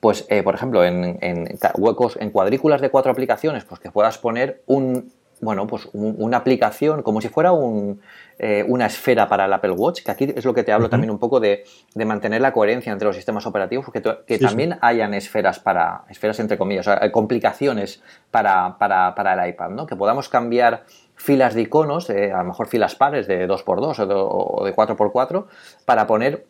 pues 0.00 0.26
eh, 0.28 0.42
por 0.42 0.54
ejemplo 0.54 0.84
en, 0.84 1.18
en, 1.20 1.58
huecos, 1.78 2.18
en 2.20 2.30
cuadrículas 2.30 2.80
de 2.80 2.90
cuatro 2.90 3.12
aplicaciones, 3.12 3.64
pues 3.64 3.80
que 3.80 3.90
puedas 3.90 4.18
poner 4.18 4.62
un, 4.66 5.12
bueno, 5.40 5.66
pues 5.66 5.88
una 5.92 6.38
aplicación 6.38 7.02
como 7.02 7.20
si 7.20 7.28
fuera 7.28 7.52
un, 7.52 8.00
eh, 8.38 8.64
una 8.66 8.86
esfera 8.86 9.28
para 9.28 9.44
el 9.44 9.52
Apple 9.52 9.72
Watch, 9.72 10.02
que 10.02 10.10
aquí 10.10 10.32
es 10.34 10.44
lo 10.44 10.54
que 10.54 10.62
te 10.62 10.72
hablo 10.72 10.88
también 10.88 11.10
un 11.10 11.18
poco 11.18 11.40
de, 11.40 11.64
mantener 11.94 12.40
la 12.40 12.52
coherencia 12.52 12.92
entre 12.92 13.06
los 13.06 13.16
sistemas 13.16 13.46
operativos, 13.46 13.86
que, 13.92 14.02
que 14.26 14.38
también 14.38 14.78
hayan 14.80 15.14
esferas 15.14 15.60
para, 15.60 16.04
esferas 16.08 16.38
entre 16.40 16.58
comillas, 16.58 16.88
o 16.88 17.12
complicaciones 17.12 18.02
para, 18.30 18.76
para, 18.78 19.44
el 19.44 19.50
iPad, 19.50 19.70
¿no? 19.70 19.86
Que 19.86 19.96
podamos 19.96 20.28
cambiar 20.28 20.84
filas 21.14 21.54
de 21.54 21.62
iconos, 21.62 22.10
a 22.10 22.38
lo 22.38 22.44
mejor 22.44 22.66
filas 22.66 22.94
pares 22.94 23.26
de 23.26 23.48
2x2 23.48 23.98
o 23.98 24.06
de, 24.06 24.14
o 24.16 24.64
de 24.64 24.74
4x4, 24.74 25.46
para 25.84 26.06
poner 26.06 26.46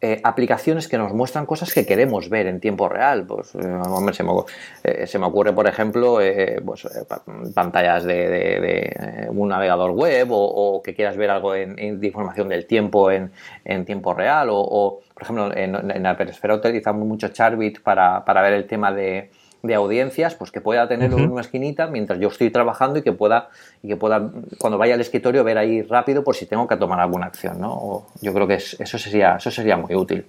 eh, 0.00 0.20
aplicaciones 0.22 0.86
que 0.86 0.96
nos 0.96 1.12
muestran 1.12 1.44
cosas 1.44 1.74
que 1.74 1.84
queremos 1.84 2.28
ver 2.28 2.46
en 2.46 2.60
tiempo 2.60 2.88
real. 2.88 3.26
Pues, 3.26 3.52
eh, 3.56 5.06
se, 5.06 5.18
me, 5.18 5.26
ocurre, 5.26 5.52
por 5.52 5.66
ejemplo, 5.66 6.20
eh, 6.20 6.62
pues, 6.64 6.86
pantallas 7.52 8.04
de, 8.04 9.26
un 9.30 9.48
navegador 9.48 9.90
web 9.90 10.28
o, 10.30 10.80
que 10.84 10.94
quieras 10.94 11.16
ver 11.16 11.30
algo 11.30 11.56
en, 11.56 12.04
información 12.04 12.48
del 12.48 12.66
tiempo 12.66 13.10
en, 13.10 13.32
tiempo 13.84 14.14
real. 14.14 14.50
O, 14.52 15.00
por 15.12 15.22
ejemplo, 15.24 15.56
en, 15.56 15.74
en 15.74 16.02
la 16.04 16.16
utilizamos 16.54 17.04
mucho 17.04 17.28
Charbit 17.28 17.80
para, 17.82 18.24
para 18.24 18.40
ver 18.42 18.52
el 18.52 18.68
tema 18.68 18.92
de, 18.92 19.30
de 19.62 19.74
audiencias, 19.74 20.34
pues 20.34 20.50
que 20.50 20.60
pueda 20.60 20.88
tenerlo 20.88 21.18
en 21.18 21.30
una 21.30 21.40
esquinita 21.40 21.88
mientras 21.88 22.18
yo 22.20 22.28
estoy 22.28 22.50
trabajando 22.50 22.98
y 22.98 23.02
que 23.02 23.12
pueda, 23.12 23.48
y 23.82 23.88
que 23.88 23.96
pueda 23.96 24.30
cuando 24.58 24.78
vaya 24.78 24.94
al 24.94 25.00
escritorio 25.00 25.42
ver 25.44 25.58
ahí 25.58 25.82
rápido 25.82 26.22
por 26.22 26.36
si 26.36 26.46
tengo 26.46 26.66
que 26.68 26.76
tomar 26.76 27.00
alguna 27.00 27.26
acción, 27.26 27.60
¿no? 27.60 28.06
yo 28.20 28.32
creo 28.32 28.46
que 28.46 28.54
eso 28.54 28.98
sería, 28.98 29.36
eso 29.36 29.50
sería 29.50 29.76
muy 29.76 29.94
útil. 29.94 30.24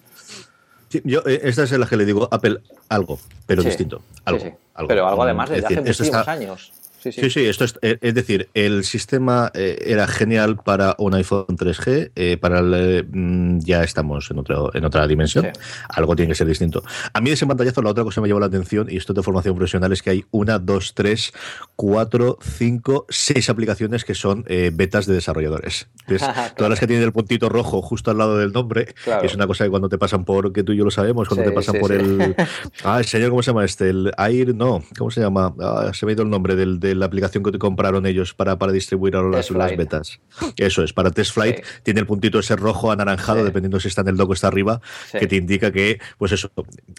yo, 1.03 1.21
eh, 1.25 1.41
esta 1.43 1.63
es 1.63 1.71
la 1.71 1.85
que 1.85 1.97
le 1.97 2.05
digo 2.05 2.27
Apple 2.31 2.59
algo, 2.89 3.19
pero 3.45 3.61
distinto. 3.61 4.01
Algo, 4.25 4.57
Pero 4.87 5.07
algo 5.07 5.23
además 5.23 5.49
desde 5.49 5.67
hace 5.67 5.81
muchísimos 5.81 6.27
años. 6.27 6.73
Sí, 6.99 7.29
sí, 7.29 7.45
esto 7.45 7.63
es, 7.63 7.79
eh, 7.81 7.97
es, 8.01 8.13
decir, 8.13 8.49
el 8.53 8.83
sistema 8.83 9.51
eh, 9.53 9.77
era 9.85 10.05
genial 10.05 10.57
para 10.57 10.95
un 10.97 11.13
iPhone 11.13 11.45
3G, 11.47 12.11
eh, 12.15 12.37
para 12.37 12.59
el, 12.59 13.07
mm, 13.09 13.59
ya 13.59 13.83
estamos 13.83 14.29
en, 14.31 14.39
otro, 14.39 14.75
en 14.75 14.83
otra 14.83 15.07
dimensión, 15.07 15.47
algo 15.87 16.15
tiene 16.15 16.31
que 16.31 16.35
ser 16.35 16.47
distinto. 16.47 16.83
A 17.13 17.21
mí 17.21 17.29
de 17.29 17.35
ese 17.35 17.47
pantallazo 17.47 17.81
la 17.81 17.91
otra 17.91 18.03
cosa 18.03 18.15
que 18.15 18.23
me 18.23 18.27
llevó 18.27 18.41
la 18.41 18.47
atención, 18.47 18.87
y 18.89 18.97
esto 18.97 19.13
de 19.13 19.23
formación 19.23 19.55
profesional, 19.55 19.93
es 19.93 20.03
que 20.03 20.09
hay 20.09 20.25
una, 20.31 20.59
dos, 20.59 20.93
tres, 20.93 21.31
cuatro, 21.77 22.37
cinco, 22.41 23.05
seis 23.07 23.49
aplicaciones 23.49 24.03
que 24.03 24.13
son 24.13 24.43
betas 24.73 25.05
de 25.05 25.13
desarrolladores. 25.13 25.87
Todas 26.57 26.69
las 26.69 26.79
que 26.79 26.87
tienen 26.87 27.05
el 27.05 27.13
puntito 27.13 27.47
rojo 27.47 27.81
justo 27.81 28.11
al 28.11 28.17
lado 28.17 28.37
del 28.37 28.51
nombre, 28.51 28.93
es 29.23 29.35
una 29.35 29.47
cosa 29.47 29.63
que 29.63 29.69
cuando 29.69 29.87
te 29.87 29.97
pasan 29.97 30.25
por, 30.25 30.51
que 30.51 30.63
tú 30.63 30.73
y 30.73 30.77
yo 30.77 30.83
lo 30.83 30.91
sabemos, 30.91 31.29
cuando 31.29 31.45
te 31.45 31.51
pasan 31.51 31.79
por 31.79 31.91
el... 31.91 32.35
Ah, 32.83 32.99
el 32.99 33.05
señor, 33.05 33.29
¿cómo 33.29 33.43
se 33.43 33.51
llama 33.51 33.65
este? 33.65 33.89
El 33.89 34.11
Air, 34.17 34.55
no, 34.55 34.83
¿cómo 34.97 35.11
se 35.11 35.21
llama? 35.21 35.53
Ah, 35.59 35.91
se 35.93 36.05
me 36.05 36.11
ha 36.11 36.13
ido 36.13 36.23
el 36.23 36.29
nombre 36.29 36.55
del 36.55 36.79
la 36.95 37.05
aplicación 37.05 37.43
que 37.43 37.51
te 37.51 37.59
compraron 37.59 38.05
ellos 38.05 38.33
para, 38.33 38.57
para 38.57 38.71
distribuir 38.71 39.15
ahora 39.15 39.29
las, 39.29 39.51
las, 39.51 39.77
betas. 39.77 40.19
Eso 40.57 40.83
es, 40.83 40.93
para 40.93 41.11
Test 41.11 41.33
Flight 41.33 41.63
tiene 41.83 41.99
el 41.99 42.05
puntito 42.05 42.39
ese 42.39 42.55
rojo 42.55 42.91
anaranjado, 42.91 43.43
dependiendo 43.43 43.79
si 43.79 43.87
está 43.87 44.01
en 44.01 44.09
el 44.09 44.17
dock 44.17 44.29
o 44.31 44.33
está 44.33 44.47
arriba, 44.47 44.81
que 45.11 45.27
te 45.27 45.35
indica 45.35 45.71
que, 45.71 45.99
pues 46.17 46.31
eso, 46.31 46.51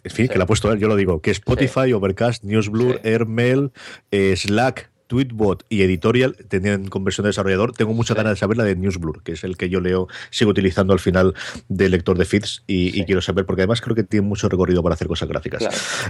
en 0.05 0.11
fin, 0.11 0.28
que 0.28 0.38
lo 0.38 0.45
ha 0.45 0.47
puesto 0.47 0.70
él, 0.72 0.78
yo 0.78 0.88
lo 0.88 0.97
digo, 0.97 1.20
que 1.20 1.30
Spotify, 1.30 1.93
Overcast, 1.93 2.45
Newsblur, 2.45 3.01
Airmail, 3.05 3.70
eh, 4.11 4.34
Slack, 4.36 4.89
Tweetbot 5.11 5.66
y 5.68 5.82
Editorial 5.82 6.36
tenían 6.48 6.86
conversión 6.86 7.24
de 7.24 7.30
desarrollador. 7.30 7.72
Tengo 7.72 7.92
mucha 7.92 8.14
ganas 8.14 8.34
de 8.34 8.36
saber 8.36 8.56
la 8.56 8.62
de 8.62 8.76
Newsblur, 8.76 9.24
que 9.24 9.32
es 9.32 9.42
el 9.42 9.56
que 9.56 9.68
yo 9.68 9.80
leo, 9.80 10.06
sigo 10.30 10.52
utilizando 10.52 10.92
al 10.92 11.00
final 11.00 11.34
del 11.68 11.90
lector 11.90 12.16
de 12.16 12.24
feeds 12.24 12.62
y, 12.68 13.04
quiero 13.06 13.20
saber, 13.20 13.44
porque 13.44 13.62
además 13.62 13.80
creo 13.80 13.96
que 13.96 14.04
tiene 14.04 14.24
mucho 14.24 14.48
recorrido 14.48 14.84
para 14.84 14.94
hacer 14.94 15.08
cosas 15.08 15.28
gráficas. 15.28 15.66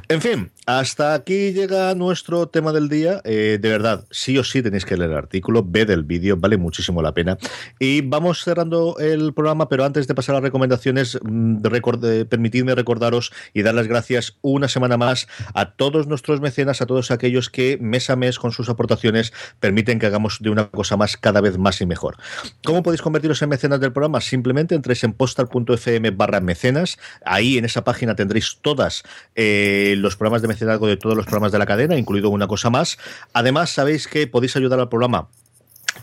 En 0.09 0.21
fin, 0.21 0.51
hasta 0.67 1.15
aquí 1.15 1.53
llega 1.53 1.95
nuestro 1.95 2.49
tema 2.49 2.73
del 2.73 2.91
día. 2.91 3.23
Eh, 3.25 3.59
de 3.59 3.69
verdad, 3.71 4.05
sí 4.11 4.37
o 4.37 4.45
sí 4.45 4.61
tenéis 4.61 4.85
que 4.85 4.99
leer 4.99 5.13
el 5.13 5.17
artículo, 5.17 5.65
ved 5.67 5.89
el 5.89 6.05
vídeo, 6.05 6.37
vale 6.37 6.59
muchísimo 6.59 7.01
la 7.01 7.15
pena. 7.15 7.39
Y 7.79 8.03
vamos 8.03 8.45
cerrando 8.45 8.99
el 8.99 9.33
programa, 9.33 9.71
pero 9.71 9.87
antes 9.87 10.09
de 10.09 10.15
pasar 10.15 10.35
a 10.35 10.39
las 10.39 10.45
recomendaciones, 10.45 11.19
mm, 11.23 11.61
eh, 12.03 12.27
permitidme 12.29 12.75
recordaros 12.75 13.33
y 13.55 13.63
dar 13.63 13.75
las 13.75 13.87
gracias 13.87 14.37
una 14.43 14.69
semana 14.69 14.99
más 14.99 15.27
a 15.55 15.71
todos 15.71 16.07
nuestros 16.07 16.43
mecenas, 16.43 16.83
a 16.83 16.87
todos 16.87 17.11
aquellos 17.11 17.49
que 17.49 17.79
mes 17.81 18.11
a 18.11 18.17
mes 18.17 18.39
con 18.39 18.53
sus 18.53 18.69
aportaciones 18.69 18.90
permiten 19.61 19.99
que 19.99 20.07
hagamos 20.07 20.39
de 20.41 20.51
una 20.51 20.69
cosa 20.69 20.97
más 20.97 21.17
cada 21.17 21.41
vez 21.41 21.59
más 21.59 21.81
y 21.81 21.87
mejor. 21.87 22.17
¿Cómo 22.65 22.83
podéis 22.83 23.03
convertiros 23.03 23.41
en 23.43 23.49
mecenas 23.49 23.81
del 23.81 23.93
programa? 23.93 24.21
Simplemente 24.21 24.75
entréis 24.75 25.05
en 25.05 25.13
postal.fm 25.13 26.11
barra 26.11 26.41
mecenas. 26.41 26.99
Ahí 27.25 27.59
en 27.59 27.65
esa 27.65 27.85
página 27.85 28.15
tendréis 28.15 28.59
todas 28.63 29.03
eh, 29.35 29.95
los 29.99 30.17
programas 30.17 30.43
de 30.43 30.49
mecenazgo 30.49 30.87
de 30.87 30.97
todos 30.97 31.17
los 31.17 31.27
programas 31.27 31.53
de 31.53 31.59
la 31.59 31.67
cadena, 31.67 31.97
incluido 31.97 32.31
una 32.31 32.47
cosa 32.47 32.71
más. 32.71 32.99
Además, 33.33 33.71
sabéis 33.71 34.09
que 34.09 34.27
podéis 34.27 34.57
ayudar 34.57 34.81
al 34.81 34.89
programa 34.89 35.29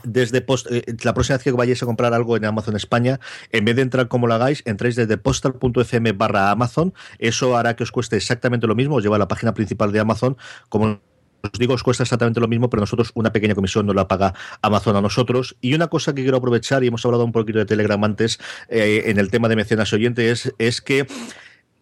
desde 0.03 0.41
post, 0.41 0.67
eh, 0.69 0.83
la 1.03 1.13
próxima 1.13 1.37
vez 1.37 1.43
que 1.43 1.51
vayáis 1.51 1.81
a 1.83 1.85
comprar 1.85 2.13
algo 2.13 2.37
en 2.37 2.45
Amazon 2.45 2.75
España, 2.75 3.19
en 3.51 3.65
vez 3.65 3.75
de 3.75 3.81
entrar 3.83 4.07
como 4.07 4.27
lo 4.27 4.33
hagáis, 4.33 4.63
entréis 4.65 4.95
desde 4.95 5.17
postal.fm 5.17 6.11
barra 6.13 6.51
Amazon. 6.51 6.93
Eso 7.19 7.57
hará 7.57 7.75
que 7.75 7.83
os 7.83 7.91
cueste 7.91 8.17
exactamente 8.17 8.67
lo 8.67 8.75
mismo, 8.75 8.95
os 8.95 9.03
lleva 9.03 9.15
a 9.15 9.19
la 9.19 9.27
página 9.27 9.53
principal 9.53 9.91
de 9.91 9.99
Amazon, 9.99 10.37
como 10.69 10.99
os 11.41 11.59
digo, 11.59 11.73
os 11.73 11.83
cuesta 11.83 12.03
exactamente 12.03 12.39
lo 12.39 12.47
mismo, 12.47 12.69
pero 12.69 12.81
nosotros 12.81 13.11
una 13.13 13.31
pequeña 13.31 13.55
comisión 13.55 13.85
no 13.85 13.93
la 13.93 14.07
paga 14.07 14.33
Amazon 14.61 14.95
a 14.95 15.01
nosotros. 15.01 15.55
Y 15.61 15.73
una 15.73 15.87
cosa 15.87 16.13
que 16.13 16.21
quiero 16.21 16.37
aprovechar, 16.37 16.83
y 16.83 16.87
hemos 16.87 17.05
hablado 17.05 17.25
un 17.25 17.31
poquito 17.31 17.59
de 17.59 17.65
Telegram 17.65 18.03
antes, 18.03 18.39
eh, 18.69 19.03
en 19.05 19.19
el 19.19 19.29
tema 19.29 19.47
de 19.49 19.55
mecenas 19.55 19.93
oyentes, 19.93 20.53
es 20.57 20.81
que 20.81 21.07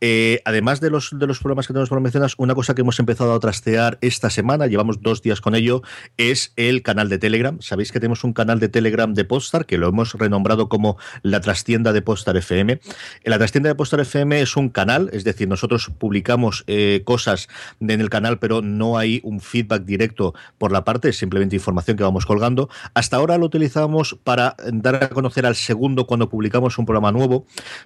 eh, 0.02 0.42
además 0.46 0.82
de 0.82 0.90
los, 0.90 1.18
de 1.18 1.28
los 1.28 1.40
programas 1.40 1.68
que 1.68 1.74
tenemos 1.74 1.90
por 1.90 2.02
mecenas, 2.02 2.36
una 2.38 2.56
cosa 2.56 2.76
que 2.76 2.82
hemos 2.82 3.00
empezado 3.00 3.34
a 3.34 3.40
trastear 3.40 3.98
esta 4.02 4.30
semana, 4.30 4.68
llevamos 4.68 5.02
dos 5.02 5.22
días 5.22 5.42
con 5.42 5.56
ello, 5.56 5.82
es 6.18 6.54
el 6.56 6.82
canal 6.84 7.10
de 7.10 7.18
Telegram. 7.18 7.62
Sabéis 7.62 7.92
que 7.92 8.00
tenemos 8.00 8.24
un 8.24 8.34
canal 8.34 8.60
de 8.60 8.70
Telegram 8.70 9.14
de 9.14 9.26
Postar, 9.26 9.66
que 9.66 9.78
lo 9.78 9.88
hemos 9.88 10.14
renombrado 10.14 10.70
como 10.70 10.98
la 11.22 11.42
trastienda 11.42 11.94
de 11.94 12.02
Postar 12.02 12.38
FM. 12.38 12.80
La 13.24 13.38
trastienda 13.38 13.70
de 13.70 13.76
Postar 13.76 14.00
FM 14.02 14.42
es 14.42 14.58
un 14.58 14.70
canal, 14.70 15.10
es 15.14 15.24
decir, 15.24 15.48
nosotros 15.48 15.92
publicamos 15.98 16.64
eh, 16.68 17.02
cosas 17.06 17.48
en 17.80 18.02
el 18.02 18.10
canal, 18.10 18.40
pero 18.40 18.62
no 18.62 18.98
hay 18.98 19.22
un 19.24 19.40
feedback 19.40 19.84
directo 19.84 20.34
por 20.58 20.72
la 20.72 20.84
parte, 20.84 21.10
es 21.10 21.18
simplemente 21.18 21.56
información 21.56 21.98
que 21.98 22.04
vamos 22.04 22.26
colgando. 22.26 22.70
Hasta 22.94 23.18
ahora 23.18 23.38
lo 23.38 23.46
utilizamos 23.46 24.18
para 24.24 24.56
dar 24.72 25.04
a 25.04 25.10
conocer 25.10 25.46
al 25.46 25.56
segundo 25.56 26.06
cuando 26.06 26.30
publicamos 26.30 26.78
un 26.78 26.86
programa 26.86 27.12
nuevo, 27.12 27.46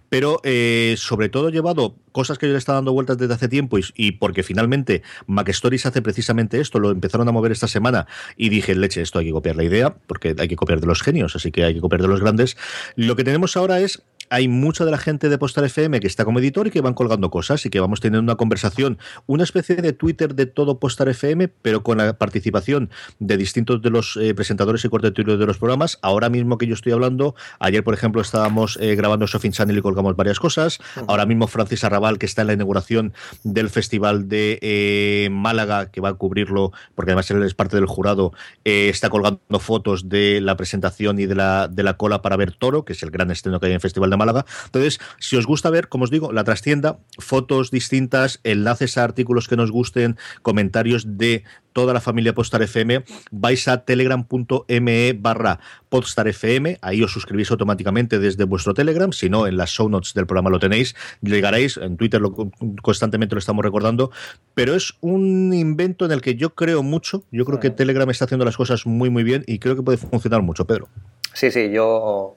pero 0.10 0.40
eh, 0.44 0.96
sobre 0.98 1.30
todo 1.30 1.50
llevado 1.50 1.96
cosas 2.12 2.38
que 2.38 2.48
yo 2.48 2.54
le 2.54 2.60
estaba 2.60 2.78
dando 2.78 2.94
vueltas 2.94 3.18
desde 3.18 3.34
hace 3.34 3.48
tiempo 3.48 3.78
y, 3.96 4.12
porque 4.14 4.44
finalmente 4.44 5.04
MacStories 5.28 5.86
hace 5.86 6.02
precisamente 6.02 6.60
esto, 6.60 6.80
lo 6.80 6.92
empezaron 6.92 7.28
a 7.28 7.32
mover 7.32 7.52
esta 7.52 7.68
semana 7.68 8.08
y 8.38 8.50
dije, 8.50 8.76
leche, 8.76 9.02
esto 9.02 9.20
hay 9.20 9.26
que 9.26 9.32
copiar 9.32 9.56
la 9.56 9.64
idea, 9.64 9.96
porque 10.08 10.36
hay 10.38 10.48
que 10.48 10.56
copiar 10.56 10.80
de 10.80 10.88
los 10.88 11.02
genios, 11.02 11.36
así 11.36 11.52
que 11.52 11.64
hay 11.64 11.74
que 11.74 11.82
copiar 11.82 12.02
de 12.02 12.08
los 12.08 12.20
grandes. 12.20 12.58
Lo 12.96 13.16
que 13.16 13.24
tenemos 13.24 13.58
ahora 13.58 13.80
es 13.80 14.04
hay 14.30 14.48
mucha 14.48 14.86
de 14.86 14.92
la 14.92 14.98
gente 14.98 15.30
de 15.30 15.38
Postal 15.38 15.66
FM 15.66 16.00
que 16.00 16.08
está 16.08 16.26
como 16.26 16.40
editor 16.40 16.68
y 16.68 16.72
que 16.72 16.82
van 16.82 16.94
colgando 16.94 17.30
cosas 17.30 17.66
y 17.66 17.70
que 17.70 17.80
vamos 17.80 18.00
teniendo 18.00 18.22
una 18.22 18.36
conversación, 18.36 19.00
una 19.26 19.44
especie 19.44 19.76
de 19.78 19.94
Twitter 19.94 20.36
de 20.36 20.46
todo 20.46 20.80
Postal 20.80 21.10
FM, 21.10 21.48
pero 21.48 21.84
con 21.84 21.98
la 21.98 22.18
participación 22.18 22.90
de 23.20 23.38
distintos 23.38 23.82
de 23.82 23.90
los 23.90 24.18
eh, 24.18 24.34
presentadores 24.36 24.86
y 24.86 24.90
cortetarios 24.90 25.40
de 25.40 25.46
los 25.46 25.58
programas. 25.58 25.98
Ahora 26.02 26.30
mismo 26.30 26.58
que 26.58 26.68
yo 26.68 26.76
estoy 26.76 26.92
hablando, 26.92 27.36
ayer 27.60 27.84
por 27.84 27.94
ejemplo 27.94 28.22
estábamos 28.22 28.78
eh, 28.82 28.96
grabando 28.96 29.26
Shopping 29.26 29.52
Channel 29.52 29.78
y 29.78 29.82
colgamos 29.82 30.16
varias 30.16 30.40
cosas. 30.40 30.80
Ahora 31.08 31.26
mismo 31.26 31.48
Francis 31.48 31.84
Arrabal, 31.84 31.99
que 32.20 32.26
está 32.26 32.42
en 32.42 32.48
la 32.48 32.54
inauguración 32.54 33.14
del 33.44 33.70
Festival 33.70 34.28
de 34.28 34.60
eh, 34.62 35.30
Málaga, 35.32 35.92
que 35.92 36.02
va 36.02 36.10
a 36.10 36.14
cubrirlo, 36.14 36.72
porque 36.96 37.12
además 37.12 37.30
él 37.32 37.44
es 37.44 37.54
parte 37.54 37.76
del 37.76 37.86
jurado, 37.86 38.34
está 38.64 39.10
colgando 39.10 39.60
fotos 39.60 40.10
de 40.10 40.42
la 40.42 40.56
presentación 40.58 41.20
y 41.20 41.26
de 41.26 41.36
la, 41.36 41.68
de 41.68 41.84
la 41.84 41.98
cola 41.98 42.22
para 42.22 42.38
ver 42.38 42.54
Toro, 42.54 42.86
que 42.86 42.94
es 42.94 43.04
el 43.04 43.12
gran 43.12 43.32
estreno 43.32 43.60
que 43.60 43.68
hay 43.68 43.72
en 43.72 43.76
el 43.76 43.82
Festival 43.82 44.10
de 44.10 44.18
Málaga. 44.18 44.46
Entonces, 44.66 45.00
si 45.20 45.36
os 45.36 45.46
gusta 45.46 45.70
ver, 45.70 45.90
como 45.90 46.04
os 46.04 46.12
digo, 46.12 46.32
la 46.32 46.44
trastienda, 46.44 47.00
fotos 47.18 47.72
distintas, 47.72 48.40
enlaces 48.44 48.98
a 48.98 49.04
artículos 49.04 49.48
que 49.48 49.56
nos 49.56 49.72
gusten, 49.72 50.18
comentarios 50.42 51.18
de 51.18 51.44
toda 51.80 51.94
la 51.94 52.02
familia 52.02 52.34
Podstar 52.34 52.62
FM, 52.62 53.06
vais 53.32 53.68
a 53.70 53.86
telegram.me 53.86 55.14
barra 55.14 55.62
Podstar 55.88 56.28
FM, 56.28 56.78
ahí 56.82 57.02
os 57.02 57.14
suscribís 57.14 57.50
automáticamente 57.52 58.20
desde 58.20 58.44
vuestro 58.44 58.74
Telegram, 58.74 59.14
si 59.14 59.30
no, 59.30 59.48
en 59.48 59.56
las 59.56 59.70
show 59.70 59.88
notes 59.88 60.14
del 60.14 60.28
programa 60.28 60.50
lo 60.50 60.60
tenéis, 60.60 60.94
llegaréis, 61.22 61.78
en 61.78 61.96
Twitter 61.96 62.20
lo, 62.20 62.36
constantemente 62.82 63.34
lo 63.34 63.40
estamos 63.40 63.64
recordando, 63.64 64.12
pero 64.54 64.76
es 64.76 64.94
un 65.00 65.54
invento 65.54 66.04
en 66.04 66.12
el 66.12 66.20
que 66.20 66.36
yo 66.36 66.54
creo 66.54 66.84
mucho, 66.84 67.24
yo 67.32 67.46
creo 67.46 67.62
que 67.62 67.70
Telegram 67.70 68.10
está 68.10 68.26
haciendo 68.26 68.44
las 68.44 68.58
cosas 68.58 68.86
muy 68.86 69.10
muy 69.10 69.24
bien 69.24 69.46
y 69.48 69.60
creo 69.60 69.78
que 69.78 69.82
puede 69.82 69.98
funcionar 69.98 70.42
mucho, 70.42 70.66
Pedro. 70.66 70.90
Sí, 71.34 71.50
sí, 71.50 71.72
yo 71.72 72.36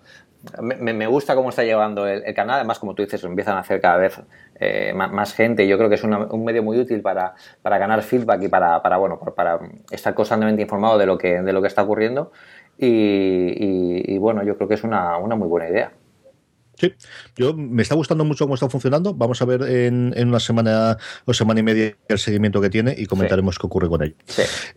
me, 0.60 1.06
gusta 1.06 1.34
cómo 1.34 1.50
está 1.50 1.64
llevando 1.64 2.06
el, 2.06 2.34
canal. 2.34 2.56
Además, 2.56 2.78
como 2.78 2.94
tú 2.94 3.02
dices, 3.02 3.22
lo 3.22 3.28
empiezan 3.28 3.56
a 3.56 3.60
hacer 3.60 3.80
cada 3.80 3.96
vez 3.96 4.20
eh, 4.62 4.92
más, 4.94 5.34
gente. 5.34 5.66
Yo 5.66 5.76
creo 5.76 5.88
que 5.88 5.96
es 5.96 6.04
un 6.04 6.44
medio 6.44 6.62
muy 6.62 6.78
útil 6.78 7.00
para, 7.00 7.34
ganar 7.64 8.02
feedback 8.02 8.42
y 8.42 8.48
para, 8.48 8.78
bueno, 8.96 9.18
para 9.18 9.58
estar 9.90 10.14
constantemente 10.14 10.62
informado 10.62 10.98
de 10.98 11.06
lo 11.06 11.18
que, 11.18 11.42
de 11.42 11.52
lo 11.52 11.60
que 11.60 11.68
está 11.68 11.82
ocurriendo. 11.82 12.32
Y, 12.78 14.16
bueno, 14.18 14.42
yo 14.42 14.56
creo 14.56 14.68
que 14.68 14.74
es 14.74 14.84
una 14.84 15.18
muy 15.18 15.48
buena 15.48 15.68
idea. 15.68 15.92
Sí, 16.78 16.94
yo 17.36 17.54
me 17.54 17.82
está 17.82 17.94
gustando 17.94 18.24
mucho 18.24 18.44
cómo 18.44 18.54
está 18.54 18.68
funcionando. 18.68 19.14
Vamos 19.14 19.40
a 19.42 19.44
ver 19.44 19.62
en, 19.62 20.14
una 20.16 20.40
semana 20.40 20.96
o 21.24 21.34
semana 21.34 21.60
y 21.60 21.62
media 21.62 21.96
el 22.08 22.18
seguimiento 22.18 22.60
que 22.60 22.70
tiene 22.70 22.94
y 22.96 23.06
comentaremos 23.06 23.58
qué 23.58 23.66
ocurre 23.66 23.88
con 23.88 24.02
ello. 24.02 24.14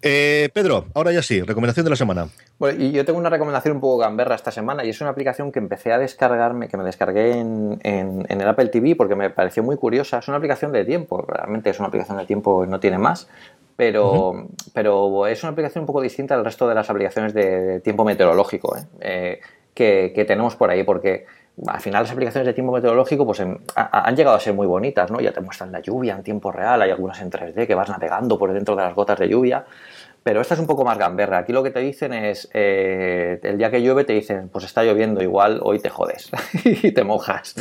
Eh, 0.02 0.50
Pedro, 0.54 0.86
ahora 0.94 1.12
ya 1.12 1.22
sí, 1.22 1.42
recomendación 1.42 1.86
de 1.86 1.90
la 1.90 1.96
semana. 1.96 2.28
Bueno, 2.60 2.84
y 2.84 2.92
yo 2.92 3.06
tengo 3.06 3.18
una 3.18 3.30
recomendación 3.30 3.76
un 3.76 3.82
poco 3.82 3.98
gamberra 3.98 4.36
esta 4.36 4.52
semana 4.52 4.84
y 4.84 4.90
es 4.90 5.02
una 5.02 5.10
aplicación 5.10 5.52
que 5.52 5.60
empecé 5.60 5.94
a 5.94 5.98
descargarme, 5.98 6.68
que 6.68 6.78
me 6.78 6.84
descargué 6.84 7.40
en, 7.40 7.80
el 7.84 8.48
Apple 8.48 8.68
TV 8.68 8.96
porque 8.96 9.16
me 9.16 9.30
pareció 9.30 9.64
muy 9.64 9.78
curiosa. 9.78 10.20
Es 10.20 10.28
una 10.28 10.38
aplicación 10.38 10.72
de 10.72 10.84
tiempo, 10.86 11.26
realmente 11.28 11.70
es 11.70 11.80
una 11.80 11.88
aplicación 11.88 12.18
de 12.18 12.26
tiempo 12.26 12.66
y 12.66 12.68
no 12.68 12.80
tiene 12.80 12.98
más. 12.98 13.28
Pero, 13.78 14.48
pero 14.74 15.28
es 15.28 15.44
una 15.44 15.52
aplicación 15.52 15.82
un 15.82 15.86
poco 15.86 16.02
distinta 16.02 16.36
al 16.36 16.46
resto 16.46 16.68
de 16.68 16.76
las 16.76 16.90
aplicaciones 16.90 17.34
de 17.34 17.82
tiempo 17.82 18.06
meteorológico 18.06 18.78
¿eh? 18.78 18.86
Eh, 19.02 19.40
que, 19.74 20.14
que 20.16 20.24
tenemos 20.24 20.56
por 20.56 20.70
ahí, 20.70 20.84
porque 20.84 21.26
al 21.68 21.80
final 21.80 22.04
las 22.04 22.12
aplicaciones 22.12 22.46
de 22.48 22.54
tiempo 22.54 22.74
meteorológico 22.74 23.26
pues 23.26 23.40
han 23.40 24.16
llegado 24.16 24.36
a 24.36 24.40
ser 24.40 24.54
muy 24.54 24.68
bonitas, 24.68 25.10
¿no? 25.10 25.22
Ya 25.22 25.32
te 25.32 25.42
muestran 25.42 25.72
la 25.72 25.80
lluvia 25.80 26.16
en 26.16 26.24
tiempo 26.24 26.52
real, 26.52 26.82
hay 26.82 26.92
algunas 26.92 27.22
en 27.22 27.32
3D 27.32 27.66
que 27.66 27.76
vas 27.76 27.90
navegando 27.90 28.38
por 28.38 28.54
dentro 28.54 28.76
de 28.76 28.84
las 28.84 28.94
gotas 28.94 29.20
de 29.20 29.30
lluvia, 29.30 29.66
pero 30.22 30.42
esta 30.42 30.56
es 30.56 30.60
un 30.60 30.68
poco 30.68 30.84
más 30.84 30.98
gamberra. 30.98 31.38
Aquí 31.38 31.54
lo 31.54 31.64
que 31.64 31.72
te 31.72 31.80
dicen 31.80 32.12
es, 32.12 32.50
eh, 32.54 33.40
el 33.44 33.58
día 33.58 33.72
que 33.72 33.82
llueve 33.82 34.04
te 34.04 34.14
dicen, 34.14 34.50
pues 34.50 34.66
está 34.66 34.84
lloviendo, 34.84 35.22
igual 35.22 35.60
hoy 35.64 35.80
te 35.80 35.90
jodes 35.90 36.30
y 36.66 36.92
te 36.92 37.04
mojas, 37.04 37.56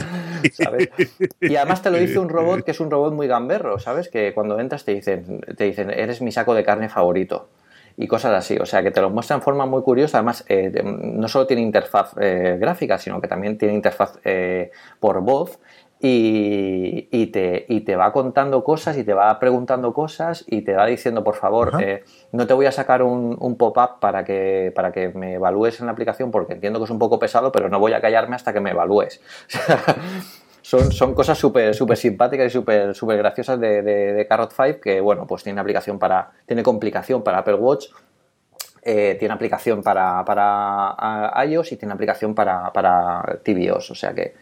¿sabes? 0.53 0.89
Y 1.41 1.55
además 1.57 1.83
te 1.83 1.91
lo 1.91 1.99
dice 1.99 2.19
un 2.19 2.29
robot 2.29 2.65
que 2.65 2.73
es 2.73 2.81
un 2.81 2.91
robot 2.91 3.13
muy 3.13 3.29
gamberro, 3.29 3.79
¿sabes? 3.79 4.09
Que 4.09 4.35
cuando 4.35 4.59
entras 4.59 4.85
te 4.85 4.95
dicen, 4.95 5.41
te 5.57 5.65
dicen, 5.65 5.91
eres 5.91 6.21
mi 6.21 6.33
saco 6.33 6.55
de 6.55 6.65
carne 6.65 6.89
favorito 6.89 7.49
y 7.97 8.07
cosas 8.07 8.33
así. 8.33 8.57
O 8.59 8.67
sea, 8.67 8.83
que 8.83 8.91
te 8.91 9.01
lo 9.01 9.11
muestra 9.11 9.37
en 9.37 9.43
forma 9.43 9.67
muy 9.67 9.83
curiosa. 9.83 10.19
Además, 10.19 10.45
eh, 10.49 10.83
no 10.83 11.29
solo 11.29 11.47
tiene 11.47 11.63
interfaz 11.63 12.15
eh, 12.21 12.57
gráfica, 12.61 12.99
sino 12.99 13.21
que 13.21 13.29
también 13.29 13.59
tiene 13.59 13.75
interfaz 13.75 14.19
eh, 14.25 14.71
por 15.01 15.21
voz. 15.21 15.59
y, 16.07 17.27
te, 17.29 17.65
y, 17.67 17.81
te, 17.81 17.97
va 17.97 18.13
contando 18.13 18.63
cosas 18.63 18.99
y 18.99 19.05
te 19.05 19.15
va 19.15 19.39
preguntando 19.39 19.95
cosas 19.95 20.45
y 20.47 20.61
te 20.61 20.75
va 20.75 20.85
diciendo, 20.85 21.25
por 21.25 21.35
favor, 21.35 21.83
eh, 21.83 22.05
no 22.31 22.47
te 22.47 22.53
voy 22.53 22.67
a 22.67 22.73
sacar 22.73 23.03
un, 23.03 23.57
pop-up 23.57 24.01
para 24.01 24.23
que, 24.23 24.71
para 24.75 24.93
que 24.93 25.09
me 25.09 25.35
evalúes 25.35 25.81
en 25.81 25.87
la 25.87 25.93
aplicación 25.93 26.31
porque 26.31 26.53
entiendo 26.55 26.79
que 26.79 26.85
es 26.85 26.91
un 26.91 26.99
poco 26.99 27.19
pesado, 27.19 27.53
pero 27.53 27.71
no 27.71 27.79
voy 27.79 27.95
a 27.95 28.03
callarme 28.03 28.37
hasta 28.37 28.53
que 28.53 28.61
me 28.61 28.73
evalúes. 28.73 29.23
son, 30.65 30.93
son 30.93 31.15
cosas 31.15 31.37
súper 31.37 31.75
super 31.75 31.95
simpáticas 31.95 32.47
y 32.47 32.51
súper 32.51 32.95
super 32.95 33.19
graciosas 33.19 33.61
de, 33.61 33.83
de, 33.83 34.27
Carrot 34.27 34.51
5 34.51 34.81
que, 34.81 34.99
bueno, 34.99 35.27
pues 35.27 35.43
tiene 35.43 35.61
aplicación 35.61 35.99
para, 35.99 36.31
tiene 36.47 36.63
complicación 36.63 37.23
para 37.23 37.39
Apple 37.39 37.57
Watch, 37.57 37.89
eh, 38.83 39.15
tiene 39.19 39.35
aplicación 39.35 39.83
para, 39.83 40.25
para 40.25 41.35
iOS 41.45 41.73
y 41.73 41.77
tiene 41.77 41.93
aplicación 41.93 42.35
para, 42.35 42.73
para 42.73 43.41
tvOS, 43.45 43.91
o 43.91 43.95
sea 43.95 44.15
que 44.15 44.35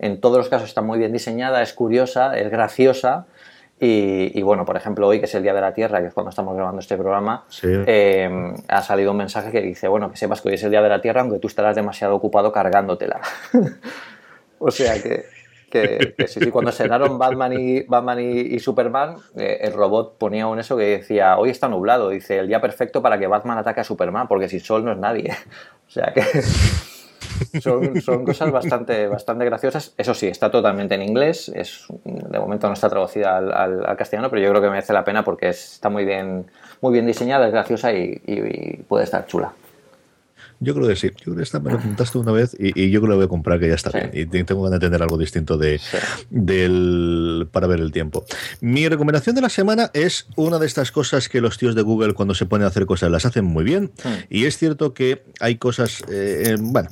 en 0.00 0.20
todos 0.20 0.38
los 0.38 0.48
casos 0.48 0.68
está 0.68 0.82
muy 0.82 0.98
bien 0.98 1.12
diseñada, 1.12 1.62
es 1.62 1.72
curiosa, 1.72 2.36
es 2.36 2.50
graciosa. 2.50 3.26
Y, 3.80 4.42
bueno, 4.42 4.64
por 4.64 4.76
ejemplo, 4.76 5.06
hoy 5.06 5.20
que 5.20 5.26
es 5.26 5.34
el 5.36 5.44
Día 5.44 5.54
de 5.54 5.60
la 5.60 5.72
Tierra, 5.72 6.00
que 6.00 6.08
es 6.08 6.12
cuando 6.12 6.30
estamos 6.30 6.56
grabando 6.56 6.80
este 6.80 6.96
programa, 6.96 7.44
eh, 7.62 8.28
ha 8.66 8.82
salido 8.82 9.12
un 9.12 9.18
mensaje 9.18 9.52
que 9.52 9.60
dice, 9.60 9.86
bueno, 9.86 10.10
que 10.10 10.16
sepas 10.16 10.40
que 10.40 10.48
hoy 10.48 10.54
es 10.54 10.64
el 10.64 10.72
Día 10.72 10.82
de 10.82 10.88
la 10.88 11.00
Tierra, 11.00 11.20
aunque 11.20 11.38
tú 11.38 11.46
estarás 11.46 11.76
demasiado 11.76 12.16
ocupado 12.16 12.50
cargándotela. 12.50 13.20
o 14.58 14.72
sea 14.72 15.00
que, 15.00 15.26
que, 15.70 16.14
sí, 16.26 16.50
cuando 16.50 16.70
estrenaron 16.70 17.18
Batman 17.18 17.52
y, 17.52 17.82
Batman 17.82 18.20
y, 18.20 18.58
Superman, 18.58 19.16
eh, 19.36 19.58
el 19.62 19.72
robot 19.72 20.18
ponía 20.18 20.46
un 20.46 20.58
eso 20.58 20.76
que 20.76 20.84
decía, 20.84 21.38
hoy 21.38 21.50
está 21.50 21.68
nublado, 21.68 22.10
dice, 22.10 22.38
el 22.38 22.48
día 22.48 22.60
perfecto 22.60 23.02
para 23.02 23.18
que 23.18 23.26
Batman 23.26 23.58
ataque 23.58 23.80
a 23.80 23.84
Superman, 23.84 24.28
porque 24.28 24.48
sin 24.48 24.60
sol 24.60 24.84
no 24.84 24.92
es 24.92 24.98
nadie. 24.98 25.32
o 25.88 25.90
sea 25.90 26.12
que... 26.12 26.22
Son, 27.60 28.24
cosas 28.24 28.50
bastante, 28.50 29.06
bastante 29.06 29.44
graciosas. 29.44 29.94
Eso 29.96 30.12
sí, 30.12 30.26
está 30.26 30.50
totalmente 30.50 30.96
en 30.96 31.02
inglés. 31.02 31.48
Es, 31.54 31.86
de 32.04 32.38
momento 32.38 32.66
no 32.66 32.72
está 32.72 32.88
traducida 32.88 33.36
al, 33.36 33.96
castellano, 33.96 34.28
pero 34.28 34.42
yo 34.42 34.50
creo 34.50 34.60
que 34.60 34.70
merece 34.70 34.92
la 34.92 35.04
pena 35.04 35.22
porque 35.22 35.48
está 35.48 35.88
muy 35.88 36.04
bien, 36.04 36.46
muy 36.80 36.92
bien 36.92 37.06
diseñada, 37.06 37.46
es 37.46 37.52
graciosa 37.52 37.92
y 37.92 38.82
puede 38.88 39.04
estar 39.04 39.24
chula. 39.26 39.52
Yo 40.60 40.74
creo 40.74 40.88
que 40.88 40.96
sí. 40.96 41.08
Yo 41.08 41.24
creo 41.24 41.36
que 41.36 41.42
esta 41.42 41.60
me 41.60 41.70
lo 41.70 41.78
preguntaste 41.78 42.18
una 42.18 42.32
vez 42.32 42.56
y, 42.58 42.90
yo 42.90 43.00
creo 43.00 43.02
que 43.02 43.08
lo 43.08 43.16
voy 43.16 43.24
a 43.26 43.28
comprar, 43.28 43.60
que 43.60 43.68
ya 43.68 43.74
está 43.74 43.90
bien. 43.90 44.10
Y 44.12 44.44
tengo 44.44 44.68
que 44.68 44.74
entender 44.74 45.02
algo 45.02 45.16
distinto 45.16 45.56
de, 45.56 45.80
del, 46.30 47.48
para 47.52 47.66
ver 47.66 47.80
el 47.80 47.92
tiempo. 47.92 48.24
Mi 48.60 48.88
recomendación 48.88 49.36
de 49.36 49.42
la 49.42 49.48
semana 49.48 49.90
es 49.94 50.26
una 50.36 50.58
de 50.58 50.66
estas 50.66 50.90
cosas 50.90 51.28
que 51.28 51.40
los 51.40 51.58
tíos 51.58 51.74
de 51.74 51.82
Google, 51.82 52.14
cuando 52.14 52.34
se 52.34 52.46
ponen 52.46 52.64
a 52.64 52.68
hacer 52.68 52.86
cosas, 52.86 53.10
las 53.10 53.24
hacen 53.24 53.44
muy 53.44 53.64
bien. 53.64 53.92
Y 54.28 54.46
es 54.46 54.58
cierto 54.58 54.94
que 54.94 55.22
hay 55.40 55.56
cosas. 55.56 56.02
Eh, 56.10 56.56
bueno, 56.58 56.88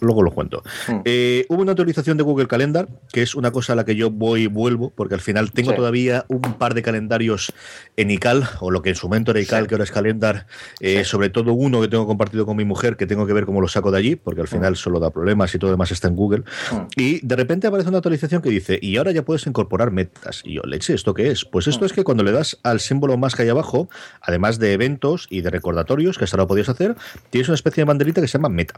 luego 0.00 0.22
lo 0.22 0.30
cuento. 0.32 0.62
Eh, 1.04 1.46
hubo 1.48 1.62
una 1.62 1.72
actualización 1.72 2.16
de 2.16 2.24
Google 2.24 2.46
Calendar, 2.46 2.88
que 3.12 3.22
es 3.22 3.34
una 3.34 3.50
cosa 3.50 3.72
a 3.72 3.76
la 3.76 3.84
que 3.84 3.96
yo 3.96 4.10
voy 4.10 4.42
y 4.42 4.46
vuelvo, 4.46 4.90
porque 4.94 5.14
al 5.14 5.20
final 5.20 5.50
tengo 5.52 5.74
todavía 5.74 6.24
un 6.28 6.40
par 6.40 6.74
de 6.74 6.82
calendarios 6.82 7.52
en 7.96 8.10
iCal, 8.10 8.48
o 8.60 8.70
lo 8.70 8.82
que 8.82 8.90
en 8.90 8.96
su 8.96 9.08
momento 9.08 9.30
era 9.30 9.40
iCal, 9.40 9.66
que 9.66 9.74
ahora 9.74 9.84
es 9.84 9.90
Calendar, 9.90 10.46
eh, 10.80 11.04
sobre 11.04 11.30
todo 11.30 11.52
uno 11.52 11.80
que 11.80 11.88
tengo 11.88 12.06
compartido 12.06 12.44
con 12.44 12.56
mi 12.56 12.64
mujer 12.64 12.97
que 12.98 13.06
tengo 13.06 13.26
que 13.26 13.32
ver 13.32 13.46
cómo 13.46 13.62
lo 13.62 13.68
saco 13.68 13.90
de 13.90 13.98
allí, 13.98 14.16
porque 14.16 14.42
al 14.42 14.48
final 14.48 14.72
mm. 14.72 14.76
solo 14.76 15.00
da 15.00 15.10
problemas 15.10 15.54
y 15.54 15.58
todo 15.58 15.70
demás 15.70 15.90
está 15.90 16.08
en 16.08 16.16
Google. 16.16 16.40
Mm. 16.40 16.76
Y 16.96 17.26
de 17.26 17.36
repente 17.36 17.66
aparece 17.66 17.88
una 17.88 17.98
actualización 17.98 18.42
que 18.42 18.50
dice, 18.50 18.78
y 18.82 18.98
ahora 18.98 19.12
ya 19.12 19.24
puedes 19.24 19.46
incorporar 19.46 19.90
metas. 19.90 20.42
Y 20.44 20.54
yo, 20.54 20.62
leche, 20.62 20.92
¿esto 20.92 21.14
qué 21.14 21.30
es? 21.30 21.46
Pues 21.46 21.66
esto 21.66 21.84
mm. 21.84 21.86
es 21.86 21.92
que 21.94 22.04
cuando 22.04 22.22
le 22.22 22.32
das 22.32 22.58
al 22.62 22.80
símbolo 22.80 23.16
más 23.16 23.34
que 23.34 23.42
hay 23.42 23.48
abajo, 23.48 23.88
además 24.20 24.58
de 24.58 24.74
eventos 24.74 25.26
y 25.30 25.40
de 25.40 25.50
recordatorios, 25.50 26.18
que 26.18 26.24
hasta 26.24 26.36
ahora 26.36 26.46
podías 26.46 26.68
hacer, 26.68 26.96
tienes 27.30 27.48
una 27.48 27.54
especie 27.54 27.82
de 27.82 27.86
banderita 27.86 28.20
que 28.20 28.28
se 28.28 28.36
llama 28.36 28.50
meta. 28.50 28.74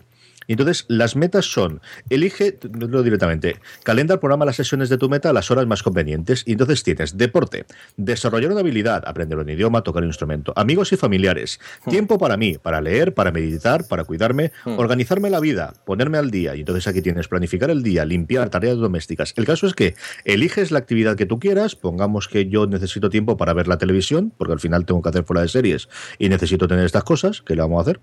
Entonces 0.49 0.84
las 0.88 1.16
metas 1.16 1.47
son, 1.47 1.80
elige, 2.09 2.59
lo 2.72 3.03
directamente, 3.03 3.57
calendar, 3.84 4.20
programa 4.20 4.45
las 4.45 4.57
sesiones 4.57 4.88
de 4.88 4.99
tu 4.99 5.09
meta 5.09 5.30
a 5.30 5.32
las 5.32 5.51
horas 5.51 5.66
más 5.66 5.82
convenientes. 5.82 6.43
Y 6.47 6.53
entonces 6.53 6.82
tienes 6.82 7.16
deporte, 7.16 7.66
desarrollar 7.97 8.51
una 8.51 8.61
habilidad, 8.61 9.03
aprender 9.07 9.38
un 9.38 9.49
idioma, 9.49 9.82
tocar 9.82 10.03
un 10.03 10.09
instrumento, 10.09 10.53
amigos 10.57 10.93
y 10.93 10.97
familiares, 10.97 11.61
tiempo 11.88 12.18
para 12.18 12.36
mí, 12.36 12.59
para 12.59 12.80
leer, 12.80 13.14
para 13.14 13.30
meditar, 13.30 13.86
para 13.86 14.05
cuidarme, 14.05 14.53
hmm. 14.64 14.78
organizarme 14.78 15.30
la 15.30 15.41
vida, 15.41 15.72
ponerme 15.84 16.18
al 16.18 16.30
día. 16.30 16.55
Y 16.57 16.61
entonces 16.61 16.86
aquí 16.86 17.03
tienes 17.03 17.28
planificar 17.28 17.70
el 17.70 17.82
día, 17.82 18.05
limpiar, 18.05 18.51
tareas 18.51 18.78
domésticas. 18.78 19.32
El 19.36 19.47
caso 19.47 19.66
es 19.66 19.74
que 19.74 19.95
eliges 20.24 20.70
la 20.70 20.78
actividad 20.78 21.16
que 21.16 21.26
tú 21.26 21.38
quieras, 21.38 21.76
pongamos 21.76 22.28
que 22.28 22.49
yo 22.49 22.66
necesito 22.66 23.11
tiempo 23.11 23.36
para 23.36 23.53
ver 23.53 23.68
la 23.68 23.78
televisión, 23.78 24.32
porque 24.36 24.53
al 24.53 24.61
final 24.61 24.84
tengo 24.84 25.03
que 25.03 25.09
hacer 25.09 25.24
fuera 25.24 25.43
de 25.43 25.49
series 25.49 25.88
y 26.18 26.28
necesito 26.28 26.68
tener 26.68 26.84
estas 26.84 27.05
cosas, 27.05 27.43
que 27.43 27.55
le 27.55 27.62
vamos 27.62 27.78
a 27.78 27.82
hacer. 27.82 28.01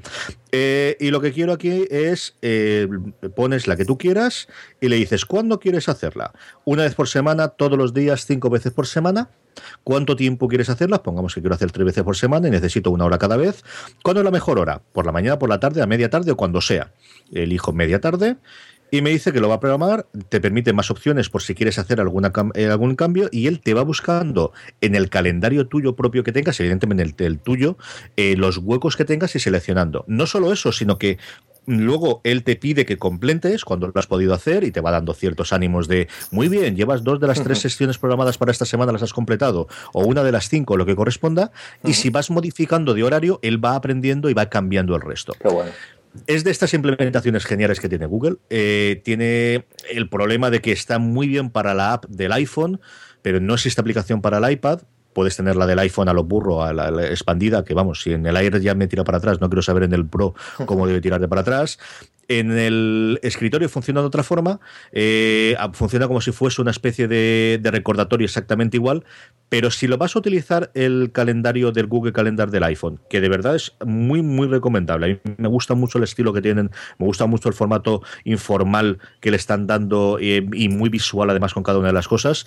Eh, 0.51 0.97
y 0.99 1.11
lo 1.11 1.21
que 1.21 1.31
quiero 1.31 1.53
aquí 1.53 1.85
es, 1.89 2.36
eh, 2.41 2.87
pones 3.35 3.67
la 3.67 3.75
que 3.75 3.85
tú 3.85 3.97
quieras 3.97 4.47
y 4.81 4.89
le 4.89 4.95
dices, 4.95 5.25
¿cuándo 5.25 5.59
quieres 5.59 5.89
hacerla? 5.89 6.33
Una 6.65 6.83
vez 6.83 6.95
por 6.95 7.07
semana, 7.07 7.49
todos 7.49 7.77
los 7.77 7.93
días, 7.93 8.25
cinco 8.25 8.49
veces 8.49 8.73
por 8.73 8.87
semana. 8.87 9.29
¿Cuánto 9.83 10.15
tiempo 10.15 10.47
quieres 10.47 10.69
hacerla? 10.69 11.01
Pongamos 11.01 11.33
que 11.33 11.41
quiero 11.41 11.55
hacer 11.55 11.71
tres 11.71 11.85
veces 11.85 12.03
por 12.03 12.15
semana 12.15 12.47
y 12.47 12.51
necesito 12.51 12.91
una 12.91 13.05
hora 13.05 13.17
cada 13.17 13.37
vez. 13.37 13.63
¿Cuándo 14.03 14.21
es 14.21 14.25
la 14.25 14.31
mejor 14.31 14.59
hora? 14.59 14.81
¿Por 14.93 15.05
la 15.05 15.11
mañana, 15.11 15.39
por 15.39 15.49
la 15.49 15.59
tarde, 15.59 15.81
a 15.81 15.87
media 15.87 16.11
tarde 16.11 16.31
o 16.31 16.37
cuando 16.37 16.61
sea? 16.61 16.93
Elijo 17.31 17.73
media 17.73 17.99
tarde 17.99 18.37
y 18.89 19.01
me 19.01 19.09
dice 19.09 19.33
que 19.33 19.41
lo 19.41 19.49
va 19.49 19.55
a 19.55 19.59
programar, 19.59 20.07
te 20.29 20.39
permite 20.39 20.71
más 20.73 20.89
opciones 20.91 21.29
por 21.29 21.41
si 21.41 21.55
quieres 21.55 21.77
hacer 21.77 21.99
alguna, 21.99 22.31
eh, 22.53 22.67
algún 22.67 22.95
cambio 22.95 23.27
y 23.31 23.47
él 23.47 23.59
te 23.59 23.73
va 23.73 23.83
buscando 23.83 24.53
en 24.81 24.95
el 24.95 25.09
calendario 25.09 25.67
tuyo 25.67 25.95
propio 25.95 26.23
que 26.23 26.31
tengas, 26.31 26.59
evidentemente 26.59 27.03
en 27.03 27.13
el, 27.25 27.39
tuyo, 27.39 27.77
eh, 28.15 28.35
los 28.37 28.57
huecos 28.57 28.95
que 28.95 29.05
tengas 29.05 29.35
y 29.35 29.39
seleccionando. 29.39 30.05
No 30.07 30.25
solo 30.25 30.53
eso, 30.53 30.71
sino 30.71 30.97
que 30.97 31.17
Luego 31.67 32.21
él 32.23 32.43
te 32.43 32.55
pide 32.55 32.85
que 32.85 32.97
completes 32.97 33.65
cuando 33.65 33.87
lo 33.87 33.93
has 33.93 34.07
podido 34.07 34.33
hacer 34.33 34.63
y 34.63 34.71
te 34.71 34.79
va 34.79 34.89
dando 34.89 35.13
ciertos 35.13 35.51
ánimos 35.51 35.89
de 35.89 36.07
muy 36.31 36.47
bien, 36.47 36.77
llevas 36.77 37.03
dos 37.03 37.19
de 37.19 37.27
las 37.27 37.43
tres 37.43 37.59
sesiones 37.59 37.97
programadas 37.97 38.37
para 38.37 38.53
esta 38.53 38.63
semana, 38.63 38.93
las 38.93 39.03
has 39.03 39.11
completado, 39.11 39.67
o 39.91 40.05
una 40.05 40.23
de 40.23 40.31
las 40.31 40.47
cinco, 40.47 40.77
lo 40.77 40.85
que 40.85 40.95
corresponda, 40.95 41.51
y 41.83 41.93
si 41.93 42.09
vas 42.09 42.31
modificando 42.31 42.93
de 42.93 43.03
horario, 43.03 43.39
él 43.41 43.63
va 43.63 43.75
aprendiendo 43.75 44.29
y 44.29 44.33
va 44.33 44.47
cambiando 44.47 44.95
el 44.95 45.01
resto. 45.01 45.33
Es 46.25 46.45
de 46.45 46.51
estas 46.51 46.73
implementaciones 46.73 47.45
geniales 47.45 47.81
que 47.81 47.89
tiene 47.89 48.05
Google. 48.05 48.37
Eh, 48.49 49.01
tiene 49.03 49.65
el 49.91 50.09
problema 50.09 50.49
de 50.49 50.61
que 50.61 50.71
está 50.71 50.99
muy 50.99 51.27
bien 51.27 51.49
para 51.49 51.73
la 51.73 51.93
app 51.93 52.05
del 52.05 52.31
iPhone, 52.31 52.79
pero 53.21 53.41
no 53.41 53.55
existe 53.55 53.81
aplicación 53.81 54.21
para 54.21 54.37
el 54.37 54.51
iPad 54.51 54.83
puedes 55.17 55.35
tener 55.35 55.55
la 55.55 55.65
del 55.65 55.79
iPhone 55.79 56.09
a 56.09 56.13
lo 56.13 56.25
burro, 56.25 56.61
a 56.61 56.73
la, 56.73 57.07
expandida, 57.07 57.65
que 57.65 57.73
vamos, 57.73 58.03
si 58.03 58.13
en 58.13 58.23
el 58.27 58.37
Air 58.37 58.61
ya 58.61 58.75
me 58.75 58.85
tira 58.85 59.03
para 59.03 59.17
atrás, 59.17 59.41
no 59.41 59.49
quiero 59.49 59.63
saber 59.63 59.81
en 59.81 59.93
el 59.93 60.05
Pro 60.05 60.35
cómo 60.67 60.85
debe 60.85 61.01
tirarte 61.01 61.27
para 61.27 61.41
atrás. 61.41 61.79
En 62.29 62.51
el 62.51 63.19
escritorio 63.23 63.69
funciona 63.69 64.01
de 64.01 64.07
otra 64.07 64.23
forma, 64.23 64.59
eh, 64.91 65.55
funciona 65.73 66.07
como 66.07 66.19
si 66.19 66.31
fuese 66.33 66.61
una 66.61 66.71
especie 66.71 67.07
de, 67.07 67.59
recordatorio 67.63 68.25
exactamente 68.25 68.75
igual, 68.75 69.05
pero 69.49 69.71
si 69.71 69.87
lo 69.87 69.97
vas 69.97 70.15
a 70.15 70.19
utilizar 70.19 70.71
el 70.73 71.11
calendario 71.13 71.71
del 71.71 71.87
Google 71.87 72.11
Calendar 72.11 72.51
del 72.51 72.63
iPhone, 72.63 72.99
que 73.09 73.21
de 73.21 73.29
verdad 73.29 73.55
es 73.55 73.73
muy, 73.85 74.21
muy 74.21 74.47
recomendable. 74.47 75.05
A 75.05 75.09
mí 75.09 75.35
me 75.37 75.47
gusta 75.47 75.73
mucho 75.73 75.99
el 75.99 76.03
estilo 76.03 76.33
que 76.33 76.41
tienen, 76.41 76.69
me 76.97 77.05
gusta 77.05 77.27
mucho 77.27 77.47
el 77.47 77.55
formato 77.55 78.01
informal 78.25 78.99
que 79.21 79.31
le 79.31 79.37
están 79.37 79.65
dando 79.65 80.17
eh, 80.19 80.45
y 80.53 80.67
muy 80.67 80.89
visual 80.89 81.29
además 81.29 81.53
con 81.53 81.63
cada 81.63 81.79
una 81.79 81.87
de 81.87 81.93
las 81.93 82.09
cosas. 82.09 82.45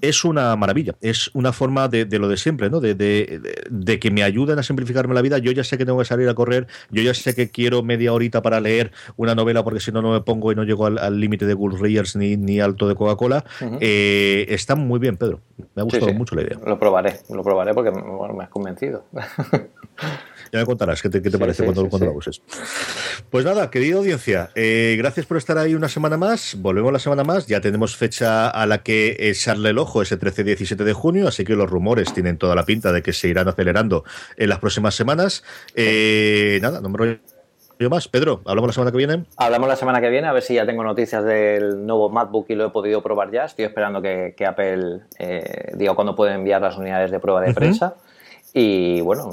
Es 0.00 0.24
una 0.24 0.56
maravilla, 0.56 0.94
es 1.02 1.30
una 1.34 1.52
forma 1.52 1.88
de, 1.88 2.06
lo 2.18 2.28
de 2.28 2.38
siempre, 2.38 2.70
¿no? 2.70 2.80
De, 2.80 2.94
de, 2.94 3.98
que 4.00 4.10
me 4.10 4.22
ayuden 4.22 4.58
a 4.58 4.62
simplificarme 4.62 5.14
la 5.14 5.20
vida. 5.20 5.36
Yo 5.38 5.52
ya 5.52 5.64
sé 5.64 5.76
que 5.76 5.84
tengo 5.84 5.98
que 5.98 6.06
salir 6.06 6.28
a 6.28 6.34
correr, 6.34 6.66
yo 6.90 7.02
ya 7.02 7.12
sé 7.12 7.34
que 7.34 7.50
quiero 7.50 7.82
media 7.82 8.14
horita 8.14 8.40
para 8.40 8.60
leer 8.60 8.92
una 9.16 9.34
novela 9.34 9.62
porque 9.64 9.80
si 9.80 9.92
no, 9.92 10.02
no 10.02 10.12
me 10.12 10.20
pongo 10.20 10.52
y 10.52 10.54
no 10.54 10.64
llego 10.64 10.86
al 10.86 11.20
límite 11.20 11.46
de 11.46 11.54
Good 11.54 11.80
Readers 11.80 12.16
ni, 12.16 12.36
ni 12.36 12.60
alto 12.60 12.88
de 12.88 12.94
Coca-Cola. 12.94 13.44
Eh, 13.80 14.46
está 14.48 14.74
muy 14.74 14.98
bien, 14.98 15.16
Pedro. 15.16 15.40
Me 15.74 15.82
ha 15.82 15.84
gustado 15.84 16.12
mucho 16.12 16.34
la 16.34 16.42
idea. 16.42 16.58
Lo 16.64 16.78
probaré, 16.78 17.20
lo 17.28 17.42
probaré 17.42 17.74
porque 17.74 17.90
me 17.90 18.44
has 18.44 18.50
convencido. 18.50 19.04
Ya 20.52 20.58
me 20.58 20.66
contarás 20.66 21.00
qué 21.00 21.08
te, 21.08 21.20
parece 21.38 21.64
cuando, 21.64 21.82
lo 21.82 22.12
uses. 22.12 22.42
Pues 23.30 23.44
nada, 23.44 23.70
querida 23.70 23.96
audiencia, 23.96 24.50
eh, 24.56 24.96
gracias 24.98 25.24
por 25.24 25.36
estar 25.36 25.56
ahí 25.58 25.76
una 25.76 25.88
semana 25.88 26.16
más. 26.16 26.56
Volvemos 26.58 26.92
la 26.92 26.98
semana 26.98 27.22
más. 27.22 27.46
Ya 27.46 27.60
tenemos 27.60 27.96
fecha 27.96 28.48
a 28.48 28.66
la 28.66 28.82
que 28.82 29.16
echarle 29.20 29.70
el 29.70 29.78
ojo, 29.78 30.02
ese 30.02 30.18
13-17 30.18 30.76
de 30.76 30.92
junio, 30.92 31.28
así 31.28 31.44
que 31.44 31.54
los 31.54 31.70
rumores 31.70 32.12
tienen 32.12 32.36
toda 32.36 32.56
la 32.56 32.64
pinta 32.64 32.90
de 32.90 33.02
que 33.02 33.12
se 33.12 33.28
irán 33.28 33.46
acelerando 33.46 34.04
en 34.36 34.48
las 34.48 34.58
próximas 34.58 34.96
semanas. 34.96 35.44
Eh, 35.76 36.58
nada, 36.62 36.80
no 36.80 36.88
me 36.88 36.98
rollo 36.98 37.18
más. 37.88 38.08
Pedro, 38.08 38.42
¿hablamos 38.44 38.68
la 38.68 38.72
semana 38.72 38.90
que 38.90 38.98
viene? 38.98 39.24
Hablamos 39.36 39.68
la 39.68 39.76
semana 39.76 40.00
que 40.00 40.10
viene, 40.10 40.28
a 40.28 40.32
ver 40.32 40.42
si 40.42 40.54
ya 40.54 40.66
tengo 40.66 40.84
noticias 40.84 41.24
del 41.24 41.86
nuevo 41.86 42.10
MacBook 42.10 42.46
y 42.50 42.54
lo 42.54 42.66
he 42.66 42.70
podido 42.70 43.02
probar 43.02 43.30
ya. 43.30 43.44
Estoy 43.44 43.64
esperando 43.64 44.02
que, 44.02 44.34
Apple 44.46 45.00
eh, 45.18 45.72
diga 45.74 45.94
cuándo 45.94 46.14
puede 46.14 46.34
enviar 46.34 46.60
las 46.60 46.76
unidades 46.76 47.10
de 47.10 47.20
prueba 47.20 47.40
de 47.40 47.54
prensa. 47.54 47.94
Y 48.52 49.00
bueno, 49.00 49.28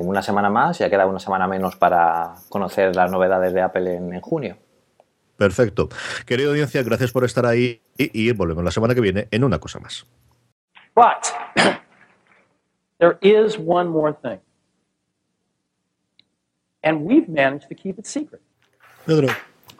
una 0.00 0.22
semana 0.22 0.50
más, 0.50 0.78
ya 0.78 0.88
queda 0.88 1.06
una 1.06 1.18
semana 1.18 1.46
menos 1.46 1.76
para 1.76 2.34
conocer 2.48 2.96
las 2.96 3.10
novedades 3.10 3.52
de 3.52 3.60
Apple 3.60 3.94
en, 3.94 4.20
junio. 4.20 4.56
Perfecto. 5.36 5.88
Querida 6.26 6.48
audiencia, 6.48 6.82
gracias 6.82 7.12
por 7.12 7.24
estar 7.24 7.46
ahí 7.46 7.82
y, 7.98 8.28
y 8.28 8.32
volvemos 8.32 8.64
la 8.64 8.70
semana 8.70 8.94
que 8.94 9.00
viene 9.00 9.28
en 9.30 9.44
una 9.44 9.58
cosa 9.58 9.78
más. 9.78 10.06
But 10.94 11.32
there 12.98 13.18
is 13.20 13.58
one 13.58 13.90
more 13.90 14.14
thing. 14.14 14.40
And 16.82 17.04
we've 17.04 17.28
managed 17.28 17.68
to 17.68 17.74
keep 17.74 17.98
it 17.98 18.06
secret. 18.06 18.40
Pedro. 19.06 19.28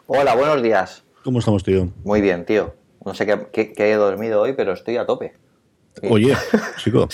Hola, 0.07 0.35
buenos 0.35 0.63
días. 0.63 1.03
¿Cómo 1.23 1.39
estamos, 1.39 1.63
tío? 1.63 1.89
Muy 2.03 2.21
bien, 2.21 2.45
tío. 2.45 2.75
No 3.05 3.13
sé 3.13 3.25
qué, 3.25 3.73
he 3.77 3.95
dormido 3.95 4.41
hoy, 4.41 4.53
pero 4.53 4.71
estoy 4.71 4.95
a 4.95 5.05
tope. 5.05 5.33
Oye, 6.09 6.35
chico, 6.77 7.07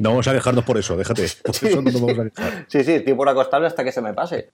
no 0.00 0.10
vamos 0.10 0.28
a 0.28 0.32
quejarnos 0.32 0.64
por 0.64 0.78
eso, 0.78 0.96
déjate. 0.96 1.26
Por 1.42 1.54
sí, 1.54 1.66
eso 1.66 1.82
no 1.82 1.90
nos 1.90 2.00
vamos 2.00 2.18
a 2.18 2.30
quejar. 2.30 2.66
Sí, 2.68 2.84
sí, 2.84 2.92
estoy 2.92 3.14
por 3.14 3.28
acostarme 3.28 3.66
hasta 3.66 3.82
que 3.82 3.90
se 3.90 4.02
me 4.02 4.12
pase. 4.12 4.50